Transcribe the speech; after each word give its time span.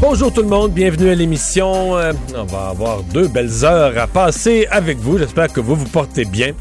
Bonjour 0.00 0.32
tout 0.32 0.42
le 0.42 0.48
monde, 0.48 0.72
bienvenue 0.72 1.08
à 1.08 1.14
l'émission. 1.14 1.96
Euh, 1.96 2.12
on 2.36 2.44
va 2.44 2.68
avoir 2.68 3.02
deux 3.04 3.28
belles 3.28 3.64
heures 3.64 3.96
à 3.96 4.06
passer 4.06 4.66
avec 4.70 4.98
vous. 4.98 5.18
J'espère 5.18 5.52
que 5.52 5.60
vous 5.60 5.76
vous 5.76 5.86
portez 5.86 6.24
bien. 6.24 6.52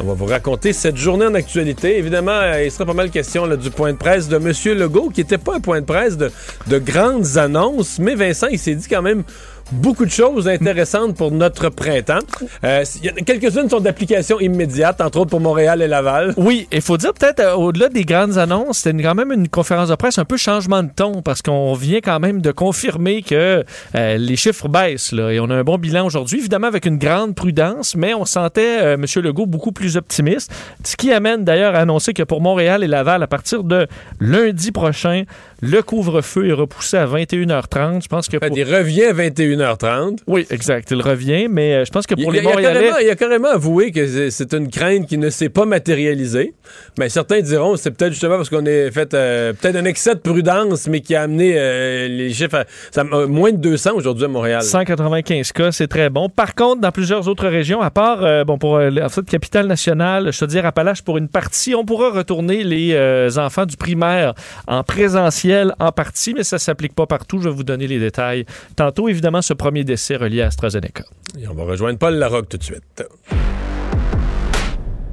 On 0.00 0.04
va 0.04 0.14
vous 0.14 0.24
raconter 0.24 0.72
cette 0.72 0.96
journée 0.96 1.26
en 1.26 1.34
actualité. 1.34 1.98
Évidemment, 1.98 2.32
euh, 2.32 2.64
il 2.64 2.70
sera 2.70 2.86
pas 2.86 2.94
mal 2.94 3.10
question 3.10 3.46
du 3.56 3.70
point 3.70 3.92
de 3.92 3.98
presse 3.98 4.28
de 4.28 4.36
M. 4.36 4.78
Legault, 4.78 5.10
qui 5.10 5.20
n'était 5.20 5.38
pas 5.38 5.56
un 5.56 5.60
point 5.60 5.80
de 5.80 5.86
presse 5.86 6.16
de 6.16 6.78
grandes 6.78 7.36
annonces, 7.36 7.98
mais 7.98 8.14
Vincent, 8.14 8.46
il 8.50 8.58
s'est 8.58 8.74
dit 8.74 8.86
quand 8.88 9.02
même 9.02 9.24
beaucoup 9.72 10.04
de 10.04 10.10
choses 10.10 10.48
intéressantes 10.48 11.16
pour 11.16 11.30
notre 11.32 11.68
printemps. 11.70 12.18
Euh, 12.64 12.84
Quelques-unes 13.24 13.68
sont 13.68 13.80
d'application 13.80 14.38
immédiate, 14.40 15.00
entre 15.00 15.18
autres 15.20 15.30
pour 15.30 15.40
Montréal 15.40 15.82
et 15.82 15.88
Laval. 15.88 16.34
Oui, 16.36 16.68
il 16.72 16.80
faut 16.80 16.96
dire 16.96 17.12
peut-être 17.12 17.40
euh, 17.40 17.54
au-delà 17.54 17.88
des 17.88 18.04
grandes 18.04 18.38
annonces, 18.38 18.78
c'était 18.78 19.02
quand 19.02 19.14
même 19.14 19.32
une 19.32 19.48
conférence 19.48 19.88
de 19.88 19.94
presse 19.94 20.18
un 20.18 20.24
peu 20.24 20.36
changement 20.36 20.82
de 20.82 20.90
ton 20.94 21.22
parce 21.22 21.42
qu'on 21.42 21.74
vient 21.74 22.00
quand 22.02 22.20
même 22.20 22.40
de 22.40 22.50
confirmer 22.52 23.22
que 23.22 23.64
euh, 23.94 24.16
les 24.18 24.36
chiffres 24.36 24.68
baissent 24.68 25.12
là, 25.12 25.30
et 25.32 25.40
on 25.40 25.50
a 25.50 25.54
un 25.54 25.64
bon 25.64 25.78
bilan 25.78 26.06
aujourd'hui, 26.06 26.38
évidemment 26.38 26.68
avec 26.68 26.86
une 26.86 26.98
grande 26.98 27.34
prudence, 27.34 27.96
mais 27.96 28.14
on 28.14 28.24
sentait 28.24 28.92
M. 28.94 29.04
Legault 29.16 29.46
beaucoup 29.46 29.72
plus 29.72 29.96
optimiste, 29.96 30.52
ce 30.84 30.96
qui 30.96 31.12
amène 31.12 31.44
d'ailleurs 31.44 31.74
à 31.74 31.78
annoncer 31.78 32.12
que 32.12 32.22
pour 32.22 32.40
Montréal 32.40 32.84
et 32.84 32.86
Laval, 32.86 33.22
à 33.22 33.26
partir 33.26 33.64
de 33.64 33.86
lundi 34.20 34.72
prochain, 34.72 35.24
le 35.60 35.82
couvre-feu 35.82 36.48
est 36.48 36.52
repoussé 36.52 36.96
à 36.96 37.06
21h30. 37.06 38.02
Je 38.02 38.08
pense 38.08 38.28
que 38.28 38.36
pour- 38.36 38.56
il 38.56 38.64
revient 38.64 39.04
à 39.04 39.12
21h30. 39.56 40.18
oui, 40.26 40.46
exact, 40.50 40.90
il 40.90 41.00
revient, 41.02 41.48
mais 41.48 41.74
euh, 41.74 41.84
je 41.84 41.90
pense 41.90 42.06
que 42.06 42.14
pour 42.14 42.34
il 42.34 42.40
les 42.40 42.42
Montréalais, 42.42 42.90
il 43.02 43.10
a 43.10 43.14
carrément 43.16 43.48
avoué 43.50 43.90
que 43.92 44.30
c'est- 44.30 44.52
une 44.54 44.68
crainte 44.70 45.06
qui 45.06 45.18
ne 45.18 45.28
s'est 45.28 45.48
pas 45.48 45.64
matérialisée. 45.66 46.54
Mais 46.98 47.08
certains 47.08 47.40
diront 47.40 47.76
c'est 47.76 47.90
peut-être 47.90 48.12
justement 48.12 48.36
parce 48.36 48.48
qu'on 48.48 48.64
a 48.64 48.90
fait 48.90 49.12
euh, 49.14 49.52
peut-être 49.52 49.76
un 49.76 49.84
excès 49.84 50.14
de 50.14 50.20
prudence, 50.20 50.86
mais 50.88 51.00
qui 51.00 51.14
a 51.14 51.22
amené 51.22 51.54
euh, 51.56 52.08
les 52.08 52.32
chiffres 52.32 52.54
à 52.58 52.64
ça, 52.92 53.02
euh, 53.12 53.26
moins 53.26 53.52
de 53.52 53.56
200 53.58 53.92
aujourd'hui 53.94 54.24
à 54.24 54.28
Montréal. 54.28 54.62
195 54.62 55.52
cas, 55.52 55.72
c'est 55.72 55.88
très 55.88 56.10
bon. 56.10 56.28
Par 56.28 56.54
contre, 56.54 56.80
dans 56.80 56.92
plusieurs 56.92 57.28
autres 57.28 57.48
régions, 57.48 57.80
à 57.80 57.90
part 57.90 58.22
euh, 58.24 58.44
bon 58.44 58.56
pour 58.58 58.74
en 58.78 59.08
fait 59.08 59.24
capitale 59.26 59.66
nationale, 59.66 60.32
je 60.32 60.38
te 60.38 60.44
dire 60.44 60.64
Appalaches 60.66 61.02
pour 61.02 61.18
une 61.18 61.28
partie, 61.28 61.74
on 61.74 61.84
pourra 61.84 62.10
retourner 62.10 62.62
les 62.64 62.96
enfants 63.38 63.66
du 63.66 63.76
primaire 63.76 64.34
en 64.66 64.82
présentiel 64.84 65.74
en 65.78 65.92
partie, 65.92 66.34
mais 66.34 66.44
ça 66.44 66.58
s'applique 66.58 66.94
pas 66.94 67.06
partout. 67.06 67.40
Je 67.40 67.48
vais 67.48 67.54
vous 67.54 67.64
donner 67.64 67.86
les 67.86 67.98
détails 67.98 68.44
tantôt. 68.76 69.08
Évidemment, 69.08 69.42
ce 69.46 69.54
premier 69.54 69.84
décès 69.84 70.16
relié 70.16 70.42
à 70.42 70.46
AstraZeneca. 70.46 71.04
Et 71.40 71.46
on 71.46 71.54
va 71.54 71.62
rejoindre 71.62 72.00
Paul 72.00 72.14
Larocque 72.14 72.48
tout 72.48 72.58
de 72.58 72.64
suite. 72.64 73.04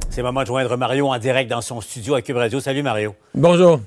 C'est 0.10 0.22
le 0.22 0.28
moment 0.28 0.42
de 0.42 0.48
joindre 0.48 0.76
Mario 0.76 1.08
en 1.08 1.20
direct 1.20 1.52
dans 1.52 1.62
son 1.62 1.82
studio 1.82 2.16
à 2.16 2.22
Cube 2.24 2.38
Radio. 2.38 2.60
Salut 2.60 2.82
Mario. 2.82 3.16
Bonjour. 3.36 3.80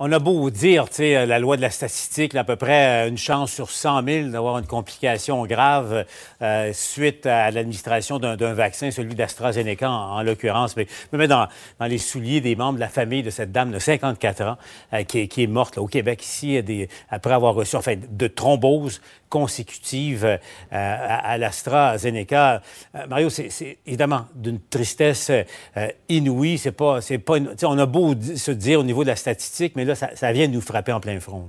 On 0.00 0.12
a 0.12 0.20
beau 0.20 0.48
dire, 0.48 0.88
tu 0.88 0.94
sais, 0.94 1.26
la 1.26 1.40
loi 1.40 1.56
de 1.56 1.60
la 1.60 1.70
statistique, 1.70 2.32
à 2.36 2.44
peu 2.44 2.54
près 2.54 3.06
euh, 3.06 3.08
une 3.08 3.18
chance 3.18 3.50
sur 3.50 3.68
100 3.68 4.04
000 4.04 4.28
d'avoir 4.28 4.56
une 4.58 4.66
complication 4.66 5.44
grave 5.44 6.04
euh, 6.40 6.70
suite 6.72 7.26
à 7.26 7.50
l'administration 7.50 8.20
d'un 8.20 8.54
vaccin, 8.54 8.92
celui 8.92 9.16
d'AstraZeneca 9.16 9.90
en, 9.90 10.18
en 10.18 10.22
l'occurrence. 10.22 10.76
Mais 10.76 10.86
je 11.12 11.24
dans, 11.24 11.48
les 11.80 11.98
souliers 11.98 12.40
des 12.40 12.54
membres 12.54 12.76
de 12.76 12.80
la 12.80 12.88
famille 12.88 13.24
de 13.24 13.30
cette 13.30 13.50
dame 13.50 13.72
de 13.72 13.80
54 13.80 14.42
ans 14.42 14.56
euh, 14.92 15.02
qui, 15.02 15.28
est, 15.36 15.46
morte 15.48 15.78
au 15.78 15.88
Québec 15.88 16.22
ici 16.22 16.62
après 17.10 17.32
avoir 17.32 17.56
reçu, 17.56 17.74
enfin, 17.74 17.96
de 17.96 18.28
thrombose 18.28 19.00
consécutive 19.28 20.24
euh, 20.24 20.38
à, 20.70 21.32
à 21.32 21.38
l'AstraZeneca. 21.38 22.62
Euh, 22.94 23.06
Mario, 23.08 23.30
c'est 23.30 23.78
évidemment 23.86 24.26
d'une 24.34 24.60
tristesse 24.60 25.30
euh, 25.30 25.88
inouïe. 26.08 26.58
C'est 26.58 26.72
pas, 26.72 27.00
c'est 27.00 27.18
pas, 27.18 27.34
on 27.62 27.78
a 27.78 27.86
beau 27.86 28.14
se 28.36 28.50
dire 28.50 28.80
au 28.80 28.84
niveau 28.84 29.02
de 29.04 29.08
la 29.08 29.16
statistique, 29.16 29.74
mais 29.76 29.84
là, 29.84 29.94
ça, 29.94 30.32
vient 30.32 30.48
de 30.48 30.52
nous 30.52 30.60
frapper 30.60 30.92
en 30.92 31.00
plein 31.00 31.20
front. 31.20 31.48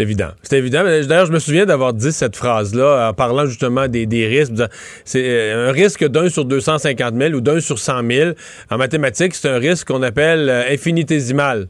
C'est 0.00 0.04
évident. 0.04 0.30
C'est 0.42 0.56
évident. 0.56 0.82
D'ailleurs, 0.82 1.26
je 1.26 1.32
me 1.32 1.38
souviens 1.38 1.66
d'avoir 1.66 1.92
dit 1.92 2.10
cette 2.10 2.34
phrase-là 2.34 3.10
en 3.10 3.12
parlant 3.12 3.44
justement 3.44 3.86
des, 3.86 4.26
risques. 4.26 4.54
C'est 5.04 5.22
euh, 5.22 5.68
un 5.68 5.72
risque 5.72 6.06
d'un 6.06 6.30
sur 6.30 6.46
250 6.46 7.14
000 7.18 7.34
ou 7.34 7.42
d'un 7.42 7.60
sur 7.60 7.78
100 7.78 8.10
000. 8.10 8.30
En 8.70 8.78
mathématiques, 8.78 9.34
c'est 9.34 9.50
un 9.50 9.58
risque 9.58 9.88
qu'on 9.88 10.02
appelle 10.02 10.48
euh, 10.48 10.72
infinitésimal. 10.72 11.68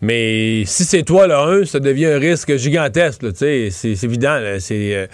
Mais 0.00 0.62
si 0.64 0.84
c'est 0.84 1.02
toi 1.02 1.26
le 1.26 1.34
1, 1.34 1.64
ça 1.64 1.80
devient 1.80 2.06
un 2.06 2.18
risque 2.20 2.56
gigantesque. 2.56 3.22
C'est 3.34 3.70
évident. 4.04 4.38
C'est 4.60 4.94
euh, 4.94 5.06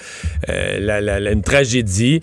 euh, 0.51 1.33
une 1.33 1.43
tragédie. 1.43 2.21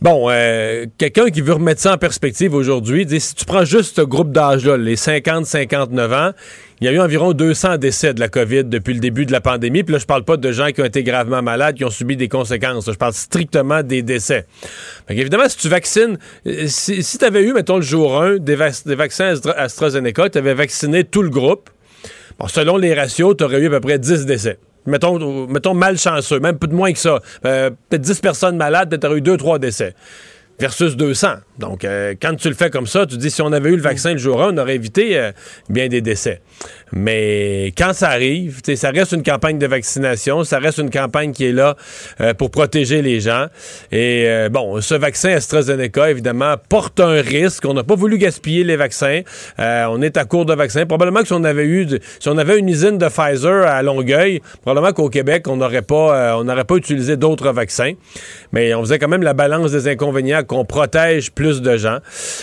Bon, 0.00 0.30
euh, 0.30 0.86
quelqu'un 0.96 1.28
qui 1.28 1.42
veut 1.42 1.52
remettre 1.52 1.82
ça 1.82 1.92
en 1.92 1.98
perspective 1.98 2.54
aujourd'hui, 2.54 3.04
dit 3.04 3.20
si 3.20 3.34
tu 3.34 3.44
prends 3.44 3.66
juste 3.66 3.96
ce 3.96 4.00
groupe 4.00 4.32
d'âge-là, 4.32 4.78
les 4.78 4.96
50-59 4.96 6.14
ans, 6.14 6.32
il 6.80 6.86
y 6.86 6.88
a 6.88 6.92
eu 6.92 6.98
environ 7.00 7.32
200 7.32 7.76
décès 7.76 8.14
de 8.14 8.20
la 8.20 8.28
COVID 8.28 8.64
depuis 8.64 8.94
le 8.94 9.00
début 9.00 9.26
de 9.26 9.32
la 9.32 9.40
pandémie. 9.40 9.82
Puis 9.82 9.92
là, 9.92 9.98
je 9.98 10.06
parle 10.06 10.24
pas 10.24 10.36
de 10.36 10.50
gens 10.52 10.68
qui 10.68 10.80
ont 10.80 10.84
été 10.86 11.02
gravement 11.02 11.42
malades, 11.42 11.76
qui 11.76 11.84
ont 11.84 11.90
subi 11.90 12.16
des 12.16 12.28
conséquences. 12.28 12.86
Je 12.90 12.96
parle 12.96 13.12
strictement 13.12 13.82
des 13.82 14.02
décès. 14.02 14.46
Évidemment, 15.08 15.48
si 15.48 15.58
tu 15.58 15.68
vaccines, 15.68 16.18
euh, 16.46 16.64
si, 16.68 17.02
tu 17.18 17.24
avais 17.24 17.42
eu, 17.42 17.52
mettons, 17.52 17.76
le 17.76 17.82
jour 17.82 18.20
1 18.22 18.36
des, 18.38 18.56
vac- 18.56 18.86
des 18.86 18.94
vaccins 18.94 19.34
Astra- 19.34 19.56
AstraZeneca, 19.56 20.30
tu 20.30 20.38
avais 20.38 20.54
vacciné 20.54 21.04
tout 21.04 21.22
le 21.22 21.30
groupe, 21.30 21.68
selon 22.48 22.76
les 22.78 22.94
ratios, 22.94 23.36
tu 23.36 23.44
aurais 23.44 23.60
eu 23.60 23.66
à 23.66 23.70
peu 23.70 23.80
près 23.80 23.98
10 23.98 24.24
décès. 24.24 24.58
Mettons, 24.86 25.46
mettons 25.46 25.74
malchanceux, 25.74 26.40
même 26.40 26.58
peu 26.58 26.66
de 26.66 26.74
moins 26.74 26.90
que 26.92 26.98
ça. 26.98 27.20
Euh, 27.44 27.68
peut-être 27.90 28.00
10 28.00 28.20
personnes 28.20 28.56
malades, 28.56 28.88
peut-être 28.88 29.14
eu 29.14 29.20
2-3 29.20 29.58
décès. 29.58 29.94
Versus 30.60 30.94
200. 30.94 31.28
Donc, 31.58 31.84
euh, 31.84 32.14
quand 32.20 32.36
tu 32.36 32.48
le 32.48 32.54
fais 32.54 32.68
comme 32.68 32.86
ça, 32.86 33.06
tu 33.06 33.16
dis 33.16 33.30
si 33.30 33.40
on 33.40 33.50
avait 33.50 33.70
eu 33.70 33.76
le 33.76 33.82
vaccin 33.82 34.12
le 34.12 34.18
jour 34.18 34.42
1, 34.42 34.54
on 34.54 34.58
aurait 34.58 34.74
évité 34.74 35.18
euh, 35.18 35.32
bien 35.70 35.88
des 35.88 36.02
décès. 36.02 36.42
Mais 36.92 37.72
quand 37.78 37.92
ça 37.92 38.08
arrive, 38.10 38.60
ça 38.74 38.90
reste 38.90 39.12
une 39.12 39.22
campagne 39.22 39.58
de 39.58 39.66
vaccination, 39.66 40.44
ça 40.44 40.58
reste 40.58 40.78
une 40.78 40.90
campagne 40.90 41.32
qui 41.32 41.46
est 41.46 41.52
là 41.52 41.76
euh, 42.20 42.34
pour 42.34 42.50
protéger 42.50 43.02
les 43.02 43.20
gens. 43.20 43.46
Et 43.92 44.24
euh, 44.26 44.48
bon, 44.48 44.80
ce 44.80 44.94
vaccin 44.94 45.30
AstraZeneca, 45.30 46.10
évidemment, 46.10 46.54
porte 46.68 47.00
un 47.00 47.20
risque. 47.20 47.64
On 47.66 47.74
n'a 47.74 47.84
pas 47.84 47.94
voulu 47.94 48.18
gaspiller 48.18 48.64
les 48.64 48.76
vaccins. 48.76 49.20
Euh, 49.58 49.86
on 49.90 50.02
est 50.02 50.16
à 50.16 50.24
court 50.24 50.46
de 50.46 50.54
vaccins. 50.54 50.84
Probablement 50.86 51.20
que 51.20 51.28
si 51.28 51.32
on 51.32 51.44
avait 51.44 51.66
eu, 51.66 51.86
si 52.18 52.28
on 52.28 52.38
avait 52.38 52.58
une 52.58 52.68
usine 52.68 52.98
de 52.98 53.08
Pfizer 53.08 53.66
à 53.66 53.82
Longueuil, 53.82 54.40
probablement 54.62 54.92
qu'au 54.92 55.08
Québec, 55.08 55.46
on 55.48 55.56
n'aurait 55.56 55.82
pas, 55.82 56.36
on 56.38 56.44
n'aurait 56.44 56.64
pas 56.64 56.76
utilisé 56.76 57.16
d'autres 57.16 57.52
vaccins. 57.52 57.92
Mais 58.52 58.74
on 58.74 58.80
faisait 58.80 58.98
quand 58.98 59.08
même 59.08 59.22
la 59.22 59.34
balance 59.34 59.72
des 59.72 59.88
inconvénients 59.88 60.42
qu'on 60.42 60.64
protège 60.64 61.30
plus 61.30 61.62
de 61.62 61.76
gens. 61.76 61.98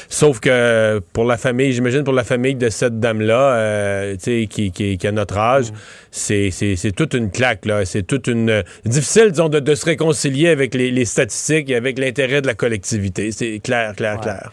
Sauf 0.09 0.39
que 0.39 1.01
pour 1.13 1.25
la 1.25 1.37
famille, 1.37 1.73
j'imagine 1.73 2.03
pour 2.03 2.13
la 2.13 2.23
famille 2.23 2.55
de 2.55 2.69
cette 2.69 2.99
dame-là, 2.99 4.13
tu 4.13 4.19
sais, 4.19 4.36
qui, 4.45 4.71
qui, 4.71 4.97
qui 4.97 5.07
a 5.07 5.11
notre 5.11 5.37
âge, 5.37 5.71
c'est, 6.11 6.51
toute 6.95 7.15
une 7.15 7.31
claque, 7.31 7.65
là. 7.65 7.85
C'est 7.85 8.03
toute 8.03 8.27
une. 8.27 8.63
difficile, 8.85 9.31
disons, 9.31 9.49
de, 9.49 9.59
de 9.59 9.73
se 9.73 9.85
réconcilier 9.85 10.49
avec 10.49 10.75
les, 10.75 10.91
les 10.91 11.05
statistiques 11.05 11.69
et 11.71 11.75
avec 11.75 11.97
l'intérêt 11.97 12.41
de 12.41 12.47
la 12.47 12.53
collectivité. 12.53 13.31
C'est 13.31 13.59
clair, 13.59 13.95
clair, 13.95 14.19
clair. 14.19 14.51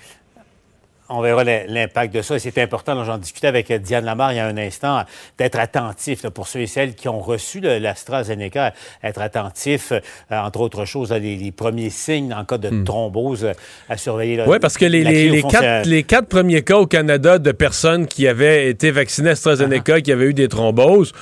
On 1.16 1.20
verra 1.22 1.44
l'im- 1.44 1.64
l'impact 1.68 2.14
de 2.14 2.22
ça. 2.22 2.36
Et 2.36 2.38
C'est 2.38 2.58
important, 2.60 3.02
j'en 3.04 3.18
discutais 3.18 3.46
avec 3.46 3.70
euh, 3.70 3.78
Diane 3.78 4.04
Lamar 4.04 4.32
il 4.32 4.36
y 4.36 4.38
a 4.40 4.46
un 4.46 4.56
instant, 4.56 5.04
d'être 5.38 5.58
attentif 5.58 6.22
là, 6.22 6.30
pour 6.30 6.48
ceux 6.48 6.60
et 6.60 6.66
celles 6.66 6.94
qui 6.94 7.08
ont 7.08 7.20
reçu 7.20 7.60
l'AstraZeneca, 7.60 8.72
être 9.02 9.20
attentif, 9.20 9.92
euh, 9.92 10.00
entre 10.30 10.60
autres 10.60 10.84
choses, 10.84 11.12
à 11.12 11.18
les, 11.18 11.36
les 11.36 11.52
premiers 11.52 11.90
signes 11.90 12.32
en 12.34 12.44
cas 12.44 12.58
de 12.58 12.82
thrombose 12.84 13.44
euh, 13.44 13.52
à 13.88 13.96
surveiller. 13.96 14.42
Oui, 14.46 14.58
parce 14.60 14.76
que 14.76 14.84
les, 14.86 15.40
fond, 15.40 15.48
quatre, 15.48 15.62
c'est- 15.62 15.84
les 15.88 16.02
quatre 16.02 16.28
premiers 16.28 16.62
cas 16.62 16.76
au 16.78 16.86
Canada 16.86 17.38
de 17.38 17.52
personnes 17.52 18.06
qui 18.06 18.26
avaient 18.28 18.68
été 18.68 18.90
vaccinées 18.90 19.30
AstraZeneca, 19.30 20.00
qui 20.00 20.12
avaient 20.12 20.26
eu 20.26 20.34
des 20.34 20.48
thromboses, 20.48 21.12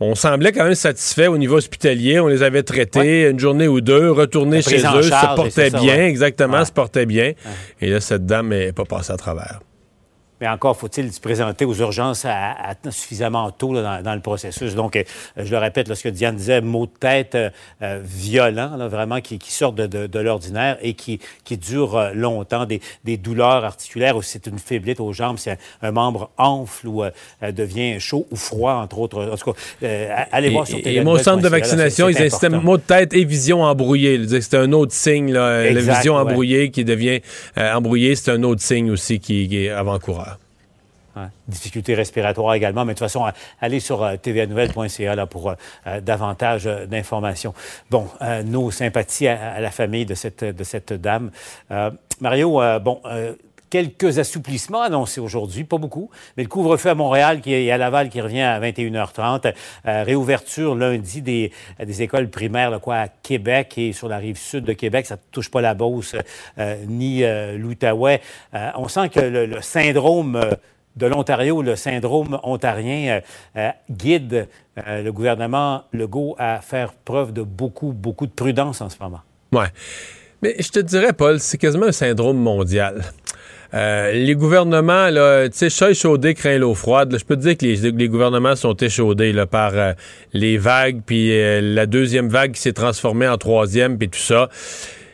on 0.00 0.14
semblait 0.14 0.52
quand 0.52 0.64
même 0.64 0.74
satisfait 0.74 1.26
au 1.26 1.38
niveau 1.38 1.56
hospitalier. 1.56 2.20
On 2.20 2.28
les 2.28 2.42
avait 2.42 2.62
traités 2.62 3.28
une 3.28 3.38
journée 3.38 3.66
ou 3.68 3.80
deux, 3.80 4.10
retournés 4.10 4.62
chez 4.62 4.78
eux, 4.78 5.02
se 5.02 5.34
portaient 5.36 5.70
ça, 5.70 5.78
bien, 5.80 5.96
ouais. 5.96 6.08
exactement, 6.08 6.58
Ouais. 6.58 6.64
se 6.64 6.72
portaient 6.72 7.06
bien. 7.06 7.32
Et 7.80 7.88
là, 7.90 8.00
cette 8.00 8.24
dame 8.26 8.48
n'est 8.50 8.72
pas 8.72 8.84
passée 8.84 9.12
à 9.12 9.16
travers. 9.16 9.60
Mais 10.40 10.48
encore 10.48 10.76
faut-il 10.76 11.12
se 11.12 11.20
présenter 11.20 11.64
aux 11.64 11.74
urgences 11.74 12.24
à, 12.24 12.50
à- 12.52 12.90
suffisamment 12.90 13.50
tôt 13.50 13.72
là, 13.74 13.82
dans, 13.82 14.02
dans 14.02 14.14
le 14.14 14.20
processus. 14.20 14.74
Donc, 14.74 14.96
euh, 14.96 15.02
je 15.36 15.50
le 15.50 15.58
répète, 15.58 15.88
là, 15.88 15.94
ce 15.94 16.02
que 16.04 16.08
Diane 16.08 16.36
disait, 16.36 16.60
maux 16.60 16.86
de 16.86 16.92
tête 16.98 17.34
euh, 17.34 17.50
euh, 17.82 18.00
violents, 18.04 18.76
là, 18.76 18.88
vraiment, 18.88 19.20
qui, 19.20 19.38
qui 19.38 19.52
sortent 19.52 19.74
de, 19.74 19.86
de- 19.86 20.06
de 20.06 20.18
l'ordinaire 20.20 20.78
et 20.80 20.94
qui, 20.94 21.18
qui 21.44 21.56
durent 21.56 21.96
euh, 21.96 22.10
longtemps, 22.14 22.66
des, 22.66 22.80
des 23.04 23.16
douleurs 23.16 23.64
articulaires, 23.64 24.16
ou 24.16 24.22
si 24.22 24.32
c'est 24.32 24.46
une 24.46 24.58
faiblite 24.58 25.00
aux 25.00 25.12
jambes, 25.12 25.38
si 25.38 25.50
un, 25.50 25.56
un 25.82 25.90
membre 25.90 26.30
enfle 26.36 26.86
ou 26.88 27.02
euh, 27.02 27.10
devient 27.52 27.98
chaud 27.98 28.26
ou 28.30 28.36
froid, 28.36 28.74
entre 28.74 28.98
autres. 28.98 29.30
En 29.32 29.36
tout 29.36 29.52
cas, 29.52 29.58
euh, 29.82 30.14
allez 30.30 30.50
voir 30.50 30.66
sur 30.66 30.78
Et, 30.78 30.96
et 30.96 31.00
mon 31.02 31.18
centre 31.18 31.42
de 31.42 31.48
vaccination, 31.48 32.08
ils 32.08 32.22
incitaient 32.22 32.48
mot 32.48 32.76
de 32.76 32.82
tête 32.82 33.12
et 33.14 33.24
vision 33.24 33.62
embrouillée. 33.62 34.20
C'était 34.40 34.58
un 34.58 34.72
autre 34.72 34.92
signe, 34.92 35.32
là, 35.32 35.70
la 35.70 35.80
vision 35.80 36.14
ouais. 36.14 36.20
embrouillée 36.20 36.70
qui 36.70 36.84
devient 36.84 37.20
euh, 37.56 37.74
embrouillée, 37.74 38.14
c'est 38.14 38.30
un 38.30 38.42
autre 38.42 38.62
signe 38.62 38.90
aussi 38.90 39.18
qui, 39.20 39.48
qui 39.48 39.64
est 39.64 39.70
avant-coureur. 39.70 40.27
Difficultés 41.48 41.94
respiratoires 41.94 42.54
également, 42.54 42.84
mais 42.84 42.94
de 42.94 42.98
toute 42.98 43.06
façon, 43.06 43.24
à- 43.24 43.32
allez 43.60 43.80
sur 43.80 44.02
euh, 44.02 44.16
tvanouvelle.ca 44.16 45.26
pour 45.26 45.50
euh, 45.50 45.54
euh, 45.86 46.00
davantage 46.00 46.66
euh, 46.66 46.86
d'informations. 46.86 47.54
Bon, 47.90 48.06
euh, 48.22 48.42
nos 48.42 48.70
sympathies 48.70 49.28
à, 49.28 49.60
la 49.60 49.70
famille 49.70 50.06
de 50.06 50.14
cette, 50.14 50.44
de 50.44 50.64
cette 50.64 50.92
dame. 50.92 51.30
Euh, 51.70 51.90
Mario, 52.20 52.60
euh, 52.60 52.78
bon, 52.78 53.00
euh, 53.06 53.34
quelques 53.70 54.18
assouplissements 54.18 54.80
annoncés 54.80 55.20
aujourd'hui, 55.20 55.62
pas 55.64 55.76
beaucoup, 55.76 56.10
mais 56.36 56.42
le 56.42 56.48
couvre-feu 56.48 56.88
à 56.90 56.94
Montréal 56.94 57.40
qui 57.42 57.52
et 57.52 57.70
à 57.70 57.76
Laval 57.76 58.08
qui 58.08 58.20
revient 58.20 58.40
à 58.40 58.58
21h30, 58.60 59.52
euh, 59.86 60.02
réouverture 60.04 60.74
lundi 60.74 61.20
des, 61.20 61.52
des 61.84 62.02
écoles 62.02 62.30
primaires 62.30 62.80
quoi, 62.80 62.96
à 62.96 63.08
Québec 63.08 63.74
et 63.76 63.92
sur 63.92 64.08
la 64.08 64.16
rive 64.18 64.38
sud 64.38 64.64
de 64.64 64.72
Québec, 64.72 65.04
ça 65.06 65.16
ne 65.16 65.20
touche 65.32 65.50
pas 65.50 65.60
la 65.60 65.74
Beauce 65.74 66.16
euh, 66.58 66.76
ni 66.86 67.24
euh, 67.24 67.58
l'Outaouais. 67.58 68.22
Euh, 68.54 68.70
on 68.76 68.88
sent 68.88 69.10
que 69.10 69.20
le, 69.20 69.46
le 69.46 69.60
syndrome... 69.60 70.40
de 70.98 71.06
l'Ontario, 71.06 71.62
le 71.62 71.76
syndrome 71.76 72.38
ontarien 72.42 73.18
euh, 73.18 73.20
euh, 73.56 73.70
guide 73.90 74.48
euh, 74.76 75.02
le 75.02 75.12
gouvernement 75.12 75.84
Legault 75.92 76.34
à 76.38 76.60
faire 76.60 76.92
preuve 76.92 77.32
de 77.32 77.42
beaucoup, 77.42 77.92
beaucoup 77.92 78.26
de 78.26 78.32
prudence 78.32 78.80
en 78.80 78.90
ce 78.90 78.96
moment. 79.00 79.20
Ouais. 79.52 79.68
Mais 80.42 80.56
je 80.58 80.68
te 80.68 80.80
dirais, 80.80 81.12
Paul, 81.12 81.40
c'est 81.40 81.58
quasiment 81.58 81.86
un 81.86 81.92
syndrome 81.92 82.38
mondial. 82.38 83.04
Les 83.72 84.34
gouvernements, 84.34 85.08
tu 85.08 85.50
sais, 85.52 85.68
chat 85.68 85.90
échaudé 85.90 86.32
craint 86.32 86.56
l'eau 86.56 86.74
froide. 86.74 87.14
je 87.18 87.24
peux 87.24 87.36
te 87.36 87.42
dire 87.42 87.56
que 87.56 87.66
les, 87.66 88.08
gouvernements 88.08 88.56
sont 88.56 88.74
échaudés 88.74 89.34
par 89.50 89.72
les 90.32 90.56
vagues, 90.56 91.02
puis 91.04 91.30
la 91.60 91.84
deuxième 91.84 92.28
vague 92.28 92.52
qui 92.52 92.62
s'est 92.62 92.72
transformée 92.72 93.28
en 93.28 93.36
troisième, 93.36 93.98
puis 93.98 94.08
tout 94.08 94.18
ça. 94.18 94.48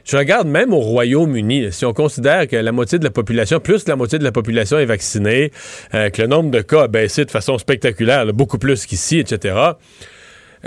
Je 0.04 0.18
regarde 0.18 0.46
même 0.46 0.74
au 0.74 0.80
Royaume-Uni, 0.80 1.72
si 1.72 1.86
on 1.86 1.94
considère 1.94 2.46
que 2.46 2.56
la 2.56 2.72
moitié 2.72 2.98
de 2.98 3.04
la 3.04 3.10
population, 3.10 3.58
plus 3.58 3.88
la 3.88 3.96
moitié 3.96 4.18
de 4.18 4.24
la 4.24 4.32
population 4.32 4.78
est 4.78 4.84
vaccinée, 4.84 5.50
euh, 5.94 6.10
que 6.10 6.20
le 6.20 6.28
nombre 6.28 6.50
de 6.50 6.60
cas 6.60 6.82
a 6.82 6.88
baissé 6.88 7.24
de 7.24 7.30
façon 7.30 7.56
spectaculaire, 7.56 8.26
beaucoup 8.34 8.58
plus 8.58 8.84
qu'ici, 8.84 9.18
etc. 9.18 9.56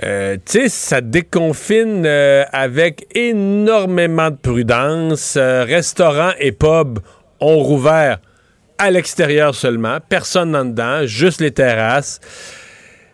Euh, 0.03 0.37
tu 0.37 0.61
sais, 0.61 0.69
ça 0.69 1.01
déconfine 1.01 2.03
euh, 2.07 2.45
avec 2.51 3.07
énormément 3.15 4.31
de 4.31 4.37
prudence. 4.37 5.37
Restaurants 5.37 6.33
et 6.39 6.51
pubs 6.51 6.99
ont 7.39 7.59
rouvert 7.59 8.19
à 8.79 8.89
l'extérieur 8.89 9.53
seulement, 9.53 9.99
personne 10.09 10.55
en 10.55 10.65
dedans, 10.65 11.05
juste 11.05 11.41
les 11.41 11.51
terrasses. 11.51 12.19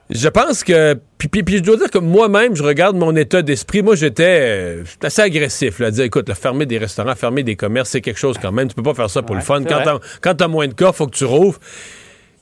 Je 0.09 0.27
pense 0.27 0.63
que. 0.63 0.95
Puis, 1.17 1.27
puis- 1.29 1.43
puis 1.43 1.57
je 1.57 1.63
dois 1.63 1.77
dire 1.77 1.89
que 1.89 1.97
moi-même, 1.97 2.55
je 2.55 2.63
regarde 2.63 2.95
mon 2.97 3.15
état 3.15 3.41
d'esprit. 3.41 3.81
Moi, 3.81 3.95
j'étais 3.95 4.39
euh, 4.41 4.83
assez 5.01 5.21
agressif. 5.21 5.79
Là, 5.79 5.87
à 5.87 5.91
dire, 5.91 6.03
écoute, 6.03 6.27
là, 6.27 6.35
fermer 6.35 6.65
des 6.65 6.77
restaurants, 6.77 7.15
fermer 7.15 7.43
des 7.43 7.55
commerces, 7.55 7.89
c'est 7.91 8.01
quelque 8.01 8.19
chose 8.19 8.37
quand 8.41 8.51
même. 8.51 8.67
Tu 8.67 8.75
peux 8.75 8.83
pas 8.83 8.93
faire 8.93 9.09
ça 9.09 9.21
pour 9.21 9.31
Ouais, 9.35 9.41
le 9.41 9.45
fun. 9.45 9.63
Quand 10.21 10.35
t'as, 10.35 10.47
moins 10.47 10.67
de 10.67 10.73
cas, 10.73 10.91
faut 10.91 11.07
que 11.07 11.15
tu 11.15 11.25
rouvres. 11.25 11.59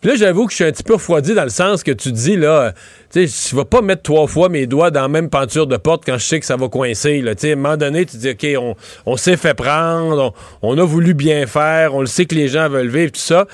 Puis 0.01 0.09
là, 0.09 0.15
j'avoue 0.17 0.47
que 0.47 0.51
je 0.51 0.55
suis 0.55 0.63
un 0.63 0.71
petit 0.71 0.81
peu 0.81 0.93
refroidi 0.95 1.35
dans 1.35 1.43
le 1.43 1.49
sens 1.51 1.83
que 1.83 1.91
tu 1.91 2.11
dis, 2.11 2.35
là, 2.35 2.73
tu 3.13 3.27
sais, 3.27 3.49
je 3.51 3.55
vais 3.55 3.65
pas 3.65 3.83
mettre 3.83 4.01
trois 4.01 4.25
fois 4.25 4.49
mes 4.49 4.65
doigts 4.65 4.89
dans 4.89 5.03
la 5.03 5.07
même 5.07 5.29
peinture 5.29 5.67
de 5.67 5.77
porte 5.77 6.03
quand 6.03 6.17
je 6.17 6.25
sais 6.25 6.39
que 6.39 6.45
ça 6.47 6.55
va 6.55 6.69
coincer, 6.69 7.21
là. 7.21 7.35
Tu 7.35 7.41
sais, 7.41 7.49
à 7.51 7.53
un 7.53 7.57
moment 7.57 7.77
donné, 7.77 8.07
tu 8.07 8.17
dis, 8.17 8.31
OK, 8.31 8.47
on, 8.57 8.75
on 9.05 9.15
s'est 9.15 9.37
fait 9.37 9.53
prendre, 9.53 10.33
on, 10.63 10.75
on 10.75 10.77
a 10.79 10.83
voulu 10.83 11.13
bien 11.13 11.45
faire, 11.45 11.93
on 11.93 11.99
le 11.99 12.07
sait 12.07 12.25
que 12.25 12.33
les 12.33 12.47
gens 12.47 12.67
veulent 12.67 12.89
vivre, 12.89 13.11
tout 13.11 13.19
ça. 13.21 13.45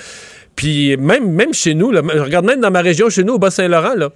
Puis 0.58 0.98
même, 0.98 1.32
même 1.32 1.54
chez 1.54 1.76
nous, 1.76 1.92
là, 1.92 2.02
je 2.14 2.20
regarde 2.20 2.46
même 2.46 2.60
dans 2.60 2.72
ma 2.72 2.82
région, 2.82 3.10
chez 3.10 3.24
nous, 3.24 3.36
au 3.36 3.38
Bas-Saint-Laurent, 3.38 3.94
euh, 4.00 4.10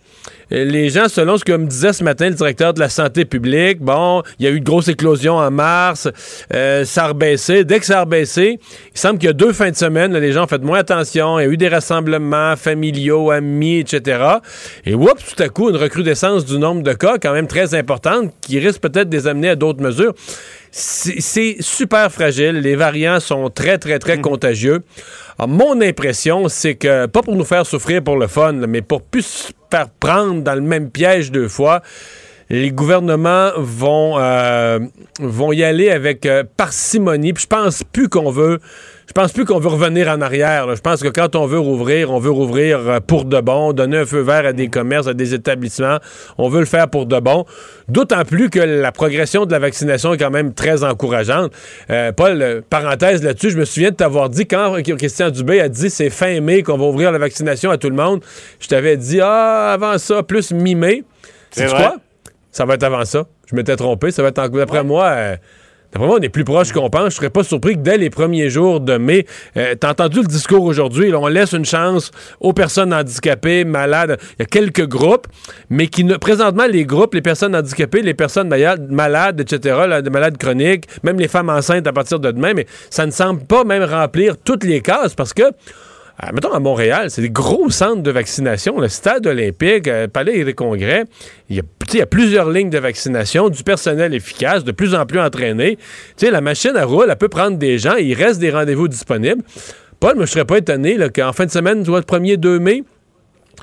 les 0.66 0.90
gens, 0.90 1.08
selon 1.08 1.38
ce 1.38 1.46
que 1.46 1.52
me 1.52 1.68
disait 1.68 1.94
ce 1.94 2.04
matin 2.04 2.30
le 2.30 2.36
directeur 2.36 2.74
de 2.74 2.80
la 2.80 2.90
santé 2.90 3.26
publique, 3.26 3.80
bon, 3.80 4.24
il 4.40 4.46
y 4.46 4.50
a 4.50 4.52
eu 4.52 4.60
de 4.60 4.66
grosses 4.66 4.88
éclosions 4.88 5.36
en 5.36 5.52
mars, 5.52 6.10
euh, 6.52 6.84
ça 6.84 7.06
a 7.06 7.08
rebaissé. 7.10 7.64
Dès 7.64 7.80
que 7.80 7.86
ça 7.86 8.00
a 8.00 8.02
rebaissé, 8.02 8.60
il 8.94 9.00
semble 9.00 9.20
qu'il 9.20 9.28
y 9.28 9.30
a 9.30 9.34
deux 9.34 9.54
fins 9.54 9.70
de 9.70 9.76
semaine, 9.76 10.14
là, 10.14 10.20
les 10.20 10.32
gens 10.32 10.46
ont 10.46 10.48
fait 10.48 10.64
moins 10.64 10.80
attention, 10.80 11.40
il 11.40 11.44
y 11.44 11.46
a 11.46 11.50
eu 11.50 11.58
des 11.58 11.70
rassemblements 11.70 12.56
familiaux, 12.56 13.30
amis, 13.30 13.78
etc. 13.78 14.24
Et 14.86 14.96
oups, 14.96 15.36
tout 15.36 15.44
à 15.44 15.48
coup, 15.50 15.70
une 15.70 15.78
recrudescence 15.78 16.44
du 16.46 16.58
nombre 16.58 16.82
de 16.82 16.94
cas 16.94 17.20
quand 17.22 17.34
même 17.34 17.48
très 17.48 17.76
importante 17.76 18.34
qui 18.42 18.58
risque 18.58 18.82
peut-être 18.82 19.10
de 19.10 19.16
les 19.16 19.28
amener 19.28 19.50
à 19.50 19.56
d'autres 19.56 19.84
mesures. 19.84 20.16
C'est 20.72 21.58
super 21.60 22.10
fragile. 22.12 22.60
Les 22.60 22.76
variants 22.76 23.20
sont 23.20 23.50
très, 23.50 23.78
très, 23.78 24.00
très 24.00 24.22
contagieux. 24.22 24.84
Alors, 25.38 25.50
mon 25.50 25.82
impression, 25.82 26.48
c'est 26.48 26.76
que, 26.76 27.08
pas 27.08 27.22
pour 27.22 27.36
nous 27.36 27.44
faire 27.44 27.66
souffrir 27.66 28.02
pour 28.02 28.16
le 28.16 28.28
fun, 28.28 28.54
mais 28.54 28.82
pour 28.82 29.02
plus 29.02 29.26
se 29.26 29.52
faire 29.70 29.90
prendre 29.90 30.42
dans 30.42 30.56
le 30.56 30.62
même 30.62 30.90
piège 30.90 31.32
deux 31.32 31.50
fois, 31.50 31.82
les 32.50 32.72
gouvernements 32.72 33.52
vont, 33.58 34.18
euh, 34.18 34.80
vont 35.20 35.52
y 35.52 35.64
aller 35.64 35.90
avec 35.90 36.26
euh, 36.26 36.44
parcimonie. 36.56 37.34
Puis 37.34 37.44
je 37.44 37.48
pense 37.48 37.84
plus 37.84 38.08
qu'on 38.08 38.32
veut. 38.32 38.60
Je 39.12 39.14
pense 39.14 39.34
plus 39.34 39.44
qu'on 39.44 39.60
veut 39.60 39.68
revenir 39.68 40.08
en 40.08 40.22
arrière. 40.22 40.68
là. 40.68 40.76
Je 40.76 40.80
pense 40.80 41.04
que 41.04 41.10
quand 41.10 41.36
on 41.36 41.46
veut 41.46 41.60
rouvrir, 41.60 42.12
on 42.12 42.20
veut 42.20 42.32
rouvrir 42.32 42.80
euh, 42.80 43.00
pour 43.02 43.26
de 43.26 43.42
bon, 43.42 43.74
donner 43.74 43.98
un 43.98 44.06
feu 44.06 44.22
vert 44.22 44.46
à 44.46 44.54
des 44.54 44.70
commerces, 44.70 45.08
à 45.08 45.14
des 45.14 45.34
établissements. 45.34 45.98
On 46.38 46.48
veut 46.48 46.62
le 46.62 46.66
faire 46.66 46.88
pour 46.88 47.06
de 47.06 47.20
bon. 47.20 47.44
D'autant 47.90 48.24
plus 48.24 48.50
que 48.50 48.62
la 48.62 48.94
progression 48.94 49.46
de 49.46 49.52
la 49.52 49.60
vaccination 49.60 50.14
est 50.14 50.18
quand 50.18 50.30
même 50.30 50.54
très 50.54 50.86
encourageante. 50.86 51.52
Euh, 51.90 52.14
Paul, 52.14 52.42
euh, 52.42 52.62
parenthèse 52.70 53.22
là-dessus, 53.22 53.50
je 53.50 53.58
me 53.58 53.66
souviens 53.66 53.90
de 53.90 53.96
t'avoir 53.96 54.30
dit 54.30 54.48
quand 54.48 54.82
Christian 54.82 55.30
Dubé 55.30 55.60
a 55.60 55.68
dit 55.68 55.90
c'est 55.90 56.10
fin 56.10 56.40
mai 56.40 56.64
qu'on 56.64 56.78
va 56.78 56.86
ouvrir 56.86 57.12
la 57.12 57.18
vaccination 57.18 57.70
à 57.70 57.78
tout 57.78 57.90
le 57.90 57.98
monde. 57.98 58.22
Je 58.62 58.70
t'avais 58.70 58.96
dit 58.96 59.20
ah 59.20 59.74
avant 59.74 59.98
ça 59.98 60.24
plus 60.24 60.54
mi-mai. 60.54 61.04
C'est 61.50 61.68
quoi? 61.68 61.98
Ça 62.50 62.64
va 62.64 62.76
être 62.76 62.84
avant 62.84 63.04
ça. 63.04 63.26
Je 63.50 63.58
m'étais 63.58 63.76
trompé. 63.76 64.12
Ça 64.12 64.22
va 64.22 64.30
être 64.30 64.40
en... 64.40 64.48
D'après 64.48 64.86
moi, 64.86 65.08
euh, 65.10 65.36
d'après 65.92 66.08
moi, 66.08 66.18
on 66.20 66.22
est 66.22 66.30
plus 66.30 66.44
proche 66.44 66.72
qu'on 66.72 66.90
pense. 66.90 67.12
Je 67.12 67.16
serais 67.18 67.30
pas 67.30 67.44
surpris 67.44 67.76
que 67.76 67.80
dès 67.80 67.98
les 67.98 68.10
premiers 68.10 68.50
jours 68.50 68.80
de 68.80 68.98
mai, 68.98 69.26
euh, 69.58 69.76
t'as 69.80 69.92
entendu 69.92 70.20
le 70.20 70.28
discours 70.28 70.64
aujourd'hui, 70.64 71.14
on 71.14 71.28
laisse 71.28 71.54
une 71.54 71.66
chance 71.66 72.12
aux 72.40 72.54
personnes 72.54 72.94
handicapées, 72.94 73.66
malades. 73.66 74.18
Il 74.40 74.42
y 74.42 74.44
a 74.44 74.46
quelques 74.46 74.88
groupes, 74.88 75.28
mais 75.70 75.88
qui 75.88 76.04
ne, 76.04 76.18
présentement, 76.18 76.66
les 76.66 76.86
groupes, 76.86 77.14
les 77.14 77.22
personnes 77.22 77.56
handicapées, 77.56 78.02
les 78.02 78.14
personnes 78.14 78.48
malades, 78.48 78.92
malades 78.92 79.42
etc., 79.42 79.82
là, 79.88 80.02
des 80.02 80.10
malades 80.10 80.38
chroniques, 80.38 80.86
même 81.04 81.20
les 81.20 81.28
femmes 81.28 81.50
enceintes 81.50 81.88
à 81.88 81.94
partir 81.94 82.20
de 82.20 82.32
demain, 82.32 82.54
mais 82.54 82.68
ça 82.90 83.06
ne 83.06 83.12
semble 83.12 83.44
pas 83.46 83.64
même 83.64 83.84
remplir 83.84 84.38
toutes 84.38 84.64
les 84.64 84.82
cases 84.82 85.16
parce 85.16 85.34
que 85.34 85.44
euh, 86.24 86.28
mettons 86.34 86.52
à 86.52 86.60
Montréal, 86.60 87.10
c'est 87.10 87.22
des 87.22 87.30
gros 87.30 87.70
centres 87.70 88.04
de 88.04 88.12
vaccination, 88.12 88.80
le 88.80 88.88
stade 88.88 89.26
olympique, 89.26 89.88
le 89.88 90.08
palais 90.08 90.44
des 90.44 90.54
congrès. 90.54 91.06
Il 91.50 91.56
y, 91.56 92.02
a, 92.02 92.06
plusieurs 92.06 92.50
lignes 92.50 92.70
de 92.70 92.78
vaccination, 92.78 93.50
du 93.50 93.64
personnel 93.64 94.14
efficace, 94.14 94.64
de 94.64 94.72
plus 94.72 94.94
en 94.94 95.06
plus 95.06 95.20
entraîné. 95.20 95.78
Tu 96.18 96.30
la 96.30 96.42
machine 96.42 96.76
à 96.76 96.86
roule, 96.86 97.08
elle 97.10 97.16
peut 97.16 97.30
prendre 97.30 97.58
des 97.58 97.78
gens, 97.78 97.96
il 97.96 98.14
reste 98.14 98.40
des 98.40 98.52
rendez-vous 98.52 98.88
disponibles. 98.88 99.44
Paul, 100.00 100.16
moi, 100.16 100.26
je 100.26 100.32
serais 100.32 100.46
pas 100.46 100.58
étonné 100.58 100.98
qu'en 101.14 101.34
fin 101.34 101.46
de 101.46 101.52
semaine, 101.52 101.84
tu 101.84 101.90
vois, 101.90 102.00
le 102.00 102.06
1er 102.06 102.38
2 102.38 102.60
mai, 102.60 102.84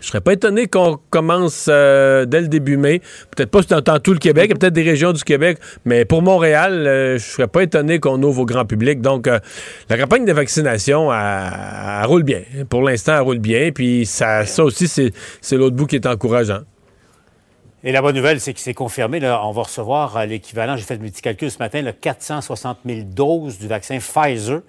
je 0.00 0.09
serais 0.09 0.21
pas 0.21 0.33
étonné 0.33 0.67
qu'on 0.67 0.99
commence 1.11 1.67
euh, 1.69 2.25
dès 2.25 2.40
le 2.40 2.49
début 2.49 2.76
mai. 2.76 3.00
Peut-être 3.35 3.50
pas 3.50 3.81
dans, 3.81 3.99
tout 3.99 4.12
le 4.12 4.19
Québec, 4.19 4.52
peut-être 4.59 4.73
des 4.73 4.83
régions 4.83 5.12
du 5.12 5.25
Québec, 5.25 5.59
mais 5.85 6.05
pour 6.05 6.23
Montréal, 6.23 6.87
euh, 6.87 7.19
je 7.19 7.25
serais 7.25 7.49
pas 7.49 7.62
étonné 7.62 7.99
qu'on 7.99 8.23
ouvre 8.23 8.43
au 8.43 8.47
grand 8.47 8.64
public. 8.64 9.00
Donc, 9.00 9.26
euh, 9.26 9.38
la 9.88 9.99
campagne 9.99 10.25
de 10.25 10.33
vaccination, 10.33 11.12
elle, 11.12 12.07
roule 12.07 12.23
bien. 12.23 12.43
Pour 12.69 12.83
l'instant, 12.83 13.14
elle 13.17 13.23
roule 13.23 13.38
bien. 13.38 13.71
Puis 13.73 14.07
ça, 14.07 14.45
aussi, 14.59 14.88
c'est 14.88 15.57
l'autre 15.57 15.76
bout 15.76 15.87
qui 15.87 15.97
est 15.97 16.07
encourageant. 16.07 16.61
Et 17.85 17.93
la 17.93 18.02
bonne 18.02 18.17
nouvelle, 18.17 18.40
c'est 18.40 18.55
que 18.55 18.61
c'est 18.61 18.75
confirmé. 18.75 19.21
On 19.23 19.52
va 19.52 19.62
recevoir 19.62 20.17
euh, 20.17 20.26
l'équivalent, 20.26 20.76
j'ai 20.76 20.83
fait 20.83 20.97
le 20.97 21.09
petit 21.09 21.23
calcul 21.23 21.50
ce 21.50 21.59
matin, 21.59 21.81
là, 21.81 21.93
460 21.93 22.78
000 22.85 23.00
doses 23.05 23.59
du 23.59 23.69
vaccin 23.69 23.99
Pfizer 23.99 24.62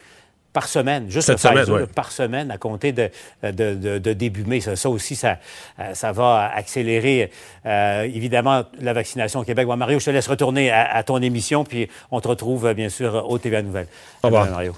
par 0.59 0.67
semaine, 0.67 1.05
juste 1.09 1.27
Cette 1.27 1.39
semaine, 1.39 1.87
par 1.95 2.11
semaine 2.11 2.51
à 2.51 2.57
compter 2.57 2.91
de, 2.91 3.09
de, 3.43 3.75
de- 3.75 3.97
de 3.97 4.13
début 4.13 4.43
mai. 4.43 4.59
Ça, 4.59 4.75
ça 4.75 4.89
aussi, 4.89 5.15
ça, 5.15 5.37
euh, 5.79 5.93
ça 5.93 6.11
va 6.11 6.51
accélérer 6.53 7.31
euh, 7.65 8.01
évidemment 8.03 8.63
la 8.81 8.91
vaccination 8.91 9.39
au 9.39 9.43
Québec. 9.43 9.65
Bon, 9.67 9.77
Mario, 9.77 9.99
je 9.99 10.05
te 10.05 10.09
laisse 10.11 10.27
retourner 10.27 10.69
à, 10.69 10.93
à 10.93 11.03
ton 11.03 11.21
émission, 11.21 11.63
puis 11.63 11.87
on 12.11 12.19
te 12.19 12.27
retrouve 12.27 12.73
bien 12.73 12.89
sûr 12.89 13.25
au 13.29 13.37
TVA 13.37 13.61
Nouvelles. 13.61 13.87
Au 14.21 14.27
revoir. 14.27 14.49
Mario. 14.49 14.73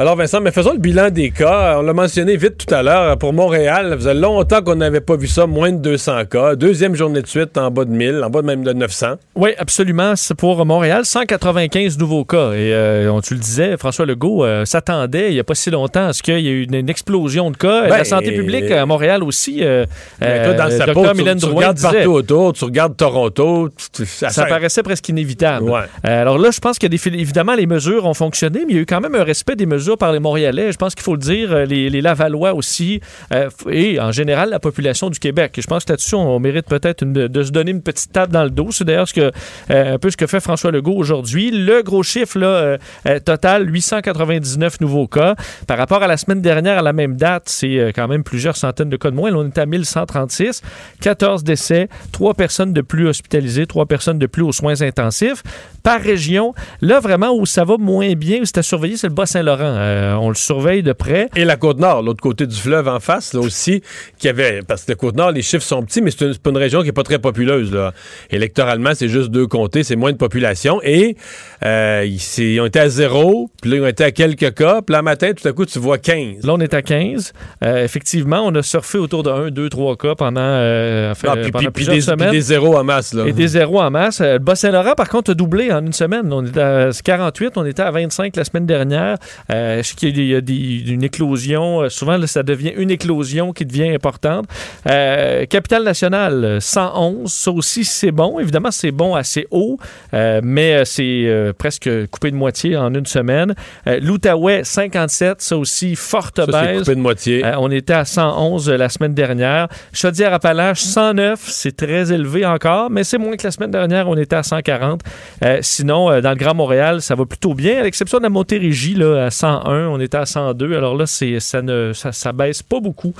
Alors 0.00 0.16
Vincent, 0.16 0.40
mais 0.40 0.50
faisons 0.50 0.72
le 0.72 0.78
bilan 0.78 1.10
des 1.10 1.30
cas. 1.30 1.76
On 1.78 1.82
l'a 1.82 1.92
mentionné 1.92 2.34
vite 2.38 2.56
tout 2.66 2.74
à 2.74 2.82
l'heure. 2.82 3.18
Pour 3.18 3.34
Montréal, 3.34 3.88
ça 3.90 3.96
faisait 3.98 4.14
longtemps 4.14 4.62
qu'on 4.62 4.76
n'avait 4.76 5.02
pas 5.02 5.14
vu 5.14 5.26
ça, 5.26 5.46
moins 5.46 5.72
de 5.72 5.76
200 5.76 6.24
cas. 6.24 6.54
Deuxième 6.56 6.94
journée 6.94 7.20
de 7.20 7.26
suite 7.26 7.58
en 7.58 7.70
bas 7.70 7.84
de 7.84 7.90
1000, 7.90 8.22
en 8.24 8.30
bas 8.30 8.40
de 8.40 8.46
même 8.46 8.62
de 8.64 8.72
900. 8.72 9.16
Oui, 9.34 9.50
absolument. 9.58 10.16
C'est 10.16 10.34
pour 10.34 10.64
Montréal, 10.64 11.04
195 11.04 11.98
nouveaux 11.98 12.24
cas. 12.24 12.52
Et 12.52 12.72
euh, 12.72 13.12
on, 13.12 13.20
tu 13.20 13.34
le 13.34 13.40
disais, 13.40 13.76
François 13.76 14.06
Legault 14.06 14.42
euh, 14.42 14.64
s'attendait 14.64 15.28
il 15.28 15.34
n'y 15.34 15.40
a 15.40 15.44
pas 15.44 15.54
si 15.54 15.70
longtemps 15.70 16.06
à 16.06 16.12
ce 16.14 16.22
qu'il 16.22 16.38
y 16.40 16.48
ait 16.48 16.50
eu 16.50 16.62
une, 16.64 16.76
une 16.76 16.88
explosion 16.88 17.50
de 17.50 17.58
cas. 17.58 17.82
Ben, 17.82 17.98
la 17.98 18.04
santé 18.04 18.32
publique 18.32 18.70
à 18.70 18.86
Montréal 18.86 19.22
aussi. 19.22 19.58
Euh, 19.62 19.84
Mais 20.22 20.44
toi, 20.44 20.54
dans 20.54 20.70
sa 20.70 20.86
peau, 20.94 21.04
tu, 21.12 21.44
regardes 21.44 21.76
disait- 21.76 21.90
partout 21.92 22.12
autour, 22.12 22.52
tu 22.54 22.64
regardes 22.64 22.96
Toronto. 22.96 23.68
tu- 23.76 24.04
tu- 24.04 24.06
ça, 24.06 24.46
paraissait 24.46 24.82
presque 24.82 25.06
inévitable. 25.10 25.68
Ouais. 25.68 25.80
Euh, 26.06 26.22
alors 26.22 26.38
là, 26.38 26.48
je 26.54 26.58
pense 26.58 26.78
que 26.78 26.86
des- 26.86 27.06
évidemment 27.08 27.54
les 27.54 27.66
mesures 27.66 28.06
ont 28.06 28.14
fonctionné, 28.14 28.60
mais 28.66 28.72
il 28.72 28.76
y 28.76 28.78
a 28.78 28.82
eu 28.82 28.86
quand 28.86 29.02
même 29.02 29.14
un 29.14 29.24
respect 29.24 29.56
des 29.56 29.66
mesures 29.66 29.89
par 29.96 30.12
les 30.12 30.18
Montréalais. 30.18 30.72
Je 30.72 30.76
pense 30.76 30.94
qu'il 30.94 31.02
faut 31.02 31.14
le 31.14 31.20
dire, 31.20 31.52
euh, 31.52 31.64
les, 31.64 31.90
les 31.90 32.00
Lavallois 32.00 32.54
aussi, 32.54 33.00
euh, 33.32 33.48
et 33.70 34.00
en 34.00 34.12
général 34.12 34.50
la 34.50 34.58
population 34.58 35.10
du 35.10 35.18
Québec. 35.18 35.54
Je 35.58 35.66
pense 35.66 35.84
que 35.84 35.92
là-dessus, 35.92 36.14
on 36.14 36.38
mérite 36.38 36.66
peut-être 36.66 37.04
de 37.04 37.42
se 37.42 37.50
donner 37.50 37.70
une 37.70 37.82
petite 37.82 38.12
tape 38.12 38.30
dans 38.30 38.44
le 38.44 38.50
dos. 38.50 38.68
C'est 38.70 38.84
d'ailleurs 38.84 39.08
ce 39.08 39.14
que, 39.14 39.32
euh, 39.70 39.94
un 39.94 39.98
peu 39.98 40.10
ce 40.10 40.16
que 40.16 40.26
fait 40.26 40.40
François 40.40 40.70
Legault 40.70 40.94
aujourd'hui. 40.94 41.50
Le 41.50 41.82
gros 41.82 42.02
chiffre 42.02 42.38
là, 42.38 42.78
total, 43.20 43.68
899 43.70 44.80
nouveaux 44.80 45.06
cas. 45.06 45.34
Par 45.66 45.78
rapport 45.78 46.02
à 46.02 46.06
la 46.06 46.16
semaine 46.16 46.40
dernière, 46.40 46.78
à 46.78 46.82
la 46.82 46.92
même 46.92 47.16
date, 47.16 47.44
c'est 47.46 47.92
quand 47.94 48.08
même 48.08 48.22
plusieurs 48.22 48.56
centaines 48.56 48.90
de 48.90 48.96
cas 48.96 49.10
de 49.10 49.16
moins. 49.16 49.32
On 49.32 49.46
est 49.46 49.58
à 49.58 49.66
1136, 49.66 50.62
14 51.00 51.44
décès, 51.44 51.88
3 52.12 52.34
personnes 52.34 52.72
de 52.72 52.80
plus 52.80 53.08
hospitalisées, 53.08 53.66
3 53.66 53.86
personnes 53.86 54.18
de 54.18 54.26
plus 54.26 54.42
aux 54.42 54.52
soins 54.52 54.80
intensifs. 54.82 55.42
Par 55.82 56.00
région, 56.00 56.54
là 56.80 57.00
vraiment 57.00 57.32
où 57.32 57.46
ça 57.46 57.64
va 57.64 57.76
moins 57.78 58.12
bien, 58.14 58.40
où 58.40 58.44
c'est 58.44 58.58
à 58.58 58.62
surveiller, 58.62 58.96
c'est 58.96 59.08
le 59.08 59.14
Bas-Saint-Laurent. 59.14 59.74
Euh, 59.80 60.14
on 60.14 60.28
le 60.28 60.34
surveille 60.34 60.82
de 60.82 60.92
près. 60.92 61.28
Et 61.36 61.44
la 61.44 61.56
Côte-Nord, 61.56 62.02
l'autre 62.02 62.20
côté 62.22 62.46
du 62.46 62.56
fleuve 62.56 62.88
en 62.88 63.00
face, 63.00 63.32
là 63.34 63.40
aussi, 63.40 63.82
qui 64.18 64.28
avait. 64.28 64.60
Parce 64.66 64.84
que 64.84 64.92
la 64.92 64.96
Côte-Nord, 64.96 65.32
les 65.32 65.42
chiffres 65.42 65.64
sont 65.64 65.82
petits, 65.82 66.02
mais 66.02 66.10
c'est 66.10 66.38
pas 66.38 66.50
une 66.50 66.56
région 66.56 66.82
qui 66.82 66.88
est 66.88 66.92
pas 66.92 67.02
très 67.02 67.18
populeuse. 67.18 67.72
Là. 67.72 67.92
Électoralement, 68.30 68.90
c'est 68.94 69.08
juste 69.08 69.30
deux 69.30 69.46
comtés, 69.46 69.82
c'est 69.82 69.96
moins 69.96 70.12
de 70.12 70.16
population. 70.16 70.80
Et 70.82 71.16
euh, 71.64 72.06
ils, 72.06 72.60
ont 72.60 72.66
été 72.66 72.80
à 72.80 72.88
zéro, 72.88 73.50
puis 73.62 73.70
là, 73.70 73.76
ils 73.78 73.82
ont 73.82 73.86
été 73.86 74.04
à 74.04 74.10
quelques 74.10 74.54
cas. 74.54 74.82
Puis 74.82 74.92
là, 74.92 75.02
matin, 75.02 75.32
tout 75.34 75.46
à 75.48 75.52
coup, 75.52 75.64
tu 75.64 75.78
vois 75.78 75.98
15. 75.98 76.44
Là, 76.44 76.54
on 76.54 76.60
est 76.60 76.74
à 76.74 76.82
15. 76.82 77.32
Euh, 77.64 77.84
effectivement, 77.84 78.42
on 78.44 78.54
a 78.54 78.62
surfé 78.62 78.98
autour 78.98 79.22
de 79.22 79.30
1, 79.30 79.50
2, 79.50 79.68
3 79.68 79.96
cas 79.96 80.14
pendant, 80.14 80.40
enfin, 80.40 81.28
Ah, 81.30 81.36
puis, 81.36 81.50
pendant 81.50 81.58
puis- 81.58 81.70
puis 81.70 81.70
plusieurs 81.72 81.94
des, 81.94 82.00
puis 82.00 82.02
semaines. 82.02 82.30
des 82.30 82.40
zéros 82.40 82.76
en 82.76 82.84
masse. 82.84 83.14
Là. 83.14 83.26
Et 83.26 83.32
des 83.32 83.48
zéros 83.48 83.80
en 83.80 83.90
masse. 83.90 84.20
Le 84.20 84.38
Bas-Saint-Laurent, 84.38 84.94
par 84.94 85.08
contre, 85.08 85.30
a 85.30 85.34
doublé 85.34 85.72
en 85.72 85.84
une 85.84 85.92
semaine. 85.92 86.32
On 86.32 86.44
était 86.44 86.60
à 86.60 86.90
48, 87.04 87.52
on 87.56 87.64
était 87.64 87.82
à 87.82 87.90
25 87.90 88.36
la 88.36 88.44
semaine 88.44 88.66
dernière. 88.66 89.16
Euh, 89.60 89.82
je 89.82 89.88
sais 89.88 89.94
qu'il 89.94 90.22
y 90.24 90.34
a, 90.34 90.40
des- 90.40 90.90
une 90.90 91.02
éclosion. 91.02 91.82
Euh, 91.82 91.88
souvent, 91.88 92.16
là, 92.16 92.26
ça 92.26 92.42
devient 92.42 92.72
une 92.76 92.90
éclosion 92.90 93.52
qui 93.52 93.64
devient 93.66 93.90
importante. 93.90 94.46
Euh, 94.88 95.44
Capitale 95.46 95.84
nationale, 95.84 96.44
euh, 96.44 96.60
111. 96.60 97.30
Ça 97.32 97.50
aussi, 97.50 97.84
c'est 97.84 98.10
bon. 98.10 98.38
Évidemment, 98.40 98.70
c'est 98.70 98.90
bon 98.90 99.14
assez 99.14 99.46
haut, 99.50 99.78
euh, 100.14 100.40
mais 100.42 100.74
euh, 100.74 100.84
c'est 100.84 101.24
euh, 101.26 101.52
presque 101.52 101.88
coupé 102.10 102.30
de 102.30 102.36
moitié 102.36 102.76
en 102.76 102.94
une 102.94 103.06
semaine. 103.06 103.54
Euh, 103.86 103.98
L'Outaouais, 104.02 104.62
57. 104.64 105.40
Ça 105.42 105.56
aussi, 105.56 105.94
forte 105.96 106.40
Ça, 106.44 106.46
baisse. 106.46 106.80
coupé 106.80 106.94
de 106.94 107.00
moitié. 107.00 107.44
Euh, 107.44 107.52
on 107.58 107.70
était 107.70 107.92
à 107.94 108.04
111 108.04 108.70
la 108.70 108.88
semaine 108.88 109.14
dernière. 109.14 109.68
Chaudière-Appalaches, 109.92 110.80
109. 110.80 111.40
C'est 111.46 111.76
très 111.76 112.12
élevé 112.12 112.44
encore, 112.46 112.90
mais 112.90 113.04
c'est 113.04 113.18
moins 113.18 113.36
que 113.36 113.46
la 113.46 113.50
semaine 113.50 113.70
dernière. 113.70 114.08
On 114.08 114.16
était 114.16 114.36
à 114.36 114.42
140. 114.42 115.02
Euh, 115.44 115.58
sinon, 115.62 116.10
euh, 116.10 116.20
dans 116.20 116.30
le 116.30 116.36
Grand 116.36 116.54
Montréal, 116.54 117.02
ça 117.02 117.14
va 117.14 117.26
plutôt 117.26 117.54
bien, 117.54 117.80
à 117.80 117.82
l'exception 117.82 118.18
de 118.18 118.22
la 118.24 118.28
Montérégie, 118.30 118.94
là, 118.94 119.26
à 119.26 119.30
101. 119.50 119.88
On 119.88 120.00
était 120.00 120.16
à 120.16 120.26
102. 120.26 120.76
Alors 120.76 120.96
là, 120.96 121.06
ça 121.06 121.62
ne 121.62 121.92
ça, 121.92 122.32
baisse 122.32 122.62
pas 122.62 122.80
beaucoup 122.80 123.14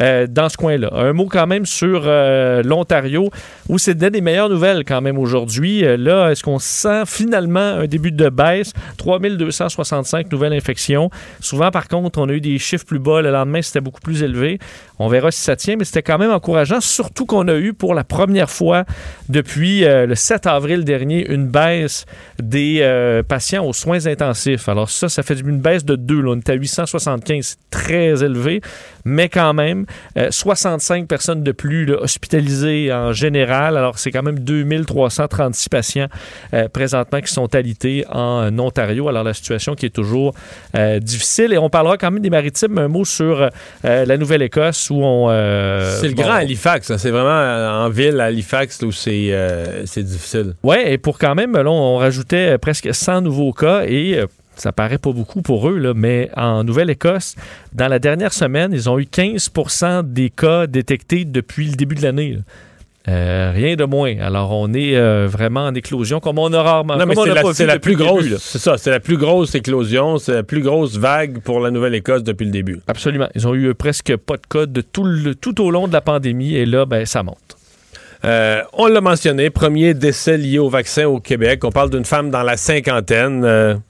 euh, 0.00 0.26
dans 0.26 0.48
ce 0.48 0.56
coin-là. 0.56 0.90
Un 0.92 1.12
mot 1.12 1.26
quand 1.26 1.46
même 1.46 1.66
sur 1.66 2.02
euh, 2.04 2.62
l'Ontario, 2.62 3.30
où 3.68 3.78
c'est 3.78 3.94
des 3.94 4.20
meilleures 4.20 4.48
nouvelles 4.48 4.84
quand 4.84 5.00
même 5.00 5.18
aujourd'hui. 5.18 5.84
Euh, 5.84 5.96
là, 5.96 6.30
est-ce 6.30 6.42
qu'on 6.42 6.58
sent 6.58 7.04
finalement 7.06 7.60
un 7.60 7.86
début 7.86 8.12
de 8.12 8.28
baisse? 8.28 8.72
3265 8.98 10.30
nouvelles 10.32 10.52
infections. 10.52 11.10
Souvent, 11.40 11.70
par 11.70 11.88
contre, 11.88 12.18
on 12.18 12.28
a 12.28 12.32
eu 12.32 12.40
des 12.40 12.58
chiffres 12.58 12.84
plus 12.84 12.98
bas. 12.98 13.22
Le 13.22 13.30
lendemain, 13.30 13.62
c'était 13.62 13.80
beaucoup 13.80 14.00
plus 14.00 14.22
élevé. 14.22 14.58
On 14.98 15.08
verra 15.08 15.30
si 15.30 15.40
ça 15.40 15.56
tient, 15.56 15.76
mais 15.76 15.84
c'était 15.84 16.02
quand 16.02 16.18
même 16.18 16.30
encourageant, 16.30 16.80
surtout 16.80 17.26
qu'on 17.26 17.48
a 17.48 17.56
eu 17.56 17.74
pour 17.74 17.94
la 17.94 18.02
première 18.02 18.48
fois 18.48 18.84
depuis 19.28 19.84
le 19.84 20.14
7 20.14 20.46
avril 20.46 20.84
dernier 20.84 21.30
une 21.30 21.46
baisse 21.46 22.06
des 22.40 23.22
patients 23.28 23.66
aux 23.66 23.74
soins 23.74 24.06
intensifs. 24.06 24.70
Alors 24.70 24.88
ça, 24.88 25.10
ça 25.10 25.22
fait 25.22 25.38
une 25.38 25.58
baisse 25.58 25.75
de 25.84 25.96
2. 25.96 26.20
Là. 26.22 26.30
On 26.30 26.36
est 26.38 26.48
à 26.50 26.54
875, 26.54 27.44
c'est 27.44 27.56
très 27.70 28.24
élevé, 28.24 28.60
mais 29.04 29.28
quand 29.28 29.52
même, 29.54 29.86
euh, 30.18 30.28
65 30.30 31.06
personnes 31.06 31.42
de 31.42 31.52
plus 31.52 31.84
là, 31.84 31.96
hospitalisées 32.00 32.92
en 32.92 33.12
général. 33.12 33.76
Alors 33.76 33.98
c'est 33.98 34.10
quand 34.10 34.22
même 34.22 34.38
2336 34.38 35.68
patients 35.68 36.06
euh, 36.54 36.68
présentement 36.68 37.20
qui 37.20 37.32
sont 37.32 37.54
alités 37.54 38.04
en 38.10 38.42
euh, 38.50 38.58
Ontario. 38.58 39.08
Alors 39.08 39.24
la 39.24 39.34
situation 39.34 39.74
qui 39.74 39.86
est 39.86 39.90
toujours 39.94 40.34
euh, 40.76 40.98
difficile. 41.00 41.52
Et 41.52 41.58
on 41.58 41.70
parlera 41.70 41.96
quand 41.96 42.10
même 42.10 42.22
des 42.22 42.30
maritimes. 42.30 42.78
Un 42.78 42.88
mot 42.88 43.04
sur 43.04 43.40
euh, 43.84 44.04
la 44.04 44.16
Nouvelle-Écosse 44.16 44.90
où 44.90 45.02
on... 45.02 45.28
euh, 45.30 45.98
c'est 46.00 46.08
le 46.08 46.14
bon, 46.14 46.22
grand 46.22 46.34
Halifax. 46.34 46.90
hein. 46.90 46.98
C'est 46.98 47.10
vraiment 47.10 47.28
euh, 47.30 47.84
en 47.86 47.88
ville, 47.90 48.20
à 48.20 48.24
Halifax, 48.24 48.82
où 48.82 48.92
c'est 48.92 49.28
euh, 49.32 49.84
c'est 49.86 50.02
difficile. 50.02 50.54
Oui, 50.62 50.76
et 50.84 50.98
pour 50.98 51.18
quand 51.18 51.34
même, 51.34 51.52
là, 51.52 51.70
on 51.70 51.96
rajoutait 51.96 52.54
euh, 52.54 52.58
presque 52.58 52.92
100 52.94 53.22
nouveaux 53.22 53.52
cas 53.52 53.82
et 53.86 54.18
euh, 54.18 54.26
ça 54.56 54.72
paraît 54.72 54.98
pas 54.98 55.12
beaucoup 55.12 55.42
pour 55.42 55.68
eux, 55.68 55.78
là, 55.78 55.92
mais 55.94 56.30
en 56.36 56.64
Nouvelle-Écosse, 56.64 57.34
dans 57.72 57.88
la 57.88 57.98
dernière 57.98 58.32
semaine, 58.32 58.72
ils 58.72 58.88
ont 58.90 58.98
eu 58.98 59.04
15% 59.04 60.02
des 60.12 60.30
cas 60.30 60.66
détectés 60.66 61.24
depuis 61.24 61.66
le 61.68 61.76
début 61.76 61.94
de 61.94 62.02
l'année. 62.02 62.38
Euh, 63.08 63.52
rien 63.54 63.76
de 63.76 63.84
moins. 63.84 64.18
Alors, 64.18 64.50
on 64.50 64.72
est 64.74 64.96
euh, 64.96 65.28
vraiment 65.30 65.66
en 65.66 65.74
éclosion 65.76 66.18
comme 66.18 66.40
on 66.40 66.52
a 66.52 66.60
rarement 66.60 66.96
Non, 66.96 67.06
mais 67.06 67.14
c'est 67.14 67.32
la, 67.34 67.52
c'est 67.54 67.66
la 67.66 67.78
plus 67.78 67.94
grosse. 67.94 68.36
C'est 68.38 68.58
ça, 68.58 68.76
c'est 68.78 68.90
la 68.90 68.98
plus 68.98 69.16
grosse 69.16 69.54
éclosion, 69.54 70.18
c'est 70.18 70.32
la 70.34 70.42
plus 70.42 70.60
grosse 70.60 70.96
vague 70.96 71.38
pour 71.40 71.60
la 71.60 71.70
Nouvelle-Écosse 71.70 72.24
depuis 72.24 72.46
le 72.46 72.50
début. 72.50 72.80
Absolument. 72.88 73.28
Ils 73.36 73.46
ont 73.46 73.54
eu 73.54 73.72
presque 73.74 74.16
pas 74.16 74.34
de 74.36 74.42
cas 74.50 74.66
de 74.66 74.80
tout, 74.80 75.04
le- 75.04 75.36
tout 75.36 75.60
au 75.62 75.70
long 75.70 75.86
de 75.86 75.92
la 75.92 76.00
pandémie 76.00 76.56
et 76.56 76.66
là, 76.66 76.84
ben, 76.84 77.06
ça 77.06 77.22
monte. 77.22 77.36
Euh, 78.24 78.62
on 78.72 78.86
l'a 78.88 79.00
mentionné, 79.00 79.50
premier 79.50 79.94
décès 79.94 80.36
lié 80.36 80.58
au 80.58 80.68
vaccin 80.68 81.06
au 81.06 81.20
Québec. 81.20 81.62
On 81.64 81.70
parle 81.70 81.90
d'une 81.90 82.04
femme 82.04 82.30
dans 82.30 82.42
la 82.42 82.56
cinquantaine. 82.56 83.44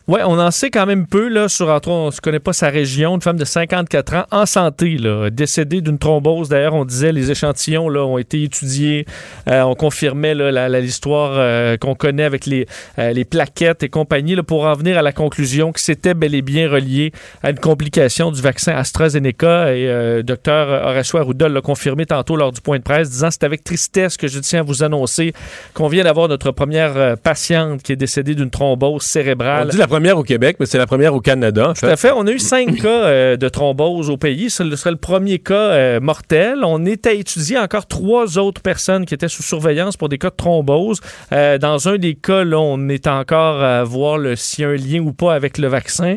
Oui, 0.09 0.21
on 0.25 0.39
en 0.39 0.53
sait 0.53 0.71
quand 0.71 0.87
même 0.87 1.05
peu 1.05 1.29
là, 1.29 1.49
sur 1.49 1.69
entre 1.69 1.89
on 1.89 2.07
ne 2.07 2.17
connaît 2.23 2.39
pas 2.39 2.53
sa 2.53 2.69
région, 2.69 3.17
une 3.17 3.21
femme 3.21 3.39
de 3.39 3.45
54 3.45 4.15
ans 4.15 4.27
en 4.31 4.47
santé, 4.47 4.99
là, 4.99 5.31
décédée 5.31 5.81
d'une 5.81 5.99
thrombose. 5.99 6.49
D'ailleurs, 6.49 6.75
on 6.75 6.85
disait 6.85 7.11
les 7.11 7.33
échantillons 7.33 7.89
là, 7.89 8.05
ont 8.05 8.17
été 8.17 8.45
étudiés. 8.45 9.05
Euh, 9.49 9.63
on 9.63 9.75
confirmait 9.75 10.35
l'histoire 10.81 11.33
euh, 11.35 11.77
qu'on 11.77 11.97
connaît 11.97 12.23
avec 12.23 12.47
les, 12.47 12.67
euh, 13.01 13.13
les 13.13 13.25
plaquettes 13.25 13.83
et 13.83 13.89
compagnie 13.89 14.37
là, 14.37 14.45
pour 14.45 14.65
en 14.65 14.75
venir 14.75 14.97
à 14.97 15.03
la 15.03 15.11
conclusion 15.11 15.73
que 15.73 15.81
c'était 15.81 16.15
bel 16.15 16.37
et 16.37 16.43
bien 16.43 16.71
relié 16.71 17.11
à 17.43 17.51
une 17.51 17.59
complication 17.59 18.31
du 18.31 18.41
vaccin 18.41 18.77
AstraZeneca. 18.77 19.75
Et 19.75 19.89
euh, 19.89 20.23
docteur 20.23 20.69
Horacio 20.69 21.19
Arruda 21.19 21.49
l'a 21.49 21.61
confirmé 21.61 22.07
tantôt 22.07 22.37
lors 22.37 22.53
du 22.53 22.61
point 22.61 22.79
de 22.79 22.83
presse, 22.85 23.11
disant 23.11 23.31
c'est 23.33 23.43
avec 23.43 23.65
tristesse 23.65 24.17
que 24.17 24.29
je 24.29 24.39
tiens 24.39 24.61
à 24.61 24.63
vous 24.63 24.85
annoncer 24.85 25.33
qu'on 25.75 25.89
vient 25.89 26.05
d'avoir 26.05 26.29
notre 26.29 26.53
première 26.53 26.97
euh, 26.97 27.17
patiente 27.17 27.83
qui 27.83 27.91
est 27.91 27.97
décédée 27.97 28.37
d'une 28.37 28.51
thrombose 28.51 29.03
cérébrale. 29.03 29.71
Première 29.97 30.19
au 30.19 30.25
Québec, 30.25 30.59
mais 30.61 30.67
c'est 30.67 30.77
la 30.77 30.87
première 30.87 31.15
au 31.15 31.23
Canada. 31.23 31.71
en 31.71 31.73
Tout 31.73 31.87
à 31.87 31.97
fait. 31.97 32.13
On 32.15 32.27
a 32.27 32.31
eu 32.31 32.39
cinq 32.39 32.77
cas 32.83 33.07
euh, 33.07 33.37
de 33.39 33.49
thrombose 33.49 34.11
au 34.11 34.19
pays. 34.19 34.51
Ce 34.51 34.77
serait 34.77 34.91
le 34.91 34.99
premier 34.99 35.39
cas 35.39 35.55
euh, 35.55 36.01
mortel. 36.01 36.59
On 36.67 36.85
est 36.85 37.07
à 37.07 37.15
étudier 37.15 37.59
encore 37.59 37.87
trois 37.87 38.37
autres 38.37 38.61
personnes 38.61 39.07
qui 39.07 39.15
étaient 39.15 39.29
sous 39.29 39.43
surveillance 39.43 39.97
pour 39.97 40.11
des 40.11 40.19
cas 40.19 40.29
de 40.29 40.35
thrombose. 40.35 41.01
Euh, 41.33 41.57
dans 41.57 41.89
un 41.89 41.97
des 41.97 42.15
cas, 42.15 42.45
là, 42.45 42.61
on 42.61 42.91
est 42.91 43.07
encore 43.07 43.63
à 43.63 43.85
voir 43.85 44.21
s'il 44.37 44.65
y 44.65 44.67
a 44.67 44.69
un 44.69 44.77
lien 44.77 45.01
ou 45.01 45.15
pas 45.15 45.33
avec 45.33 45.57
le 45.57 45.69
vaccin. 45.69 46.17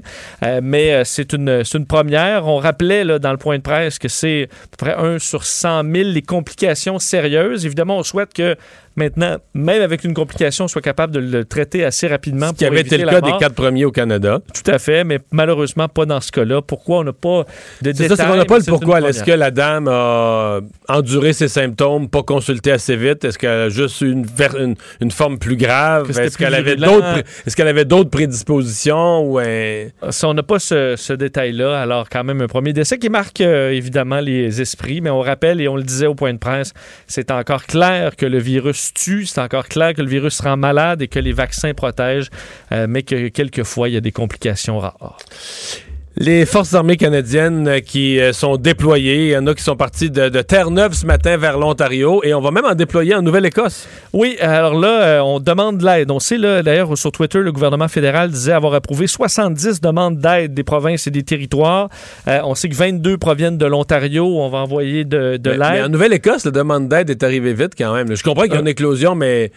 Mais 0.61 1.05
c'est 1.05 1.31
une, 1.31 1.63
c'est 1.63 1.77
une 1.77 1.85
première. 1.85 2.47
On 2.47 2.57
rappelait 2.57 3.05
là, 3.05 3.17
dans 3.17 3.31
le 3.31 3.37
point 3.37 3.57
de 3.57 3.63
presse 3.63 3.97
que 3.97 4.09
c'est 4.09 4.49
à 4.51 4.67
peu 4.75 4.85
près 4.85 4.95
1 4.95 5.19
sur 5.19 5.45
100 5.45 5.83
000 5.83 6.09
les 6.09 6.21
complications 6.21 6.99
sérieuses. 6.99 7.65
Évidemment, 7.65 7.99
on 7.99 8.03
souhaite 8.03 8.33
que 8.33 8.57
maintenant, 8.95 9.37
même 9.53 9.81
avec 9.81 10.03
une 10.03 10.13
complication, 10.13 10.65
on 10.65 10.67
soit 10.67 10.81
capable 10.81 11.13
de 11.13 11.19
le 11.19 11.45
traiter 11.45 11.83
assez 11.85 12.07
rapidement. 12.07 12.47
Ce 12.49 12.53
qui 12.53 12.65
pour 12.65 12.73
avait 12.73 12.81
été 12.81 12.97
le 12.97 13.07
cas 13.07 13.21
des 13.21 13.31
quatre 13.39 13.55
premiers 13.55 13.85
au 13.85 13.91
Canada. 13.91 14.39
Tout 14.53 14.69
à 14.71 14.79
fait, 14.79 15.03
mais 15.03 15.19
malheureusement 15.31 15.87
pas 15.87 16.05
dans 16.05 16.21
ce 16.21 16.31
cas-là. 16.31 16.61
Pourquoi 16.61 16.99
on 16.99 17.03
n'a 17.03 17.13
pas 17.13 17.45
de 17.81 17.93
C'est 17.93 18.07
ça, 18.07 18.15
c'est 18.15 18.25
qu'on 18.25 18.35
n'a 18.35 18.45
pas 18.45 18.57
le 18.59 18.63
pourquoi. 18.65 19.01
Est-ce 19.01 19.23
que 19.23 19.31
la 19.31 19.51
dame 19.51 19.87
a 19.87 20.59
enduré 20.87 21.33
ses 21.33 21.47
symptômes, 21.47 22.09
pas 22.09 22.23
consulté 22.23 22.71
assez 22.71 22.95
vite? 22.95 23.23
Est-ce 23.25 23.37
qu'elle 23.37 23.49
a 23.49 23.69
juste 23.69 24.01
une, 24.01 24.25
une, 24.57 24.75
une 25.01 25.11
forme 25.11 25.37
plus 25.39 25.55
grave? 25.55 26.09
Est-ce 26.17 26.37
qu'elle 26.37 26.55
avait 26.55 26.75
d'autres 26.75 27.23
est-ce 27.45 27.55
qu'elle 27.55 27.67
avait 27.67 27.85
d'autres 27.85 28.09
prédispositions 28.09 29.21
ou 29.21 29.39
un- 29.39 29.87
Ça, 30.09 30.27
on 30.27 30.33
n'a 30.33 30.43
pas 30.43 30.59
ce, 30.59 30.95
ce 30.97 31.13
détail-là. 31.13 31.79
Alors, 31.81 32.09
quand 32.09 32.23
même, 32.23 32.41
un 32.41 32.47
premier 32.47 32.73
décès 32.73 32.97
qui 32.97 33.09
marque 33.09 33.41
euh, 33.41 33.71
évidemment 33.71 34.19
les 34.19 34.61
esprits, 34.61 35.01
mais 35.01 35.09
on 35.09 35.21
rappelle, 35.21 35.61
et 35.61 35.67
on 35.67 35.75
le 35.75 35.83
disait 35.83 36.07
au 36.07 36.15
point 36.15 36.33
de 36.33 36.39
presse, 36.39 36.73
c'est 37.07 37.31
encore 37.31 37.65
clair 37.65 38.15
que 38.15 38.25
le 38.25 38.37
virus 38.39 38.88
c'est 38.95 39.41
encore 39.41 39.67
clair 39.67 39.93
que 39.93 40.01
le 40.01 40.07
virus 40.07 40.39
rend 40.41 40.57
malade 40.57 41.01
et 41.01 41.07
que 41.07 41.19
les 41.19 41.33
vaccins 41.33 41.73
protègent, 41.73 42.29
euh, 42.71 42.87
mais 42.89 43.03
que 43.03 43.29
quelquefois, 43.29 43.89
il 43.89 43.93
y 43.93 43.97
a 43.97 44.01
des 44.01 44.11
complications 44.11 44.79
rares. 44.79 45.17
Les 46.21 46.45
forces 46.45 46.73
armées 46.73 46.97
canadiennes 46.97 47.65
euh, 47.65 47.79
qui 47.79 48.19
euh, 48.19 48.33
sont 48.33 48.57
déployées. 48.57 49.27
Il 49.27 49.31
y 49.31 49.37
en 49.37 49.47
a 49.47 49.53
qui 49.53 49.63
sont 49.63 49.77
partis 49.77 50.11
de, 50.11 50.27
de 50.27 50.41
Terre-Neuve 50.41 50.91
ce 50.91 51.05
matin 51.05 51.37
vers 51.37 51.57
l'Ontario 51.57 52.21
et 52.25 52.33
on 52.33 52.41
va 52.41 52.51
même 52.51 52.65
en 52.65 52.75
déployer 52.75 53.15
en 53.15 53.21
Nouvelle-Écosse. 53.21 53.87
Oui, 54.11 54.35
alors 54.41 54.77
là, 54.77 55.01
euh, 55.01 55.19
on 55.21 55.39
demande 55.39 55.77
de 55.77 55.85
l'aide. 55.85 56.11
On 56.11 56.19
sait, 56.19 56.37
là, 56.37 56.61
d'ailleurs, 56.61 56.97
sur 56.97 57.13
Twitter, 57.13 57.39
le 57.39 57.53
gouvernement 57.53 57.87
fédéral 57.87 58.31
disait 58.31 58.51
avoir 58.51 58.73
approuvé 58.73 59.07
70 59.07 59.79
demandes 59.79 60.17
d'aide 60.17 60.53
des 60.53 60.63
provinces 60.63 61.07
et 61.07 61.11
des 61.11 61.23
territoires. 61.23 61.87
Euh, 62.27 62.41
on 62.43 62.53
sait 62.53 62.67
que 62.67 62.75
22 62.75 63.17
proviennent 63.17 63.57
de 63.57 63.65
l'Ontario. 63.65 64.25
On 64.25 64.49
va 64.49 64.57
envoyer 64.57 65.05
de, 65.05 65.37
de 65.37 65.51
mais 65.51 65.65
en 65.65 65.71
l'aide. 65.71 65.91
Nouvelle-Écosse, 65.91 66.43
la 66.43 66.51
demande 66.51 66.89
d'aide 66.89 67.09
est 67.09 67.23
arrivée 67.23 67.53
vite 67.53 67.75
quand 67.77 67.93
même. 67.93 68.13
Je 68.13 68.23
comprends 68.23 68.43
qu'il 68.43 68.55
y 68.55 68.57
a 68.57 68.59
une 68.59 68.67
éclosion, 68.67 69.15
mais 69.15 69.53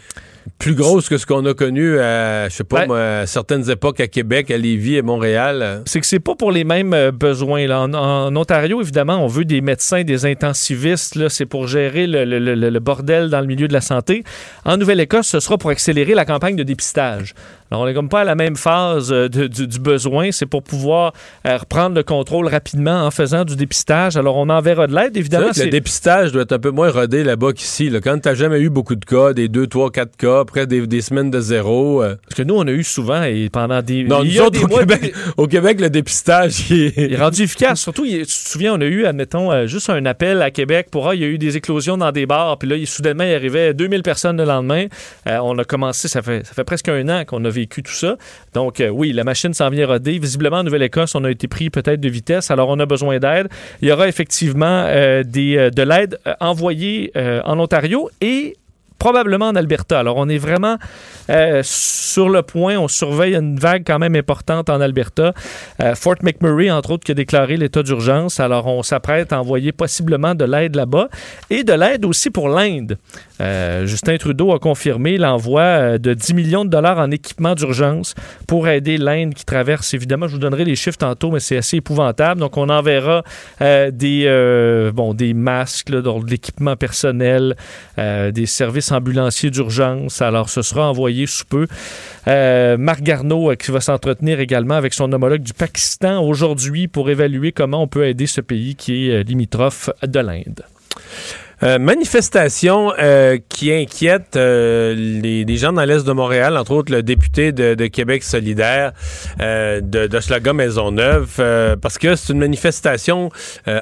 plus 0.58 0.74
grosse 0.74 1.08
que 1.08 1.18
ce 1.18 1.26
qu'on 1.26 1.44
a 1.46 1.54
connu 1.54 1.98
à, 1.98 2.48
je 2.48 2.54
sais 2.54 2.64
pas, 2.64 2.86
moi, 2.86 3.00
à 3.20 3.26
certaines 3.26 3.70
époques 3.70 4.00
à 4.00 4.06
Québec, 4.06 4.50
à 4.50 4.56
Lévis 4.56 4.96
et 4.96 5.02
Montréal. 5.02 5.82
C'est 5.86 6.00
que 6.00 6.06
c'est 6.06 6.20
pas 6.20 6.34
pour 6.34 6.50
les 6.52 6.64
mêmes 6.64 6.94
euh, 6.94 7.10
besoins. 7.12 7.66
Là. 7.66 7.80
En, 7.82 7.92
en 7.94 8.34
Ontario, 8.36 8.80
évidemment, 8.80 9.24
on 9.24 9.26
veut 9.26 9.44
des 9.44 9.60
médecins, 9.60 10.02
des 10.04 10.26
intensivistes. 10.26 11.16
Là, 11.16 11.28
c'est 11.28 11.46
pour 11.46 11.66
gérer 11.66 12.06
le, 12.06 12.24
le- 12.24 12.38
le- 12.38 12.70
le 12.70 12.80
bordel 12.80 13.28
dans 13.30 13.40
le 13.40 13.46
milieu 13.46 13.68
de 13.68 13.72
la 13.72 13.80
santé. 13.80 14.24
En 14.64 14.76
Nouvelle-Écosse, 14.76 15.26
ce 15.28 15.40
sera 15.40 15.58
pour 15.58 15.70
accélérer 15.70 16.14
la 16.14 16.24
campagne 16.24 16.56
de 16.56 16.62
dépistage. 16.62 17.34
Alors, 17.70 17.84
on 17.84 17.86
n'est 17.86 17.94
comme 17.94 18.10
pas 18.10 18.20
à 18.20 18.24
la 18.24 18.34
même 18.34 18.56
phase 18.56 19.10
euh, 19.12 19.28
de- 19.28 19.46
du, 19.46 19.66
du 19.66 19.78
besoin. 19.80 20.30
C'est 20.30 20.44
pour 20.46 20.62
pouvoir 20.62 21.12
euh, 21.46 21.56
reprendre 21.56 21.96
le 21.96 22.02
contrôle 22.02 22.46
rapidement 22.48 23.06
en 23.06 23.10
faisant 23.10 23.44
du 23.44 23.56
dépistage. 23.56 24.16
Alors, 24.18 24.36
on 24.36 24.48
enverra 24.50 24.86
de 24.86 24.94
l'aide, 24.94 25.16
évidemment. 25.16 25.46
le 25.64 25.70
dépistage 25.70 26.32
doit 26.32 26.42
être 26.42 26.52
un 26.52 26.58
peu 26.58 26.70
moins 26.70 26.90
rodé 26.90 27.24
là-bas 27.24 27.52
qu'ici. 27.54 27.88
là. 27.88 28.00
Quand 28.00 28.18
t'as 28.20 28.34
jamais 28.34 28.60
eu 28.60 28.68
beaucoup 28.68 28.94
de 28.96 29.04
cas, 29.04 29.32
des 29.32 29.48
2, 29.48 29.66
3, 29.66 29.90
4 29.90 30.16
cas, 30.16 30.31
après 30.40 30.66
des, 30.66 30.86
des 30.86 31.00
semaines 31.00 31.30
de 31.30 31.40
zéro. 31.40 32.02
euh. 32.02 32.16
Parce 32.24 32.34
que 32.36 32.42
nous, 32.42 32.54
on 32.54 32.66
a 32.66 32.70
eu 32.70 32.84
souvent 32.84 33.22
et 33.22 33.48
pendant 33.50 33.80
des. 33.82 34.04
Non, 34.04 34.24
nous 34.24 34.40
autres, 34.40 34.50
des 34.58 34.64
au 34.64 34.68
mois- 34.68 34.80
Québec, 34.80 35.14
au 35.36 35.46
Québec, 35.46 35.80
le 35.80 35.90
dépistage, 35.90 36.70
il 36.70 36.92
Il 36.96 37.12
est 37.12 37.16
rendu 37.16 37.42
efficace. 37.42 37.80
Surtout, 37.80 38.04
il- 38.04 38.18
tu 38.20 38.26
te 38.26 38.48
souviens, 38.48 38.74
on 38.74 38.80
a 38.80 38.84
eu, 38.84 39.04
admettons, 39.06 39.50
euh, 39.52 39.66
juste 39.66 39.90
un 39.90 40.04
appel 40.06 40.42
à 40.42 40.50
Québec 40.50 40.88
pour, 40.90 41.08
ah, 41.08 41.14
il 41.14 41.20
y 41.20 41.24
a 41.24 41.28
eu 41.28 41.38
des 41.38 41.56
éclosions 41.56 41.96
dans 41.96 42.12
des 42.12 42.26
bars. 42.26 42.58
Puis 42.58 42.68
là, 42.68 42.76
il- 42.76 42.86
soudainement, 42.86 43.24
il 43.24 43.34
arrivait 43.34 43.74
2000 43.74 44.02
personnes 44.02 44.36
le 44.36 44.44
lendemain. 44.44 44.86
Euh, 45.28 45.38
on 45.42 45.56
a 45.58 45.64
commencé, 45.64 46.08
ça 46.08 46.22
fait, 46.22 46.46
ça 46.46 46.54
fait 46.54 46.64
presque 46.64 46.88
un 46.88 47.08
an 47.08 47.24
qu'on 47.24 47.44
a 47.44 47.50
vécu 47.50 47.82
tout 47.82 47.92
ça. 47.92 48.16
Donc, 48.54 48.80
euh, 48.80 48.88
oui, 48.88 49.12
la 49.12 49.24
machine 49.24 49.54
s'en 49.54 49.70
vient 49.70 49.86
roder. 49.86 50.18
Visiblement, 50.18 50.58
en 50.58 50.64
Nouvelle-Écosse, 50.64 51.14
on 51.14 51.24
a 51.24 51.30
été 51.30 51.48
pris 51.48 51.70
peut-être 51.70 52.00
de 52.00 52.08
vitesse. 52.08 52.50
Alors, 52.50 52.68
on 52.68 52.78
a 52.80 52.86
besoin 52.86 53.18
d'aide. 53.18 53.48
Il 53.80 53.88
y 53.88 53.92
aura 53.92 54.08
effectivement 54.08 54.84
euh, 54.86 55.22
des, 55.22 55.56
euh, 55.56 55.70
de 55.70 55.82
l'aide 55.82 56.18
euh, 56.26 56.34
envoyée 56.40 57.10
euh, 57.16 57.40
en 57.44 57.58
Ontario 57.58 58.10
et 58.20 58.56
probablement 59.02 59.48
en 59.48 59.56
Alberta. 59.56 59.98
Alors, 59.98 60.16
on 60.16 60.28
est 60.28 60.38
vraiment 60.38 60.76
euh, 61.28 61.62
sur 61.64 62.28
le 62.28 62.42
point. 62.42 62.78
On 62.78 62.86
surveille 62.86 63.34
une 63.34 63.58
vague 63.58 63.82
quand 63.84 63.98
même 63.98 64.14
importante 64.14 64.70
en 64.70 64.80
Alberta. 64.80 65.34
Euh, 65.82 65.96
Fort 65.96 66.22
McMurray, 66.22 66.70
entre 66.70 66.92
autres, 66.92 67.02
qui 67.02 67.10
a 67.10 67.14
déclaré 67.16 67.56
l'état 67.56 67.82
d'urgence. 67.82 68.38
Alors, 68.38 68.68
on 68.68 68.84
s'apprête 68.84 69.32
à 69.32 69.40
envoyer 69.40 69.72
possiblement 69.72 70.36
de 70.36 70.44
l'aide 70.44 70.76
là-bas 70.76 71.08
et 71.50 71.64
de 71.64 71.72
l'aide 71.72 72.04
aussi 72.04 72.30
pour 72.30 72.48
l'Inde. 72.48 72.96
Euh, 73.40 73.86
Justin 73.86 74.18
Trudeau 74.18 74.52
a 74.52 74.60
confirmé 74.60 75.18
l'envoi 75.18 75.98
de 75.98 76.14
10 76.14 76.34
millions 76.34 76.64
de 76.64 76.70
dollars 76.70 77.00
en 77.00 77.10
équipement 77.10 77.56
d'urgence 77.56 78.14
pour 78.46 78.68
aider 78.68 78.98
l'Inde 78.98 79.34
qui 79.34 79.44
traverse. 79.44 79.94
Évidemment, 79.94 80.28
je 80.28 80.34
vous 80.34 80.38
donnerai 80.38 80.64
les 80.64 80.76
chiffres 80.76 80.98
tantôt, 80.98 81.32
mais 81.32 81.40
c'est 81.40 81.56
assez 81.56 81.78
épouvantable. 81.78 82.40
Donc, 82.40 82.56
on 82.56 82.68
enverra 82.68 83.24
des, 83.60 84.90
bon, 84.94 85.12
des 85.12 85.34
masques, 85.34 85.90
de 85.90 86.30
l'équipement 86.30 86.76
personnel, 86.76 87.56
des 87.98 88.46
services 88.46 88.91
ambulanciers 88.92 89.50
d'urgence. 89.50 90.22
Alors, 90.22 90.48
ce 90.48 90.62
sera 90.62 90.88
envoyé 90.88 91.26
sous 91.26 91.44
peu. 91.44 91.66
Euh, 92.28 92.76
Marc 92.76 93.02
Garneau, 93.02 93.50
euh, 93.50 93.54
qui 93.56 93.70
va 93.70 93.80
s'entretenir 93.80 94.40
également 94.40 94.74
avec 94.74 94.94
son 94.94 95.12
homologue 95.12 95.42
du 95.42 95.52
Pakistan 95.52 96.22
aujourd'hui 96.22 96.88
pour 96.88 97.10
évaluer 97.10 97.52
comment 97.52 97.82
on 97.82 97.88
peut 97.88 98.06
aider 98.06 98.26
ce 98.26 98.40
pays 98.40 98.76
qui 98.76 99.08
est 99.08 99.20
euh, 99.20 99.22
limitrophe 99.22 99.90
de 100.02 100.20
l'Inde. 100.20 100.62
Manifestation 101.78 102.90
qui 103.48 103.72
inquiète 103.72 104.34
les, 104.34 105.56
gens 105.56 105.72
dans 105.72 105.84
l'Est 105.84 106.04
de 106.04 106.10
Montréal, 106.10 106.56
entre 106.56 106.72
autres 106.72 106.90
le 106.90 107.04
député 107.04 107.52
de, 107.52 107.86
Québec 107.86 108.24
solidaire 108.24 108.90
de, 109.38 109.80
de 109.80 110.50
Maisonneuve, 110.50 111.76
parce 111.80 111.98
que 111.98 112.16
c'est 112.16 112.32
une 112.32 112.40
manifestation 112.40 113.30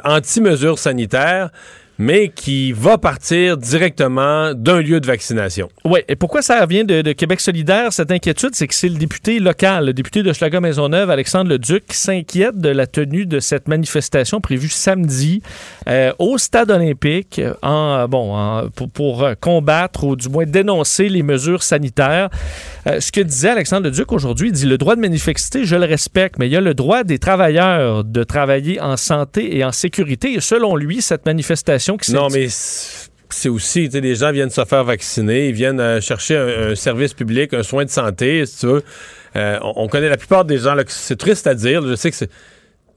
anti-mesures 0.04 0.78
sanitaires, 0.78 1.48
mais 2.00 2.28
qui 2.28 2.72
va 2.72 2.96
partir 2.96 3.58
directement 3.58 4.54
d'un 4.54 4.80
lieu 4.80 5.00
de 5.00 5.06
vaccination. 5.06 5.68
Oui, 5.84 6.00
et 6.08 6.16
pourquoi 6.16 6.40
ça 6.40 6.64
vient 6.64 6.82
de, 6.82 7.12
Québec 7.12 7.42
solidaire, 7.42 7.92
cette 7.92 8.10
inquiétude? 8.10 8.54
C'est 8.54 8.66
que 8.66 8.74
c'est 8.74 8.88
le 8.88 8.96
député 8.96 9.38
local, 9.38 9.84
le 9.84 9.92
député 9.92 10.22
de 10.22 10.32
Schlager 10.32 10.60
Maisonneuve, 10.60 11.10
Alexandre 11.10 11.50
Leduc, 11.50 11.84
qui 11.88 11.98
s'inquiète 11.98 12.56
de 12.56 12.70
la 12.70 12.86
tenue 12.86 13.26
de 13.26 13.38
cette 13.38 13.68
manifestation 13.68 14.40
prévue 14.40 14.70
samedi 14.70 15.42
euh, 15.88 16.10
au 16.18 16.38
stade 16.38 16.70
olympique 16.70 17.38
en, 17.62 18.08
bon, 18.08 18.70
pour, 18.94 19.24
euh, 19.24 19.34
combattre 19.38 20.04
ou 20.04 20.16
du 20.16 20.30
moins 20.30 20.46
dénoncer 20.46 21.10
les 21.10 21.22
mesures 21.22 21.62
sanitaires. 21.62 22.30
Euh, 22.86 22.98
ce 23.00 23.12
que 23.12 23.20
disait 23.20 23.50
Alexandre 23.50 23.88
Leduc 23.88 24.10
aujourd'hui, 24.10 24.48
il 24.48 24.52
dit 24.52 24.64
le 24.64 24.78
droit 24.78 24.96
de 24.96 25.02
manifester, 25.02 25.66
je 25.66 25.76
le 25.76 25.84
respecte, 25.84 26.38
mais 26.38 26.46
il 26.46 26.52
y 26.52 26.56
a 26.56 26.62
le 26.62 26.72
droit 26.72 27.04
des 27.04 27.18
travailleurs 27.18 28.04
de 28.04 28.24
travailler 28.24 28.80
en 28.80 28.96
santé 28.96 29.58
et 29.58 29.64
en 29.66 29.72
sécurité. 29.72 30.32
Et 30.32 30.40
selon 30.40 30.76
lui, 30.76 31.02
cette 31.02 31.26
manifestation 31.26 31.89
qui 31.96 32.12
Non, 32.12 32.28
mais 32.32 32.46
c'est 32.48 33.48
aussi, 33.48 33.84
tu 33.86 33.92
sais, 33.92 34.00
les 34.00 34.14
gens 34.16 34.32
viennent 34.32 34.50
se 34.50 34.64
faire 34.64 34.84
vacciner, 34.84 35.48
ils 35.48 35.54
viennent 35.54 35.80
euh, 35.80 36.00
chercher 36.00 36.36
un, 36.36 36.70
un 36.70 36.74
service 36.74 37.14
public, 37.14 37.54
un 37.54 37.62
soin 37.62 37.84
de 37.84 37.90
santé, 37.90 38.44
si 38.46 38.58
tu 38.60 38.66
veux. 38.66 38.82
Euh, 39.36 39.58
on, 39.62 39.84
on 39.84 39.88
connaît 39.88 40.08
la 40.08 40.16
plupart 40.16 40.44
des 40.44 40.58
gens, 40.58 40.74
c'est 40.88 41.16
triste 41.18 41.46
à 41.46 41.54
dire, 41.54 41.86
je 41.86 41.94
sais 41.94 42.10
que 42.10 42.16
c'est... 42.16 42.30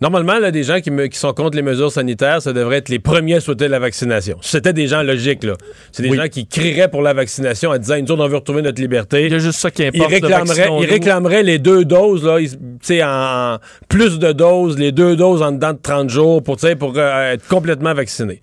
Normalement, 0.01 0.37
là, 0.37 0.51
des 0.51 0.63
gens 0.63 0.81
qui, 0.81 0.91
me- 0.91 1.05
qui 1.05 1.17
sont 1.17 1.31
contre 1.33 1.55
les 1.55 1.61
mesures 1.61 1.89
sanitaires, 1.91 2.41
ça 2.41 2.51
devrait 2.51 2.77
être 2.77 2.89
les 2.89 2.99
premiers 2.99 3.35
à 3.35 3.39
souhaiter 3.39 3.69
la 3.69 3.79
vaccination. 3.79 4.37
C'était 4.41 4.73
des 4.73 4.87
gens 4.87 5.01
logiques, 5.01 5.45
là. 5.45 5.53
C'est 5.93 6.03
des 6.03 6.09
Oui. 6.09 6.17
gens 6.17 6.27
qui 6.27 6.45
crieraient 6.45 6.89
pour 6.89 7.01
la 7.03 7.13
vaccination 7.13 7.69
en 7.69 7.77
disant, 7.77 7.95
nous 8.01 8.11
autres, 8.11 8.23
on 8.25 8.27
veut 8.27 8.35
retrouver 8.35 8.63
notre 8.63 8.81
liberté. 8.81 9.27
Il 9.27 9.31
y 9.31 9.35
a 9.35 9.39
juste 9.39 9.59
ça 9.59 9.71
qui 9.71 9.83
Ils 9.83 9.87
importe. 9.89 10.09
le 10.09 10.15
réclameraient, 10.15 10.69
ils 10.81 10.89
réclameraient 10.89 11.43
les 11.43 11.57
deux 11.59 11.85
doses, 11.85 12.25
là, 12.25 12.39
ils- 12.41 13.03
en, 13.03 13.53
en 13.53 13.57
plus 13.87 14.19
de 14.19 14.33
doses, 14.33 14.77
les 14.77 14.91
deux 14.91 15.15
doses 15.15 15.41
en 15.41 15.53
dedans 15.53 15.71
de 15.71 15.79
30 15.81 16.09
jours 16.09 16.43
pour, 16.43 16.57
pour 16.79 16.93
euh, 16.97 17.33
être 17.33 17.47
complètement 17.47 17.93
vaccinés. 17.93 18.41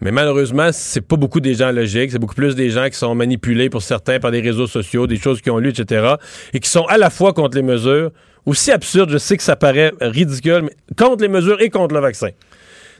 Mais 0.00 0.10
malheureusement, 0.10 0.70
c'est 0.72 1.00
pas 1.00 1.16
beaucoup 1.16 1.40
des 1.40 1.54
gens 1.54 1.70
logiques, 1.70 2.12
c'est 2.12 2.18
beaucoup 2.18 2.34
plus 2.34 2.54
des 2.54 2.70
gens 2.70 2.88
qui 2.88 2.96
sont 2.96 3.14
manipulés 3.14 3.70
pour 3.70 3.82
certains 3.82 4.18
par 4.18 4.30
des 4.30 4.40
réseaux 4.40 4.66
sociaux, 4.66 5.06
des 5.06 5.16
choses 5.16 5.40
qu'ils 5.40 5.52
ont 5.52 5.58
lues, 5.58 5.70
etc., 5.70 6.14
et 6.52 6.60
qui 6.60 6.68
sont 6.68 6.84
à 6.86 6.98
la 6.98 7.10
fois 7.10 7.32
contre 7.32 7.56
les 7.56 7.62
mesures, 7.62 8.10
aussi 8.46 8.70
absurdes, 8.70 9.10
je 9.10 9.18
sais 9.18 9.36
que 9.36 9.42
ça 9.42 9.56
paraît 9.56 9.92
ridicule, 10.00 10.62
mais 10.64 10.94
contre 10.96 11.22
les 11.22 11.28
mesures 11.28 11.60
et 11.60 11.70
contre 11.70 11.94
le 11.94 12.00
vaccin. 12.00 12.28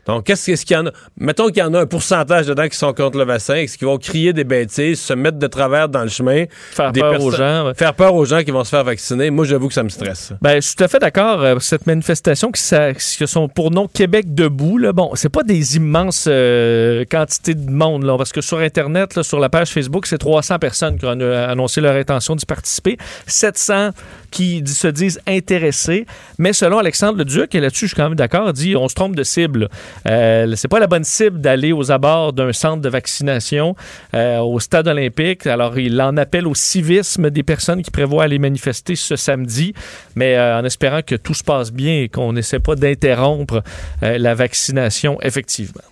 Donc, 0.07 0.25
qu'est-ce 0.25 0.65
qu'il 0.65 0.77
y 0.77 0.79
en 0.79 0.87
a? 0.87 0.91
Mettons 1.19 1.49
qu'il 1.49 1.59
y 1.59 1.63
en 1.63 1.73
a 1.75 1.81
un 1.81 1.87
pourcentage 1.87 2.47
dedans 2.47 2.69
qui 2.69 2.77
sont 2.77 2.93
contre 2.93 3.19
le 3.19 3.25
vaccin, 3.25 3.65
qu'ils 3.67 3.87
vont 3.87 3.99
crier 3.99 4.33
des 4.33 4.45
bêtises, 4.45 5.01
se 5.01 5.13
mettre 5.15 5.39
de 5.39 5.47
travers 5.47 5.89
dans 5.89 6.03
le 6.03 6.09
chemin, 6.09 6.45
Faire 6.73 6.93
des 6.93 7.01
peur 7.01 7.21
aux 7.23 7.31
gens. 7.31 7.67
ouais. 7.67 7.75
faire 7.75 7.95
peur 7.95 8.15
aux 8.15 8.25
gens 8.25 8.43
qui 8.43 8.51
vont 8.51 8.65
se 8.65 8.71
faire 8.71 8.85
vacciner? 8.85 9.31
Moi, 9.31 9.45
j'avoue 9.45 9.69
que 9.69 9.75
ça 9.75 9.83
me 9.83 9.89
stresse. 9.89 10.33
Ben, 10.43 10.57
je 10.57 10.61
suis 10.67 10.77
tout 10.77 10.85
à 10.85 10.89
fait 10.89 10.99
d'accord. 10.99 11.43
euh, 11.43 11.59
Cette 11.61 11.87
manifestation 11.87 12.51
qui, 12.51 12.63
qui 12.63 13.27
sont 13.27 13.49
pour 13.49 13.71
nom 13.71 13.89
Québec 13.89 14.35
debout, 14.35 14.79
là, 14.79 14.93
bon, 14.93 15.11
c'est 15.15 15.29
pas 15.29 15.43
des 15.43 15.77
immenses 15.77 16.27
euh, 16.29 17.05
quantités 17.11 17.55
de 17.55 17.71
monde, 17.71 18.05
là, 18.05 18.17
parce 18.17 18.33
que 18.33 18.41
sur 18.41 18.59
Internet, 18.59 19.15
là, 19.17 19.23
sur 19.23 19.41
la 19.41 19.49
page 19.49 19.71
Facebook, 19.71 20.07
c'est 20.07 20.19
300 20.19 20.59
personnes 20.59 20.99
qui 20.99 21.07
ont 21.07 21.11
annoncé 21.11 21.81
leur 21.81 21.97
intention 21.97 22.37
d'y 22.37 22.47
participer, 22.47 22.97
700 23.27 23.91
qui 24.31 24.63
se 24.67 24.89
disent 24.89 25.21
intéressés, 25.27 26.07
mais 26.39 26.53
selon 26.53 26.79
Alexandre 26.79 27.19
Leduc, 27.19 27.55
et 27.55 27.61
là-dessus, 27.61 27.87
je 27.87 27.95
suis 27.95 27.97
quand 27.97 28.09
même 28.09 28.17
d'accord, 28.19 28.53
dit 28.53 28.75
on 28.77 28.89
se 28.89 28.95
trompe 28.95 29.15
de 29.15 29.23
cible. 29.23 29.69
Euh, 30.09 30.53
c'est 30.57 30.69
pas 30.69 30.79
la 30.79 30.87
bonne 30.87 31.05
cible 31.05 31.41
d'aller 31.41 31.73
aux 31.73 31.91
abords 31.91 32.33
d'un 32.33 32.53
centre 32.53 32.81
de 32.81 32.89
vaccination 32.89 33.75
euh, 34.15 34.39
au 34.39 34.61
stade 34.61 34.89
olympique. 34.89 35.47
Alors, 35.47 35.79
il 35.79 36.01
en 36.01 36.17
appelle 36.17 36.47
au 36.47 36.55
civisme 36.55 37.31
des 37.31 37.43
personnes 37.43 37.83
qui 37.83 37.91
prévoient 37.91 38.25
aller 38.25 38.39
manifester 38.39 38.97
ce 38.97 39.17
samedi, 39.17 39.75
mais 40.15 40.37
euh, 40.37 40.59
en 40.59 40.65
espérant 40.65 41.03
que 41.03 41.15
tout 41.15 41.35
se 41.35 41.45
passe 41.45 41.73
bien 41.73 42.03
et 42.03 42.09
qu'on 42.09 42.33
n'essaie 42.33 42.61
pas 42.61 42.75
d'interrompre 42.75 43.63
la 44.01 44.35
vaccination, 44.35 45.19
effectivement. 45.23 45.83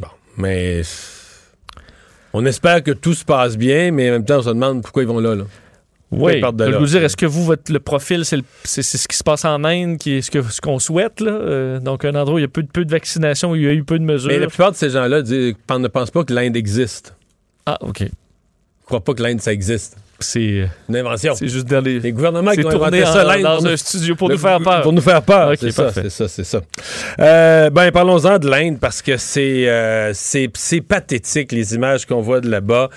Bon, 0.00 0.08
mais 0.36 0.82
on 2.32 2.44
espère 2.44 2.82
que 2.82 2.90
tout 2.90 3.14
se 3.14 3.24
passe 3.24 3.56
bien, 3.56 3.90
mais 3.90 4.08
en 4.10 4.12
même 4.12 4.24
temps, 4.24 4.38
on 4.38 4.42
se 4.42 4.48
demande 4.48 4.82
pourquoi 4.82 5.02
ils 5.02 5.08
vont 5.08 5.20
là. 5.20 5.34
là. 5.34 5.44
Oui, 6.10 6.40
je 6.40 6.64
veux 6.64 6.78
vous 6.78 6.86
dire, 6.86 7.04
est-ce 7.04 7.16
que 7.18 7.26
vous, 7.26 7.44
votre, 7.44 7.70
le 7.70 7.80
profil, 7.80 8.24
c'est, 8.24 8.36
le- 8.38 8.42
c'est- 8.64 8.82
c'est 8.82 8.96
ce 8.96 9.06
qui 9.06 9.16
se 9.16 9.22
passe 9.22 9.44
en 9.44 9.62
Inde, 9.64 9.98
qui 9.98 10.12
est 10.14 10.22
ce, 10.22 10.30
que, 10.30 10.42
ce 10.42 10.60
qu'on 10.60 10.78
souhaite, 10.78 11.20
là? 11.20 11.32
Euh, 11.32 11.80
donc, 11.80 12.04
un 12.06 12.14
endroit 12.14 12.36
où 12.36 12.38
il 12.38 12.42
y 12.42 12.44
a 12.44 12.48
peu 12.48 12.62
de, 12.62 12.68
peu 12.68 12.84
de 12.86 12.90
vaccination, 12.90 13.50
où 13.50 13.56
il 13.56 13.62
y 13.64 13.68
a 13.68 13.72
eu 13.74 13.84
peu 13.84 13.98
de 13.98 14.04
mesures. 14.04 14.30
Mais 14.30 14.38
la 14.38 14.46
plupart 14.46 14.72
de 14.72 14.76
ces 14.76 14.88
gens-là 14.90 15.20
ne 15.22 15.88
pensent 15.88 16.10
pas 16.10 16.24
que 16.24 16.32
l'Inde 16.32 16.56
existe. 16.56 17.14
Ah, 17.66 17.76
OK. 17.82 18.00
Ils 18.00 18.04
ne 18.06 18.10
croient 18.86 19.04
pas 19.04 19.12
que 19.12 19.22
l'Inde, 19.22 19.42
ça 19.42 19.52
existe. 19.52 19.98
C'est, 20.20 20.68
Une 20.88 20.96
invention. 20.96 21.34
c'est 21.36 21.46
juste 21.46 21.66
dans 21.68 21.80
les... 21.84 22.00
Les 22.00 22.10
gouvernements 22.10 22.50
qui 22.52 22.60
ont 22.66 22.70
tourné 22.70 23.02
inventé 23.02 23.04
ça, 23.04 23.24
en- 23.24 23.28
l'Inde, 23.28 23.42
dans 23.42 23.66
un 23.66 23.76
studio 23.76 24.16
pour 24.16 24.28
le- 24.28 24.34
nous 24.34 24.40
faire 24.40 24.60
peur. 24.60 24.80
Pour 24.82 24.92
nous 24.94 25.00
faire 25.02 25.22
peur. 25.22 25.50
Ok, 25.50 25.58
c'est 25.60 25.70
ça, 25.70 25.92
c'est 25.92 26.10
ça, 26.10 26.26
c'est 26.26 26.42
ça. 26.44 26.60
Euh, 27.20 27.70
ben, 27.70 27.92
parlons-en 27.92 28.38
de 28.38 28.48
l'Inde 28.48 28.78
parce 28.80 29.00
que 29.02 29.16
c'est, 29.18 29.68
euh, 29.68 30.12
c'est, 30.14 30.50
c'est 30.56 30.80
pathétique 30.80 31.52
les 31.52 31.74
images 31.74 32.04
qu'on 32.06 32.20
voit 32.22 32.40
de 32.40 32.48
là-bas. 32.50 32.88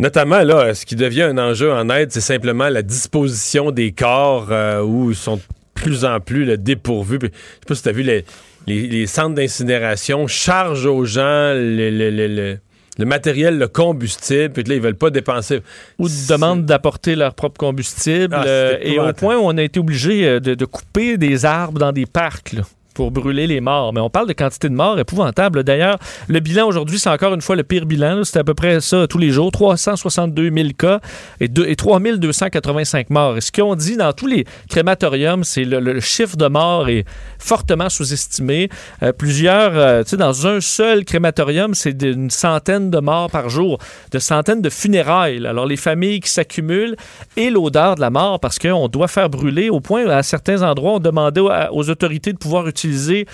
Notamment, 0.00 0.40
là, 0.42 0.74
ce 0.74 0.86
qui 0.86 0.96
devient 0.96 1.22
un 1.22 1.38
enjeu 1.38 1.72
en 1.72 1.88
Inde, 1.90 2.08
c'est 2.10 2.20
simplement 2.20 2.68
la 2.68 2.82
disposition 2.82 3.70
des 3.70 3.92
corps 3.92 4.48
euh, 4.50 4.82
où 4.82 5.10
ils 5.10 5.16
sont 5.16 5.40
plus 5.74 6.04
en 6.04 6.20
plus 6.20 6.44
là, 6.44 6.56
dépourvus. 6.56 7.18
Puis, 7.18 7.30
je 7.32 7.36
sais 7.36 7.66
pas 7.68 7.74
si 7.74 7.82
tu 7.82 7.88
as 7.88 7.92
vu 7.92 8.02
les, 8.02 8.24
les, 8.66 8.86
les 8.86 9.06
centres 9.06 9.34
d'incinération 9.34 10.26
chargent 10.26 10.86
aux 10.86 11.04
gens 11.04 11.52
le, 11.54 11.90
le- 11.90 12.10
le- 12.10 12.26
le- 12.28 12.58
le 12.98 13.04
matériel, 13.06 13.56
le 13.56 13.66
combustible, 13.68 14.50
puis 14.52 14.62
là, 14.64 14.74
ils 14.74 14.80
veulent 14.80 14.94
pas 14.94 15.08
dépenser. 15.10 15.60
ou 15.98 16.06
demandent 16.28 16.66
d'apporter 16.66 17.14
leur 17.16 17.34
propre 17.34 17.56
combustible. 17.58 18.34
Ah, 18.36 18.44
euh, 18.46 18.76
et 18.82 18.98
au 18.98 19.12
point 19.14 19.36
où 19.38 19.42
on 19.44 19.56
a 19.56 19.62
été 19.62 19.80
obligé 19.80 20.26
euh, 20.26 20.40
de, 20.40 20.54
de 20.54 20.64
couper 20.66 21.16
des 21.16 21.46
arbres 21.46 21.78
dans 21.78 21.92
des 21.92 22.04
parcs. 22.04 22.52
là, 22.52 22.62
pour 22.94 23.10
brûler 23.10 23.46
les 23.46 23.60
morts. 23.60 23.92
Mais 23.92 24.00
on 24.00 24.10
parle 24.10 24.26
de 24.28 24.32
quantité 24.32 24.68
de 24.68 24.74
morts 24.74 24.98
épouvantables. 24.98 25.64
D'ailleurs, 25.64 25.98
le 26.28 26.40
bilan 26.40 26.66
aujourd'hui, 26.66 26.98
c'est 26.98 27.10
encore 27.10 27.34
une 27.34 27.40
fois 27.40 27.56
le 27.56 27.62
pire 27.62 27.86
bilan. 27.86 28.24
C'est 28.24 28.38
à 28.38 28.44
peu 28.44 28.54
près 28.54 28.80
ça 28.80 29.06
tous 29.08 29.18
les 29.18 29.30
jours. 29.30 29.50
362 29.52 30.50
000 30.54 30.68
cas 30.78 31.00
et, 31.40 31.48
deux- 31.48 31.66
et 31.68 31.76
3 31.76 32.00
285 32.00 33.10
morts. 33.10 33.36
Et 33.36 33.40
ce 33.40 33.52
qu'on 33.52 33.74
dit 33.74 33.96
dans 33.96 34.12
tous 34.12 34.26
les 34.26 34.44
crématoriums, 34.68 35.44
c'est 35.44 35.64
le, 35.64 35.80
le 35.80 36.00
chiffre 36.00 36.36
de 36.36 36.46
morts 36.48 36.88
est 36.88 37.04
fortement 37.38 37.88
sous-estimé. 37.88 38.68
Euh, 39.02 39.12
plusieurs, 39.12 39.72
euh, 39.76 40.02
tu 40.02 40.10
sais, 40.10 40.16
dans 40.16 40.46
un 40.46 40.60
seul 40.60 41.04
crématorium, 41.04 41.74
c'est 41.74 41.92
d'une 41.92 42.30
centaine 42.30 42.90
de 42.90 42.98
morts 42.98 43.30
par 43.30 43.48
jour, 43.48 43.78
de 44.12 44.18
centaines 44.18 44.62
de 44.62 44.70
funérailles. 44.70 45.46
Alors, 45.46 45.66
les 45.66 45.76
familles 45.76 46.20
qui 46.20 46.30
s'accumulent 46.30 46.96
et 47.36 47.50
l'odeur 47.50 47.94
de 47.94 48.00
la 48.00 48.10
mort 48.10 48.40
parce 48.40 48.58
qu'on 48.58 48.88
doit 48.88 49.08
faire 49.08 49.28
brûler 49.30 49.70
au 49.70 49.80
point, 49.80 50.06
à 50.08 50.22
certains 50.22 50.62
endroits, 50.62 50.94
on 50.94 50.98
demandait 51.00 51.40
aux 51.40 51.90
autorités 51.90 52.32
de 52.32 52.38
pouvoir 52.38 52.66
utiliser 52.66 52.89
utiliser 52.90 53.24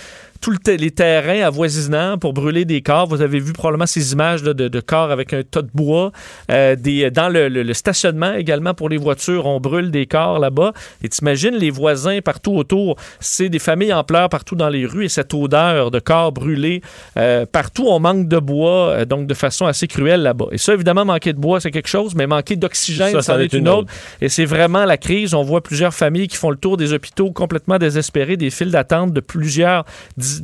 tous 0.40 0.54
les 0.66 0.90
terrains 0.90 1.42
avoisinants 1.46 2.18
pour 2.18 2.32
brûler 2.32 2.64
des 2.64 2.82
corps. 2.82 3.06
Vous 3.06 3.22
avez 3.22 3.38
vu 3.40 3.52
probablement 3.52 3.86
ces 3.86 4.12
images 4.12 4.42
là, 4.42 4.54
de, 4.54 4.68
de 4.68 4.80
corps 4.80 5.10
avec 5.10 5.32
un 5.32 5.42
tas 5.42 5.62
de 5.62 5.70
bois. 5.74 6.12
Euh, 6.50 6.76
des, 6.76 7.10
dans 7.10 7.28
le, 7.28 7.48
le- 7.48 7.62
le 7.62 7.74
stationnement 7.74 8.32
également 8.34 8.74
pour 8.74 8.88
les 8.88 8.96
voitures, 8.96 9.46
on 9.46 9.60
brûle 9.60 9.90
des 9.90 10.06
corps 10.06 10.38
là-bas. 10.38 10.72
Et 11.02 11.08
t'imagines 11.08 11.54
les 11.56 11.70
voisins 11.70 12.20
partout 12.20 12.54
autour. 12.54 12.96
C'est 13.20 13.48
des 13.48 13.58
familles 13.58 13.92
en 13.92 14.04
pleurs 14.04 14.28
partout 14.28 14.54
dans 14.56 14.68
les 14.68 14.86
rues 14.86 15.04
et 15.04 15.08
cette 15.08 15.32
odeur 15.34 15.90
de 15.90 15.98
corps 15.98 16.32
brûlés. 16.32 16.80
euh, 17.16 17.46
partout, 17.46 17.86
on 17.88 17.98
manque 18.00 18.28
de 18.28 18.38
bois, 18.38 18.88
euh, 18.90 19.04
donc 19.04 19.26
de 19.26 19.34
façon 19.34 19.66
assez 19.66 19.86
cruelle 19.86 20.22
là-bas. 20.22 20.46
Et 20.52 20.58
ça, 20.58 20.74
évidemment, 20.74 21.04
manquer 21.04 21.32
de 21.32 21.38
bois, 21.38 21.60
c'est 21.60 21.70
quelque 21.70 21.88
chose, 21.88 22.14
mais 22.14 22.26
manquer 22.26 22.56
d'oxygène, 22.56 23.12
Ça, 23.12 23.22
ça, 23.22 23.36
en 23.36 23.38
est 23.40 23.52
une 23.52 23.68
autre. 23.68 23.92
Et 24.20 24.28
c'est 24.28 24.44
vraiment 24.44 24.84
la 24.84 24.96
crise. 24.96 25.34
On 25.34 25.42
voit 25.42 25.62
plusieurs 25.62 25.94
familles 25.94 26.28
qui 26.28 26.36
font 26.36 26.50
le 26.50 26.56
tour 26.56 26.76
des 26.76 26.92
hôpitaux 26.92 27.30
complètement 27.32 27.78
désespérées, 27.78 28.36
des 28.36 28.50
files 28.50 28.70
d'attente 28.70 29.12
de 29.12 29.20
plusieurs, 29.20 29.84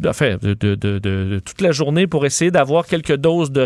enfin, 0.07 0.37
de, 0.41 1.39
toute 1.45 1.61
la 1.61 1.73
journée 1.73 2.07
pour 2.07 2.27
essayer 2.27 2.51
d'avoir 2.51 2.87
quelques 2.87 3.17
doses 3.17 3.51
de 3.51 3.63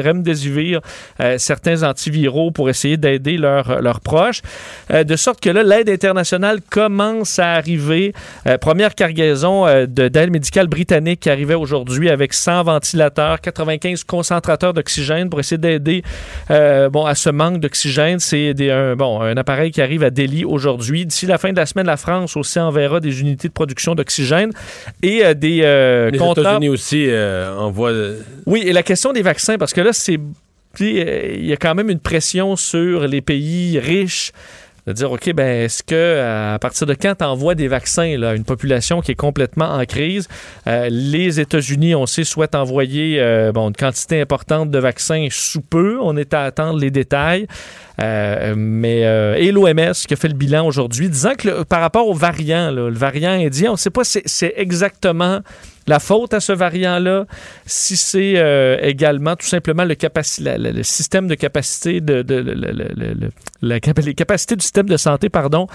Remdesivir, 0.00 0.80
euh, 1.20 1.36
certains 1.38 1.82
antiviraux 1.82 2.50
pour 2.50 2.68
essayer 2.70 2.96
d'aider 2.96 3.36
leurs 3.36 3.80
leurs 3.80 4.00
proches. 4.00 4.42
Euh, 4.90 5.04
de 5.04 5.16
sorte 5.16 5.40
que 5.40 5.50
là, 5.50 5.62
l'aide 5.62 5.88
internationale 5.88 6.60
commence 6.68 7.38
à 7.38 7.52
arriver. 7.52 8.12
Euh, 8.46 8.58
première 8.58 8.94
cargaison 8.94 9.64
de- 9.66 10.08
d'aide 10.08 10.30
médicale 10.30 10.66
britannique 10.66 11.20
qui 11.20 11.30
arrivait 11.30 11.54
aujourd'hui 11.54 12.08
avec 12.10 12.32
100 12.32 12.64
ventilateurs, 12.64 13.40
95 13.40 14.04
concentrateurs 14.04 14.74
d'oxygène 14.74 15.28
pour 15.30 15.40
essayer 15.40 15.58
d'aider 15.58 16.02
bon, 16.48 17.04
à 17.04 17.14
ce 17.14 17.30
manque 17.30 17.60
d'oxygène. 17.60 18.18
C'est 18.18 18.54
un, 18.70 18.96
bon, 18.96 19.20
un 19.20 19.36
appareil 19.36 19.70
qui 19.70 19.80
arrive 19.82 20.02
à 20.02 20.10
Delhi 20.10 20.44
aujourd'hui. 20.44 21.06
D'ici 21.06 21.26
la 21.26 21.38
fin 21.38 21.52
de 21.52 21.56
la 21.56 21.66
semaine, 21.66 21.86
la 21.86 21.96
France 21.96 22.36
aussi 22.36 22.58
enverra 22.58 23.00
des 23.00 23.20
unités 23.20 23.48
de 23.48 23.52
production 23.52 23.94
d'oxygène 23.94 24.50
et 25.02 25.34
des 25.40 25.60
euh, 25.64 26.10
Les 26.10 26.18
compteurs. 26.18 26.44
États-Unis 26.44 26.68
aussi 26.68 27.06
euh, 27.08 27.56
envoient. 27.56 27.92
Oui, 28.46 28.62
et 28.64 28.72
la 28.72 28.82
question 28.82 29.12
des 29.12 29.22
vaccins, 29.22 29.58
parce 29.58 29.72
que 29.72 29.80
là, 29.80 29.92
c'est. 29.92 30.18
euh, 30.80 31.34
Il 31.34 31.46
y 31.46 31.52
a 31.52 31.56
quand 31.56 31.74
même 31.74 31.90
une 31.90 31.98
pression 32.00 32.54
sur 32.56 33.08
les 33.08 33.20
pays 33.22 33.78
riches 33.78 34.30
de 34.86 34.94
dire, 34.94 35.12
OK, 35.12 35.32
ben, 35.34 35.64
est-ce 35.64 35.82
que 35.82 36.20
à 36.54 36.58
partir 36.58 36.86
de 36.86 36.94
quand 36.94 37.14
tu 37.18 37.24
envoies 37.24 37.54
des 37.54 37.68
vaccins 37.68 38.16
là, 38.16 38.30
à 38.30 38.34
une 38.34 38.44
population 38.44 39.02
qui 39.02 39.12
est 39.12 39.14
complètement 39.14 39.68
en 39.74 39.84
crise? 39.84 40.26
Euh, 40.66 40.88
les 40.90 41.38
États-Unis, 41.38 41.94
on 41.94 42.06
sait, 42.06 42.24
souhaitent 42.24 42.54
envoyer 42.54 43.20
euh, 43.20 43.52
bon, 43.52 43.68
une 43.68 43.76
quantité 43.76 44.20
importante 44.22 44.70
de 44.70 44.78
vaccins 44.78 45.28
sous 45.30 45.60
peu. 45.60 45.98
On 46.00 46.16
est 46.16 46.32
à 46.32 46.44
attendre 46.44 46.78
les 46.78 46.90
détails. 46.90 47.46
Euh, 48.02 48.54
mais 48.56 49.04
euh, 49.04 49.34
et 49.34 49.52
l'OMS 49.52 49.92
qui 50.06 50.14
a 50.14 50.16
fait 50.16 50.28
le 50.28 50.34
bilan 50.34 50.66
aujourd'hui, 50.66 51.08
disant 51.10 51.34
que 51.36 51.48
le- 51.48 51.64
par 51.64 51.80
rapport 51.80 52.08
au 52.08 52.14
variant, 52.14 52.70
là, 52.70 52.88
le 52.88 52.94
variant 52.96 53.32
indien, 53.32 53.70
on 53.70 53.74
ne 53.74 53.78
sait 53.78 53.90
pas 53.90 54.04
si 54.04 54.20
c'est 54.24 54.54
exactement 54.56 55.40
la 55.86 55.98
faute 55.98 56.32
à 56.34 56.40
ce 56.40 56.52
variant-là, 56.52 57.26
si 57.66 57.96
c'est 57.96 58.34
euh, 58.36 58.76
également 58.80 59.34
tout 59.34 59.46
simplement 59.46 59.84
le, 59.84 59.94
capaci- 59.94 60.42
la- 60.42 60.56
la- 60.56 60.70
le 60.70 60.82
système 60.82 61.26
de 61.26 61.34
capacité 61.34 62.00
de, 62.00 62.24
la 63.62 63.78
les 64.04 64.14
capacités 64.14 64.56
du 64.56 64.62
système 64.62 64.88
de 64.88 64.96
santé, 64.96 65.28
pardon, 65.28 65.66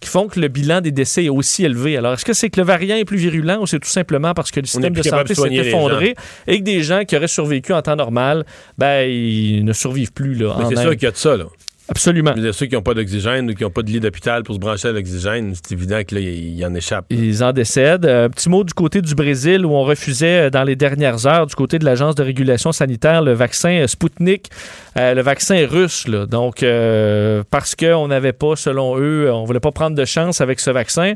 qui 0.00 0.08
font 0.08 0.28
que 0.28 0.38
le 0.40 0.48
bilan 0.48 0.80
des 0.80 0.92
décès 0.92 1.24
est 1.24 1.28
aussi 1.28 1.64
élevé. 1.64 1.96
Alors, 1.96 2.14
est-ce 2.14 2.24
que 2.24 2.32
c'est 2.32 2.50
que 2.50 2.60
le 2.60 2.66
variant 2.66 2.96
est 2.96 3.04
plus 3.04 3.18
virulent 3.18 3.60
ou 3.60 3.66
c'est 3.66 3.78
tout 3.80 3.88
simplement 3.88 4.32
parce 4.32 4.50
que 4.50 4.60
le 4.60 4.66
système 4.66 4.92
de 4.94 5.02
santé 5.18 5.34
s'est 5.34 5.40
effondré 5.68 6.14
et 6.46 6.58
que 6.60 6.64
des 6.64 6.82
gens 6.82 7.04
qui 7.04 7.16
auraient 7.16 7.26
survécu 7.28 7.72
en 7.72 7.82
temps 7.82 7.96
normal, 7.96 8.44
ben, 8.78 9.08
ils 9.10 9.64
ne 9.64 9.72
survivent 9.72 10.12
plus 10.12 10.34
là, 10.34 10.54
en 10.54 10.68
c'est 10.68 10.74
sûr 10.82 10.90
qu'il 10.92 11.02
y 11.02 11.06
a 11.06 11.10
de 11.10 11.16
ça, 11.16 11.36
là. 11.36 11.44
Absolument. 11.88 12.32
Dire, 12.32 12.54
Ceux 12.54 12.66
qui 12.66 12.74
n'ont 12.74 12.82
pas 12.82 12.94
d'oxygène 12.94 13.50
ou 13.50 13.54
qui 13.54 13.62
n'ont 13.62 13.70
pas 13.70 13.82
de 13.82 13.90
lit 13.90 14.00
d'hôpital 14.00 14.42
pour 14.42 14.54
se 14.54 14.60
brancher 14.60 14.88
à 14.88 14.92
l'oxygène, 14.92 15.52
c'est 15.54 15.72
évident 15.74 16.00
que 16.06 16.14
là, 16.14 16.20
il 16.22 16.54
y 16.56 16.64
en 16.64 16.74
échappe. 16.74 17.04
Ils 17.10 17.44
en 17.44 17.52
décèdent. 17.52 18.06
Euh, 18.06 18.24
Un 18.26 18.30
petit 18.30 18.48
mot 18.48 18.64
du 18.64 18.72
côté 18.72 19.02
du 19.02 19.14
Brésil 19.14 19.66
où 19.66 19.70
on 19.72 19.82
refusait 19.82 20.46
euh, 20.46 20.50
dans 20.50 20.64
les 20.64 20.76
dernières 20.76 21.26
heures, 21.26 21.46
du 21.46 21.54
côté 21.54 21.78
de 21.78 21.84
l'Agence 21.84 22.14
de 22.14 22.22
régulation 22.22 22.72
sanitaire, 22.72 23.20
le 23.22 23.32
vaccin 23.34 23.70
euh, 23.82 23.86
Sputnik, 23.86 24.48
euh, 24.96 25.12
le 25.14 25.20
vaccin 25.22 25.66
russe. 25.70 26.08
là. 26.08 26.24
Donc, 26.26 26.62
euh, 26.62 27.42
parce 27.50 27.74
qu'on 27.74 28.08
n'avait 28.08 28.32
pas, 28.32 28.56
selon 28.56 28.98
eux, 28.98 29.30
on 29.30 29.44
voulait 29.44 29.60
pas 29.60 29.72
prendre 29.72 29.94
de 29.96 30.04
chance 30.06 30.40
avec 30.40 30.60
ce 30.60 30.70
vaccin. 30.70 31.14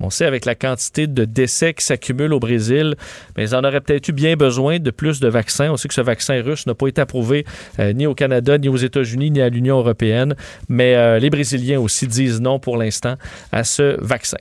On 0.00 0.10
sait 0.10 0.24
avec 0.24 0.44
la 0.44 0.54
quantité 0.54 1.06
de 1.06 1.24
décès 1.24 1.74
qui 1.74 1.84
s'accumulent 1.84 2.32
au 2.32 2.40
Brésil, 2.40 2.94
mais 3.36 3.44
ils 3.44 3.54
en 3.54 3.64
auraient 3.64 3.80
peut-être 3.80 4.08
eu 4.08 4.12
bien 4.12 4.36
besoin 4.36 4.78
de 4.78 4.90
plus 4.90 5.20
de 5.20 5.28
vaccins. 5.28 5.70
On 5.70 5.76
sait 5.76 5.88
que 5.88 5.94
ce 5.94 6.00
vaccin 6.00 6.42
russe 6.42 6.66
n'a 6.66 6.74
pas 6.74 6.88
été 6.88 7.00
approuvé 7.00 7.44
euh, 7.78 7.92
ni 7.92 8.06
au 8.06 8.14
Canada, 8.14 8.58
ni 8.58 8.68
aux 8.68 8.76
États-Unis, 8.76 9.30
ni 9.30 9.40
à 9.40 9.48
l'Union 9.48 9.78
européenne. 9.78 10.34
Mais 10.68 10.94
euh, 10.94 11.18
les 11.18 11.30
Brésiliens 11.30 11.80
aussi 11.80 12.06
disent 12.06 12.40
non 12.40 12.58
pour 12.58 12.76
l'instant 12.76 13.16
à 13.52 13.64
ce 13.64 13.96
vaccin. 14.00 14.38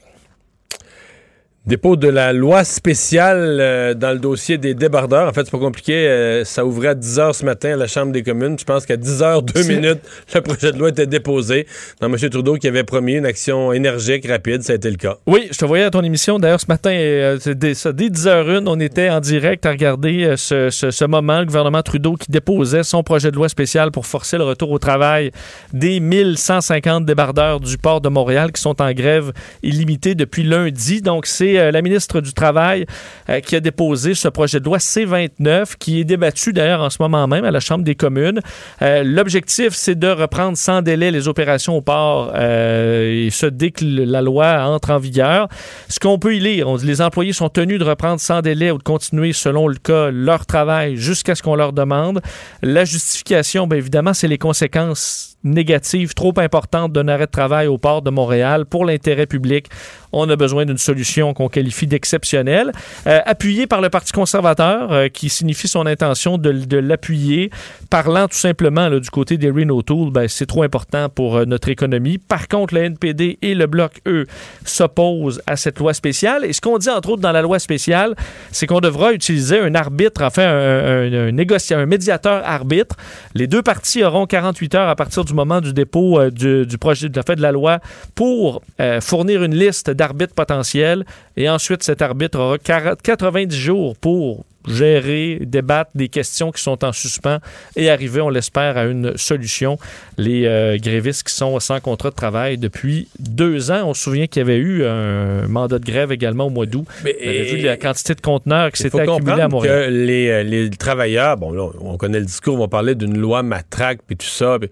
Dépôt 1.67 1.97
de 1.97 2.07
la 2.07 2.31
loi 2.31 2.63
spéciale 2.63 3.57
euh, 3.59 3.93
dans 3.93 4.11
le 4.13 4.19
dossier 4.19 4.57
des 4.57 4.73
débardeurs. 4.73 5.27
En 5.27 5.33
fait, 5.33 5.43
c'est 5.43 5.51
pas 5.51 5.57
compliqué. 5.59 6.07
euh, 6.07 6.45
ça 6.45 6.65
ouvrait 6.65 6.87
à 6.87 6.95
10 6.95 7.17
h 7.19 7.33
ce 7.33 7.43
matin 7.43 7.73
à 7.73 7.75
la 7.75 7.87
Chambre 7.87 8.13
des 8.13 8.23
communes. 8.23 8.57
Je 8.57 8.63
pense 8.63 8.85
qu'à 8.85 8.95
10 8.95 9.21
h 9.21 9.43
2 9.43 9.61
C'est- 9.63 9.75
minutes, 9.75 9.99
le 10.33 10.39
projet 10.41 10.71
de 10.71 10.77
loi 10.79 10.87
était 10.87 11.07
déposé. 11.07 11.67
Dans 11.99 12.07
M. 12.07 12.15
Trudeau 12.29 12.55
qui 12.55 12.69
avait 12.69 12.85
promis 12.85 13.15
une 13.15 13.25
action 13.25 13.73
énergique, 13.73 14.25
rapide, 14.29 14.63
ça 14.63 14.71
a 14.71 14.75
été 14.77 14.89
le 14.89 14.95
cas. 14.95 15.17
Oui, 15.27 15.49
je 15.51 15.57
te 15.57 15.65
voyais 15.65 15.83
à 15.83 15.89
ton 15.89 16.03
émission. 16.03 16.39
D'ailleurs, 16.39 16.61
ce 16.61 16.67
matin, 16.69 16.91
euh, 16.91 17.37
dès, 17.47 17.73
ça, 17.73 17.91
dès 17.91 18.07
10h01, 18.07 18.63
on 18.65 18.79
était 18.79 19.09
en 19.09 19.19
direct 19.19 19.65
à 19.65 19.71
regarder 19.71 20.35
ce, 20.37 20.69
ce- 20.69 20.89
ce 20.91 21.03
moment, 21.03 21.39
le 21.39 21.45
gouvernement 21.47 21.81
Trudeau 21.81 22.13
qui 22.15 22.31
déposait 22.31 22.83
son 22.83 23.03
projet 23.03 23.29
de 23.29 23.35
loi 23.35 23.49
spécial 23.49 23.91
pour 23.91 24.05
forcer 24.05 24.37
le 24.37 24.45
retour 24.45 24.71
au 24.71 24.79
travail 24.79 25.31
des 25.73 25.99
1150 25.99 27.03
débardeurs 27.03 27.59
du 27.59 27.77
port 27.77 27.99
de 27.99 28.07
Montréal 28.07 28.53
qui 28.53 28.61
sont 28.61 28.81
en 28.81 28.93
grève 28.93 29.33
illimitée 29.63 30.15
depuis 30.15 30.43
lundi. 30.43 31.01
Donc, 31.01 31.25
c'est 31.25 31.56
euh, 31.57 31.71
la 31.71 31.81
ministre 31.81 32.21
du 32.21 32.33
Travail 32.33 32.85
euh, 33.29 33.39
qui 33.39 33.55
a 33.55 33.59
déposé 33.59 34.13
ce 34.13 34.27
projet 34.27 34.59
de 34.59 34.65
loi 34.65 34.79
C-29 34.79 35.73
qui 35.79 36.01
est 36.01 36.03
débattu 36.03 36.53
d'ailleurs 36.53 36.81
en 36.81 36.89
ce 36.89 36.97
moment 37.01 37.27
même 37.27 37.45
à 37.45 37.51
la 37.51 37.59
Chambre 37.59 37.83
des 37.83 37.95
communes. 37.95 38.39
Euh, 38.81 39.03
L'objectif, 39.03 39.73
c'est 39.73 39.97
de 39.97 40.07
reprendre 40.07 40.57
sans 40.57 40.81
délai 40.81 41.11
les 41.11 41.27
opérations 41.27 41.75
au 41.75 41.81
port 41.81 42.35
et 42.35 43.29
ce 43.31 43.45
dès 43.45 43.71
que 43.71 43.83
la 43.83 44.21
loi 44.21 44.65
entre 44.67 44.91
en 44.91 44.97
vigueur. 44.97 45.47
Ce 45.89 45.99
qu'on 45.99 46.19
peut 46.19 46.35
y 46.35 46.39
lire, 46.39 46.67
on 46.67 46.77
dit 46.77 46.85
les 46.85 47.01
employés 47.01 47.33
sont 47.33 47.49
tenus 47.49 47.79
de 47.79 47.83
reprendre 47.83 48.19
sans 48.19 48.41
délai 48.41 48.71
ou 48.71 48.77
de 48.77 48.83
continuer 48.83 49.33
selon 49.33 49.67
le 49.67 49.75
cas 49.75 50.09
leur 50.11 50.45
travail 50.45 50.95
jusqu'à 50.97 51.35
ce 51.35 51.43
qu'on 51.43 51.55
leur 51.55 51.73
demande. 51.73 52.21
La 52.61 52.85
justification, 52.85 53.67
bien 53.67 53.77
évidemment, 53.77 54.13
c'est 54.13 54.27
les 54.27 54.37
conséquences 54.37 55.37
négatives 55.43 56.13
trop 56.13 56.33
importantes 56.37 56.93
d'un 56.93 57.07
arrêt 57.07 57.25
de 57.25 57.31
travail 57.31 57.67
au 57.67 57.77
port 57.77 58.01
de 58.01 58.09
Montréal 58.09 58.65
pour 58.65 58.85
l'intérêt 58.85 59.25
public. 59.25 59.67
On 60.11 60.29
a 60.29 60.35
besoin 60.35 60.65
d'une 60.65 60.77
solution 60.77 61.33
qu'on 61.37 61.49
qualifie 61.49 61.85
d'exceptionnelle, 61.85 62.71
euh, 63.05 63.19
appuyée 63.25 63.67
par 63.67 63.79
le 63.79 63.89
Parti 63.89 64.11
conservateur, 64.11 64.91
euh, 64.91 65.07
qui 65.07 65.29
signifie 65.29 65.67
son 65.67 65.85
intention 65.85 66.39
de, 66.39 66.77
l'appuyer, 66.77 67.51
parlant 67.91 68.27
tout 68.27 68.37
simplement 68.37 68.89
du 68.89 69.09
côté 69.11 69.37
des 69.37 69.51
Reno 69.51 69.83
Tool, 69.83 70.09
ben, 70.11 70.27
c'est 70.27 70.47
trop 70.47 70.63
important 70.63 71.09
pour 71.09 71.37
euh, 71.37 71.45
notre 71.45 71.69
économie. 71.69 72.17
Par 72.17 72.47
contre, 72.47 72.73
le 72.73 72.85
NPD 72.85 73.37
et 73.43 73.53
le 73.53 73.67
Bloc, 73.67 74.01
eux, 74.07 74.25
s'opposent 74.65 75.39
à 75.45 75.55
cette 75.57 75.77
loi 75.77 75.93
spéciale. 75.93 76.43
Et 76.43 76.53
ce 76.53 76.61
qu'on 76.61 76.79
dit, 76.79 76.89
entre 76.89 77.09
autres, 77.09 77.21
dans 77.21 77.31
la 77.31 77.43
loi 77.43 77.59
spéciale, 77.59 78.15
c'est 78.51 78.65
qu'on 78.65 78.79
devra 78.79 79.13
utiliser 79.13 79.59
un 79.59 79.75
arbitre, 79.75 80.23
enfin, 80.23 80.47
un, 80.47 81.31
négociateur, 81.31 81.83
un 81.83 81.85
médiateur 81.85 82.41
arbitre. 82.45 82.95
Les 83.35 83.45
deux 83.45 83.61
parties 83.61 84.03
auront 84.03 84.25
48 84.25 84.73
heures 84.73 84.89
à 84.89 84.95
partir 84.95 85.23
du 85.23 85.33
moment 85.35 85.61
du 85.61 85.71
dépôt 85.71 86.19
du, 86.31 86.65
projet 86.79 87.09
de 87.09 87.15
la, 87.15 87.35
de 87.35 87.41
la 87.41 87.51
loi 87.51 87.79
pour 88.15 88.63
fournir 89.01 89.43
une 89.43 89.55
liste 89.55 89.91
d'arbitres 89.91 90.33
potentiels. 90.33 91.05
Et 91.37 91.47
ensuite, 91.49 91.83
cet 91.83 92.01
arbitre 92.01 92.39
aura 92.39 92.57
40 92.57 93.01
90 93.01 93.55
jours 93.55 93.95
pour 93.95 94.43
gérer, 94.67 95.39
débattre 95.43 95.91
des 95.95 96.09
questions 96.09 96.51
qui 96.51 96.61
sont 96.61 96.83
en 96.83 96.91
suspens 96.91 97.39
et 97.77 97.89
arriver, 97.89 98.19
on 98.19 98.29
l'espère, 98.29 98.75
à 98.75 98.83
une 98.85 99.15
solution. 99.15 99.77
Les 100.17 100.45
euh, 100.45 100.77
grévistes 100.77 101.27
qui 101.27 101.33
sont 101.33 101.57
sans 101.61 101.79
contrat 101.79 102.09
de 102.09 102.15
travail 102.15 102.57
depuis 102.57 103.07
deux 103.17 103.71
ans, 103.71 103.83
on 103.85 103.93
se 103.93 104.03
souvient 104.03 104.27
qu'il 104.27 104.41
y 104.41 104.43
avait 104.43 104.57
eu 104.57 104.83
un 104.85 105.47
mandat 105.47 105.79
de 105.79 105.85
grève 105.85 106.11
également 106.11 106.47
au 106.47 106.49
mois 106.49 106.65
d'août. 106.65 106.85
On 107.03 107.29
avait 107.29 107.43
vu 107.43 107.61
la 107.61 107.77
quantité 107.77 108.13
de 108.13 108.19
conteneurs 108.21 108.71
qui 108.73 108.81
s'étaient 108.83 108.97
accumulés 109.15 109.41
à 109.41 109.47
Montréal. 109.47 109.85
que 109.89 109.93
les, 109.93 110.27
euh, 110.29 110.43
les 110.43 110.69
travailleurs, 110.71 111.37
bon, 111.37 111.51
là, 111.51 111.69
on 111.79 111.95
connaît 111.95 112.19
le 112.19 112.25
discours, 112.25 112.55
on 112.55 112.59
va 112.61 112.67
parler 112.67 112.95
d'une 112.95 113.17
loi 113.17 113.43
matraque 113.43 113.99
puis 114.05 114.17
tout 114.17 114.25
ça, 114.27 114.57
puis- 114.59 114.69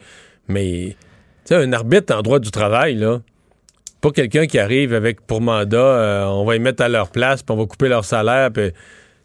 mais 0.49 0.95
tu 1.45 1.53
sais, 1.53 1.55
un 1.55 1.71
arbitre 1.71 2.13
en 2.13 2.21
droit 2.21 2.39
du 2.39 2.51
travail, 2.51 2.95
là, 2.95 3.21
pas 4.05 4.11
quelqu'un 4.11 4.45
qui 4.45 4.59
arrive 4.59 4.93
avec 4.93 5.21
pour 5.21 5.41
mandat, 5.41 5.77
euh, 5.77 6.25
on 6.25 6.45
va 6.45 6.53
les 6.53 6.59
mettre 6.59 6.83
à 6.83 6.89
leur 6.89 7.09
place, 7.09 7.41
puis 7.41 7.55
on 7.55 7.57
va 7.57 7.65
couper 7.65 7.87
leur 7.87 8.05
salaire, 8.05 8.51
puis 8.51 8.71
tu 8.71 8.75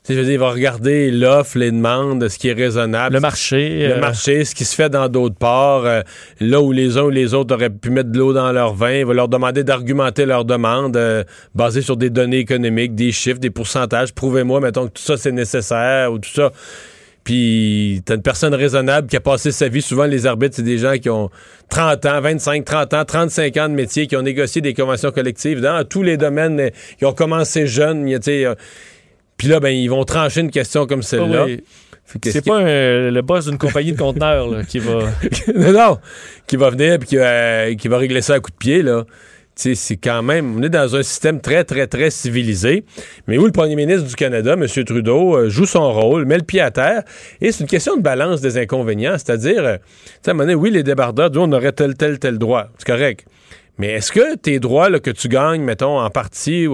sais, 0.03 0.15
je 0.15 0.21
veux 0.21 0.25
dire, 0.25 0.35
il 0.35 0.39
va 0.39 0.49
regarder 0.49 1.11
l'offre, 1.11 1.59
les 1.59 1.71
demandes, 1.71 2.27
ce 2.27 2.39
qui 2.39 2.49
est 2.49 2.55
raisonnable. 2.55 3.17
Le 3.17 3.21
marché. 3.21 3.87
Le 3.87 3.97
euh, 3.97 4.01
marché, 4.01 4.47
ce 4.47 4.55
qui 4.55 4.65
se 4.65 4.75
fait 4.75 4.89
dans 4.89 5.11
d'autres 5.11 5.35
ports, 5.35 5.85
euh, 5.85 6.01
là 6.41 6.63
où 6.63 6.73
les 6.73 6.97
uns 6.97 7.03
ou 7.03 7.11
les 7.11 7.35
autres 7.35 7.55
auraient 7.55 7.69
pu 7.69 7.91
mettre 7.91 8.11
de 8.11 8.19
l'eau 8.19 8.33
dans 8.33 8.51
leur 8.53 8.73
vin, 8.73 8.93
il 8.93 9.05
va 9.05 9.13
leur 9.13 9.29
demander 9.29 9.65
d'argumenter 9.65 10.25
leurs 10.25 10.47
demandes 10.47 10.97
euh, 10.97 11.25
basées 11.55 11.83
sur 11.83 11.99
des 11.99 12.09
données 12.09 12.39
économiques, 12.39 12.95
des 12.95 13.13
chiffres, 13.13 13.39
des 13.39 13.51
pourcentages. 13.51 14.15
Prouvez-moi, 14.15 14.61
mettons, 14.61 14.87
que 14.87 14.93
tout 14.93 15.03
ça, 15.03 15.19
c'est 15.19 15.33
nécessaire 15.33 16.11
ou 16.11 16.19
tout 16.19 16.31
ça. 16.31 16.51
Puis, 17.25 18.03
t'as 18.05 18.15
une 18.17 18.23
personne 18.23 18.55
raisonnable 18.55 19.07
qui 19.07 19.17
a 19.17 19.21
passé 19.21 19.53
sa 19.53 19.69
vie. 19.69 19.83
Souvent, 19.83 20.05
les 20.07 20.27
arbitres, 20.27 20.57
c'est 20.57 20.63
des 20.63 20.79
gens 20.79 20.97
qui 20.97 21.11
ont 21.11 21.31
30 21.69 22.07
ans, 22.07 22.21
25, 22.21 22.65
30 22.65 22.95
ans, 22.95 23.05
35 23.05 23.57
ans 23.59 23.69
de 23.69 23.75
métier, 23.75 24.07
qui 24.07 24.17
ont 24.17 24.23
négocié 24.23 24.61
des 24.63 24.75
conventions 24.75 25.11
collectives 25.13 25.61
dans 25.61 25.85
tous 25.87 26.03
les 26.03 26.17
domaines, 26.17 26.59
euh, 26.61 26.71
qui 26.99 27.05
ont 27.05 27.13
commencé 27.13 27.67
jeunes. 27.67 28.07
tu 28.07 28.19
sais, 28.23 28.45
euh, 28.47 28.55
Puis 29.37 29.49
là, 29.49 29.61
ben, 29.61 29.69
ils 29.69 29.89
vont 29.89 30.05
trancher 30.05 30.41
une 30.41 30.51
question 30.51 30.87
comme 30.87 31.03
celle-là. 31.03 31.45
oui. 31.47 31.63
Fait 32.05 32.19
que 32.19 32.31
C'est 32.33 32.41
ce 32.45 32.45
pas 32.51 32.57
un- 32.59 33.11
le 33.13 33.21
boss 33.23 33.47
d'une 33.47 33.57
compagnie 33.59 33.93
de 33.93 33.99
conteneurs 33.99 34.49
là, 34.49 34.65
qui 34.65 34.81
va. 34.81 35.01
non, 35.55 35.73
non, 35.73 35.99
qui 36.49 36.57
va 36.57 36.71
venir 36.71 36.95
et 36.95 36.99
qui, 36.99 37.17
va- 37.17 37.73
qui 37.75 37.87
va 37.87 37.99
régler 37.99 38.21
ça 38.21 38.35
à 38.35 38.41
coup 38.41 38.51
de 38.51 38.57
pied, 38.57 38.83
là. 38.83 39.05
C'est 39.55 39.97
quand 39.97 40.23
même, 40.23 40.57
on 40.57 40.63
est 40.63 40.71
dans 40.71 40.97
un 40.97 41.03
système 41.03 41.41
très, 41.41 41.65
très, 41.65 41.87
très 41.87 42.11
civilisé. 42.11 42.85
Mais 43.27 43.37
où 43.37 43.45
le 43.45 43.53
premier 43.53 43.77
ministre 43.77 44.07
du 44.07 44.15
Canada, 44.15 44.55
M. 44.55 44.67
Trudeau, 44.85 45.37
euh, 45.37 45.51
joue 45.51 45.67
son 45.67 45.93
rôle, 45.93 46.25
met 46.25 46.39
le 46.39 46.45
pied 46.45 46.61
à 46.61 46.71
terre. 46.71 47.03
Et 47.43 47.53
c'est 47.53 47.65
une 47.65 47.69
question 47.69 47.97
de 47.97 48.03
balance 48.03 48.41
des 48.41 48.57
inconvénients. 48.57 49.19
C'est-à-dire, 49.19 49.65
euh, 49.65 49.77
à 50.27 50.31
un 50.31 50.33
moment 50.33 50.45
donné, 50.45 50.55
oui, 50.55 50.71
les 50.71 50.83
débardeurs, 50.83 51.31
on 51.37 51.53
aurait 51.53 51.73
tel, 51.73 51.95
tel, 51.95 52.19
tel 52.19 52.39
droit. 52.39 52.69
C'est 52.79 52.87
correct. 52.87 53.27
Mais 53.77 53.89
est-ce 53.89 54.13
que 54.13 54.37
tes 54.37 54.61
droits 54.61 54.99
que 54.99 55.11
tu 55.11 55.29
gagnes, 55.29 55.63
mettons, 55.63 55.99
en 56.01 56.11
partie, 56.11 56.67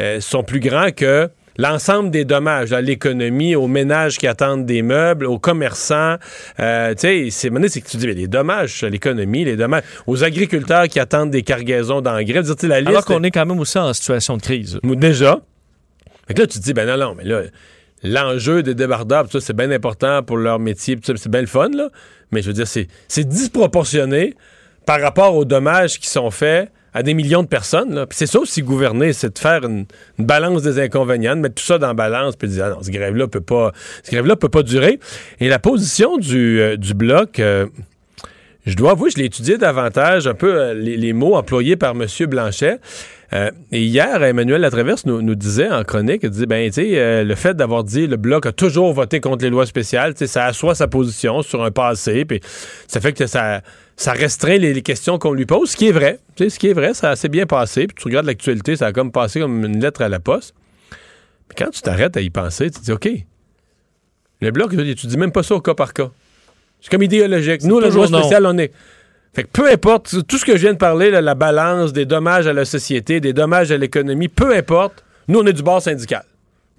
euh, 0.00 0.20
sont 0.20 0.42
plus 0.42 0.60
grands 0.60 0.90
que 0.90 1.30
l'ensemble 1.58 2.10
des 2.10 2.24
dommages 2.24 2.72
à 2.72 2.80
l'économie, 2.80 3.54
aux 3.54 3.66
ménages 3.66 4.16
qui 4.16 4.26
attendent 4.26 4.64
des 4.64 4.82
meubles, 4.82 5.26
aux 5.26 5.38
commerçants. 5.38 6.16
Euh, 6.60 6.94
tu 6.94 7.30
sais, 7.30 7.30
c'est 7.30 7.50
que 7.50 7.88
tu 7.88 7.96
dis, 7.96 8.06
mais 8.06 8.14
les 8.14 8.28
dommages 8.28 8.82
à 8.84 8.88
l'économie, 8.88 9.44
les 9.44 9.56
dommages 9.56 9.82
aux 10.06 10.24
agriculteurs 10.24 10.88
qui 10.88 11.00
attendent 11.00 11.30
des 11.30 11.42
cargaisons 11.42 12.00
d'engrais. 12.00 12.42
La 12.62 12.80
liste. 12.80 12.88
Alors 12.88 13.04
qu'on 13.04 13.22
est 13.24 13.30
quand 13.30 13.46
même 13.46 13.58
aussi 13.58 13.78
en 13.78 13.92
situation 13.92 14.36
de 14.36 14.42
crise. 14.42 14.78
Déjà. 14.82 15.40
Fait 16.26 16.34
que 16.34 16.40
là, 16.40 16.46
tu 16.46 16.58
te 16.58 16.64
dis, 16.64 16.74
ben 16.74 16.86
non, 16.86 16.96
non, 16.96 17.14
mais 17.16 17.24
là, 17.24 17.42
l'enjeu 18.02 18.62
des 18.62 18.74
débardeurs, 18.74 19.26
ça, 19.30 19.40
c'est 19.40 19.56
bien 19.56 19.70
important 19.70 20.22
pour 20.22 20.36
leur 20.36 20.58
métier, 20.58 20.98
c'est 21.02 21.28
bien 21.28 21.40
le 21.40 21.46
fun, 21.46 21.70
là. 21.70 21.88
Mais 22.30 22.42
je 22.42 22.48
veux 22.48 22.52
dire, 22.52 22.66
c'est 22.66 23.28
disproportionné 23.28 24.34
par 24.84 25.00
rapport 25.00 25.34
aux 25.34 25.44
dommages 25.44 25.98
qui 25.98 26.08
sont 26.08 26.30
faits 26.30 26.70
à 26.98 27.02
des 27.04 27.14
millions 27.14 27.44
de 27.44 27.48
personnes. 27.48 27.94
Là. 27.94 28.06
Puis 28.06 28.18
c'est 28.18 28.26
ça 28.26 28.40
aussi 28.40 28.60
gouverner, 28.60 29.12
c'est 29.12 29.32
de 29.32 29.38
faire 29.38 29.64
une, 29.64 29.86
balance 30.18 30.62
des 30.62 30.80
inconvénients, 30.80 31.36
de 31.36 31.42
mettre 31.42 31.54
tout 31.54 31.64
ça 31.64 31.78
dans 31.78 31.86
la 31.86 31.94
balance, 31.94 32.34
puis 32.34 32.48
de 32.48 32.54
dire, 32.54 32.64
ah 32.66 32.70
non, 32.70 32.82
ce 32.82 32.90
grève-là 32.90 33.28
peut 33.28 33.40
pas, 33.40 33.70
ce 34.02 34.10
grève-là 34.10 34.34
peut 34.34 34.48
pas 34.48 34.64
durer. 34.64 34.98
Et 35.38 35.48
la 35.48 35.60
position 35.60 36.18
du, 36.18 36.60
euh, 36.60 36.76
du 36.76 36.94
bloc, 36.94 37.38
euh, 37.38 37.66
je 38.66 38.74
dois 38.74 38.90
avouer, 38.92 39.10
je 39.10 39.18
l'ai 39.18 39.26
étudié 39.26 39.58
davantage, 39.58 40.26
un 40.26 40.34
peu 40.34 40.60
euh, 40.60 40.74
les, 40.74 41.12
mots 41.12 41.36
employés 41.36 41.76
par 41.76 41.92
M. 41.92 42.04
Blanchet. 42.26 42.80
Et 43.70 43.82
hier, 43.82 44.20
Emmanuel 44.22 44.62
Latraverse 44.62 45.06
nous, 45.06 45.22
nous 45.22 45.34
disait 45.36 45.70
en 45.70 45.84
chronique, 45.84 46.22
il 46.24 46.30
disait, 46.30 46.46
ben, 46.46 46.68
tu 46.70 46.80
le 46.82 47.34
fait 47.34 47.54
d'avoir 47.54 47.84
dit 47.84 48.06
le 48.08 48.16
Bloc 48.16 48.46
a 48.46 48.52
toujours 48.52 48.92
voté 48.92 49.20
contre 49.20 49.44
les 49.44 49.50
lois 49.50 49.66
spéciales, 49.66 50.14
tu 50.14 50.26
ça 50.26 50.46
assoit 50.46 50.74
sa 50.74 50.88
position 50.88 51.42
sur 51.42 51.62
un 51.62 51.70
passé, 51.70 52.24
puis 52.24 52.40
ça 52.88 53.02
fait 53.02 53.12
que 53.12 53.26
ça, 53.26 53.60
ça 53.98 54.12
restreint 54.12 54.56
les, 54.56 54.72
les 54.72 54.82
questions 54.82 55.18
qu'on 55.18 55.32
lui 55.32 55.44
pose, 55.44 55.70
ce 55.70 55.76
qui 55.76 55.88
est 55.88 55.92
vrai. 55.92 56.20
Tu 56.36 56.44
sais, 56.44 56.50
ce 56.50 56.58
qui 56.60 56.68
est 56.68 56.72
vrai, 56.72 56.94
ça 56.94 57.08
a 57.08 57.10
assez 57.10 57.28
bien 57.28 57.46
passé, 57.46 57.88
puis 57.88 57.96
tu 57.96 58.04
regardes 58.04 58.26
l'actualité, 58.26 58.76
ça 58.76 58.86
a 58.86 58.92
comme 58.92 59.10
passé 59.10 59.40
comme 59.40 59.64
une 59.64 59.80
lettre 59.82 60.02
à 60.02 60.08
la 60.08 60.20
poste. 60.20 60.54
Mais 61.48 61.56
quand 61.58 61.70
tu 61.70 61.82
t'arrêtes 61.82 62.16
à 62.16 62.20
y 62.20 62.30
penser, 62.30 62.70
tu 62.70 62.78
te 62.78 62.84
dis, 62.84 62.92
OK, 62.92 63.08
le 64.40 64.50
Bloc, 64.52 64.70
tu 64.70 65.06
dis 65.08 65.16
même 65.16 65.32
pas 65.32 65.42
ça 65.42 65.56
au 65.56 65.60
cas 65.60 65.74
par 65.74 65.92
cas. 65.92 66.10
C'est 66.80 66.92
comme 66.92 67.02
idéologique. 67.02 67.64
Nous, 67.64 67.80
toujours 67.80 68.08
non. 68.08 68.20
spéciale, 68.20 68.46
on 68.46 68.56
est. 68.56 68.72
Fait 69.34 69.42
que 69.42 69.48
peu 69.48 69.68
importe, 69.68 70.24
tout 70.28 70.38
ce 70.38 70.44
que 70.44 70.56
je 70.56 70.62
viens 70.62 70.74
de 70.74 70.78
parler, 70.78 71.10
là, 71.10 71.20
la 71.20 71.34
balance 71.34 71.92
des 71.92 72.06
dommages 72.06 72.46
à 72.46 72.52
la 72.52 72.64
société, 72.64 73.18
des 73.18 73.32
dommages 73.32 73.72
à 73.72 73.76
l'économie, 73.76 74.28
peu 74.28 74.56
importe, 74.56 75.04
nous, 75.26 75.40
on 75.40 75.46
est 75.46 75.52
du 75.52 75.64
bord 75.64 75.82
syndical. 75.82 76.24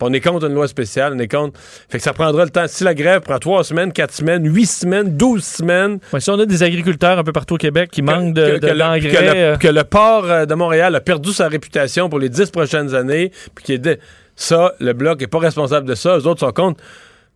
On 0.01 0.13
est 0.13 0.21
contre 0.21 0.45
une 0.47 0.53
loi 0.53 0.67
spéciale, 0.67 1.13
on 1.15 1.19
est 1.19 1.27
contre. 1.27 1.59
Fait 1.89 1.97
que 1.97 2.03
ça 2.03 2.13
prendra 2.13 2.43
le 2.45 2.49
temps. 2.49 2.65
Si 2.67 2.83
la 2.83 2.93
grève 2.93 3.21
prend 3.21 3.37
trois 3.39 3.63
semaines, 3.63 3.91
quatre 3.91 4.13
semaines, 4.13 4.45
huit 4.53 4.65
semaines, 4.67 5.17
douze 5.17 5.43
semaines. 5.43 5.99
Ouais, 6.13 6.19
si 6.19 6.29
on 6.29 6.39
a 6.39 6.45
des 6.45 6.63
agriculteurs 6.63 7.19
un 7.19 7.23
peu 7.23 7.31
partout 7.33 7.55
au 7.55 7.57
Québec 7.57 7.89
qui 7.91 8.01
manquent 8.01 8.33
de, 8.33 8.45
que, 8.45 8.51
de 8.55 8.59
que 8.59 8.65
le, 8.67 8.73
l'engrais, 8.73 8.99
que 9.09 9.17
le- 9.23 9.35
euh, 9.35 9.57
que 9.57 9.67
le 9.67 9.83
port 9.83 10.25
euh, 10.25 10.45
de 10.45 10.53
Montréal 10.55 10.95
a 10.95 11.01
perdu 11.01 11.31
sa 11.33 11.47
réputation 11.47 12.09
pour 12.09 12.19
les 12.19 12.29
dix 12.29 12.49
prochaines 12.49 12.95
années, 12.95 13.31
puis 13.55 13.63
qu'il 13.65 13.75
est 13.75 13.79
de- 13.79 13.97
ça, 14.35 14.73
le 14.79 14.93
Bloc 14.93 15.21
est 15.21 15.27
pas 15.27 15.39
responsable 15.39 15.87
de 15.87 15.95
ça, 15.95 16.17
les 16.17 16.25
autres 16.27 16.39
sont 16.39 16.51
contre. 16.51 16.81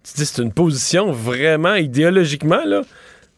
Tu 0.06 0.14
dis, 0.16 0.26
c'est 0.26 0.42
une 0.42 0.52
position 0.54 1.12
vraiment 1.12 1.76
idéologiquement, 1.76 2.64
là. 2.66 2.82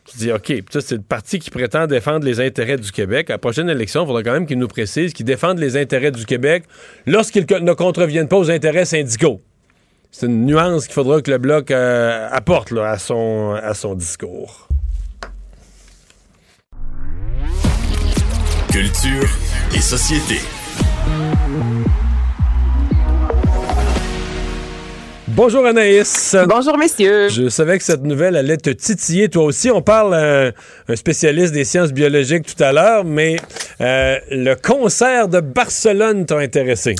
Tu 0.05 0.17
dis, 0.19 0.31
OK, 0.31 0.53
ça, 0.69 0.81
c'est 0.81 0.95
le 0.95 1.01
parti 1.01 1.39
qui 1.39 1.49
prétend 1.49 1.87
défendre 1.87 2.25
les 2.25 2.39
intérêts 2.39 2.77
du 2.77 2.91
Québec. 2.91 3.31
À 3.31 3.33
la 3.33 3.37
prochaine 3.39 3.69
élection, 3.69 4.03
il 4.03 4.07
faudra 4.07 4.21
quand 4.21 4.33
même 4.33 4.45
qu'ils 4.45 4.59
nous 4.59 4.67
précisent 4.67 5.13
qu'ils 5.13 5.25
défendent 5.25 5.57
les 5.57 5.77
intérêts 5.77 6.11
du 6.11 6.25
Québec 6.25 6.63
lorsqu'ils 7.07 7.45
ne 7.61 7.73
contreviennent 7.73 8.27
pas 8.27 8.37
aux 8.37 8.51
intérêts 8.51 8.85
syndicaux. 8.85 9.41
C'est 10.11 10.27
une 10.27 10.45
nuance 10.45 10.85
qu'il 10.85 10.93
faudra 10.93 11.21
que 11.21 11.31
le 11.31 11.39
Bloc 11.39 11.71
euh, 11.71 12.29
apporte 12.31 12.71
à, 12.71 12.99
son, 12.99 13.53
à 13.61 13.73
son 13.73 13.95
discours. 13.95 14.67
Culture 18.71 19.29
et 19.73 19.81
société. 19.81 20.39
Bonjour 25.35 25.65
Anaïs. 25.65 26.33
Bonjour, 26.47 26.77
messieurs. 26.77 27.27
Je 27.27 27.49
savais 27.49 27.77
que 27.77 27.83
cette 27.83 28.03
nouvelle 28.03 28.37
allait 28.37 28.55
te 28.55 28.69
titiller 28.69 29.27
toi 29.27 29.43
aussi. 29.43 29.69
On 29.69 29.81
parle 29.81 30.13
à 30.15 30.47
un, 30.47 30.51
un 30.87 30.95
spécialiste 30.95 31.53
des 31.53 31.65
sciences 31.65 31.91
biologiques 31.91 32.55
tout 32.55 32.63
à 32.63 32.71
l'heure, 32.71 33.03
mais 33.03 33.35
euh, 33.81 34.17
le 34.31 34.55
concert 34.55 35.27
de 35.27 35.41
Barcelone 35.41 36.25
t'a 36.25 36.37
intéressé. 36.37 36.95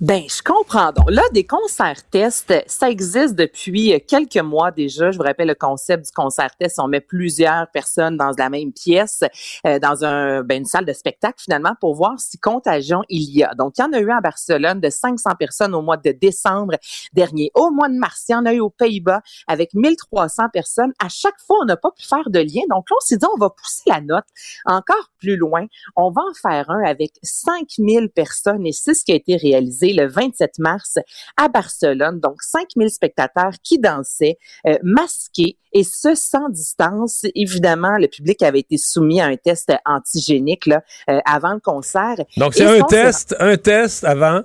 Ben, 0.00 0.22
je 0.28 0.42
comprends 0.42 0.92
donc. 0.92 1.10
Là, 1.10 1.22
des 1.32 1.44
concerts 1.44 2.08
tests, 2.10 2.54
ça 2.66 2.90
existe 2.90 3.34
depuis 3.34 4.02
quelques 4.06 4.36
mois 4.36 4.70
déjà. 4.70 5.10
Je 5.10 5.18
vous 5.18 5.24
rappelle 5.24 5.48
le 5.48 5.54
concept 5.54 6.06
du 6.06 6.12
concert 6.12 6.50
test. 6.58 6.78
On 6.78 6.88
met 6.88 7.00
plusieurs 7.00 7.66
personnes 7.70 8.16
dans 8.16 8.32
la 8.36 8.48
même 8.48 8.72
pièce, 8.72 9.22
euh, 9.66 9.78
dans 9.78 10.04
un, 10.04 10.42
ben, 10.42 10.58
une 10.58 10.64
salle 10.64 10.86
de 10.86 10.92
spectacle 10.92 11.42
finalement, 11.42 11.74
pour 11.80 11.94
voir 11.94 12.18
si 12.18 12.38
contagion 12.38 13.02
il 13.08 13.30
y 13.30 13.42
a. 13.42 13.54
Donc, 13.54 13.74
il 13.78 13.82
y 13.82 13.84
en 13.84 13.92
a 13.92 14.00
eu 14.00 14.10
à 14.10 14.20
Barcelone 14.20 14.80
de 14.80 14.88
500 14.88 15.30
personnes 15.38 15.74
au 15.74 15.82
mois 15.82 15.96
de 15.96 16.12
décembre 16.12 16.76
dernier. 17.12 17.50
Au 17.54 17.69
mois 17.70 17.88
de 17.88 17.94
mars, 17.94 18.24
il 18.28 18.32
y 18.32 18.34
en 18.34 18.44
a 18.46 18.52
eu 18.52 18.60
aux 18.60 18.70
Pays-Bas 18.70 19.20
avec 19.46 19.74
1300 19.74 20.48
personnes. 20.52 20.92
À 21.02 21.08
chaque 21.08 21.38
fois, 21.46 21.58
on 21.62 21.64
n'a 21.66 21.76
pas 21.76 21.90
pu 21.90 22.06
faire 22.06 22.28
de 22.30 22.38
lien. 22.38 22.62
Donc 22.70 22.88
là, 22.90 22.96
on 22.96 23.00
s'est 23.04 23.16
dit, 23.16 23.26
on 23.34 23.38
va 23.38 23.50
pousser 23.50 23.82
la 23.86 24.00
note 24.00 24.24
encore 24.64 25.10
plus 25.18 25.36
loin. 25.36 25.66
On 25.96 26.10
va 26.10 26.22
en 26.22 26.34
faire 26.40 26.70
un 26.70 26.82
avec 26.84 27.12
5000 27.22 28.08
personnes 28.10 28.66
et 28.66 28.72
c'est 28.72 28.94
ce 28.94 29.04
qui 29.04 29.12
a 29.12 29.14
été 29.14 29.36
réalisé 29.36 29.92
le 29.92 30.06
27 30.08 30.58
mars 30.58 30.98
à 31.36 31.48
Barcelone. 31.48 32.20
Donc, 32.20 32.42
5000 32.42 32.90
spectateurs 32.90 33.52
qui 33.62 33.78
dansaient, 33.78 34.38
euh, 34.66 34.76
masqués 34.82 35.56
et 35.72 35.84
ce 35.84 36.14
sans 36.14 36.48
distance. 36.48 37.24
Évidemment, 37.34 37.96
le 37.98 38.08
public 38.08 38.42
avait 38.42 38.60
été 38.60 38.76
soumis 38.76 39.20
à 39.20 39.26
un 39.26 39.36
test 39.36 39.72
antigénique 39.84 40.66
là, 40.66 40.82
euh, 41.08 41.20
avant 41.24 41.52
le 41.52 41.60
concert. 41.60 42.16
Donc 42.36 42.54
c'est 42.54 42.66
un 42.66 42.82
test, 42.82 43.36
un 43.38 43.56
test 43.56 44.04
avant, 44.04 44.42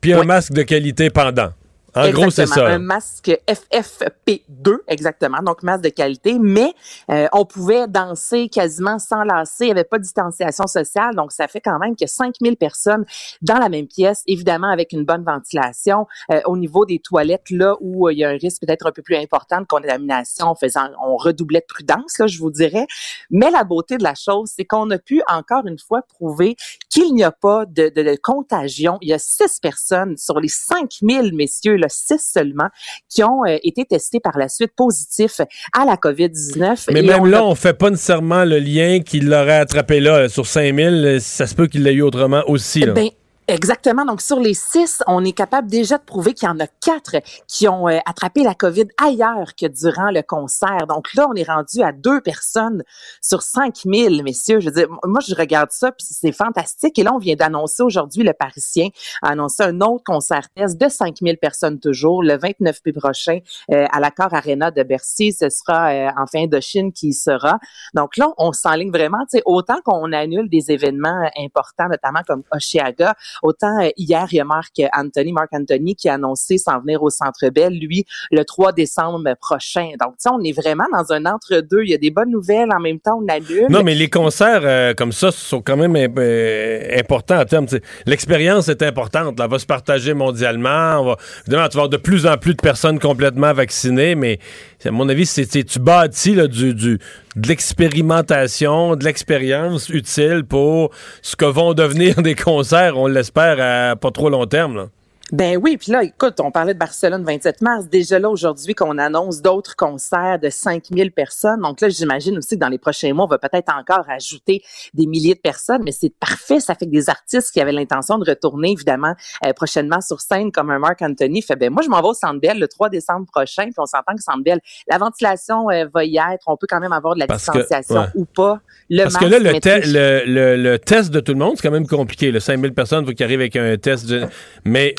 puis 0.00 0.12
un 0.12 0.20
Oui. 0.20 0.26
masque 0.26 0.52
de 0.52 0.62
qualité 0.62 1.10
pendant. 1.10 1.50
En 1.96 2.10
gros, 2.10 2.30
c'est 2.30 2.46
ça. 2.46 2.66
Un 2.66 2.78
masque 2.78 3.30
FFP2, 3.48 4.78
exactement, 4.86 5.38
donc 5.42 5.62
masque 5.62 5.84
de 5.84 5.88
qualité, 5.88 6.38
mais 6.38 6.74
euh, 7.10 7.26
on 7.32 7.44
pouvait 7.44 7.88
danser 7.88 8.48
quasiment 8.48 8.98
sans 8.98 9.22
lasser, 9.22 9.64
il 9.64 9.66
n'y 9.66 9.72
avait 9.72 9.84
pas 9.84 9.98
de 9.98 10.02
distanciation 10.02 10.66
sociale, 10.66 11.14
donc 11.14 11.32
ça 11.32 11.48
fait 11.48 11.60
quand 11.60 11.78
même 11.78 11.96
que 11.96 12.06
5000 12.06 12.56
personnes 12.56 13.04
dans 13.40 13.58
la 13.58 13.68
même 13.68 13.86
pièce, 13.86 14.22
évidemment 14.26 14.70
avec 14.70 14.92
une 14.92 15.04
bonne 15.04 15.24
ventilation. 15.24 16.06
Euh, 16.30 16.40
au 16.46 16.56
niveau 16.56 16.84
des 16.84 16.98
toilettes, 16.98 17.50
là 17.50 17.76
où 17.80 18.08
euh, 18.08 18.12
il 18.12 18.18
y 18.18 18.24
a 18.24 18.28
un 18.28 18.36
risque 18.36 18.60
peut-être 18.60 18.86
un 18.86 18.92
peu 18.92 19.02
plus 19.02 19.16
important 19.16 19.60
de 19.60 19.66
contamination, 19.66 20.54
faisant, 20.54 20.88
on 21.02 21.16
redoublait 21.16 21.60
de 21.60 21.66
prudence, 21.66 22.18
là, 22.18 22.26
je 22.26 22.38
vous 22.38 22.50
dirais. 22.50 22.86
Mais 23.30 23.50
la 23.50 23.64
beauté 23.64 23.96
de 23.96 24.02
la 24.02 24.14
chose, 24.14 24.50
c'est 24.54 24.64
qu'on 24.64 24.90
a 24.90 24.98
pu 24.98 25.22
encore 25.28 25.66
une 25.66 25.78
fois 25.78 26.02
prouver 26.02 26.56
qu'il 26.90 27.14
n'y 27.14 27.24
a 27.24 27.32
pas 27.32 27.64
de, 27.66 27.88
de, 27.88 28.02
de 28.02 28.16
contagion. 28.20 28.98
Il 29.00 29.08
y 29.08 29.12
a 29.12 29.18
six 29.18 29.60
personnes 29.60 30.16
sur 30.16 30.40
les 30.40 30.48
5000 30.48 31.34
messieurs 31.34 31.76
là, 31.76 31.85
six 31.88 32.18
seulement, 32.18 32.68
qui 33.08 33.22
ont 33.24 33.44
euh, 33.44 33.56
été 33.62 33.84
testés 33.84 34.20
par 34.20 34.38
la 34.38 34.48
suite 34.48 34.72
positifs 34.76 35.40
à 35.72 35.84
la 35.84 35.96
COVID-19. 35.96 36.92
Mais 36.92 37.02
même 37.02 37.20
on 37.20 37.24
là, 37.24 37.44
on 37.44 37.54
fait 37.54 37.74
pas 37.74 37.90
nécessairement 37.90 38.44
le 38.44 38.58
lien 38.58 39.00
qu'il 39.00 39.28
l'aurait 39.28 39.58
attrapé 39.58 40.00
là, 40.00 40.28
sur 40.28 40.46
5000. 40.46 41.18
Ça 41.20 41.46
se 41.46 41.54
peut 41.54 41.66
qu'il 41.66 41.82
l'ait 41.82 41.94
eu 41.94 42.02
autrement 42.02 42.42
aussi. 42.46 42.80
Là. 42.80 42.92
Ben, 42.92 43.10
Exactement. 43.48 44.04
Donc, 44.04 44.22
sur 44.22 44.40
les 44.40 44.54
six, 44.54 45.04
on 45.06 45.24
est 45.24 45.32
capable 45.32 45.68
déjà 45.68 45.98
de 45.98 46.02
prouver 46.02 46.34
qu'il 46.34 46.48
y 46.48 46.50
en 46.50 46.58
a 46.58 46.66
quatre 46.66 47.16
qui 47.46 47.68
ont 47.68 47.88
euh, 47.88 47.98
attrapé 48.04 48.42
la 48.42 48.54
COVID 48.54 48.86
ailleurs 49.00 49.54
que 49.54 49.66
durant 49.66 50.10
le 50.10 50.22
concert. 50.22 50.88
Donc 50.88 51.14
là, 51.14 51.28
on 51.30 51.34
est 51.34 51.48
rendu 51.48 51.80
à 51.80 51.92
deux 51.92 52.20
personnes 52.20 52.82
sur 53.22 53.42
5000, 53.42 54.24
messieurs. 54.24 54.58
Je 54.58 54.66
veux 54.66 54.74
dire, 54.74 54.88
moi, 55.04 55.20
je 55.24 55.32
regarde 55.36 55.70
ça, 55.70 55.92
puis 55.92 56.04
c'est 56.10 56.32
fantastique. 56.32 56.98
Et 56.98 57.04
là, 57.04 57.14
on 57.14 57.18
vient 57.18 57.36
d'annoncer 57.36 57.84
aujourd'hui, 57.84 58.24
le 58.24 58.32
Parisien 58.32 58.88
a 59.22 59.28
annoncé 59.28 59.62
un 59.62 59.80
autre 59.80 60.02
concert 60.04 60.48
test 60.56 60.76
de 60.76 60.88
5000 60.88 61.38
personnes 61.38 61.78
toujours, 61.78 62.24
le 62.24 62.36
29 62.36 62.80
mai 62.84 62.92
prochain, 62.92 63.38
euh, 63.70 63.86
à 63.92 64.00
l'Accor 64.00 64.34
Arena 64.34 64.72
de 64.72 64.82
Bercy. 64.82 65.32
Ce 65.32 65.50
sera 65.50 65.92
euh, 65.92 66.10
en 66.16 66.26
fin 66.26 66.48
de 66.48 66.58
Chine 66.58 66.92
qui 66.92 67.12
sera. 67.12 67.60
Donc 67.94 68.16
là, 68.16 68.28
on 68.38 68.52
s'enligne 68.52 68.90
vraiment, 68.90 69.20
tu 69.30 69.38
sais, 69.38 69.42
autant 69.44 69.78
qu'on 69.84 70.12
annule 70.12 70.48
des 70.48 70.72
événements 70.72 71.22
euh, 71.22 71.44
importants, 71.44 71.88
notamment 71.88 72.22
comme 72.26 72.42
Oshiaga, 72.50 73.14
autant 73.42 73.80
euh, 73.82 73.88
hier, 73.96 74.26
il 74.32 74.36
y 74.36 74.40
a 74.40 74.44
Marc 74.44 74.80
Anthony, 74.96 75.32
Marc 75.32 75.52
Anthony, 75.52 75.94
qui 75.94 76.08
a 76.08 76.14
annoncé 76.14 76.58
s'en 76.58 76.80
venir 76.80 77.02
au 77.02 77.10
Centre 77.10 77.48
Bell, 77.50 77.72
lui, 77.78 78.04
le 78.30 78.44
3 78.44 78.72
décembre 78.72 79.34
prochain. 79.40 79.90
Donc, 80.00 80.12
tu 80.12 80.22
sais, 80.24 80.30
on 80.32 80.40
est 80.42 80.52
vraiment 80.52 80.86
dans 80.92 81.12
un 81.12 81.24
entre-deux. 81.26 81.82
Il 81.82 81.90
y 81.90 81.94
a 81.94 81.98
des 81.98 82.10
bonnes 82.10 82.30
nouvelles, 82.30 82.70
en 82.72 82.80
même 82.80 83.00
temps, 83.00 83.20
on 83.22 83.28
annule. 83.28 83.66
Non, 83.70 83.82
mais 83.82 83.94
les 83.94 84.08
concerts 84.08 84.62
euh, 84.64 84.94
comme 84.94 85.12
ça 85.12 85.30
sont 85.30 85.62
quand 85.62 85.76
même 85.76 85.96
euh, 86.18 86.98
importants 86.98 87.40
en 87.40 87.44
termes. 87.44 87.66
L'expérience 88.06 88.68
est 88.68 88.82
importante. 88.82 89.38
Elle 89.40 89.50
va 89.50 89.58
se 89.58 89.66
partager 89.66 90.14
mondialement. 90.14 91.00
On 91.00 91.04
va, 91.04 91.16
évidemment, 91.46 91.68
tu 91.68 91.76
vas 91.76 91.82
avoir 91.84 91.88
de 91.88 91.96
plus 91.96 92.26
en 92.26 92.36
plus 92.36 92.54
de 92.54 92.60
personnes 92.62 92.98
complètement 92.98 93.52
vaccinées, 93.52 94.14
mais 94.14 94.38
à 94.84 94.90
mon 94.90 95.08
avis, 95.08 95.26
c'est- 95.26 95.46
tu 95.64 95.78
bâtis 95.78 96.34
là, 96.34 96.46
du, 96.46 96.74
du, 96.74 96.98
de 97.36 97.48
l'expérimentation, 97.48 98.96
de 98.96 99.04
l'expérience 99.04 99.88
utile 99.90 100.44
pour 100.48 100.90
ce 101.22 101.36
que 101.36 101.44
vont 101.44 101.74
devenir 101.74 102.22
des 102.22 102.34
concerts, 102.34 102.96
on 102.96 103.06
l'espère, 103.06 103.58
à 103.60 103.96
pas 103.96 104.10
trop 104.10 104.30
long 104.30 104.46
terme. 104.46 104.76
Là. 104.76 104.88
Ben 105.32 105.56
oui, 105.60 105.76
puis 105.76 105.90
là, 105.90 106.04
écoute, 106.04 106.38
on 106.40 106.52
parlait 106.52 106.72
de 106.72 106.78
Barcelone 106.78 107.24
27 107.24 107.60
mars. 107.60 107.86
Déjà 107.88 108.20
là, 108.20 108.30
aujourd'hui, 108.30 108.76
qu'on 108.76 108.96
annonce 108.96 109.42
d'autres 109.42 109.74
concerts 109.74 110.38
de 110.40 110.50
5000 110.50 111.10
personnes. 111.10 111.60
Donc 111.62 111.80
là, 111.80 111.88
j'imagine 111.88 112.38
aussi 112.38 112.50
que 112.54 112.60
dans 112.60 112.68
les 112.68 112.78
prochains 112.78 113.12
mois, 113.12 113.24
on 113.24 113.28
va 113.28 113.38
peut-être 113.38 113.72
encore 113.76 114.04
ajouter 114.08 114.62
des 114.94 115.06
milliers 115.06 115.34
de 115.34 115.40
personnes, 115.40 115.82
mais 115.84 115.90
c'est 115.90 116.12
parfait. 116.20 116.60
Ça 116.60 116.76
fait 116.76 116.86
que 116.86 116.92
des 116.92 117.10
artistes 117.10 117.50
qui 117.52 117.60
avaient 117.60 117.72
l'intention 117.72 118.18
de 118.18 118.30
retourner, 118.30 118.70
évidemment, 118.70 119.14
euh, 119.44 119.52
prochainement 119.52 120.00
sur 120.00 120.20
scène, 120.20 120.52
comme 120.52 120.70
un 120.70 120.78
Marc 120.78 121.02
Anthony, 121.02 121.42
fait, 121.42 121.56
ben 121.56 121.70
moi, 121.72 121.82
je 121.82 121.88
m'en 121.88 122.00
vais 122.02 122.08
au 122.08 122.14
Centre 122.14 122.38
Bell 122.40 122.60
le 122.60 122.68
3 122.68 122.88
décembre 122.88 123.26
prochain, 123.26 123.64
puis 123.64 123.74
on 123.78 123.86
s'entend 123.86 124.14
que 124.14 124.22
Centre 124.22 124.44
Bell, 124.44 124.60
la 124.88 124.98
ventilation 124.98 125.68
euh, 125.70 125.86
va 125.92 126.04
y 126.04 126.18
être. 126.18 126.44
On 126.46 126.56
peut 126.56 126.68
quand 126.70 126.78
même 126.78 126.92
avoir 126.92 127.14
de 127.16 127.18
la 127.20 127.26
Parce 127.26 127.46
que- 127.46 127.58
distanciation 127.58 127.96
ouais. 128.02 128.06
ou 128.14 128.26
pas. 128.26 128.60
Le 128.90 129.02
Parce 129.02 129.16
que 129.16 129.24
là, 129.24 129.40
te- 129.58 129.88
le, 129.92 130.22
le- 130.24 130.56
le 130.62 130.78
test 130.78 131.10
de 131.10 131.18
tout 131.18 131.32
le 131.32 131.38
monde, 131.40 131.54
c'est 131.56 131.62
quand 131.66 131.72
même 131.74 131.88
compliqué. 131.88 132.30
Le 132.30 132.38
5000 132.38 132.72
personnes, 132.74 133.02
il 133.02 133.08
faut 133.08 133.12
qu'ils 133.12 133.24
arrivent 133.24 133.40
avec 133.40 133.56
un 133.56 133.76
test. 133.76 134.06
de- 134.06 134.26
Mais, 134.64 134.94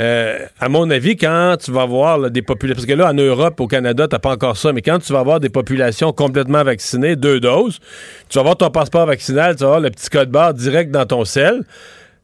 euh, 0.00 0.38
à 0.58 0.68
mon 0.68 0.88
avis, 0.90 1.16
quand 1.16 1.56
tu 1.62 1.70
vas 1.70 1.84
voir 1.84 2.18
là, 2.18 2.30
des 2.30 2.42
populations... 2.42 2.74
Parce 2.76 2.86
que 2.86 2.92
là, 2.94 3.10
en 3.10 3.14
Europe, 3.14 3.60
au 3.60 3.66
Canada, 3.66 4.08
t'as 4.08 4.18
pas 4.18 4.30
encore 4.32 4.56
ça, 4.56 4.72
mais 4.72 4.82
quand 4.82 4.98
tu 4.98 5.12
vas 5.12 5.20
avoir 5.20 5.40
des 5.40 5.48
populations 5.50 6.12
complètement 6.12 6.62
vaccinées, 6.64 7.16
deux 7.16 7.40
doses, 7.40 7.78
tu 8.28 8.34
vas 8.36 8.40
avoir 8.40 8.56
ton 8.56 8.70
passeport 8.70 9.06
vaccinal, 9.06 9.54
tu 9.56 9.60
vas 9.60 9.66
avoir 9.66 9.80
le 9.80 9.90
petit 9.90 10.08
code 10.08 10.30
barre 10.30 10.54
direct 10.54 10.90
dans 10.90 11.06
ton 11.06 11.24
sel. 11.24 11.62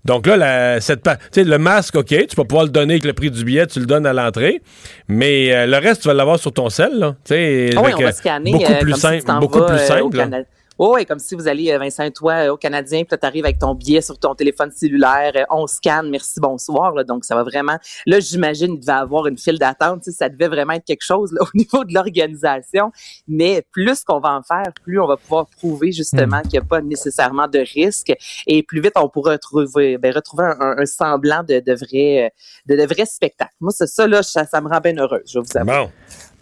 Donc 0.05 0.27
là, 0.29 0.37
la- 0.37 0.81
cette 0.81 1.03
pa- 1.03 1.17
tu 1.17 1.23
sais, 1.33 1.45
le 1.45 1.59
masque, 1.59 1.97
OK, 1.97 2.07
tu 2.07 2.37
vas 2.37 2.45
pouvoir 2.45 2.65
le 2.65 2.71
donner 2.71 2.95
avec 2.95 3.05
le 3.05 3.13
prix 3.13 3.31
du 3.31 3.45
billet, 3.45 3.67
tu 3.67 3.81
le 3.81 3.87
donnes 3.87 4.07
à 4.07 4.13
l'entrée, 4.13 4.63
mais 5.09 5.53
euh, 5.53 5.67
le 5.67 5.79
reste, 5.79 6.03
tu 6.03 6.09
vas 6.09 6.15
l'avoir 6.15 6.39
sur 6.39 6.53
ton 6.53 6.71
sel. 6.71 6.97
Là, 6.99 7.17
Ah 7.29 7.35
oui, 7.35 7.91
on 7.97 8.01
va 8.01 8.09
euh, 8.09 8.13
scanner 8.13 8.53
beaucoup 8.53 8.73
euh, 8.73 8.79
plus 8.81 8.95
si 8.95 9.01
simple, 9.01 9.41
beaucoup 9.41 9.59
vas, 9.59 9.67
plus 9.67 9.79
simple. 9.85 10.17
Canada. 10.79 10.93
Oui, 10.95 11.07
comme 11.07 11.19
si 11.19 11.35
vous 11.35 11.49
alliez, 11.49 11.73
euh, 11.73 11.79
Vincent 11.79 12.11
toi, 12.11 12.33
euh, 12.35 12.53
au 12.53 12.57
Canadien, 12.57 13.05
puis 13.05 13.19
tu 13.19 13.27
arrives 13.27 13.45
avec 13.45 13.59
ton 13.59 13.75
billet 13.75 14.01
sur 14.01 14.19
ton 14.19 14.35
téléphone 14.35 14.71
cellulaire, 14.71 15.33
euh, 15.37 15.45
on 15.51 15.67
scanne, 15.67 16.11
merci, 16.11 16.39
bonsoir. 16.41 16.93
Là, 16.95 17.05
donc, 17.05 17.25
ça 17.25 17.35
va 17.35 17.43
vraiment... 17.43 17.79
Là, 18.07 18.21
j'imagine, 18.21 18.75
il 18.75 18.81
devait 18.81 18.93
avoir 18.93 19.27
une 19.27 19.39
file 19.39 19.59
d'attente. 19.59 20.05
Ça 20.05 20.29
devait 20.29 20.49
vraiment 20.49 20.75
être 20.75 20.85
quelque 20.85 21.05
chose 21.05 21.33
là, 21.33 21.41
au 21.55 21.57
niveau 21.57 21.85
de 21.85 21.95
l'organisation. 21.95 22.93
Mais 23.27 23.65
plus 23.73 24.05
qu'on 24.05 24.21
va 24.21 24.35
en 24.35 24.43
faire, 24.43 24.73
plus 24.85 25.01
on 25.01 25.07
va 25.07 25.17
pouvoir 25.17 25.47
prouver 25.47 25.93
justement 25.93 26.43
qu'il 26.43 26.53
n'y 26.53 26.59
a 26.59 26.63
pas 26.63 26.81
nécessairement 26.83 27.49
de 27.49 27.59
risque. 27.61 28.13
Et 28.47 28.63
plus 28.63 28.81
vite, 28.81 28.93
on 28.97 29.09
pourra 29.09 29.33
retrouver, 29.33 29.99
ben, 29.99 30.13
retrouver 30.15 30.45
un, 30.45 30.57
un- 30.61 30.77
un 30.79 30.87
semblant 30.87 31.43
de, 31.43 31.61
de, 31.61 31.73
vrai, 31.75 32.33
de, 32.67 32.77
de 32.77 32.83
vrai 32.87 33.07
spectacle. 33.07 33.53
Moi, 33.61 33.73
c'est 33.75 33.87
ça, 33.87 34.07
là, 34.07 34.23
ça, 34.23 34.45
ça 34.45 34.61
me 34.61 34.69
rend 34.69 34.81
bien 34.81 34.97
heureuse, 34.99 35.23
je 35.33 35.39
vous 35.39 35.57
avouer. 35.57 35.73
Bon. 35.73 35.91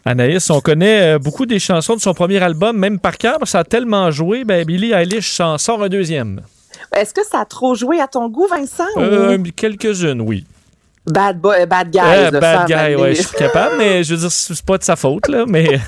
Anaïs, 0.07 0.51
on 0.51 0.61
connaît 0.61 1.15
euh, 1.15 1.19
beaucoup 1.19 1.47
des 1.47 1.59
chansons 1.59 1.97
de 1.97 2.01
son 2.01 2.13
premier 2.13 2.43
album, 2.43 2.77
même 2.77 2.99
par 2.99 3.17
cœur, 3.17 3.39
parce 3.39 3.51
que 3.51 3.53
ça 3.53 3.61
a 3.61 3.65
tellement 3.65 4.11
joué. 4.11 4.45
Ben, 4.45 4.65
Billie 4.65 4.93
Eilish 4.93 5.33
s'en 5.33 5.57
sort 5.59 5.83
un 5.83 5.89
deuxième. 5.89 6.43
Est-ce 6.95 7.15
que 7.15 7.25
ça 7.25 7.41
a 7.41 7.45
trop 7.45 7.75
joué 7.75 8.01
à 8.01 8.07
ton 8.07 8.29
goût, 8.29 8.47
Vincent? 8.47 8.85
ou- 8.97 9.01
Euh, 9.01 9.39
Quelques-unes, 9.57 10.21
oui. 10.21 10.45
Bad, 11.07 11.39
boy, 11.39 11.61
euh, 11.63 11.67
bad. 11.67 11.95
Euh, 11.97 12.31
là, 12.31 12.41
bad 12.41 12.67
guy, 12.67 12.73
à 12.75 12.99
ouais, 12.99 13.15
je 13.15 13.23
suis 13.23 13.37
capable, 13.37 13.77
mais 13.79 14.03
je 14.05 14.15
veux 14.15 14.21
dire, 14.21 14.33
c'est 14.33 14.65
pas 14.65 14.79
de 14.79 14.85
sa 14.85 14.97
faute, 14.97 15.29
là, 15.29 15.45
mais 15.47 15.79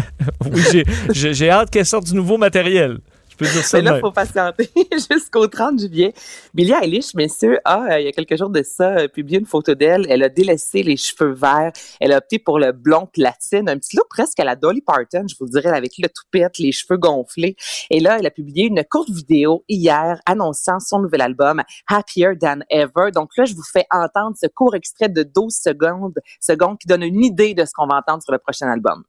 oui, 0.50 0.82
j'ai 1.10 1.50
hâte 1.50 1.70
qu'elle 1.70 1.84
sorte 1.86 2.04
du 2.06 2.14
nouveau 2.14 2.38
matériel. 2.38 2.98
Je 3.32 3.36
peux 3.36 3.44
dire 3.46 3.64
ça 3.64 3.78
Mais 3.78 3.84
là, 3.84 3.96
il 3.96 4.00
faut 4.00 4.12
patienter 4.12 4.70
jusqu'au 5.10 5.46
30 5.46 5.80
juillet. 5.80 6.12
Billie 6.52 6.72
Eilish, 6.72 7.14
messieurs, 7.14 7.58
a, 7.64 7.94
euh, 7.94 8.00
il 8.00 8.04
y 8.04 8.08
a 8.08 8.12
quelques 8.12 8.36
jours 8.36 8.50
de 8.50 8.62
ça, 8.62 8.98
euh, 8.98 9.08
publié 9.08 9.38
une 9.38 9.46
photo 9.46 9.74
d'elle. 9.74 10.06
Elle 10.10 10.22
a 10.22 10.28
délaissé 10.28 10.82
les 10.82 10.98
cheveux 10.98 11.32
verts. 11.32 11.72
Elle 11.98 12.12
a 12.12 12.18
opté 12.18 12.38
pour 12.38 12.58
le 12.58 12.72
blond 12.72 13.08
platine, 13.10 13.70
un 13.70 13.78
petit 13.78 13.96
look 13.96 14.06
presque 14.10 14.38
à 14.38 14.44
la 14.44 14.54
Dolly 14.54 14.82
Parton, 14.82 15.24
je 15.28 15.34
vous 15.40 15.46
dirais, 15.46 15.70
avec 15.70 15.92
le 15.98 16.08
toupette, 16.08 16.58
les 16.58 16.72
cheveux 16.72 16.98
gonflés. 16.98 17.56
Et 17.88 18.00
là, 18.00 18.18
elle 18.18 18.26
a 18.26 18.30
publié 18.30 18.66
une 18.66 18.84
courte 18.84 19.10
vidéo 19.10 19.64
hier 19.66 20.20
annonçant 20.26 20.78
son 20.78 20.98
nouvel 20.98 21.22
album, 21.22 21.62
Happier 21.88 22.32
Than 22.38 22.60
Ever. 22.68 23.12
Donc 23.14 23.30
là, 23.38 23.46
je 23.46 23.54
vous 23.54 23.62
fais 23.62 23.86
entendre 23.90 24.36
ce 24.38 24.46
court 24.46 24.74
extrait 24.74 25.08
de 25.08 25.22
12 25.22 25.54
secondes, 25.54 26.18
secondes 26.38 26.78
qui 26.78 26.86
donne 26.86 27.02
une 27.02 27.24
idée 27.24 27.54
de 27.54 27.64
ce 27.64 27.72
qu'on 27.74 27.86
va 27.86 27.96
entendre 27.96 28.22
sur 28.22 28.32
le 28.32 28.38
prochain 28.38 28.70
album. 28.70 29.04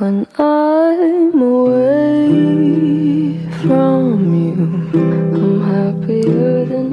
When 0.00 0.26
I'm 0.38 1.42
away 1.42 2.28
from 3.62 4.34
you, 4.34 4.56
I'm 5.34 5.60
happier 5.60 6.64
than 6.64 6.88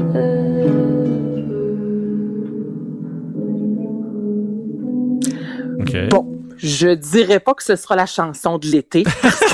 OK. 5.81 6.09
Bon, 6.09 6.25
je 6.57 6.89
dirais 6.95 7.39
pas 7.39 7.53
que 7.53 7.63
ce 7.63 7.75
sera 7.77 7.95
la 7.95 8.05
chanson 8.05 8.57
de 8.57 8.67
l'été. 8.67 9.03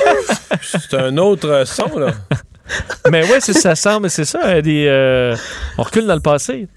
C'est 0.62 0.96
un 0.96 1.18
autre 1.18 1.48
euh, 1.50 1.66
son, 1.66 1.98
là. 2.00 2.08
Mais 3.12 3.22
ouais, 3.30 3.40
c'est 3.42 3.54
ça 3.54 3.76
semble, 3.76 4.10
c'est 4.10 4.24
ça. 4.26 4.40
euh, 4.46 4.62
Des, 4.62 4.86
euh, 4.88 5.36
on 5.78 5.84
recule 5.84 6.08
dans 6.08 6.16
le 6.16 6.22
passé. 6.22 6.68